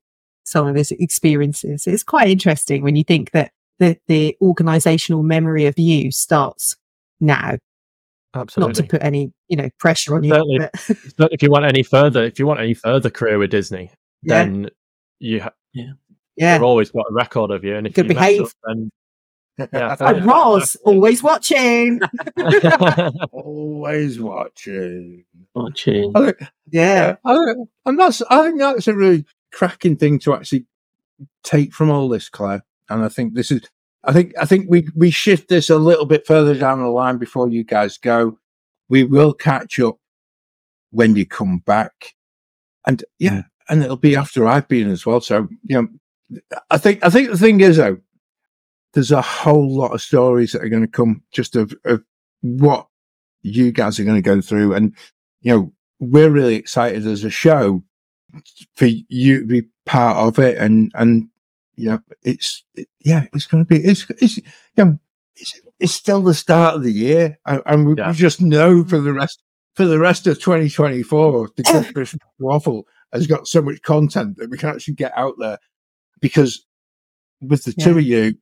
some 0.45 0.67
of 0.67 0.77
his 0.77 0.93
experiences. 0.93 1.87
It's 1.87 2.03
quite 2.03 2.29
interesting 2.29 2.83
when 2.83 2.97
you 2.97 3.05
think 3.05 3.33
that 3.33 3.53
the, 3.79 3.99
the 4.07 4.35
organizational 4.41 5.23
memory 5.23 5.67
of 5.67 5.79
you 5.79 6.11
starts 6.11 6.75
now. 7.21 7.59
Absolutely. 8.35 8.69
Not 8.69 8.77
to 8.77 8.83
put 8.85 9.03
any, 9.03 9.33
you 9.49 9.57
know, 9.57 9.69
pressure 9.79 10.15
on 10.15 10.23
you. 10.25 10.31
Certainly. 10.35 10.69
But 11.17 11.33
if 11.33 11.43
you 11.43 11.51
want 11.51 11.65
any 11.65 11.83
further, 11.83 12.23
if 12.25 12.39
you 12.39 12.47
want 12.47 12.61
any 12.61 12.75
further 12.75 13.11
career 13.11 13.39
with 13.39 13.51
Disney, 13.51 13.91
yeah, 14.23 14.45
then 14.45 14.71
you 15.19 15.41
ha- 15.43 15.53
yeah. 15.73 15.93
they've 16.37 16.63
always 16.63 16.91
got 16.91 17.07
a 17.11 17.13
record 17.15 17.51
of 17.51 17.65
you. 17.65 17.75
And 17.77 17.87
if 17.87 17.95
Good 17.95 18.09
you 18.09 18.15
mess 18.15 18.27
behave. 18.29 18.43
up, 18.43 18.49
then 18.65 18.91
yeah, 19.73 19.93
I 19.93 19.97
fair 19.97 20.15
was 20.27 20.77
always 20.85 21.23
watching. 21.23 22.01
Always 23.33 24.21
watching. 24.21 25.25
Watching. 25.55 26.13
I 26.15 26.25
think, 26.27 26.37
Yeah. 26.71 27.17
I 27.25 27.35
think- 27.35 27.69
and 27.87 27.99
that's 27.99 28.23
I 28.31 28.43
think 28.47 28.59
that's 28.61 28.87
a 28.89 28.95
really 28.95 29.25
cracking 29.53 29.97
thing 29.97 30.19
to 30.21 30.35
actually 30.35 30.67
take 31.43 31.73
from 31.73 31.91
all 31.91 32.09
this, 32.09 32.29
Claire. 32.29 32.65
And 32.89 33.03
I 33.05 33.09
think 33.09 33.35
this 33.35 33.51
is 33.51 33.63
I 34.05 34.13
think 34.13 34.33
I 34.41 34.45
think 34.45 34.71
we 34.71 34.89
we 34.95 35.11
shift 35.11 35.49
this 35.49 35.71
a 35.71 35.79
little 35.79 36.07
bit 36.07 36.27
further 36.27 36.55
down 36.55 36.81
the 36.81 36.89
line 36.89 37.19
before 37.19 37.49
you 37.49 37.65
guys 37.65 37.99
go. 37.99 38.39
We 38.89 39.05
will 39.05 39.35
catch 39.35 39.79
up 39.81 39.99
when 40.91 41.17
you 41.17 41.27
come 41.27 41.59
back. 41.59 42.15
And 42.87 43.05
yeah, 43.19 43.43
and 43.69 43.83
it'll 43.83 43.97
be 43.97 44.17
after 44.17 44.47
I've 44.47 44.69
been 44.69 44.91
as 44.91 45.05
well. 45.05 45.21
So, 45.21 45.49
you 45.65 45.83
know, 45.83 46.41
I 46.71 46.79
think 46.79 47.05
I 47.05 47.11
think 47.11 47.31
the 47.31 47.37
thing 47.37 47.61
is 47.61 47.77
though, 47.77 47.99
there's 48.95 49.13
a 49.13 49.23
whole 49.23 49.77
lot 49.77 49.93
of 49.93 50.01
stories 50.01 50.53
that 50.53 50.63
are 50.63 50.69
going 50.69 50.83
to 50.83 50.89
come 50.89 51.23
just 51.33 51.57
of, 51.57 51.75
of 51.85 52.03
what 52.41 52.87
you 53.43 53.73
guys 53.73 53.99
are 53.99 54.05
going 54.05 54.17
to 54.17 54.23
go 54.23 54.41
through. 54.41 54.75
And, 54.75 54.95
you 55.41 55.53
know, 55.53 55.73
we're 56.01 56.31
really 56.31 56.57
excited 56.57 57.07
as 57.07 57.25
a 57.25 57.31
show 57.31 57.83
for 58.75 58.87
you 58.87 59.41
to 59.41 59.47
be 59.47 59.63
part 59.87 60.17
of 60.17 60.39
it. 60.39 60.59
And, 60.59 60.91
and, 60.95 61.29
you 61.79 61.91
know, 61.91 62.01
it's, 62.23 62.65
it, 62.75 62.89
yeah, 63.05 63.27
it's 63.33 63.47
going 63.47 63.65
to 63.65 63.69
be, 63.69 63.83
it's, 63.83 64.09
it's, 64.11 64.37
you 64.39 64.43
know, 64.77 64.99
it's, 65.37 65.61
it's 65.79 65.93
still 65.95 66.23
the 66.23 66.35
start 66.35 66.75
of 66.75 66.83
the 66.83 66.93
year. 66.93 67.39
And, 67.47 67.63
and 67.67 67.87
we, 67.87 67.95
Yeah. 67.97 68.11
we 68.11 68.17
just 68.17 68.41
know 68.41 68.85
for 68.85 68.99
the 69.01 69.13
rest, 69.13 69.43
for 69.75 69.85
the 69.85 69.99
rest 69.99 70.27
of 70.27 70.41
2024, 70.41 71.51
the 71.57 71.63
oh. 71.69 71.93
Christmas 71.93 72.21
waffle 72.39 72.85
has 73.13 73.27
got 73.27 73.47
so 73.47 73.63
much 73.63 73.81
content 73.83 74.37
that 74.39 74.51
we 74.51 74.59
can 74.59 74.71
actually 74.71 74.95
get 74.95 75.13
out 75.17 75.35
there 75.39 75.59
because 76.21 76.65
with 77.41 77.65
the 77.65 77.73
two 77.73 77.97
of 77.99 78.03
you, 78.03 78.35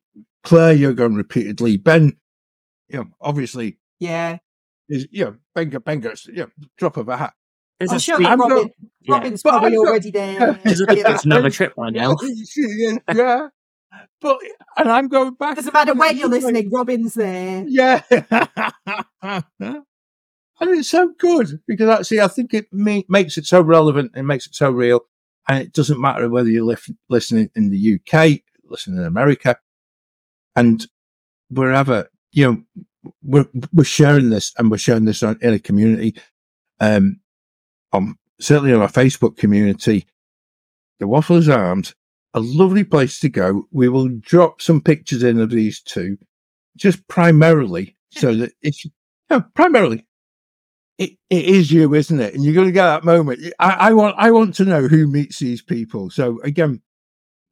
Claire, 0.43 0.73
you're 0.73 0.95
going 0.95 1.15
repeatedly. 1.15 1.77
Ben, 1.77 2.17
you 2.89 2.99
know, 2.99 3.07
obviously 3.21 3.79
Yeah. 4.01 4.39
is, 4.89 5.07
you 5.11 5.25
know, 5.27 5.37
Benga, 5.55 5.81
Benga's, 5.81 6.25
you 6.27 6.37
know, 6.37 6.49
drop 6.79 6.97
of 6.97 7.09
a 7.09 7.17
hat. 7.19 7.35
There's 7.79 7.91
I'm 7.91 7.97
a 7.97 8.01
sure 8.01 8.17
sweet- 8.17 8.27
Robin, 8.27 8.49
not- 8.49 8.71
yeah. 9.03 9.15
Robin's 9.15 9.43
But 9.43 9.51
probably 9.51 9.73
I'm 9.75 9.79
already 9.79 10.11
there. 10.11 10.53
There's 10.65 10.81
a- 10.81 10.87
there's 10.87 11.25
another 11.27 11.51
trip 11.51 11.75
by 11.75 11.91
now. 11.91 12.17
yeah. 13.15 13.49
But, 14.21 14.39
and 14.77 14.91
I'm 14.91 15.09
going 15.09 15.35
back. 15.35 15.57
Doesn't 15.57 15.73
matter 15.73 15.95
when 15.95 16.17
you're 16.17 16.29
listening, 16.29 16.71
Robin's 16.71 17.15
there. 17.15 17.65
Yeah. 17.69 18.03
and 19.23 19.45
it's 20.61 20.89
so 20.91 21.13
good 21.19 21.61
because 21.67 21.89
actually 21.89 22.21
I 22.21 22.29
think 22.29 22.55
it 22.55 22.67
ma- 22.73 23.03
makes 23.09 23.37
it 23.39 23.47
so 23.47 23.61
relevant 23.61 24.13
and 24.15 24.27
makes 24.27 24.47
it 24.47 24.55
so 24.55 24.71
real. 24.71 25.01
And 25.49 25.63
it 25.63 25.73
doesn't 25.73 26.01
matter 26.01 26.29
whether 26.29 26.49
you're 26.49 26.65
lif- 26.65 26.91
listening 27.09 27.51
in 27.55 27.71
the 27.71 27.95
UK, 28.01 28.41
listening 28.69 28.99
in 28.99 29.05
America, 29.05 29.59
and 30.57 30.85
wherever, 31.51 32.09
you 32.33 32.45
know, 32.75 33.13
we're, 33.23 33.47
we're 33.73 33.85
sharing 33.85 34.31
this 34.31 34.53
and 34.59 34.71
we're 34.71 34.79
sharing 34.79 35.05
this 35.05 35.23
on, 35.23 35.39
in 35.41 35.55
a 35.55 35.59
community, 35.61 36.17
um, 36.81 37.21
on, 37.93 38.17
certainly 38.41 38.73
on 38.73 38.81
our 38.81 38.89
Facebook 38.89 39.37
community, 39.37 40.07
the 40.99 41.09
Waffles 41.09 41.49
Arms, 41.49 41.95
a 42.35 42.41
lovely 42.41 42.85
place 42.85 43.19
to 43.21 43.29
go. 43.29 43.67
We 43.71 43.89
will 43.89 44.09
drop 44.09 44.61
some 44.61 44.81
pictures 44.81 45.23
in 45.23 45.41
of 45.41 45.51
these 45.51 45.81
two 45.81 46.19
just 46.77 47.07
primarily 47.09 47.97
so 48.11 48.35
that 48.35 48.53
it's 48.63 48.85
no, 49.31 49.41
primarily 49.55 50.07
it, 50.99 51.13
it 51.29 51.45
is 51.45 51.71
you, 51.71 51.95
isn't 51.95 52.21
it? 52.21 52.35
And 52.35 52.45
you're 52.45 52.55
going 52.55 52.69
to 52.69 52.73
get 52.73 52.87
that 52.87 53.05
moment. 53.05 53.41
I, 53.59 53.71
I 53.89 53.93
want 53.93 54.17
I 54.19 54.31
want 54.31 54.55
to 54.57 54.65
know 54.65 54.89
who 54.89 55.07
meets 55.07 55.39
these 55.39 55.63
people. 55.63 56.11
So 56.11 56.41
again, 56.43 56.81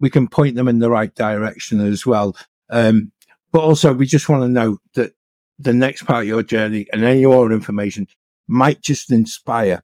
we 0.01 0.11
can 0.11 0.29
point 0.29 0.57
them 0.57 0.69
in 0.69 0.79
the 0.79 0.91
right 0.91 1.15
direction 1.15 1.81
as 1.81 2.07
well. 2.07 2.37
Um, 2.71 3.13
but 3.53 3.63
also, 3.63 3.93
we 3.93 4.07
just 4.07 4.29
want 4.29 4.43
to 4.43 4.49
know 4.49 4.79
that 4.95 5.13
the 5.59 5.73
next 5.73 6.03
part 6.03 6.23
of 6.23 6.29
your 6.29 6.43
journey 6.43 6.87
and 6.93 7.05
any 7.05 7.25
more 7.25 7.53
information 7.53 8.09
might 8.49 8.83
just 8.83 9.13
inspire 9.13 9.83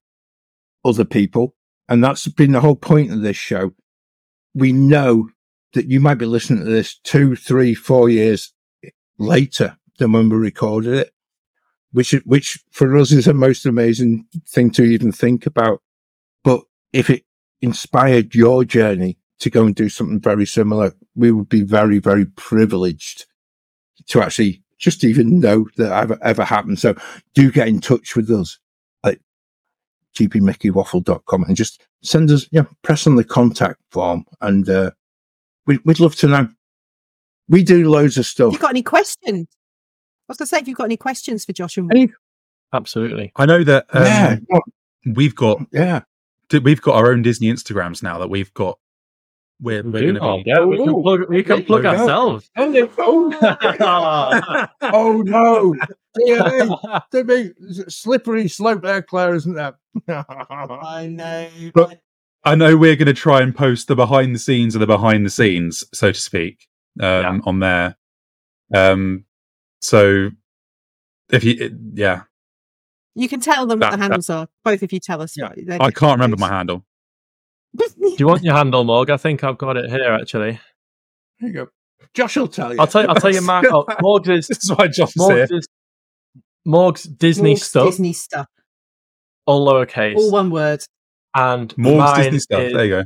other 0.84 1.04
people, 1.04 1.54
and 1.88 2.02
that's 2.02 2.26
been 2.28 2.52
the 2.52 2.60
whole 2.60 2.76
point 2.76 3.12
of 3.12 3.22
this 3.22 3.36
show. 3.36 3.72
We 4.54 4.72
know 4.72 5.28
that 5.74 5.86
you 5.86 6.00
might 6.00 6.14
be 6.14 6.26
listening 6.26 6.64
to 6.64 6.70
this 6.70 6.98
two, 6.98 7.36
three, 7.36 7.74
four 7.74 8.08
years 8.08 8.52
later 9.18 9.76
than 9.98 10.12
when 10.12 10.28
we 10.28 10.36
recorded 10.36 10.94
it, 10.94 11.12
which 11.92 12.12
which 12.24 12.62
for 12.70 12.96
us 12.96 13.12
is 13.12 13.26
the 13.26 13.34
most 13.34 13.66
amazing 13.66 14.26
thing 14.48 14.70
to 14.72 14.82
even 14.82 15.12
think 15.12 15.46
about. 15.46 15.82
But 16.42 16.62
if 16.92 17.10
it 17.10 17.24
inspired 17.60 18.34
your 18.34 18.64
journey 18.64 19.18
to 19.40 19.50
go 19.50 19.64
and 19.64 19.74
do 19.74 19.88
something 19.88 20.20
very 20.20 20.46
similar, 20.46 20.94
we 21.14 21.30
would 21.30 21.48
be 21.48 21.62
very, 21.62 21.98
very 21.98 22.26
privileged 22.26 23.26
to 24.08 24.22
actually 24.22 24.62
just 24.78 25.04
even 25.04 25.40
know 25.40 25.66
that 25.76 25.92
ever 25.92 26.18
ever 26.22 26.44
happened. 26.44 26.78
So 26.78 26.94
do 27.34 27.52
get 27.52 27.68
in 27.68 27.80
touch 27.80 28.16
with 28.16 28.30
us 28.30 28.58
gbmickeywaffle.com 30.18 31.44
and 31.44 31.56
just 31.56 31.86
send 32.02 32.30
us, 32.30 32.46
yeah, 32.50 32.64
press 32.82 33.06
on 33.06 33.16
the 33.16 33.24
contact 33.24 33.80
form 33.90 34.24
and 34.40 34.68
uh, 34.68 34.90
we, 35.66 35.78
we'd 35.84 36.00
love 36.00 36.16
to 36.16 36.26
know. 36.28 36.48
We 37.48 37.62
do 37.64 37.88
loads 37.90 38.16
of 38.16 38.20
Have 38.22 38.26
stuff. 38.26 38.52
you 38.52 38.58
got 38.58 38.70
any 38.70 38.82
questions? 38.82 39.48
I 40.28 40.32
was 40.32 40.36
going 40.38 40.46
to 40.46 40.50
say, 40.50 40.56
have 40.58 40.68
you 40.68 40.74
got 40.74 40.84
any 40.84 40.96
questions 40.96 41.44
for 41.44 41.52
Josh 41.52 41.76
and 41.76 41.90
Any- 41.90 42.12
Absolutely. 42.72 43.32
I 43.36 43.46
know 43.46 43.64
that 43.64 43.86
um, 43.92 44.04
yeah, 44.04 44.36
we've 45.14 45.34
got 45.34 45.60
yeah. 45.72 46.02
we've 46.62 46.80
got 46.80 46.94
our 46.94 47.10
own 47.10 47.22
Disney 47.22 47.48
Instagrams 47.52 48.02
now 48.02 48.18
that 48.18 48.30
we've 48.30 48.54
got. 48.54 48.78
We're, 49.62 49.82
we're 49.82 50.00
going 50.00 50.14
to 50.14 50.20
Oh, 50.20 50.36
be. 50.38 50.44
yeah, 50.46 50.64
we 50.64 50.76
can 50.78 51.02
plug, 51.02 51.20
we 51.28 51.42
can 51.42 51.64
plug 51.64 51.82
There 51.82 51.92
we 51.92 51.96
go. 51.98 52.02
ourselves. 52.02 52.50
oh 54.82 55.22
no! 55.24 55.74
Dear 56.14 56.44
me, 56.66 56.76
dear 57.12 57.24
me, 57.24 57.50
slippery 57.88 58.48
slope 58.48 58.82
there, 58.82 59.02
Claire, 59.02 59.34
isn't 59.34 59.54
there? 59.54 59.74
I 60.08 61.06
know. 61.10 61.48
But- 61.74 62.00
I 62.42 62.54
know 62.54 62.74
we're 62.74 62.96
going 62.96 63.04
to 63.04 63.12
try 63.12 63.42
and 63.42 63.54
post 63.54 63.86
the 63.88 63.94
behind 63.94 64.34
the 64.34 64.38
scenes 64.38 64.74
of 64.74 64.80
the 64.80 64.86
behind 64.86 65.26
the 65.26 65.30
scenes, 65.30 65.84
so 65.92 66.10
to 66.10 66.18
speak, 66.18 66.68
um, 66.98 67.04
Yeah. 67.22 67.38
on 67.44 67.58
there. 67.60 67.98
Um, 68.74 69.26
so 69.82 70.30
if 71.30 71.44
you, 71.44 71.56
it- 71.60 71.72
yeah, 71.92 72.22
You 73.14 73.28
can 73.28 73.40
tell 73.40 73.66
them 73.66 73.78
what 73.80 73.90
the 73.90 73.98
handles 73.98 74.30
are. 74.30 74.48
Both 74.64 74.82
of 74.82 74.90
you 74.90 75.00
tell 75.00 75.20
us. 75.20 75.36
Yeah. 75.36 75.50
I 75.80 75.90
can't 75.90 76.12
remember 76.18 76.38
my 76.38 76.48
handle. 76.48 76.82
Do 77.76 77.86
you 78.18 78.26
want 78.26 78.42
your 78.42 78.54
handle, 78.54 78.84
Morg? 78.84 79.10
I 79.10 79.16
think 79.16 79.44
I've 79.44 79.58
got 79.58 79.76
it 79.76 79.88
here. 79.90 80.12
Actually, 80.20 80.60
There 81.40 81.48
you 81.48 81.54
go. 81.54 81.66
Josh 82.14 82.36
will 82.36 82.48
tell 82.48 82.72
you. 82.74 82.80
I'll 82.80 82.86
tell 82.86 83.02
you. 83.02 83.08
I'll 83.08 83.14
tell 83.14 83.32
you. 83.32 83.40
My, 83.42 83.62
oh, 83.70 83.86
Morg's 84.00 84.28
is 84.28 84.48
This 84.48 84.64
is 84.64 84.70
why 84.76 84.88
Josh 84.88 85.14
is 85.16 85.26
here. 85.28 85.60
Morg's, 86.64 87.04
Disney 87.04 87.50
Morg's 87.50 87.62
stuff, 87.62 87.86
Disney 87.86 88.12
stuff. 88.12 88.46
all 89.46 89.66
lowercase, 89.66 90.16
All 90.16 90.30
one 90.30 90.50
word. 90.50 90.80
and 91.34 91.76
More 91.78 91.98
mine 91.98 92.24
Disney 92.24 92.38
stuff. 92.40 92.60
is- 92.62 92.72
There 92.72 92.84
you 92.84 92.90
go. 92.90 93.04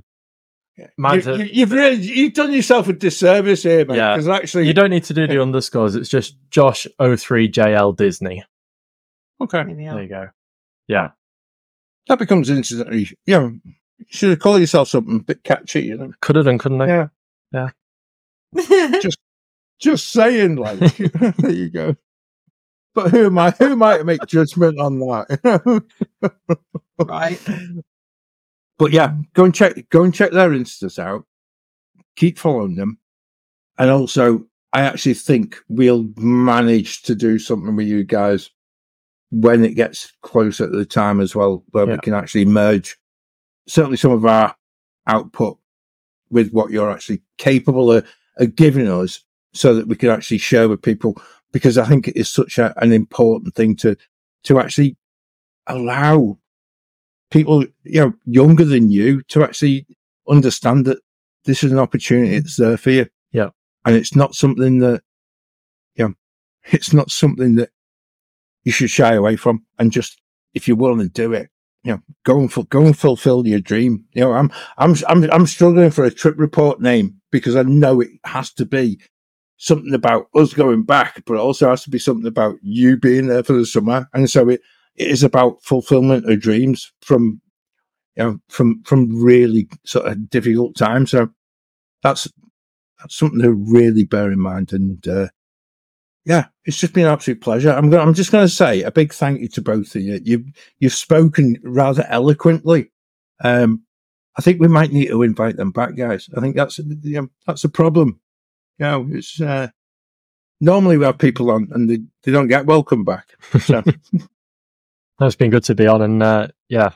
you, 0.76 0.86
a, 1.32 1.38
you, 1.38 1.44
you've 1.52 1.70
really 1.72 1.96
you've 1.96 2.32
done 2.34 2.52
yourself 2.52 2.88
a 2.88 2.92
disservice 2.94 3.62
here, 3.62 3.84
mate. 3.84 3.96
Yeah. 3.96 4.14
Because 4.16 4.28
actually, 4.28 4.66
You 4.66 4.74
don't 4.74 4.90
need 4.90 5.04
to 5.04 5.14
do 5.14 5.26
the 5.28 5.40
underscores. 5.40 5.94
It's 5.94 6.08
just 6.08 6.36
Josh 6.50 6.86
03JL 7.00 7.96
Disney. 7.96 8.42
okay, 9.40 9.58
There 9.62 9.66
we 9.76 9.84
There 9.84 9.94
are. 9.94 10.02
you 10.02 10.08
go. 10.08 10.28
Yeah. 10.88 11.10
that 12.08 12.18
becomes 12.18 12.50
instantly. 12.50 13.08
You 13.26 13.38
know, 13.38 13.52
you 14.08 14.16
should 14.16 14.30
have 14.30 14.38
called 14.38 14.60
yourself 14.60 14.88
something 14.88 15.16
a 15.16 15.22
bit 15.22 15.44
catchy. 15.44 15.82
You 15.82 15.96
know, 15.96 16.12
Could 16.20 16.36
have 16.36 16.44
done, 16.46 16.58
couldn't 16.58 16.80
I? 16.82 16.86
yeah. 16.86 17.08
Yeah. 17.52 17.70
just 19.00 19.18
just 19.78 20.10
saying, 20.10 20.56
like 20.56 20.78
there 21.38 21.50
you 21.50 21.70
go. 21.70 21.96
But 22.94 23.10
who 23.10 23.26
am 23.26 23.38
I? 23.38 23.50
Who 23.50 23.72
am 23.72 23.82
I 23.82 23.98
to 23.98 24.04
make 24.04 24.24
judgment 24.26 24.78
on 24.78 24.98
that? 25.00 25.84
right. 26.98 27.40
but 28.78 28.92
yeah, 28.92 29.14
go 29.34 29.44
and 29.44 29.54
check 29.54 29.88
go 29.90 30.04
and 30.04 30.14
check 30.14 30.30
their 30.30 30.50
instas 30.50 30.98
out. 30.98 31.24
Keep 32.16 32.38
following 32.38 32.76
them, 32.76 32.98
and 33.78 33.90
also 33.90 34.46
I 34.72 34.82
actually 34.82 35.14
think 35.14 35.58
we'll 35.68 36.08
manage 36.16 37.02
to 37.02 37.14
do 37.14 37.38
something 37.38 37.74
with 37.74 37.86
you 37.88 38.04
guys 38.04 38.50
when 39.30 39.64
it 39.64 39.74
gets 39.74 40.12
closer 40.22 40.70
to 40.70 40.76
the 40.76 40.86
time 40.86 41.20
as 41.20 41.34
well, 41.34 41.64
where 41.70 41.86
we 41.86 41.98
can 41.98 42.14
actually 42.14 42.44
merge 42.44 42.96
certainly 43.66 43.96
some 43.96 44.12
of 44.12 44.24
our 44.24 44.54
output 45.06 45.58
with 46.30 46.50
what 46.52 46.70
you're 46.70 46.90
actually 46.90 47.22
capable 47.38 47.92
of, 47.92 48.06
of 48.38 48.56
giving 48.56 48.88
us, 48.88 49.22
so 49.52 49.74
that 49.74 49.86
we 49.86 49.96
can 49.96 50.10
actually 50.10 50.38
share 50.38 50.68
with 50.68 50.82
people. 50.82 51.20
Because 51.52 51.78
I 51.78 51.86
think 51.86 52.08
it 52.08 52.16
is 52.16 52.28
such 52.30 52.58
a, 52.58 52.74
an 52.82 52.92
important 52.92 53.54
thing 53.54 53.76
to 53.76 53.96
to 54.44 54.58
actually 54.58 54.96
allow 55.66 56.38
people, 57.30 57.64
you 57.84 58.00
know, 58.00 58.12
younger 58.26 58.64
than 58.64 58.90
you 58.90 59.22
to 59.22 59.42
actually 59.42 59.86
understand 60.28 60.84
that 60.86 60.98
this 61.44 61.62
is 61.62 61.72
an 61.72 61.78
opportunity 61.78 62.38
that's 62.38 62.56
there 62.56 62.76
for 62.76 62.90
you. 62.90 63.06
Yeah. 63.32 63.50
and 63.84 63.96
it's 63.96 64.14
not 64.16 64.34
something 64.34 64.78
that, 64.78 65.02
you 65.96 66.08
know, 66.08 66.14
it's 66.64 66.92
not 66.92 67.10
something 67.10 67.56
that 67.56 67.70
you 68.64 68.72
should 68.72 68.90
shy 68.90 69.14
away 69.14 69.36
from. 69.36 69.64
And 69.78 69.92
just 69.92 70.20
if 70.54 70.66
you're 70.66 70.76
willing 70.76 71.00
to 71.00 71.08
do 71.08 71.32
it, 71.32 71.50
you 71.84 71.92
know, 71.92 72.00
go 72.24 72.40
and 72.40 72.52
ful- 72.52 72.64
go 72.64 72.84
and 72.84 72.98
fulfill 72.98 73.46
your 73.46 73.60
dream. 73.60 74.06
You 74.14 74.22
know, 74.22 74.32
I'm 74.32 74.50
I'm 74.78 74.94
I'm 75.06 75.30
I'm 75.30 75.46
struggling 75.46 75.90
for 75.90 76.04
a 76.04 76.10
trip 76.10 76.34
report 76.38 76.80
name 76.80 77.20
because 77.30 77.56
I 77.56 77.62
know 77.62 78.00
it 78.00 78.10
has 78.24 78.52
to 78.54 78.64
be 78.64 79.00
something 79.58 79.94
about 79.94 80.26
us 80.34 80.54
going 80.54 80.82
back, 80.82 81.22
but 81.26 81.34
it 81.34 81.40
also 81.40 81.68
has 81.68 81.84
to 81.84 81.90
be 81.90 81.98
something 81.98 82.26
about 82.26 82.56
you 82.62 82.96
being 82.96 83.26
there 83.26 83.42
for 83.42 83.52
the 83.52 83.66
summer. 83.66 84.08
And 84.14 84.28
so 84.28 84.48
it, 84.48 84.60
it 84.96 85.08
is 85.08 85.22
about 85.22 85.62
fulfillment 85.62 86.30
of 86.30 86.40
dreams 86.40 86.92
from 87.02 87.40
you 88.16 88.24
know 88.24 88.38
from 88.48 88.82
from 88.84 89.22
really 89.22 89.68
sort 89.84 90.06
of 90.06 90.30
difficult 90.30 90.76
times. 90.76 91.10
So 91.10 91.28
that's 92.02 92.28
that's 92.98 93.16
something 93.16 93.42
to 93.42 93.52
really 93.52 94.04
bear 94.04 94.32
in 94.32 94.40
mind. 94.40 94.72
And 94.72 95.06
uh, 95.06 95.28
yeah, 96.24 96.46
it's 96.64 96.78
just 96.78 96.94
been 96.94 97.06
an 97.06 97.12
absolute 97.12 97.40
pleasure. 97.40 97.70
I'm 97.70 97.90
going. 97.90 98.06
I'm 98.06 98.14
just 98.14 98.32
going 98.32 98.44
to 98.44 98.52
say 98.52 98.82
a 98.82 98.90
big 98.90 99.12
thank 99.12 99.40
you 99.40 99.48
to 99.48 99.62
both 99.62 99.94
of 99.94 100.02
you. 100.02 100.20
You've 100.24 100.46
you've 100.78 100.94
spoken 100.94 101.58
rather 101.62 102.04
eloquently. 102.08 102.90
Um, 103.42 103.82
I 104.36 104.42
think 104.42 104.60
we 104.60 104.68
might 104.68 104.92
need 104.92 105.08
to 105.08 105.22
invite 105.22 105.56
them 105.56 105.70
back, 105.70 105.96
guys. 105.96 106.28
I 106.36 106.40
think 106.40 106.56
that's 106.56 106.78
you 106.78 107.22
know, 107.22 107.28
that's 107.46 107.64
a 107.64 107.68
problem. 107.68 108.20
You 108.78 108.86
know, 108.86 109.08
it's 109.10 109.40
uh, 109.40 109.68
normally 110.60 110.96
we 110.96 111.04
have 111.04 111.18
people 111.18 111.50
on 111.50 111.68
and 111.72 111.88
they, 111.88 111.98
they 112.22 112.32
don't 112.32 112.48
get 112.48 112.66
welcome 112.66 113.04
back. 113.04 113.28
So 113.60 113.82
No, 115.20 115.26
it's 115.26 115.36
been 115.36 115.50
good 115.50 115.64
to 115.64 115.76
be 115.76 115.86
on, 115.86 116.02
and 116.02 116.22
uh, 116.22 116.48
yeah, 116.68 116.90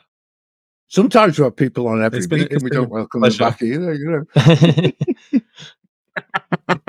sometimes 0.89 1.39
we 1.39 1.45
have 1.45 1.55
people 1.55 1.87
on 1.87 2.03
every 2.03 2.27
been- 2.27 2.41
week 2.41 2.53
and 2.53 2.63
we 2.63 2.71
don't 2.71 2.91
welcome 2.91 3.21
them 3.21 3.37
back 3.37 3.63
either. 3.63 3.95
You 3.95 4.27
know. 4.37 4.93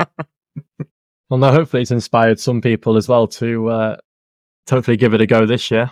well, 1.29 1.37
now 1.39 1.51
hopefully 1.51 1.81
it's 1.81 1.91
inspired 1.91 2.39
some 2.39 2.61
people 2.61 2.97
as 2.97 3.07
well 3.07 3.27
to 3.27 3.67
uh, 3.69 3.97
to 4.67 4.75
hopefully 4.75 4.97
give 4.97 5.13
it 5.13 5.21
a 5.21 5.25
go 5.27 5.45
this 5.45 5.69
year. 5.71 5.91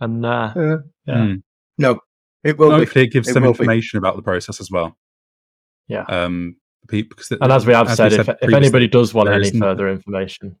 And 0.00 0.24
uh, 0.24 0.52
Yeah. 0.56 0.76
Yeah. 1.06 1.14
Mm. 1.16 1.42
No, 1.78 2.00
it 2.44 2.58
will 2.58 2.70
be. 2.70 2.76
Hopefully, 2.84 3.04
it 3.06 3.12
gives 3.12 3.28
It 3.28 3.32
some 3.34 3.42
will 3.42 3.52
be. 3.52 3.58
information 3.60 3.98
about 3.98 4.16
the 4.16 4.22
process 4.22 4.60
as 4.60 4.70
well. 4.70 4.96
Yeah. 5.88 6.02
Um, 6.08 6.56
pe- 6.88 7.02
because 7.02 7.30
and 7.30 7.52
as 7.52 7.66
we 7.66 7.72
have 7.72 7.92
said, 7.94 8.12
if, 8.12 8.28
if 8.28 8.52
anybody 8.54 8.86
does 8.88 9.14
want 9.14 9.28
any 9.28 9.42
isn't- 9.48 9.60
further 9.60 9.88
information, 9.88 10.56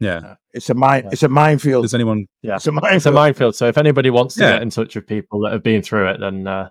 yeah, 0.00 0.36
It's 0.52 0.70
a 0.70 0.74
mine. 0.74 1.04
Yeah. 1.04 1.10
It's 1.12 1.22
a 1.24 1.28
minefield. 1.28 1.84
does 1.84 1.94
anyone? 1.94 2.26
yeah, 2.42 2.54
It's 2.56 2.66
a 2.68 2.70
it's 2.70 2.76
a 2.76 2.80
minefield. 2.80 3.14
minefield. 3.14 3.54
So 3.56 3.66
if 3.66 3.76
anybody 3.78 4.10
wants 4.10 4.36
to 4.36 4.42
Yeah. 4.42 4.52
get 4.52 4.62
in 4.62 4.70
touch 4.70 4.94
with 4.94 5.06
people 5.06 5.40
that 5.40 5.52
have 5.52 5.62
been 5.64 5.82
through 5.82 6.08
it, 6.10 6.20
then 6.20 6.46
uh, 6.46 6.68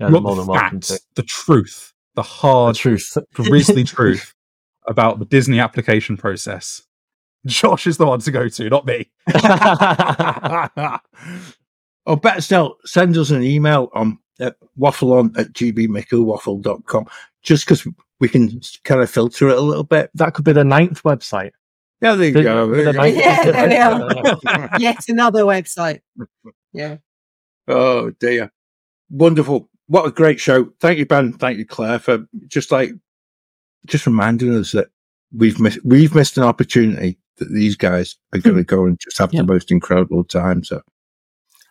yeah, 0.00 0.08
more 0.08 0.20
the 0.34 0.40
than 0.42 0.46
welcome 0.46 0.80
to. 0.80 0.98
the 1.16 1.22
truth, 1.22 1.92
the 2.14 2.22
The 2.22 2.28
hard, 2.28 2.76
truth. 2.76 3.16
grisly 3.34 3.84
truth 3.96 4.32
about 4.86 5.18
the 5.18 5.24
Disney 5.24 5.58
application 5.60 6.16
process. 6.16 6.82
Josh 7.46 7.86
is 7.86 7.96
the 7.96 8.06
one 8.06 8.20
to 8.20 8.30
go 8.30 8.48
to, 8.48 8.70
not 8.70 8.86
me. 8.86 9.10
or 12.06 12.16
better 12.16 12.40
still, 12.40 12.76
send 12.84 13.16
us 13.16 13.30
an 13.30 13.42
email 13.42 13.90
on 13.94 14.18
uh, 14.40 14.50
waffleon 14.78 15.36
at 15.38 15.52
gbmickeywaffle.com 15.52 17.06
just 17.42 17.64
because 17.64 17.86
we 18.20 18.28
can 18.28 18.60
kind 18.84 19.00
of 19.00 19.10
filter 19.10 19.48
it 19.48 19.58
a 19.58 19.60
little 19.60 19.84
bit. 19.84 20.10
that 20.14 20.34
could 20.34 20.44
be 20.44 20.52
the 20.52 20.64
ninth 20.64 21.02
website. 21.02 21.50
Yeah, 22.00 22.14
there 22.16 22.28
you 22.28 22.32
The- 22.34 22.42
go. 22.42 22.66
the 22.68 22.74
There 22.74 22.86
you 22.86 22.92
go. 22.92 22.98
ninth- 23.02 23.16
Yeah, 23.16 23.50
there 23.50 23.68
we 23.68 24.48
are. 24.50 24.70
Yet 24.80 25.08
another 25.08 25.42
website. 25.42 26.00
Yeah. 26.72 26.96
Oh 27.68 28.10
dear. 28.10 28.50
Wonderful. 29.10 29.68
What 29.86 30.06
a 30.06 30.10
great 30.10 30.40
show. 30.40 30.72
Thank 30.80 30.98
you, 30.98 31.06
Ben. 31.06 31.32
Thank 31.34 31.58
you, 31.58 31.66
Claire, 31.66 31.98
for 31.98 32.26
just 32.48 32.70
like 32.72 32.90
just 33.86 34.06
reminding 34.06 34.54
us 34.56 34.72
that 34.72 34.88
we've 35.36 35.58
missed 35.60 35.78
we've 35.84 36.14
missed 36.14 36.36
an 36.36 36.44
opportunity 36.44 37.18
that 37.38 37.50
these 37.52 37.76
guys 37.76 38.16
are 38.32 38.38
gonna 38.38 38.64
go 38.64 38.84
and 38.86 38.98
just 39.00 39.18
have 39.18 39.32
Yeah. 39.32 39.40
the 39.42 39.46
most 39.52 39.70
incredible 39.70 40.24
time. 40.24 40.62
So 40.64 40.82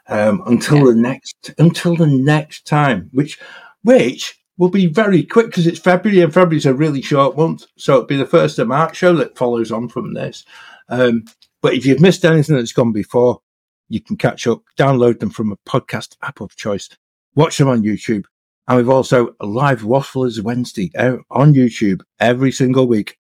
um 0.08 0.42
until 0.48 0.86
the 0.86 0.96
next 0.96 1.54
until 1.58 1.96
the 1.96 2.08
next 2.08 2.66
time, 2.66 3.10
which 3.14 3.40
which 3.84 4.38
will 4.58 4.70
be 4.70 4.86
very 4.88 5.24
quick 5.24 5.48
because 5.48 5.66
it's 5.68 5.80
February 5.80 6.22
and 6.22 6.34
February's 6.34 6.66
a 6.66 6.74
really 6.74 7.02
short 7.02 7.38
month. 7.38 7.66
So 7.78 7.94
it'll 7.96 8.06
be 8.06 8.18
the 8.18 8.26
first 8.26 8.60
of 8.60 8.68
March 8.68 8.98
show 8.98 9.16
that 9.16 9.38
follows 9.38 9.72
on 9.72 9.88
from 9.90 10.14
this. 10.14 10.44
Um 10.90 11.24
but 11.62 11.74
if 11.76 11.86
you've 11.86 12.02
missed 12.02 12.26
anything 12.26 12.56
that's 12.56 12.74
gone 12.74 12.92
before, 12.92 13.40
you 13.88 14.02
can 14.02 14.18
catch 14.18 14.48
up, 14.48 14.64
download 14.80 15.20
them 15.20 15.30
from 15.30 15.52
a 15.52 15.58
podcast 15.70 16.16
app 16.24 16.42
of 16.42 16.56
choice, 16.56 16.90
watch 17.36 17.58
them 17.60 17.68
on 17.68 17.84
YouTube. 17.84 18.24
And 18.72 18.78
we've 18.78 18.90
also 18.90 19.36
live 19.42 19.82
Wafflers 19.82 20.42
Wednesday 20.42 20.94
uh, 20.98 21.18
on 21.30 21.54
YouTube 21.54 22.04
every 22.22 22.54
single 22.54 22.88
week 22.88 23.18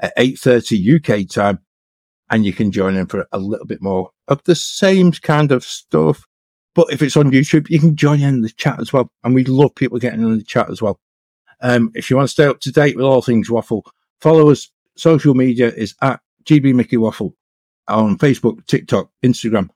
at 0.00 0.16
8.30 0.16 1.22
UK 1.22 1.30
time. 1.30 1.60
And 2.30 2.44
you 2.44 2.52
can 2.52 2.72
join 2.72 2.96
in 2.96 3.06
for 3.06 3.24
a 3.30 3.38
little 3.38 3.64
bit 3.64 3.80
more 3.80 4.10
of 4.26 4.42
the 4.42 4.56
same 4.56 5.12
kind 5.12 5.52
of 5.52 5.62
stuff. 5.62 6.26
But 6.74 6.92
if 6.92 7.00
it's 7.00 7.16
on 7.16 7.30
YouTube, 7.30 7.70
you 7.70 7.78
can 7.78 7.94
join 7.94 8.22
in 8.22 8.42
the 8.42 8.50
chat 8.50 8.80
as 8.80 8.92
well. 8.92 9.08
And 9.22 9.36
we 9.36 9.44
love 9.44 9.76
people 9.76 10.00
getting 10.00 10.20
in 10.20 10.36
the 10.36 10.42
chat 10.42 10.68
as 10.68 10.82
well. 10.82 10.98
Um, 11.60 11.92
if 11.94 12.10
you 12.10 12.16
want 12.16 12.28
to 12.28 12.32
stay 12.32 12.46
up 12.46 12.58
to 12.62 12.72
date 12.72 12.96
with 12.96 13.06
all 13.06 13.22
things 13.22 13.48
waffle, 13.48 13.84
follow 14.20 14.50
us. 14.50 14.68
Social 14.96 15.34
media 15.34 15.68
is 15.68 15.94
at 16.02 16.18
GB 16.42 16.74
Mickey 16.74 16.96
Waffle 16.96 17.36
on 17.86 18.18
Facebook, 18.18 18.66
TikTok, 18.66 19.12
Instagram, 19.24 19.68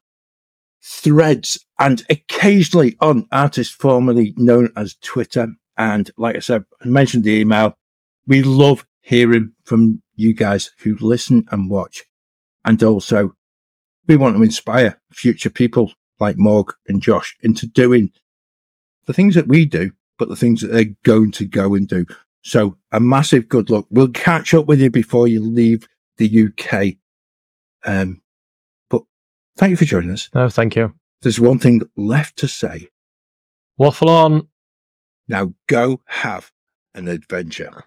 threads, 0.83 1.65
and 1.79 2.03
occasionally 2.09 2.97
on 2.99 3.27
artists 3.31 3.73
formerly 3.73 4.33
known 4.37 4.69
as 4.75 4.95
Twitter. 4.95 5.47
And 5.77 6.11
like 6.17 6.35
I 6.35 6.39
said, 6.39 6.65
I 6.83 6.87
mentioned 6.87 7.23
the 7.23 7.39
email. 7.39 7.77
We 8.27 8.43
love 8.43 8.85
hearing 9.01 9.53
from 9.63 10.01
you 10.15 10.33
guys 10.33 10.71
who 10.79 10.95
listen 10.99 11.45
and 11.51 11.69
watch. 11.69 12.03
And 12.65 12.81
also, 12.83 13.35
we 14.07 14.17
want 14.17 14.35
to 14.35 14.43
inspire 14.43 15.01
future 15.11 15.49
people 15.49 15.93
like 16.19 16.37
Morg 16.37 16.73
and 16.87 17.01
Josh 17.01 17.35
into 17.41 17.65
doing 17.65 18.11
the 19.05 19.13
things 19.13 19.35
that 19.35 19.47
we 19.47 19.65
do, 19.65 19.91
but 20.17 20.29
the 20.29 20.35
things 20.35 20.61
that 20.61 20.67
they're 20.67 20.95
going 21.03 21.31
to 21.31 21.45
go 21.45 21.75
and 21.75 21.87
do. 21.87 22.05
So 22.41 22.77
a 22.91 22.99
massive 22.99 23.47
good 23.47 23.69
luck. 23.69 23.85
We'll 23.89 24.09
catch 24.09 24.53
up 24.53 24.65
with 24.65 24.79
you 24.79 24.89
before 24.89 25.27
you 25.27 25.41
leave 25.41 25.87
the 26.17 26.47
UK. 26.47 26.95
Um, 27.85 28.21
thank 29.57 29.71
you 29.71 29.77
for 29.77 29.85
joining 29.85 30.11
us. 30.11 30.29
No, 30.33 30.49
thank 30.49 30.75
you. 30.75 30.93
There's 31.21 31.39
one 31.39 31.59
thing 31.59 31.81
left 31.95 32.37
to 32.37 32.47
say. 32.47 32.89
Waffle 33.77 34.09
on. 34.09 34.47
Now 35.27 35.53
go 35.67 36.01
have 36.05 36.51
an 36.93 37.07
adventure. 37.07 37.85